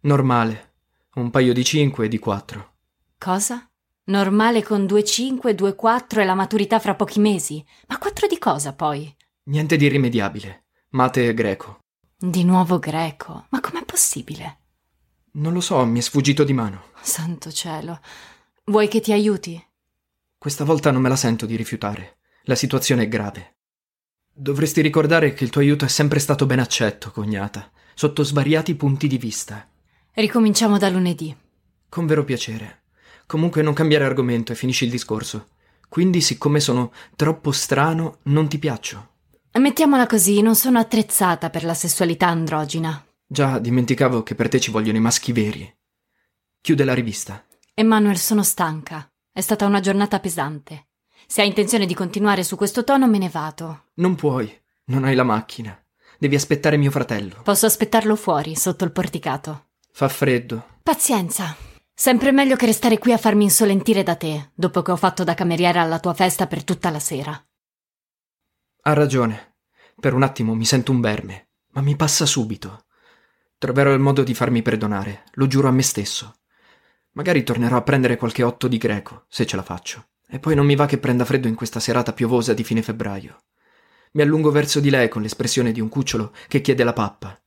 Normale. 0.00 0.74
Un 1.14 1.30
paio 1.30 1.54
di 1.54 1.64
5 1.64 2.04
e 2.04 2.08
di 2.08 2.18
4. 2.18 2.72
Cosa? 3.16 3.71
Normale 4.04 4.64
con 4.64 4.82
2,5, 4.82 5.54
2,4 5.54 6.18
e 6.18 6.24
la 6.24 6.34
maturità 6.34 6.80
fra 6.80 6.96
pochi 6.96 7.20
mesi? 7.20 7.64
Ma 7.86 7.98
4 7.98 8.26
di 8.26 8.36
cosa 8.36 8.72
poi? 8.72 9.14
Niente 9.44 9.76
di 9.76 9.84
irrimediabile. 9.84 10.64
Mate 10.90 11.28
e 11.28 11.34
greco. 11.34 11.78
Di 12.16 12.42
nuovo 12.42 12.80
greco? 12.80 13.46
Ma 13.50 13.60
com'è 13.60 13.84
possibile? 13.84 14.58
Non 15.34 15.52
lo 15.52 15.60
so, 15.60 15.84
mi 15.84 16.00
è 16.00 16.02
sfuggito 16.02 16.42
di 16.42 16.52
mano. 16.52 16.86
Santo 17.00 17.52
cielo. 17.52 18.00
Vuoi 18.64 18.88
che 18.88 19.00
ti 19.00 19.12
aiuti? 19.12 19.64
Questa 20.36 20.64
volta 20.64 20.90
non 20.90 21.00
me 21.00 21.08
la 21.08 21.14
sento 21.14 21.46
di 21.46 21.54
rifiutare. 21.54 22.18
La 22.42 22.56
situazione 22.56 23.04
è 23.04 23.08
grave. 23.08 23.58
Dovresti 24.34 24.80
ricordare 24.80 25.32
che 25.32 25.44
il 25.44 25.50
tuo 25.50 25.60
aiuto 25.60 25.84
è 25.84 25.88
sempre 25.88 26.18
stato 26.18 26.44
ben 26.44 26.58
accetto, 26.58 27.12
cognata, 27.12 27.70
sotto 27.94 28.24
svariati 28.24 28.74
punti 28.74 29.06
di 29.06 29.16
vista. 29.16 29.64
Ricominciamo 30.10 30.76
da 30.76 30.88
lunedì. 30.88 31.36
Con 31.88 32.06
vero 32.06 32.24
piacere. 32.24 32.81
Comunque 33.26 33.62
non 33.62 33.74
cambiare 33.74 34.04
argomento 34.04 34.52
e 34.52 34.54
finisci 34.54 34.84
il 34.84 34.90
discorso. 34.90 35.48
Quindi, 35.88 36.20
siccome 36.20 36.60
sono 36.60 36.92
troppo 37.16 37.52
strano, 37.52 38.18
non 38.24 38.48
ti 38.48 38.58
piaccio. 38.58 39.10
Mettiamola 39.52 40.06
così, 40.06 40.40
non 40.40 40.54
sono 40.54 40.78
attrezzata 40.78 41.50
per 41.50 41.64
la 41.64 41.74
sessualità 41.74 42.28
androgina. 42.28 43.04
Già, 43.26 43.58
dimenticavo 43.58 44.22
che 44.22 44.34
per 44.34 44.48
te 44.48 44.58
ci 44.60 44.70
vogliono 44.70 44.96
i 44.96 45.02
maschi 45.02 45.32
veri. 45.32 45.70
Chiude 46.60 46.84
la 46.84 46.94
rivista. 46.94 47.44
Emanuel, 47.74 48.18
sono 48.18 48.42
stanca. 48.42 49.10
È 49.30 49.40
stata 49.40 49.66
una 49.66 49.80
giornata 49.80 50.20
pesante. 50.20 50.88
Se 51.26 51.40
hai 51.40 51.48
intenzione 51.48 51.86
di 51.86 51.94
continuare 51.94 52.44
su 52.44 52.56
questo 52.56 52.84
tono, 52.84 53.06
me 53.06 53.18
ne 53.18 53.28
vado. 53.28 53.84
Non 53.94 54.14
puoi. 54.14 54.54
Non 54.84 55.04
hai 55.04 55.14
la 55.14 55.24
macchina. 55.24 55.78
Devi 56.18 56.34
aspettare 56.34 56.76
mio 56.76 56.90
fratello. 56.90 57.40
Posso 57.42 57.66
aspettarlo 57.66 58.16
fuori, 58.16 58.54
sotto 58.54 58.84
il 58.84 58.92
porticato. 58.92 59.66
Fa 59.92 60.08
freddo. 60.08 60.66
Pazienza. 60.82 61.56
Sempre 61.94 62.32
meglio 62.32 62.56
che 62.56 62.66
restare 62.66 62.98
qui 62.98 63.12
a 63.12 63.18
farmi 63.18 63.44
insolentire 63.44 64.02
da 64.02 64.16
te, 64.16 64.50
dopo 64.54 64.82
che 64.82 64.90
ho 64.90 64.96
fatto 64.96 65.24
da 65.24 65.34
cameriera 65.34 65.82
alla 65.82 66.00
tua 66.00 66.14
festa 66.14 66.46
per 66.46 66.64
tutta 66.64 66.90
la 66.90 66.98
sera. 66.98 67.46
Ha 68.82 68.92
ragione. 68.92 69.56
Per 70.00 70.14
un 70.14 70.22
attimo 70.22 70.54
mi 70.54 70.64
sento 70.64 70.90
un 70.90 71.00
verme, 71.00 71.50
ma 71.72 71.82
mi 71.82 71.94
passa 71.94 72.26
subito. 72.26 72.86
Troverò 73.58 73.92
il 73.92 74.00
modo 74.00 74.24
di 74.24 74.34
farmi 74.34 74.62
perdonare, 74.62 75.24
lo 75.34 75.46
giuro 75.46 75.68
a 75.68 75.70
me 75.70 75.82
stesso. 75.82 76.34
Magari 77.12 77.44
tornerò 77.44 77.76
a 77.76 77.82
prendere 77.82 78.16
qualche 78.16 78.42
otto 78.42 78.66
di 78.66 78.78
greco, 78.78 79.26
se 79.28 79.46
ce 79.46 79.54
la 79.54 79.62
faccio. 79.62 80.08
E 80.26 80.38
poi 80.38 80.54
non 80.54 80.66
mi 80.66 80.74
va 80.74 80.86
che 80.86 80.98
prenda 80.98 81.26
freddo 81.26 81.46
in 81.46 81.54
questa 81.54 81.78
serata 81.78 82.14
piovosa 82.14 82.54
di 82.54 82.64
fine 82.64 82.82
febbraio. 82.82 83.42
Mi 84.12 84.22
allungo 84.22 84.50
verso 84.50 84.80
di 84.80 84.90
lei 84.90 85.08
con 85.08 85.22
l'espressione 85.22 85.72
di 85.72 85.80
un 85.80 85.88
cucciolo 85.88 86.32
che 86.48 86.60
chiede 86.60 86.84
la 86.84 86.92
pappa. 86.94 87.41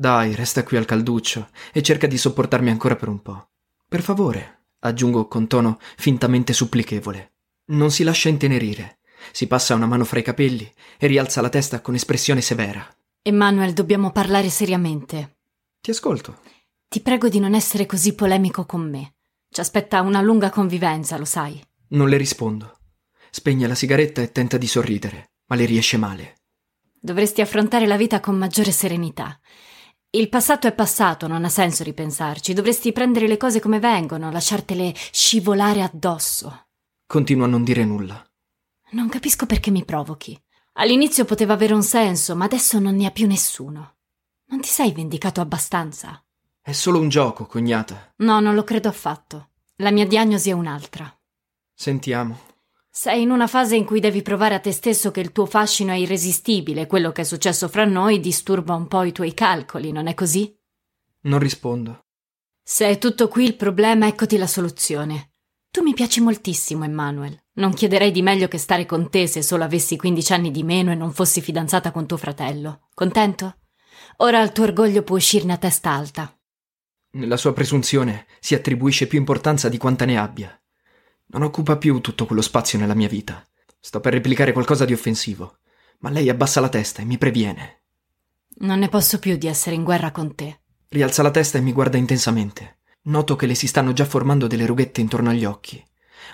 Dai, 0.00 0.36
resta 0.36 0.62
qui 0.62 0.76
al 0.76 0.84
calduccio 0.84 1.48
e 1.72 1.82
cerca 1.82 2.06
di 2.06 2.16
sopportarmi 2.16 2.70
ancora 2.70 2.94
per 2.94 3.08
un 3.08 3.20
po'. 3.20 3.48
Per 3.88 4.00
favore, 4.00 4.66
aggiungo 4.78 5.26
con 5.26 5.48
tono 5.48 5.80
fintamente 5.96 6.52
supplichevole. 6.52 7.32
Non 7.70 7.90
si 7.90 8.04
lascia 8.04 8.28
intenerire. 8.28 9.00
Si 9.32 9.48
passa 9.48 9.74
una 9.74 9.86
mano 9.86 10.04
fra 10.04 10.20
i 10.20 10.22
capelli 10.22 10.72
e 10.98 11.08
rialza 11.08 11.40
la 11.40 11.48
testa 11.48 11.80
con 11.80 11.96
espressione 11.96 12.40
severa. 12.42 12.88
Emanuel, 13.22 13.72
dobbiamo 13.72 14.12
parlare 14.12 14.50
seriamente. 14.50 15.38
Ti 15.80 15.90
ascolto. 15.90 16.42
Ti 16.86 17.00
prego 17.00 17.28
di 17.28 17.40
non 17.40 17.54
essere 17.54 17.84
così 17.84 18.14
polemico 18.14 18.66
con 18.66 18.88
me. 18.88 19.14
Ci 19.50 19.58
aspetta 19.58 20.02
una 20.02 20.20
lunga 20.20 20.50
convivenza, 20.50 21.18
lo 21.18 21.24
sai. 21.24 21.60
Non 21.88 22.08
le 22.08 22.18
rispondo. 22.18 22.78
Spegne 23.30 23.66
la 23.66 23.74
sigaretta 23.74 24.22
e 24.22 24.30
tenta 24.30 24.58
di 24.58 24.68
sorridere, 24.68 25.32
ma 25.46 25.56
le 25.56 25.64
riesce 25.64 25.96
male. 25.96 26.36
Dovresti 27.00 27.40
affrontare 27.40 27.88
la 27.88 27.96
vita 27.96 28.20
con 28.20 28.36
maggiore 28.38 28.70
serenità. 28.70 29.40
Il 30.10 30.30
passato 30.30 30.66
è 30.66 30.72
passato, 30.72 31.26
non 31.26 31.44
ha 31.44 31.50
senso 31.50 31.82
ripensarci. 31.84 32.54
Dovresti 32.54 32.92
prendere 32.92 33.28
le 33.28 33.36
cose 33.36 33.60
come 33.60 33.78
vengono, 33.78 34.30
lasciartele 34.30 34.94
scivolare 34.94 35.82
addosso. 35.82 36.68
Continuo 37.06 37.44
a 37.44 37.48
non 37.48 37.62
dire 37.62 37.84
nulla. 37.84 38.26
Non 38.92 39.10
capisco 39.10 39.44
perché 39.44 39.70
mi 39.70 39.84
provochi. 39.84 40.40
All'inizio 40.74 41.26
poteva 41.26 41.52
avere 41.52 41.74
un 41.74 41.82
senso, 41.82 42.34
ma 42.34 42.46
adesso 42.46 42.78
non 42.78 42.96
ne 42.96 43.04
ha 43.04 43.10
più 43.10 43.26
nessuno. 43.26 43.96
Non 44.46 44.62
ti 44.62 44.68
sei 44.68 44.92
vendicato 44.92 45.42
abbastanza? 45.42 46.24
È 46.62 46.72
solo 46.72 47.00
un 47.00 47.10
gioco, 47.10 47.44
cognata. 47.44 48.14
No, 48.16 48.40
non 48.40 48.54
lo 48.54 48.64
credo 48.64 48.88
affatto. 48.88 49.50
La 49.76 49.90
mia 49.90 50.06
diagnosi 50.06 50.48
è 50.48 50.52
un'altra. 50.52 51.14
Sentiamo. 51.74 52.47
Sei 53.00 53.22
in 53.22 53.30
una 53.30 53.46
fase 53.46 53.76
in 53.76 53.84
cui 53.84 54.00
devi 54.00 54.22
provare 54.22 54.56
a 54.56 54.58
te 54.58 54.72
stesso 54.72 55.12
che 55.12 55.20
il 55.20 55.30
tuo 55.30 55.46
fascino 55.46 55.92
è 55.92 55.94
irresistibile. 55.94 56.88
Quello 56.88 57.12
che 57.12 57.20
è 57.20 57.24
successo 57.24 57.68
fra 57.68 57.84
noi 57.84 58.18
disturba 58.18 58.74
un 58.74 58.88
po' 58.88 59.04
i 59.04 59.12
tuoi 59.12 59.34
calcoli, 59.34 59.92
non 59.92 60.08
è 60.08 60.14
così? 60.14 60.52
Non 61.20 61.38
rispondo. 61.38 62.06
Se 62.60 62.88
è 62.88 62.98
tutto 62.98 63.28
qui 63.28 63.44
il 63.44 63.54
problema, 63.54 64.08
eccoti 64.08 64.36
la 64.36 64.48
soluzione. 64.48 65.34
Tu 65.70 65.84
mi 65.84 65.94
piaci 65.94 66.20
moltissimo, 66.20 66.82
Emmanuel. 66.82 67.40
Non 67.52 67.72
chiederei 67.72 68.10
di 68.10 68.20
meglio 68.20 68.48
che 68.48 68.58
stare 68.58 68.84
con 68.84 69.08
te 69.10 69.28
se 69.28 69.42
solo 69.42 69.62
avessi 69.62 69.96
15 69.96 70.32
anni 70.32 70.50
di 70.50 70.64
meno 70.64 70.90
e 70.90 70.96
non 70.96 71.12
fossi 71.12 71.40
fidanzata 71.40 71.92
con 71.92 72.04
tuo 72.04 72.16
fratello. 72.16 72.88
Contento? 72.94 73.58
Ora 74.16 74.42
il 74.42 74.50
tuo 74.50 74.64
orgoglio 74.64 75.04
può 75.04 75.14
uscirne 75.14 75.52
a 75.52 75.58
testa 75.58 75.90
alta. 75.90 76.36
Nella 77.12 77.36
sua 77.36 77.52
presunzione 77.52 78.26
si 78.40 78.56
attribuisce 78.56 79.06
più 79.06 79.20
importanza 79.20 79.68
di 79.68 79.78
quanta 79.78 80.04
ne 80.04 80.18
abbia. 80.18 80.60
Non 81.30 81.42
occupa 81.42 81.76
più 81.76 82.00
tutto 82.00 82.26
quello 82.26 82.42
spazio 82.42 82.78
nella 82.78 82.94
mia 82.94 83.08
vita. 83.08 83.44
Sto 83.78 84.00
per 84.00 84.12
replicare 84.12 84.52
qualcosa 84.52 84.84
di 84.84 84.92
offensivo, 84.92 85.58
ma 85.98 86.10
lei 86.10 86.28
abbassa 86.28 86.60
la 86.60 86.68
testa 86.68 87.02
e 87.02 87.04
mi 87.04 87.18
previene. 87.18 87.82
Non 88.60 88.78
ne 88.78 88.88
posso 88.88 89.18
più 89.18 89.36
di 89.36 89.46
essere 89.46 89.76
in 89.76 89.84
guerra 89.84 90.10
con 90.10 90.34
te. 90.34 90.60
Rialza 90.88 91.22
la 91.22 91.30
testa 91.30 91.58
e 91.58 91.60
mi 91.60 91.72
guarda 91.72 91.96
intensamente. 91.96 92.78
Noto 93.02 93.36
che 93.36 93.46
le 93.46 93.54
si 93.54 93.66
stanno 93.66 93.92
già 93.92 94.04
formando 94.04 94.46
delle 94.46 94.66
rughette 94.66 95.00
intorno 95.00 95.30
agli 95.30 95.44
occhi. 95.44 95.82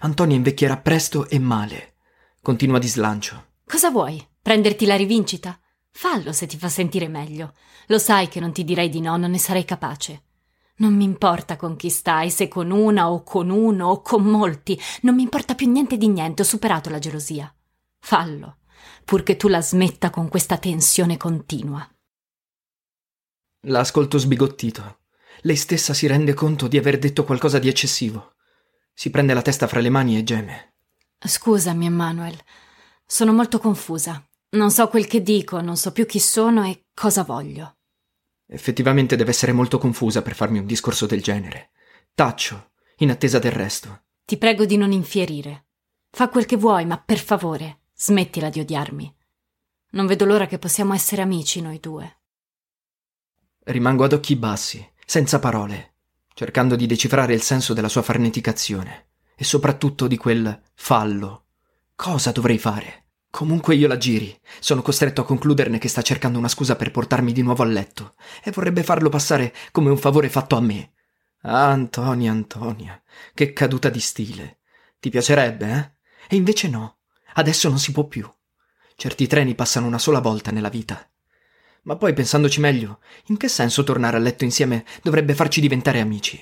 Antonia 0.01 0.37
invecchierà 0.37 0.77
presto 0.77 1.29
e 1.29 1.39
male. 1.39 1.95
Continua 2.41 2.79
di 2.79 2.89
slancio. 2.89 3.53
Cosa 3.67 3.91
vuoi? 3.91 4.25
Prenderti 4.41 4.87
la 4.87 4.97
rivincita? 4.97 5.59
Fallo 5.91 6.33
se 6.33 6.47
ti 6.47 6.57
fa 6.57 6.69
sentire 6.69 7.09
meglio. 7.09 7.55
Lo 7.87 7.99
sai 7.99 8.29
che 8.29 8.41
non 8.41 8.53
ti 8.53 8.65
direi 8.65 8.89
di 8.89 9.01
no, 9.01 9.17
non 9.17 9.31
ne 9.31 9.39
sarei 9.39 9.65
capace. 9.65 10.23
Non 10.77 10.95
mi 10.95 11.05
importa 11.05 11.57
con 11.57 11.77
chi 11.77 11.89
stai, 11.89 12.31
se 12.31 12.49
con 12.49 12.71
una 12.71 13.09
o 13.11 13.23
con 13.23 13.51
uno 13.51 13.89
o 13.89 14.03
con 14.03 14.25
molti, 14.25 14.79
non 15.03 15.15
mi 15.15 15.23
importa 15.23 15.55
più 15.55 15.71
niente 15.71 15.97
di 15.97 16.09
niente, 16.09 16.43
ho 16.43 16.45
superato 16.45 16.91
la 16.91 16.99
gelosia. 16.99 17.53
Fallo, 18.01 18.59
purché 19.05 19.37
tu 19.37 19.47
la 19.47 19.63
smetta 19.63 20.11
con 20.11 20.29
questa 20.29 20.59
tensione 20.59 21.17
continua. 21.17 21.89
La 23.67 23.81
ascolto 23.81 24.19
sbigottito. 24.19 24.99
Lei 25.43 25.57
stessa 25.57 25.95
si 25.95 26.07
rende 26.07 26.35
conto 26.35 26.67
di 26.67 26.77
aver 26.77 26.99
detto 26.99 27.25
qualcosa 27.25 27.59
di 27.59 27.69
eccessivo. 27.69 28.35
Si 28.93 29.11
prende 29.11 29.33
la 29.33 29.43
testa 29.43 29.67
fra 29.67 29.81
le 29.81 29.91
mani 29.91 30.19
e 30.19 30.25
geme. 30.25 30.75
Scusami, 31.19 31.87
Emmanuel. 31.87 32.39
Sono 33.07 33.33
molto 33.33 33.59
confusa. 33.59 34.27
Non 34.51 34.71
so 34.71 34.89
quel 34.89 35.07
che 35.07 35.23
dico, 35.23 35.61
non 35.61 35.77
so 35.77 35.93
più 35.93 36.05
chi 36.05 36.19
sono 36.19 36.65
e 36.65 36.87
cosa 36.95 37.23
voglio. 37.23 37.77
Effettivamente 38.47 39.17
deve 39.17 39.31
essere 39.31 39.53
molto 39.53 39.79
confusa 39.79 40.23
per 40.23 40.35
farmi 40.35 40.59
un 40.59 40.67
discorso 40.67 41.07
del 41.07 41.23
genere. 41.23 41.71
Taccio, 42.15 42.73
in 42.99 43.11
attesa 43.11 43.39
del 43.39 43.53
resto. 43.53 44.03
Ti 44.25 44.37
prego 44.37 44.65
di 44.65 44.77
non 44.77 44.93
infierire. 44.93 45.67
Fa 46.11 46.29
quel 46.29 46.47
che 46.47 46.57
vuoi, 46.57 46.85
ma 46.87 46.99
per 46.99 47.19
favore, 47.19 47.81
smettila 47.95 48.51
di 48.51 48.61
odiarmi. 48.61 49.17
Non 49.91 50.07
vedo 50.07 50.25
l'ora 50.25 50.47
che 50.47 50.59
possiamo 50.59 50.95
essere 50.95 51.23
amici 51.23 51.61
noi 51.61 51.81
due. 51.81 52.21
Rimango 53.65 54.05
ad 54.05 54.13
occhi 54.13 54.37
bassi, 54.37 54.87
senza 55.07 55.39
parole, 55.39 55.95
cercando 56.35 56.77
di 56.77 56.87
decifrare 56.87 57.35
il 57.35 57.43
senso 57.43 57.75
della 57.75 57.89
sua 57.89 58.03
farneticazione 58.03 59.09
e 59.35 59.45
soprattutto 59.45 60.07
di 60.07 60.17
quel 60.17 60.61
fallo. 60.75 61.47
Cosa 61.95 62.31
dovrei 62.33 62.59
fare? 62.59 63.04
Comunque 63.35 63.75
io 63.75 63.89
la 63.89 63.97
giri, 63.97 64.33
sono 64.61 64.81
costretto 64.81 65.23
a 65.23 65.25
concluderne 65.25 65.79
che 65.79 65.89
sta 65.89 66.03
cercando 66.03 66.39
una 66.39 66.47
scusa 66.47 66.77
per 66.77 66.93
portarmi 66.93 67.33
di 67.33 67.43
nuovo 67.43 67.65
a 67.65 67.67
letto 67.67 68.15
e 68.45 68.53
vorrebbe 68.53 68.85
farlo 68.85 69.09
passare 69.09 69.53
come 69.73 69.91
un 69.91 69.99
favore 69.99 70.29
fatto 70.29 70.55
a 70.55 70.61
me. 70.61 70.93
Ah, 71.41 71.67
Antonia, 71.71 72.31
Antonia, 72.31 73.03
che 73.35 73.53
caduta 73.53 73.89
di 73.89 73.99
stile. 73.99 74.61
Ti 75.01 75.11
piacerebbe, 75.11 75.67
eh? 75.69 75.91
E 76.29 76.37
invece 76.37 76.69
no, 76.69 76.99
adesso 77.33 77.69
non 77.69 77.81
si 77.81 77.91
può 77.91 78.05
più. 78.05 78.25
Certi 78.95 79.27
treni 79.27 79.57
passano 79.57 79.89
una 79.89 79.99
sola 79.99 80.21
volta 80.21 80.53
nella 80.53 80.69
vita. 80.69 81.05
Ma 81.83 81.97
poi, 81.97 82.13
pensandoci 82.13 82.61
meglio, 82.61 83.01
in 83.27 83.37
che 83.37 83.49
senso 83.49 83.83
tornare 83.83 84.17
a 84.17 84.21
letto 84.21 84.45
insieme 84.45 84.85
dovrebbe 85.03 85.35
farci 85.35 85.61
diventare 85.61 85.99
amici? 85.99 86.41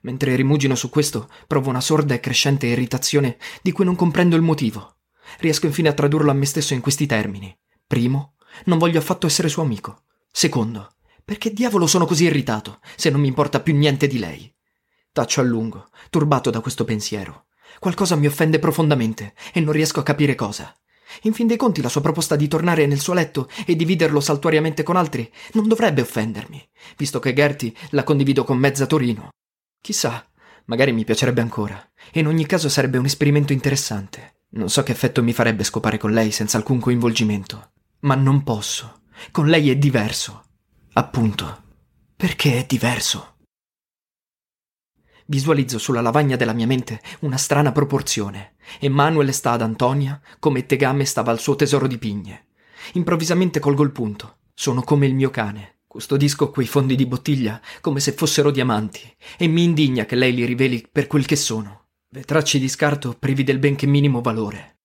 Mentre 0.00 0.36
rimugino 0.36 0.74
su 0.74 0.88
questo, 0.88 1.28
provo 1.46 1.68
una 1.68 1.82
sorda 1.82 2.14
e 2.14 2.20
crescente 2.20 2.66
irritazione 2.66 3.36
di 3.60 3.72
cui 3.72 3.84
non 3.84 3.94
comprendo 3.94 4.36
il 4.36 4.42
motivo. 4.42 4.94
Riesco 5.38 5.66
infine 5.66 5.88
a 5.88 5.94
tradurlo 5.94 6.30
a 6.30 6.34
me 6.34 6.46
stesso 6.46 6.74
in 6.74 6.80
questi 6.80 7.06
termini. 7.06 7.56
Primo, 7.86 8.34
non 8.64 8.78
voglio 8.78 8.98
affatto 8.98 9.26
essere 9.26 9.48
suo 9.48 9.62
amico. 9.62 10.02
Secondo, 10.30 10.90
Perché 11.30 11.52
diavolo 11.52 11.86
sono 11.86 12.06
così 12.06 12.24
irritato, 12.24 12.80
se 12.96 13.08
non 13.08 13.20
mi 13.20 13.28
importa 13.28 13.60
più 13.60 13.72
niente 13.72 14.08
di 14.08 14.18
lei? 14.18 14.52
Taccio 15.12 15.40
a 15.40 15.44
lungo, 15.44 15.90
turbato 16.10 16.50
da 16.50 16.58
questo 16.58 16.82
pensiero. 16.82 17.46
Qualcosa 17.78 18.16
mi 18.16 18.26
offende 18.26 18.58
profondamente 18.58 19.34
e 19.52 19.60
non 19.60 19.72
riesco 19.72 20.00
a 20.00 20.02
capire 20.02 20.34
cosa. 20.34 20.76
In 21.22 21.32
fin 21.32 21.46
dei 21.46 21.56
conti 21.56 21.82
la 21.82 21.88
sua 21.88 22.00
proposta 22.00 22.34
di 22.34 22.48
tornare 22.48 22.84
nel 22.86 22.98
suo 22.98 23.14
letto 23.14 23.48
e 23.64 23.76
dividerlo 23.76 24.18
saltuariamente 24.18 24.82
con 24.82 24.96
altri 24.96 25.32
non 25.52 25.68
dovrebbe 25.68 26.00
offendermi, 26.00 26.68
visto 26.96 27.20
che 27.20 27.32
Gertie 27.32 27.74
la 27.90 28.02
condivido 28.02 28.42
con 28.42 28.58
mezza 28.58 28.86
Torino. 28.86 29.28
Chissà, 29.80 30.28
magari 30.64 30.90
mi 30.90 31.04
piacerebbe 31.04 31.42
ancora, 31.42 31.80
e 32.10 32.18
in 32.18 32.26
ogni 32.26 32.44
caso 32.44 32.68
sarebbe 32.68 32.98
un 32.98 33.04
esperimento 33.04 33.52
interessante. 33.52 34.39
Non 34.52 34.68
so 34.68 34.82
che 34.82 34.92
effetto 34.92 35.22
mi 35.22 35.32
farebbe 35.32 35.62
scopare 35.62 35.96
con 35.96 36.12
lei 36.12 36.32
senza 36.32 36.56
alcun 36.56 36.80
coinvolgimento, 36.80 37.70
ma 38.00 38.16
non 38.16 38.42
posso. 38.42 39.02
Con 39.30 39.46
lei 39.46 39.70
è 39.70 39.76
diverso. 39.76 40.42
Appunto. 40.94 41.62
Perché 42.16 42.58
è 42.58 42.66
diverso? 42.66 43.36
Visualizzo 45.26 45.78
sulla 45.78 46.00
lavagna 46.00 46.34
della 46.34 46.52
mia 46.52 46.66
mente 46.66 47.00
una 47.20 47.36
strana 47.36 47.70
proporzione. 47.70 48.56
Emanuele 48.80 49.30
sta 49.30 49.52
ad 49.52 49.62
Antonia 49.62 50.20
come 50.40 50.66
Tegame 50.66 51.04
stava 51.04 51.30
al 51.30 51.38
suo 51.38 51.54
tesoro 51.54 51.86
di 51.86 51.98
pigne. 51.98 52.46
Improvvisamente 52.94 53.60
colgo 53.60 53.84
il 53.84 53.92
punto. 53.92 54.38
Sono 54.52 54.82
come 54.82 55.06
il 55.06 55.14
mio 55.14 55.30
cane. 55.30 55.82
Custodisco 55.86 56.50
quei 56.50 56.66
fondi 56.66 56.96
di 56.96 57.06
bottiglia 57.06 57.60
come 57.80 58.00
se 58.00 58.12
fossero 58.12 58.50
diamanti 58.50 59.00
e 59.38 59.46
mi 59.46 59.62
indigna 59.62 60.04
che 60.06 60.16
lei 60.16 60.34
li 60.34 60.44
riveli 60.44 60.88
per 60.90 61.06
quel 61.06 61.24
che 61.24 61.36
sono. 61.36 61.89
Vetracci 62.12 62.58
di 62.58 62.68
scarto 62.68 63.14
privi 63.16 63.44
del 63.44 63.60
benché 63.60 63.86
minimo 63.86 64.20
valore. 64.20 64.78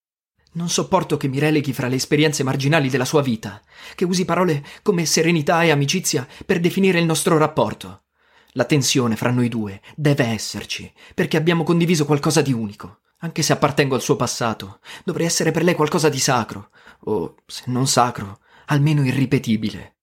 Non 0.51 0.69
sopporto 0.69 1.17
che 1.17 1.27
mi 1.27 1.39
releghi 1.39 1.73
fra 1.73 1.87
le 1.87 1.95
esperienze 1.95 2.43
marginali 2.43 2.87
della 2.87 3.03
sua 3.03 3.23
vita, 3.23 3.59
che 3.95 4.05
usi 4.05 4.25
parole 4.25 4.63
come 4.83 5.07
serenità 5.07 5.63
e 5.63 5.71
amicizia 5.71 6.27
per 6.45 6.59
definire 6.59 6.99
il 6.99 7.05
nostro 7.05 7.39
rapporto. 7.39 8.03
La 8.51 8.65
tensione 8.65 9.15
fra 9.15 9.31
noi 9.31 9.49
due 9.49 9.81
deve 9.95 10.25
esserci, 10.25 10.93
perché 11.15 11.35
abbiamo 11.35 11.63
condiviso 11.63 12.05
qualcosa 12.05 12.43
di 12.43 12.53
unico. 12.53 12.99
Anche 13.21 13.41
se 13.41 13.53
appartengo 13.53 13.95
al 13.95 14.03
suo 14.03 14.15
passato, 14.15 14.79
dovrei 15.03 15.25
essere 15.25 15.49
per 15.49 15.63
lei 15.63 15.73
qualcosa 15.73 16.09
di 16.09 16.19
sacro, 16.19 16.69
o, 17.05 17.37
se 17.47 17.63
non 17.65 17.87
sacro, 17.87 18.37
almeno 18.67 19.03
irripetibile. 19.03 19.95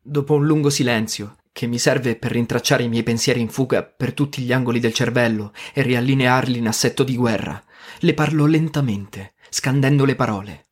Dopo 0.00 0.32
un 0.36 0.46
lungo 0.46 0.70
silenzio, 0.70 1.36
che 1.56 1.66
mi 1.66 1.78
serve 1.78 2.16
per 2.16 2.32
rintracciare 2.32 2.82
i 2.82 2.88
miei 2.90 3.02
pensieri 3.02 3.40
in 3.40 3.48
fuga 3.48 3.82
per 3.82 4.12
tutti 4.12 4.42
gli 4.42 4.52
angoli 4.52 4.78
del 4.78 4.92
cervello 4.92 5.54
e 5.72 5.80
riallinearli 5.80 6.58
in 6.58 6.68
assetto 6.68 7.02
di 7.02 7.16
guerra, 7.16 7.64
le 8.00 8.12
parlo 8.12 8.44
lentamente, 8.44 9.32
scandendo 9.48 10.04
le 10.04 10.14
parole. 10.16 10.66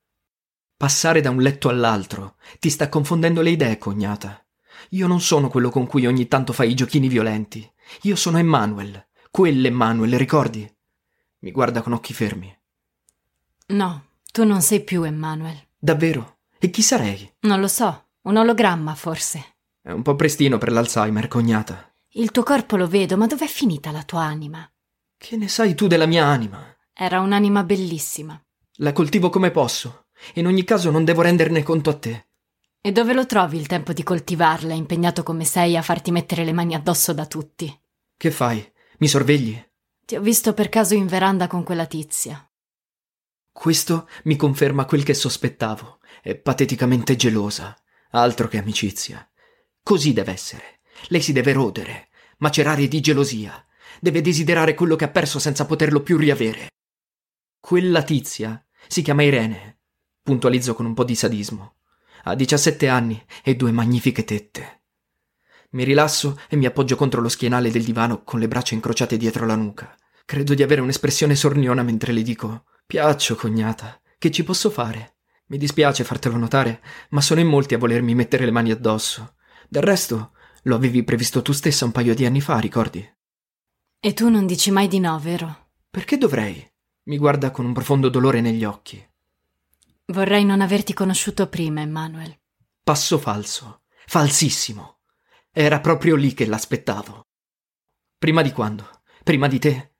Passare 0.76 1.22
da 1.22 1.30
un 1.30 1.40
letto 1.40 1.70
all'altro 1.70 2.36
ti 2.58 2.68
sta 2.68 2.90
confondendo 2.90 3.40
le 3.40 3.48
idee, 3.48 3.78
cognata. 3.78 4.46
Io 4.90 5.06
non 5.06 5.22
sono 5.22 5.48
quello 5.48 5.70
con 5.70 5.86
cui 5.86 6.04
ogni 6.04 6.28
tanto 6.28 6.52
fai 6.52 6.72
i 6.72 6.74
giochini 6.74 7.08
violenti. 7.08 7.66
Io 8.02 8.14
sono 8.14 8.36
Emmanuel. 8.36 9.06
Quell'Emmanuel, 9.30 10.18
ricordi? 10.18 10.70
Mi 11.38 11.50
guarda 11.50 11.80
con 11.80 11.94
occhi 11.94 12.12
fermi. 12.12 12.54
No, 13.68 14.04
tu 14.30 14.44
non 14.44 14.60
sei 14.60 14.84
più 14.84 15.02
Emmanuel. 15.02 15.66
Davvero? 15.78 16.40
E 16.58 16.68
chi 16.68 16.82
sarei? 16.82 17.36
Non 17.40 17.60
lo 17.60 17.68
so, 17.68 18.08
un 18.24 18.36
ologramma 18.36 18.94
forse. 18.94 19.52
È 19.86 19.90
un 19.90 20.00
po' 20.00 20.16
prestino 20.16 20.56
per 20.56 20.72
l'Alzheimer, 20.72 21.28
cognata. 21.28 21.94
Il 22.12 22.30
tuo 22.30 22.42
corpo 22.42 22.76
lo 22.76 22.88
vedo, 22.88 23.18
ma 23.18 23.26
dov'è 23.26 23.46
finita 23.46 23.90
la 23.90 24.02
tua 24.02 24.22
anima? 24.22 24.66
Che 25.14 25.36
ne 25.36 25.46
sai 25.46 25.74
tu 25.74 25.86
della 25.86 26.06
mia 26.06 26.24
anima? 26.24 26.74
Era 26.94 27.20
un'anima 27.20 27.64
bellissima. 27.64 28.42
La 28.76 28.94
coltivo 28.94 29.28
come 29.28 29.50
posso. 29.50 30.06
In 30.36 30.46
ogni 30.46 30.64
caso 30.64 30.90
non 30.90 31.04
devo 31.04 31.20
renderne 31.20 31.62
conto 31.62 31.90
a 31.90 31.98
te. 31.98 32.28
E 32.80 32.92
dove 32.92 33.12
lo 33.12 33.26
trovi 33.26 33.58
il 33.58 33.66
tempo 33.66 33.92
di 33.92 34.02
coltivarla, 34.02 34.72
impegnato 34.72 35.22
come 35.22 35.44
sei 35.44 35.76
a 35.76 35.82
farti 35.82 36.10
mettere 36.10 36.46
le 36.46 36.54
mani 36.54 36.74
addosso 36.74 37.12
da 37.12 37.26
tutti? 37.26 37.70
Che 38.16 38.30
fai? 38.30 38.66
Mi 39.00 39.06
sorvegli? 39.06 39.62
Ti 40.06 40.16
ho 40.16 40.22
visto 40.22 40.54
per 40.54 40.70
caso 40.70 40.94
in 40.94 41.06
veranda 41.06 41.46
con 41.46 41.62
quella 41.62 41.84
tizia. 41.84 42.42
Questo 43.52 44.08
mi 44.22 44.36
conferma 44.36 44.86
quel 44.86 45.02
che 45.02 45.12
sospettavo. 45.12 45.98
È 46.22 46.34
pateticamente 46.36 47.16
gelosa. 47.16 47.76
Altro 48.12 48.48
che 48.48 48.56
amicizia. 48.56 49.28
Così 49.84 50.14
deve 50.14 50.32
essere. 50.32 50.80
Lei 51.08 51.20
si 51.20 51.32
deve 51.32 51.52
rodere, 51.52 52.08
macerare 52.38 52.88
di 52.88 53.00
gelosia. 53.00 53.62
Deve 54.00 54.22
desiderare 54.22 54.74
quello 54.74 54.96
che 54.96 55.04
ha 55.04 55.10
perso 55.10 55.38
senza 55.38 55.66
poterlo 55.66 56.00
più 56.00 56.16
riavere. 56.16 56.68
Quella 57.60 58.02
tizia 58.02 58.64
si 58.88 59.02
chiama 59.02 59.24
Irene. 59.24 59.80
Puntualizzo 60.22 60.74
con 60.74 60.86
un 60.86 60.94
po' 60.94 61.04
di 61.04 61.14
sadismo. 61.14 61.74
Ha 62.22 62.34
17 62.34 62.88
anni 62.88 63.22
e 63.42 63.56
due 63.56 63.72
magnifiche 63.72 64.24
tette. 64.24 64.84
Mi 65.72 65.84
rilasso 65.84 66.40
e 66.48 66.56
mi 66.56 66.64
appoggio 66.64 66.96
contro 66.96 67.20
lo 67.20 67.28
schienale 67.28 67.70
del 67.70 67.84
divano 67.84 68.24
con 68.24 68.40
le 68.40 68.48
braccia 68.48 68.72
incrociate 68.72 69.18
dietro 69.18 69.44
la 69.44 69.54
nuca. 69.54 69.94
Credo 70.24 70.54
di 70.54 70.62
avere 70.62 70.80
un'espressione 70.80 71.34
sorniona 71.34 71.82
mentre 71.82 72.14
le 72.14 72.22
dico: 72.22 72.64
Piaccio, 72.86 73.34
cognata, 73.34 74.00
che 74.16 74.30
ci 74.30 74.44
posso 74.44 74.70
fare? 74.70 75.16
Mi 75.48 75.58
dispiace 75.58 76.04
fartelo 76.04 76.38
notare, 76.38 76.80
ma 77.10 77.20
sono 77.20 77.40
in 77.40 77.48
molti 77.48 77.74
a 77.74 77.78
volermi 77.78 78.14
mettere 78.14 78.46
le 78.46 78.50
mani 78.50 78.70
addosso. 78.70 79.33
Del 79.74 79.82
resto, 79.82 80.34
lo 80.62 80.76
avevi 80.76 81.02
previsto 81.02 81.42
tu 81.42 81.50
stessa 81.50 81.84
un 81.84 81.90
paio 81.90 82.14
di 82.14 82.24
anni 82.24 82.40
fa, 82.40 82.60
ricordi? 82.60 83.04
E 83.98 84.12
tu 84.12 84.28
non 84.28 84.46
dici 84.46 84.70
mai 84.70 84.86
di 84.86 85.00
no, 85.00 85.18
vero? 85.18 85.70
Perché 85.90 86.16
dovrei? 86.16 86.64
Mi 87.06 87.18
guarda 87.18 87.50
con 87.50 87.64
un 87.64 87.72
profondo 87.72 88.08
dolore 88.08 88.40
negli 88.40 88.62
occhi. 88.62 89.04
Vorrei 90.12 90.44
non 90.44 90.60
averti 90.60 90.92
conosciuto 90.92 91.48
prima, 91.48 91.80
Emmanuel. 91.80 92.38
Passo 92.84 93.18
falso. 93.18 93.80
Falsissimo. 94.06 94.98
Era 95.50 95.80
proprio 95.80 96.14
lì 96.14 96.34
che 96.34 96.46
l'aspettavo. 96.46 97.26
Prima 98.16 98.42
di 98.42 98.52
quando? 98.52 99.00
Prima 99.24 99.48
di 99.48 99.58
te? 99.58 99.94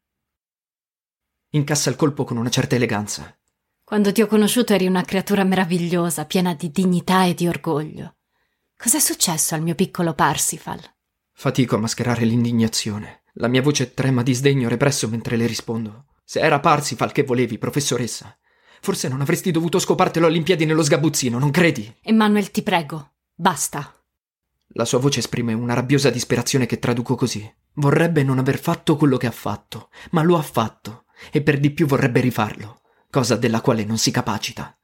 Incassa 1.49 1.91
il 1.91 1.97
colpo 1.97 2.23
con 2.23 2.37
una 2.37 2.49
certa 2.49 2.77
eleganza. 2.77 3.37
Quando 3.83 4.13
ti 4.13 4.23
ho 4.23 4.29
conosciuto 4.29 4.73
eri 4.73 4.87
una 4.87 5.03
creatura 5.03 5.43
meravigliosa, 5.43 6.27
piena 6.27 6.55
di 6.55 6.71
dignità 6.71 7.25
e 7.25 7.35
di 7.35 7.49
orgoglio. 7.49 8.19
Cos'è 8.85 9.01
successo 9.01 9.55
al 9.55 9.63
mio 9.63 9.75
piccolo 9.75 10.13
Parsifal? 10.13 10.79
Fatico 11.33 11.77
a 11.77 11.79
mascherare 11.79 12.27
l'indignazione. 12.27 13.23
La 13.37 13.49
mia 13.49 13.63
voce 13.63 13.95
trema 13.95 14.23
di 14.23 14.35
sdegno 14.35 14.69
represso 14.69 15.09
mentre 15.09 15.39
le 15.39 15.47
rispondo. 15.47 16.05
Se 16.23 16.39
era 16.39 16.61
Parsifal 16.61 17.11
che 17.11 17.23
volevi, 17.23 17.57
professoressa, 17.57 18.37
Forse 18.83 19.09
non 19.09 19.23
avresti 19.23 19.51
dovuto 19.51 19.79
scopartelo 19.79 20.27
all'Olimpiadi 20.27 20.67
nello 20.67 20.83
sgabuzzino, 20.83 21.39
non 21.39 21.51
credi? 21.51 21.97
Emmanuel, 22.03 22.51
ti 22.51 22.63
prego, 22.63 23.13
basta. 23.35 24.05
La 24.75 24.85
sua 24.85 24.99
voce 24.99 25.21
esprime 25.21 25.55
una 25.55 25.73
rabbiosa 25.73 26.11
disperazione 26.11 26.67
che 26.67 26.79
traduco 26.79 27.15
così. 27.15 27.51
Vorrebbe 27.77 28.23
non 28.23 28.39
aver 28.39 28.59
fatto 28.59 28.99
quello 28.99 29.17
che 29.17 29.27
ha 29.27 29.31
fatto, 29.31 29.89
ma 30.11 30.23
lo 30.23 30.37
ha 30.37 30.43
fatto, 30.43 31.07
e 31.33 31.41
per 31.41 31.59
di 31.59 31.71
più 31.71 31.87
vorrebbe 31.87 32.21
rifarlo, 32.21 32.83
cosa 33.09 33.37
della 33.37 33.63
quale 33.63 33.87
non 33.87 33.97
si 33.97 34.11
capacita. 34.11 34.79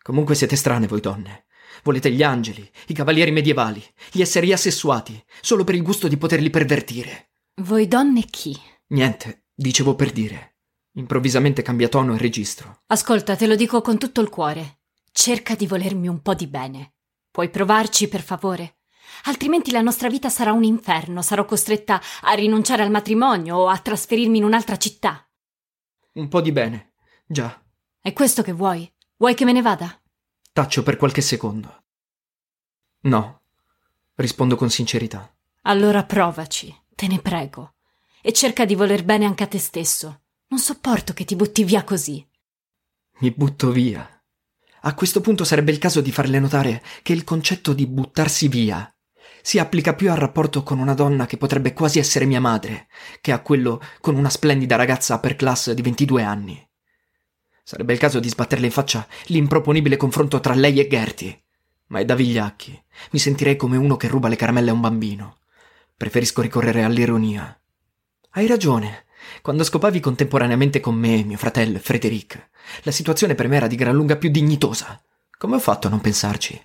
Comunque 0.00 0.36
siete 0.36 0.54
strane 0.54 0.86
voi 0.86 1.00
donne. 1.00 1.46
Volete 1.82 2.10
gli 2.12 2.22
angeli, 2.22 2.68
i 2.88 2.94
cavalieri 2.94 3.32
medievali, 3.32 3.82
gli 4.12 4.20
esseri 4.20 4.52
assessuati, 4.52 5.20
solo 5.40 5.64
per 5.64 5.74
il 5.74 5.82
gusto 5.82 6.06
di 6.06 6.16
poterli 6.16 6.48
pervertire. 6.48 7.32
Voi 7.62 7.88
donne 7.88 8.22
chi? 8.22 8.56
Niente, 8.88 9.46
dicevo 9.52 9.96
per 9.96 10.12
dire. 10.12 10.58
Improvvisamente 10.94 11.62
cambia 11.62 11.88
tono 11.88 12.14
e 12.14 12.18
registro. 12.18 12.82
Ascolta, 12.86 13.34
te 13.34 13.46
lo 13.46 13.56
dico 13.56 13.80
con 13.80 13.98
tutto 13.98 14.20
il 14.20 14.28
cuore. 14.28 14.80
Cerca 15.10 15.54
di 15.54 15.66
volermi 15.66 16.06
un 16.06 16.22
po' 16.22 16.34
di 16.34 16.46
bene. 16.46 16.94
Puoi 17.30 17.50
provarci, 17.50 18.08
per 18.08 18.22
favore? 18.22 18.78
Altrimenti 19.24 19.70
la 19.70 19.80
nostra 19.80 20.08
vita 20.08 20.28
sarà 20.28 20.52
un 20.52 20.64
inferno. 20.64 21.22
Sarò 21.22 21.44
costretta 21.44 22.00
a 22.22 22.32
rinunciare 22.34 22.82
al 22.82 22.90
matrimonio 22.90 23.56
o 23.56 23.68
a 23.68 23.78
trasferirmi 23.78 24.38
in 24.38 24.44
un'altra 24.44 24.76
città. 24.76 25.28
Un 26.12 26.28
po' 26.28 26.40
di 26.40 26.52
bene. 26.52 26.92
Già. 27.26 27.60
È 28.00 28.12
questo 28.12 28.42
che 28.42 28.52
vuoi? 28.52 28.90
Vuoi 29.16 29.34
che 29.34 29.44
me 29.44 29.52
ne 29.52 29.62
vada? 29.62 30.01
Taccio 30.54 30.82
per 30.82 30.98
qualche 30.98 31.22
secondo. 31.22 31.84
No. 33.04 33.40
Rispondo 34.16 34.54
con 34.54 34.68
sincerità. 34.68 35.34
Allora 35.62 36.04
provaci, 36.04 36.78
te 36.94 37.06
ne 37.06 37.20
prego. 37.20 37.72
E 38.20 38.34
cerca 38.34 38.66
di 38.66 38.74
voler 38.74 39.02
bene 39.02 39.24
anche 39.24 39.44
a 39.44 39.46
te 39.46 39.58
stesso. 39.58 40.24
Non 40.48 40.60
sopporto 40.60 41.14
che 41.14 41.24
ti 41.24 41.36
butti 41.36 41.64
via 41.64 41.84
così. 41.84 42.22
Mi 43.20 43.30
butto 43.30 43.70
via. 43.70 44.06
A 44.82 44.94
questo 44.94 45.22
punto 45.22 45.44
sarebbe 45.44 45.70
il 45.70 45.78
caso 45.78 46.02
di 46.02 46.12
farle 46.12 46.38
notare 46.38 46.82
che 47.00 47.14
il 47.14 47.24
concetto 47.24 47.72
di 47.72 47.86
buttarsi 47.86 48.48
via 48.48 48.94
si 49.40 49.58
applica 49.58 49.94
più 49.94 50.10
al 50.10 50.18
rapporto 50.18 50.62
con 50.62 50.78
una 50.78 50.92
donna 50.92 51.24
che 51.24 51.38
potrebbe 51.38 51.72
quasi 51.72 51.98
essere 51.98 52.26
mia 52.26 52.40
madre, 52.40 52.88
che 53.22 53.32
a 53.32 53.40
quello 53.40 53.80
con 54.02 54.16
una 54.16 54.28
splendida 54.28 54.76
ragazza 54.76 55.18
per 55.18 55.34
class 55.34 55.72
di 55.72 55.80
22 55.80 56.22
anni. 56.22 56.70
Sarebbe 57.62 57.92
il 57.92 57.98
caso 57.98 58.20
di 58.20 58.28
sbatterle 58.28 58.66
in 58.66 58.72
faccia 58.72 59.06
l'improponibile 59.26 59.96
confronto 59.96 60.40
tra 60.40 60.54
lei 60.54 60.80
e 60.80 60.88
Gertie. 60.88 61.42
Ma 61.88 62.00
è 62.00 62.04
da 62.04 62.14
vigliacchi. 62.14 62.80
Mi 63.10 63.18
sentirei 63.18 63.56
come 63.56 63.76
uno 63.76 63.96
che 63.96 64.08
ruba 64.08 64.28
le 64.28 64.36
caramelle 64.36 64.70
a 64.70 64.74
un 64.74 64.80
bambino. 64.80 65.38
Preferisco 65.96 66.40
ricorrere 66.40 66.82
all'ironia. 66.82 67.58
Hai 68.30 68.46
ragione. 68.46 69.04
Quando 69.40 69.62
scopavi 69.62 70.00
contemporaneamente 70.00 70.80
con 70.80 70.96
me, 70.96 71.22
mio 71.22 71.36
fratello 71.36 71.76
e 71.76 71.80
Frederic, 71.80 72.50
la 72.82 72.90
situazione 72.90 73.34
per 73.34 73.46
me 73.46 73.56
era 73.56 73.66
di 73.66 73.76
gran 73.76 73.94
lunga 73.94 74.16
più 74.16 74.30
dignitosa. 74.30 75.00
Come 75.38 75.56
ho 75.56 75.60
fatto 75.60 75.86
a 75.86 75.90
non 75.90 76.00
pensarci? 76.00 76.60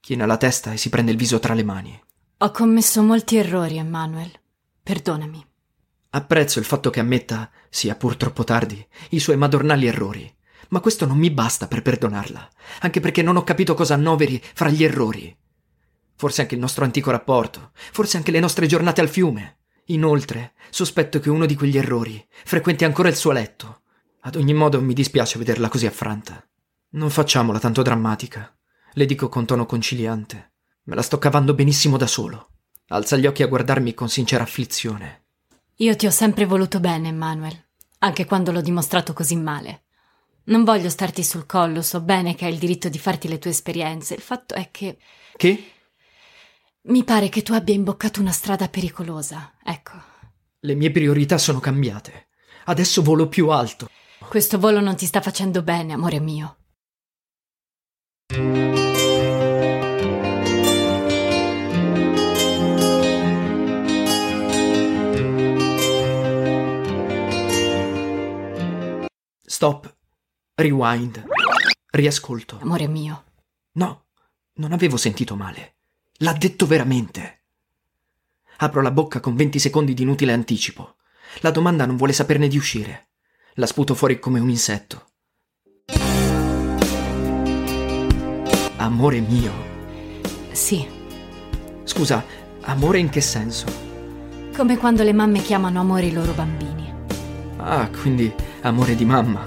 china 0.00 0.26
la 0.26 0.38
testa 0.38 0.72
e 0.72 0.76
si 0.76 0.88
prende 0.88 1.12
il 1.12 1.16
viso 1.16 1.38
tra 1.38 1.54
le 1.54 1.62
mani. 1.62 2.02
Ho 2.38 2.50
commesso 2.50 3.02
molti 3.02 3.36
errori, 3.36 3.76
Emmanuel. 3.76 4.32
Perdonami. 4.82 5.46
Apprezzo 6.10 6.58
il 6.58 6.64
fatto 6.64 6.90
che 6.90 6.98
ammetta, 6.98 7.48
sia 7.70 7.94
pur 7.94 8.16
troppo 8.16 8.44
tardi, 8.44 8.84
i 9.10 9.20
suoi 9.20 9.36
madornali 9.36 9.86
errori. 9.86 10.30
Ma 10.68 10.80
questo 10.80 11.06
non 11.06 11.16
mi 11.16 11.30
basta 11.30 11.66
per 11.68 11.82
perdonarla, 11.82 12.50
anche 12.80 13.00
perché 13.00 13.22
non 13.22 13.36
ho 13.36 13.44
capito 13.44 13.74
cosa 13.74 13.94
annoveri 13.94 14.42
fra 14.54 14.68
gli 14.68 14.84
errori. 14.84 15.34
Forse 16.16 16.42
anche 16.42 16.54
il 16.54 16.60
nostro 16.60 16.84
antico 16.84 17.10
rapporto, 17.10 17.70
forse 17.74 18.18
anche 18.18 18.30
le 18.30 18.40
nostre 18.40 18.66
giornate 18.66 19.00
al 19.00 19.08
fiume. 19.08 19.60
Inoltre, 19.86 20.52
sospetto 20.68 21.18
che 21.18 21.30
uno 21.30 21.46
di 21.46 21.56
quegli 21.56 21.78
errori 21.78 22.24
frequenti 22.44 22.84
ancora 22.84 23.08
il 23.08 23.16
suo 23.16 23.32
letto. 23.32 23.82
Ad 24.20 24.36
ogni 24.36 24.52
modo 24.52 24.82
mi 24.82 24.92
dispiace 24.92 25.38
vederla 25.38 25.68
così 25.68 25.86
affranta. 25.86 26.46
Non 26.90 27.08
facciamola 27.08 27.58
tanto 27.58 27.82
drammatica, 27.82 28.54
le 28.92 29.06
dico 29.06 29.28
con 29.28 29.46
tono 29.46 29.64
conciliante. 29.64 30.52
Me 30.84 30.94
la 30.94 31.02
sto 31.02 31.18
cavando 31.18 31.54
benissimo 31.54 31.96
da 31.96 32.06
solo. 32.06 32.50
Alza 32.88 33.16
gli 33.16 33.26
occhi 33.26 33.42
a 33.42 33.46
guardarmi 33.46 33.94
con 33.94 34.08
sincera 34.08 34.42
afflizione. 34.42 35.19
Io 35.80 35.96
ti 35.96 36.06
ho 36.06 36.10
sempre 36.10 36.44
voluto 36.44 36.78
bene, 36.78 37.08
Emmanuel, 37.08 37.58
anche 38.00 38.26
quando 38.26 38.52
l'ho 38.52 38.60
dimostrato 38.60 39.12
così 39.14 39.36
male. 39.36 39.84
Non 40.44 40.62
voglio 40.64 40.90
starti 40.90 41.22
sul 41.24 41.46
collo, 41.46 41.80
so 41.80 42.00
bene 42.02 42.34
che 42.34 42.44
hai 42.44 42.52
il 42.52 42.58
diritto 42.58 42.88
di 42.88 42.98
farti 42.98 43.28
le 43.28 43.38
tue 43.38 43.50
esperienze. 43.50 44.14
Il 44.14 44.20
fatto 44.20 44.54
è 44.54 44.68
che 44.70 44.98
Che? 45.36 45.72
mi 46.82 47.04
pare 47.04 47.28
che 47.28 47.42
tu 47.42 47.52
abbia 47.54 47.74
imboccato 47.74 48.20
una 48.20 48.32
strada 48.32 48.68
pericolosa. 48.68 49.54
Ecco, 49.64 49.92
Le 50.60 50.74
mie 50.74 50.90
priorità 50.90 51.38
sono 51.38 51.60
cambiate. 51.60 52.28
Adesso 52.64 53.02
volo 53.02 53.28
più 53.28 53.48
alto. 53.48 53.88
questo 54.28 54.58
volo 54.58 54.80
non 54.80 54.96
ti 54.96 55.06
sta 55.06 55.20
facendo 55.22 55.62
bene, 55.62 55.94
amore 55.94 56.20
mio. 56.20 56.56
Stop. 69.60 69.94
Rewind. 70.54 71.22
Riascolto. 71.90 72.60
Amore 72.62 72.88
mio. 72.88 73.24
No, 73.72 74.04
non 74.54 74.72
avevo 74.72 74.96
sentito 74.96 75.36
male. 75.36 75.74
L'ha 76.20 76.32
detto 76.32 76.64
veramente. 76.66 77.42
Apro 78.56 78.80
la 78.80 78.90
bocca 78.90 79.20
con 79.20 79.36
20 79.36 79.58
secondi 79.58 79.92
di 79.92 80.00
inutile 80.00 80.32
anticipo. 80.32 80.96
La 81.40 81.50
domanda 81.50 81.84
non 81.84 81.96
vuole 81.96 82.14
saperne 82.14 82.48
di 82.48 82.56
uscire. 82.56 83.08
La 83.56 83.66
sputo 83.66 83.94
fuori 83.94 84.18
come 84.18 84.40
un 84.40 84.48
insetto. 84.48 85.10
Amore 88.78 89.20
mio. 89.20 89.52
Sì, 90.52 90.88
Scusa, 91.84 92.24
amore 92.62 92.98
in 92.98 93.10
che 93.10 93.20
senso? 93.20 93.66
come 94.56 94.78
quando 94.78 95.02
le 95.02 95.12
mamme 95.12 95.42
chiamano 95.42 95.80
amore 95.80 96.06
i 96.06 96.12
loro 96.12 96.32
bambini. 96.32 96.90
Ah, 97.58 97.90
quindi 97.90 98.32
amore 98.62 98.94
di 98.94 99.04
mamma. 99.04 99.44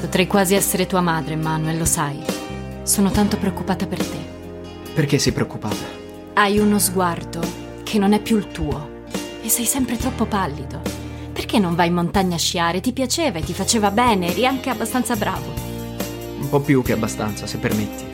Potrei 0.00 0.26
quasi 0.26 0.54
essere 0.54 0.86
tua 0.86 1.00
madre, 1.00 1.34
Emmanuel, 1.34 1.78
lo 1.78 1.84
sai. 1.84 2.22
Sono 2.82 3.10
tanto 3.10 3.36
preoccupata 3.36 3.86
per 3.86 3.98
te. 3.98 4.32
Perché 4.94 5.18
sei 5.18 5.32
preoccupata? 5.32 6.02
Hai 6.34 6.58
uno 6.58 6.78
sguardo 6.78 7.40
che 7.82 7.98
non 7.98 8.12
è 8.12 8.20
più 8.20 8.36
il 8.36 8.48
tuo 8.48 9.02
e 9.42 9.48
sei 9.48 9.64
sempre 9.64 9.96
troppo 9.96 10.24
pallido. 10.24 10.80
Perché 11.32 11.58
non 11.58 11.74
vai 11.74 11.88
in 11.88 11.94
montagna 11.94 12.36
a 12.36 12.38
sciare? 12.38 12.80
Ti 12.80 12.92
piaceva 12.92 13.38
e 13.38 13.42
ti 13.42 13.52
faceva 13.52 13.90
bene, 13.90 14.28
eri 14.28 14.46
anche 14.46 14.70
abbastanza 14.70 15.16
bravo. 15.16 15.52
Un 16.38 16.48
po' 16.48 16.60
più 16.60 16.82
che 16.82 16.92
abbastanza, 16.92 17.46
se 17.46 17.58
permetti. 17.58 18.04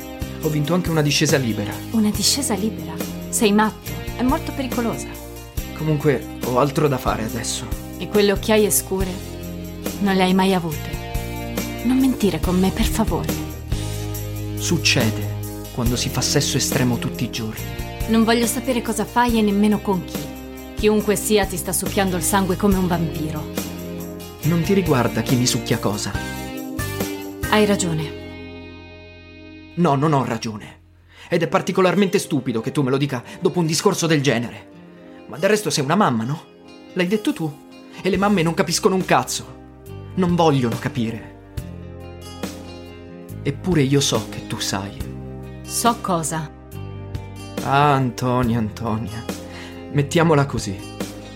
Ho 0.43 0.49
vinto 0.49 0.75
anche 0.75 0.91
una 0.91 1.03
discesa 1.03 1.37
libera. 1.37 1.73
Una 1.91 2.11
discesa 2.11 2.55
libera. 2.55 2.95
Sei 3.29 3.53
matto, 3.53 3.91
è 4.17 4.23
molto 4.23 4.53
pericolosa. 4.53 5.09
Comunque, 5.77 6.39
ho 6.45 6.59
altro 6.59 6.89
da 6.89 6.99
fare 6.99 7.25
adesso. 7.25 7.67
E 7.99 8.09
quelle 8.09 8.33
occhiaie 8.33 8.71
scure 8.71 9.31
non 10.01 10.15
le 10.15 10.23
hai 10.23 10.35
mai 10.35 10.55
avute. 10.55 10.99
Non 11.85 11.99
mentire 11.99 12.41
con 12.41 12.59
me, 12.59 12.71
per 12.71 12.87
favore. 12.87 13.33
Succede 14.57 15.39
quando 15.75 15.97
si 15.97 16.09
fa 16.09 16.21
sesso 16.21 16.57
estremo 16.57 16.99
tutti 16.99 17.25
i 17.25 17.31
giorni. 17.31 17.65
Non 18.09 18.25
voglio 18.25 18.47
sapere 18.47 18.83
cosa 18.83 19.05
fai 19.05 19.39
e 19.39 19.43
nemmeno 19.43 19.81
con 19.81 20.05
chi. 20.05 20.19
Chiunque 20.75 21.17
sia 21.17 21.47
ti 21.47 21.57
sta 21.57 21.73
succhiando 21.73 22.17
il 22.17 22.23
sangue 22.23 22.57
come 22.57 22.77
un 22.77 22.87
vampiro. 22.87 23.45
Non 24.43 24.63
ti 24.63 24.75
riguarda 24.75 25.23
chi 25.23 25.37
mi 25.37 25.47
succhia 25.47 25.79
cosa. 25.79 26.13
Hai 27.51 27.67
ragione. 27.67 28.19
No, 29.75 29.95
non 29.95 30.13
ho 30.13 30.25
ragione. 30.25 30.79
Ed 31.29 31.43
è 31.43 31.49
particolarmente 31.49 32.19
stupido 32.19 32.61
che 32.61 32.73
tu 32.73 32.83
me 32.83 32.91
lo 32.91 32.97
dica 32.97 33.23
dopo 33.41 33.61
un 33.61 33.67
discorso 33.67 34.07
del 34.07 34.23
genere. 34.23 34.69
Ma 35.29 35.39
del 35.39 35.51
resto 35.51 35.71
sei 35.71 35.85
una 35.85 35.95
mamma, 35.95 36.25
no? 36.25 36.45
L'hai 36.95 37.07
detto 37.07 37.33
tu. 37.33 37.69
E 38.03 38.09
le 38.09 38.17
mamme 38.17 38.43
non 38.43 38.55
capiscono 38.55 38.95
un 38.95 39.05
cazzo. 39.05 39.60
Non 40.21 40.35
vogliono 40.35 40.77
capire. 40.79 41.39
Eppure 43.43 43.81
io 43.81 44.03
so 44.03 44.29
che 44.29 44.47
tu 44.47 44.59
sai. 44.59 44.95
So 45.63 45.99
cosa. 46.03 46.53
Ah, 47.63 47.95
Antonia, 47.95 48.59
Antonia. 48.59 49.25
Mettiamola 49.93 50.45
così. 50.45 50.79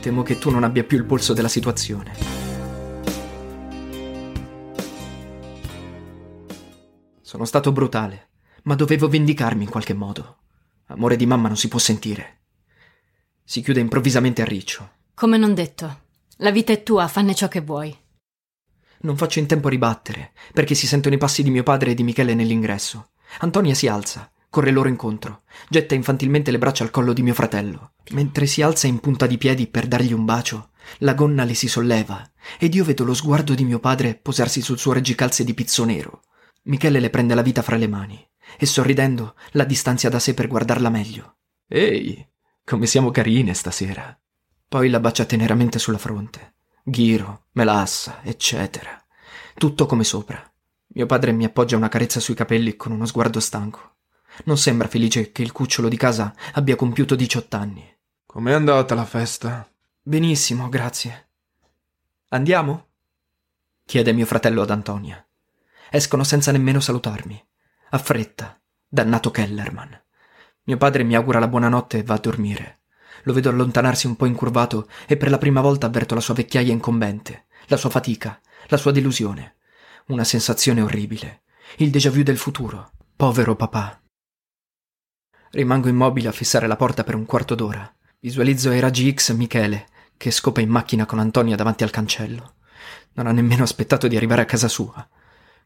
Temo 0.02 0.23
che 0.23 0.36
tu 0.36 0.51
non 0.51 0.65
abbia 0.65 0.85
più 0.85 0.98
il 0.98 1.06
polso 1.06 1.32
della 1.32 1.48
situazione. 1.48 2.12
Sono 7.23 7.47
stato 7.47 7.73
brutale, 7.73 8.28
ma 8.65 8.74
dovevo 8.74 9.09
vendicarmi 9.09 9.65
in 9.65 9.70
qualche 9.70 9.94
modo. 9.94 10.36
Amore 10.89 11.16
di 11.16 11.24
mamma 11.24 11.48
non 11.48 11.56
si 11.56 11.69
può 11.69 11.78
sentire. 11.78 12.40
Si 13.43 13.62
chiude 13.62 13.81
improvvisamente 13.81 14.43
a 14.43 14.44
riccio. 14.44 14.90
Come 15.15 15.39
non 15.39 15.55
detto. 15.55 16.02
La 16.39 16.51
vita 16.51 16.74
è 16.74 16.82
tua, 16.82 17.09
fanne 17.09 17.35
ciò 17.35 17.48
che 17.48 17.62
vuoi. 17.62 18.02
Non 19.05 19.18
faccio 19.18 19.39
in 19.39 19.47
tempo 19.47 19.66
a 19.66 19.70
ribattere, 19.70 20.32
perché 20.52 20.74
si 20.74 20.86
sentono 20.86 21.14
i 21.14 21.18
passi 21.18 21.43
di 21.43 21.51
mio 21.51 21.62
padre 21.62 21.90
e 21.90 21.94
di 21.94 22.02
Michele 22.02 22.35
nell'ingresso. 22.35 23.10
Antonia 23.40 23.74
si 23.74 23.86
alza, 23.86 24.32
corre 24.48 24.70
loro 24.70 24.89
incontro, 24.89 25.43
getta 25.68 25.94
infantilmente 25.94 26.51
le 26.51 26.56
braccia 26.56 26.85
al 26.85 26.90
collo 26.90 27.12
di 27.12 27.22
mio 27.22 27.35
fratello. 27.35 27.93
Mentre 28.12 28.47
si 28.47 28.62
alza 28.62 28.86
in 28.86 29.01
punta 29.01 29.26
di 29.26 29.36
piedi 29.36 29.66
per 29.66 29.86
dargli 29.86 30.14
un 30.14 30.24
bacio, 30.24 30.70
la 30.98 31.12
gonna 31.12 31.44
le 31.44 31.52
si 31.52 31.68
solleva 31.68 32.26
ed 32.59 32.74
io 32.74 32.82
vedo 32.82 33.05
lo 33.05 33.12
sguardo 33.12 33.55
di 33.55 33.64
mio 33.64 33.78
padre 33.78 34.14
posarsi 34.14 34.62
sul 34.62 34.78
suo 34.78 34.94
reggicalze 34.94 35.44
di 35.44 35.52
pizzo 35.52 35.85
nero. 35.85 36.22
Michele 36.62 36.98
le 36.98 37.10
prende 37.10 37.35
la 37.35 37.43
vita 37.43 37.60
fra 37.60 37.76
le 37.76 37.89
mani 37.89 38.26
e 38.56 38.64
sorridendo 38.64 39.35
la 39.51 39.64
distanzia 39.64 40.09
da 40.09 40.18
sé 40.18 40.32
per 40.32 40.47
guardarla 40.47 40.89
meglio. 40.89 41.36
Ehi, 41.68 42.26
come 42.64 42.86
siamo 42.86 43.10
carine 43.10 43.52
stasera. 43.52 44.18
Poi 44.66 44.89
la 44.89 45.01
bacia 45.01 45.26
teneramente 45.26 45.78
sulla 45.78 45.98
fronte. 45.98 46.53
Ghiro, 46.86 47.47
melassa, 47.52 48.23
eccetera. 48.23 49.02
Tutto 49.55 49.86
come 49.86 50.05
sopra. 50.05 50.39
Mio 50.89 51.06
padre 51.06 51.32
mi 51.32 51.47
appoggia 51.47 51.78
una 51.78 51.89
carezza 51.89 52.20
sui 52.20 52.35
capelli 52.35 52.77
con 52.77 52.93
uno 52.93 53.06
sguardo 53.06 53.40
stanco. 53.40 53.94
Non 54.44 54.59
sembra 54.59 54.86
felice 54.86 55.32
che 55.32 55.40
il 55.40 55.51
cucciolo 55.51 55.89
di 55.89 55.97
casa 55.97 56.35
abbia 56.52 56.77
compiuto 56.77 57.15
18 57.15 57.56
anni. 57.56 57.97
Com'è 58.27 58.52
andata 58.52 58.94
la 58.94 59.06
festa? 59.06 59.66
Benissimo, 60.02 60.69
grazie. 60.69 61.28
Andiamo? 62.28 62.89
chiede 63.86 64.12
mio 64.12 64.27
fratello 64.27 64.61
ad 64.61 64.70
Antonia. 64.70 65.27
Escono 65.89 66.23
senza 66.23 66.52
nemmeno 66.52 66.81
salutarmi. 66.81 67.43
A 67.90 67.98
fretta. 67.98 68.61
Dannato 68.86 69.31
Kellerman. 69.31 70.02
Mio 70.65 70.77
padre 70.77 71.02
mi 71.02 71.16
augura 71.16 71.39
la 71.39 71.48
buonanotte 71.48 71.97
e 71.97 72.02
va 72.02 72.15
a 72.15 72.19
dormire. 72.19 72.81
Lo 73.24 73.32
vedo 73.32 73.51
allontanarsi 73.51 74.06
un 74.06 74.16
po' 74.16 74.26
incurvato 74.26 74.88
e 75.06 75.16
per 75.16 75.28
la 75.30 75.38
prima 75.38 75.60
volta 75.60 75.86
avverto 75.86 76.14
la 76.14 76.20
sua 76.20 76.34
vecchiaia 76.34 76.72
incombente, 76.72 77.46
la 77.66 77.76
sua 77.76 77.90
fatica, 77.90 78.40
la 78.68 78.76
sua 78.76 78.92
delusione. 78.92 79.56
Una 80.06 80.24
sensazione 80.24 80.80
orribile. 80.80 81.42
Il 81.78 81.90
déjà 81.90 82.10
vu 82.10 82.22
del 82.22 82.36
futuro. 82.36 82.92
Povero 83.16 83.56
papà. 83.56 84.01
Rimango 85.51 85.88
immobile 85.88 86.28
a 86.28 86.32
fissare 86.32 86.66
la 86.66 86.76
porta 86.76 87.05
per 87.05 87.14
un 87.14 87.24
quarto 87.24 87.55
d'ora. 87.55 87.90
Visualizzo 88.20 88.70
ai 88.70 88.80
raggi 88.80 89.12
X 89.12 89.32
Michele, 89.32 89.86
che 90.16 90.30
scopa 90.30 90.60
in 90.60 90.68
macchina 90.68 91.06
con 91.06 91.18
Antonia 91.18 91.56
davanti 91.56 91.84
al 91.84 91.90
cancello. 91.90 92.56
Non 93.14 93.26
ha 93.26 93.32
nemmeno 93.32 93.62
aspettato 93.62 94.09
di 94.09 94.16
arrivare 94.16 94.42
a 94.42 94.46
casa 94.46 94.68
sua. 94.68 95.06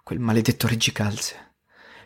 Quel 0.03 0.21
maledetto 0.21 0.69
reggicalze. 0.69 1.55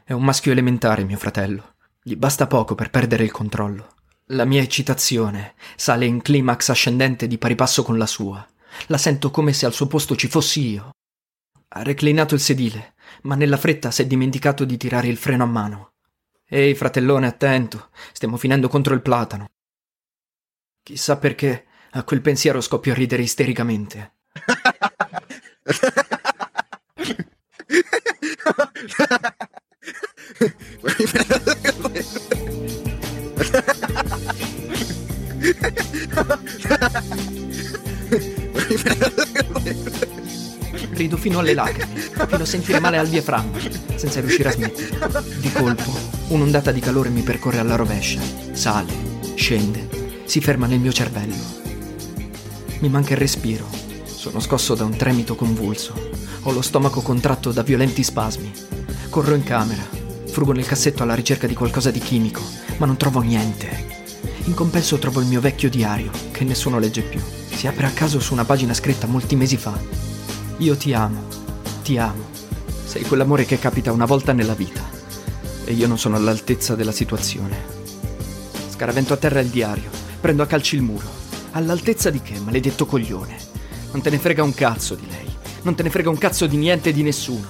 È 0.04 0.12
un 0.12 0.24
maschio 0.24 0.52
elementare, 0.52 1.04
mio 1.04 1.18
fratello. 1.18 1.74
Gli 2.02 2.16
basta 2.16 2.46
poco 2.46 2.74
per 2.74 2.90
perdere 2.90 3.24
il 3.24 3.30
controllo. 3.30 3.91
La 4.32 4.46
mia 4.46 4.62
eccitazione 4.62 5.54
sale 5.76 6.06
in 6.06 6.22
climax 6.22 6.70
ascendente 6.70 7.26
di 7.26 7.36
pari 7.36 7.54
passo 7.54 7.82
con 7.82 7.98
la 7.98 8.06
sua. 8.06 8.46
La 8.86 8.96
sento 8.96 9.30
come 9.30 9.52
se 9.52 9.66
al 9.66 9.74
suo 9.74 9.86
posto 9.86 10.16
ci 10.16 10.26
fossi 10.26 10.70
io. 10.70 10.92
Ha 11.68 11.82
reclinato 11.82 12.34
il 12.34 12.40
sedile, 12.40 12.94
ma 13.22 13.34
nella 13.34 13.58
fretta 13.58 13.90
si 13.90 14.00
è 14.00 14.06
dimenticato 14.06 14.64
di 14.64 14.78
tirare 14.78 15.08
il 15.08 15.18
freno 15.18 15.42
a 15.42 15.46
mano. 15.46 15.92
Ehi, 16.48 16.74
fratellone, 16.74 17.26
attento, 17.26 17.90
stiamo 18.12 18.38
finendo 18.38 18.68
contro 18.68 18.94
il 18.94 19.02
platano. 19.02 19.50
Chissà 20.82 21.18
perché 21.18 21.66
a 21.90 22.02
quel 22.02 22.22
pensiero 22.22 22.62
scoppio 22.62 22.92
a 22.92 22.94
ridere 22.94 23.22
istericamente. 23.22 24.14
Rido 40.90 41.16
fino 41.16 41.38
alle 41.38 41.54
lacrime, 41.54 41.94
fino 41.96 42.42
a 42.42 42.46
sentire 42.46 42.80
male 42.80 42.98
al 42.98 43.08
diaframma, 43.08 43.58
senza 43.94 44.20
riuscire 44.20 44.50
a 44.50 44.52
smettere. 44.52 45.22
Di 45.38 45.50
colpo, 45.52 45.90
un'ondata 46.28 46.70
di 46.70 46.80
calore 46.80 47.08
mi 47.08 47.22
percorre 47.22 47.58
alla 47.58 47.76
rovescia. 47.76 48.20
Sale, 48.52 48.92
scende, 49.34 50.20
si 50.24 50.40
ferma 50.40 50.66
nel 50.66 50.80
mio 50.80 50.92
cervello. 50.92 51.60
Mi 52.80 52.88
manca 52.88 53.14
il 53.14 53.18
respiro. 53.18 53.66
Sono 54.04 54.40
scosso 54.40 54.74
da 54.74 54.84
un 54.84 54.96
tremito 54.96 55.34
convulso. 55.34 56.10
Ho 56.42 56.52
lo 56.52 56.62
stomaco 56.62 57.00
contratto 57.00 57.52
da 57.52 57.62
violenti 57.62 58.02
spasmi. 58.02 58.52
Corro 59.08 59.34
in 59.34 59.44
camera, 59.44 59.82
frugo 60.26 60.52
nel 60.52 60.66
cassetto 60.66 61.02
alla 61.02 61.14
ricerca 61.14 61.46
di 61.46 61.54
qualcosa 61.54 61.90
di 61.90 62.00
chimico, 62.00 62.42
ma 62.78 62.86
non 62.86 62.96
trovo 62.96 63.20
niente. 63.20 64.01
In 64.44 64.54
compenso 64.54 64.98
trovo 64.98 65.20
il 65.20 65.28
mio 65.28 65.40
vecchio 65.40 65.70
diario, 65.70 66.10
che 66.32 66.42
nessuno 66.42 66.80
legge 66.80 67.02
più. 67.02 67.20
Si 67.54 67.68
apre 67.68 67.86
a 67.86 67.90
caso 67.90 68.18
su 68.18 68.32
una 68.32 68.44
pagina 68.44 68.74
scritta 68.74 69.06
molti 69.06 69.36
mesi 69.36 69.56
fa. 69.56 69.78
Io 70.56 70.76
ti 70.76 70.92
amo, 70.92 71.22
ti 71.84 71.96
amo. 71.96 72.24
Sei 72.84 73.04
quell'amore 73.04 73.44
che 73.44 73.60
capita 73.60 73.92
una 73.92 74.04
volta 74.04 74.32
nella 74.32 74.54
vita. 74.54 74.82
E 75.64 75.72
io 75.72 75.86
non 75.86 75.96
sono 75.96 76.16
all'altezza 76.16 76.74
della 76.74 76.90
situazione. 76.90 77.56
Scaravento 78.68 79.12
a 79.12 79.16
terra 79.16 79.38
il 79.38 79.48
diario, 79.48 79.90
prendo 80.20 80.42
a 80.42 80.46
calci 80.46 80.74
il 80.74 80.82
muro. 80.82 81.06
All'altezza 81.52 82.10
di 82.10 82.20
che, 82.20 82.40
maledetto 82.40 82.84
coglione? 82.84 83.36
Non 83.92 84.02
te 84.02 84.10
ne 84.10 84.18
frega 84.18 84.42
un 84.42 84.54
cazzo 84.54 84.96
di 84.96 85.06
lei. 85.08 85.32
Non 85.62 85.76
te 85.76 85.84
ne 85.84 85.90
frega 85.90 86.10
un 86.10 86.18
cazzo 86.18 86.48
di 86.48 86.56
niente 86.56 86.88
e 86.88 86.92
di 86.92 87.04
nessuno. 87.04 87.46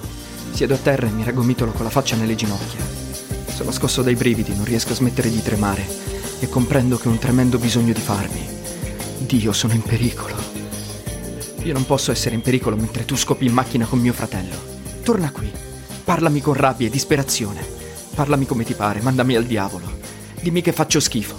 Siedo 0.51 0.75
a 0.75 0.77
terra 0.77 1.07
e 1.07 1.11
mi 1.11 1.23
raggomitolo 1.23 1.71
con 1.71 1.85
la 1.85 1.91
faccia 1.91 2.15
nelle 2.15 2.35
ginocchia. 2.35 2.85
Sono 3.51 3.71
scosso 3.71 4.03
dai 4.03 4.15
brividi, 4.15 4.55
non 4.55 4.65
riesco 4.65 4.91
a 4.91 4.95
smettere 4.95 5.31
di 5.31 5.41
tremare 5.41 6.12
e 6.43 6.49
comprendo 6.49 6.97
che 6.97 7.07
ho 7.07 7.11
un 7.11 7.19
tremendo 7.19 7.57
bisogno 7.57 7.93
di 7.93 8.01
farmi. 8.01 8.45
Dio, 9.19 9.53
sono 9.53 9.73
in 9.73 9.81
pericolo. 9.81 10.35
Io 11.63 11.71
non 11.71 11.85
posso 11.85 12.11
essere 12.11 12.35
in 12.35 12.41
pericolo 12.41 12.75
mentre 12.75 13.05
tu 13.05 13.15
scopi 13.15 13.45
in 13.45 13.53
macchina 13.53 13.85
con 13.85 13.99
mio 13.99 14.11
fratello. 14.11 14.55
Torna 15.03 15.31
qui. 15.31 15.49
Parlami 16.03 16.41
con 16.41 16.53
rabbia 16.53 16.87
e 16.87 16.89
disperazione. 16.89 17.65
Parlami 18.13 18.45
come 18.45 18.65
ti 18.65 18.73
pare, 18.73 19.01
mandami 19.01 19.37
al 19.37 19.45
diavolo. 19.45 19.99
Dimmi 20.41 20.61
che 20.61 20.73
faccio 20.73 20.99
schifo. 20.99 21.37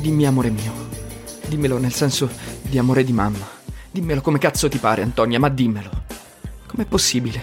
Dimmi 0.00 0.24
amore 0.24 0.50
mio. 0.50 0.72
Dimmelo 1.48 1.78
nel 1.78 1.92
senso 1.92 2.30
di 2.62 2.78
amore 2.78 3.02
di 3.02 3.12
mamma. 3.12 3.46
Dimmelo 3.90 4.20
come 4.20 4.38
cazzo 4.38 4.68
ti 4.68 4.78
pare, 4.78 5.02
Antonia, 5.02 5.40
ma 5.40 5.48
dimmelo. 5.48 5.90
Com'è 6.68 6.84
possibile? 6.84 7.42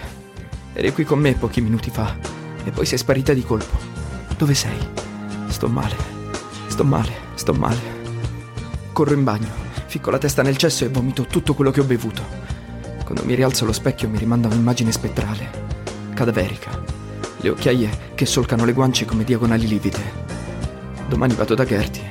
Eri 0.72 0.94
qui 0.94 1.04
con 1.04 1.18
me 1.18 1.34
pochi 1.34 1.60
minuti 1.60 1.90
fa 1.90 2.16
e 2.64 2.70
poi 2.70 2.86
sei 2.86 2.96
sparita 2.96 3.34
di 3.34 3.42
colpo. 3.42 3.76
Dove 4.38 4.54
sei? 4.54 4.78
Sto 5.48 5.68
male. 5.68 6.19
Sto 6.80 6.88
male, 6.88 7.12
sto 7.34 7.52
male. 7.52 7.78
Corro 8.92 9.12
in 9.12 9.22
bagno, 9.22 9.50
ficco 9.84 10.10
la 10.10 10.16
testa 10.16 10.40
nel 10.40 10.56
cesso 10.56 10.86
e 10.86 10.88
vomito 10.88 11.26
tutto 11.26 11.52
quello 11.52 11.70
che 11.70 11.80
ho 11.80 11.84
bevuto. 11.84 12.22
Quando 13.04 13.22
mi 13.26 13.34
rialzo 13.34 13.64
allo 13.64 13.74
specchio 13.74 14.08
mi 14.08 14.16
rimanda 14.16 14.48
un'immagine 14.48 14.90
spettrale, 14.90 15.50
cadaverica. 16.14 16.82
Le 17.42 17.50
occhiaie 17.50 18.14
che 18.14 18.24
solcano 18.24 18.64
le 18.64 18.72
guance 18.72 19.04
come 19.04 19.24
diagonali 19.24 19.66
livide. 19.66 19.98
Domani 21.06 21.34
vado 21.34 21.54
da 21.54 21.66
Gertie. 21.66 22.10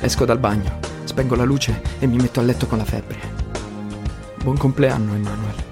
Esco 0.00 0.24
dal 0.24 0.40
bagno, 0.40 0.80
spengo 1.04 1.36
la 1.36 1.44
luce 1.44 1.82
e 2.00 2.08
mi 2.08 2.16
metto 2.16 2.40
a 2.40 2.42
letto 2.42 2.66
con 2.66 2.78
la 2.78 2.84
febbre. 2.84 3.20
Buon 4.42 4.56
compleanno, 4.56 5.14
Emanuele. 5.14 5.70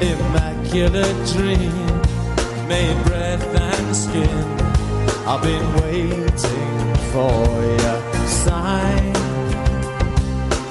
Immaculate 0.00 1.14
dream 1.34 1.85
made 2.68 3.04
breath 3.04 3.44
and 3.54 3.96
skin. 3.96 4.46
I've 5.26 5.42
been 5.42 5.66
waiting 5.82 6.94
for 7.12 7.46
your 7.82 8.26
sign 8.26 9.12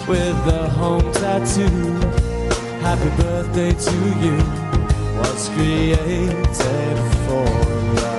with 0.08 0.38
the 0.46 0.70
home 0.70 1.12
tattoo. 1.14 1.94
Happy 2.82 3.10
birthday 3.22 3.74
to 3.74 3.98
you 4.24 4.38
was 5.20 5.50
created 5.50 6.98
for 7.28 7.46
you. 7.96 8.15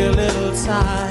A 0.00 0.10
little 0.12 0.52
time, 0.64 1.07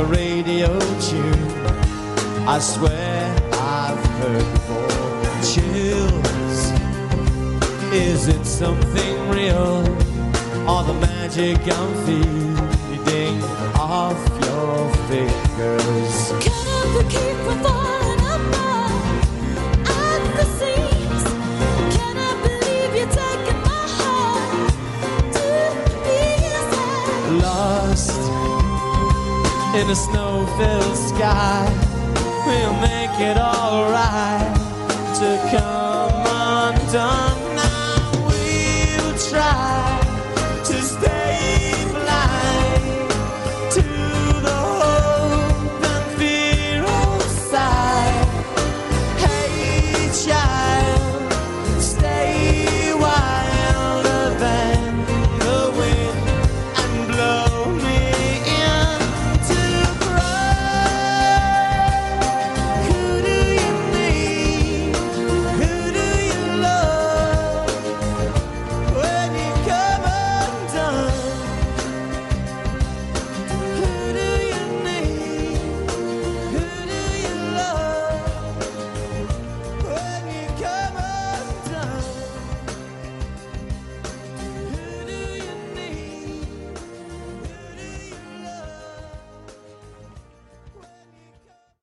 a 0.00 0.04
radio 0.04 0.78
tune. 0.98 1.50
I 2.48 2.58
swear 2.58 3.36
I've 3.52 4.04
heard 4.18 4.46
before. 4.54 4.88
Chills. 5.50 6.60
Is 7.92 8.28
it 8.28 8.44
something 8.46 9.28
real 9.28 9.84
or 10.70 10.82
the 10.84 10.96
magic 11.00 11.58
I'm 11.78 11.92
feeding 12.06 13.42
off 13.78 14.20
your 14.44 14.88
fingers? 15.08 16.30
Lost 17.62 17.99
in 29.74 29.88
a 29.88 29.94
snow-filled 29.94 30.96
sky. 30.96 31.64
We'll 32.46 32.74
make 32.80 33.20
it 33.20 33.36
all 33.38 33.90
right 33.90 34.54
to 35.18 35.56
come 35.56 36.26
undone. 36.26 37.29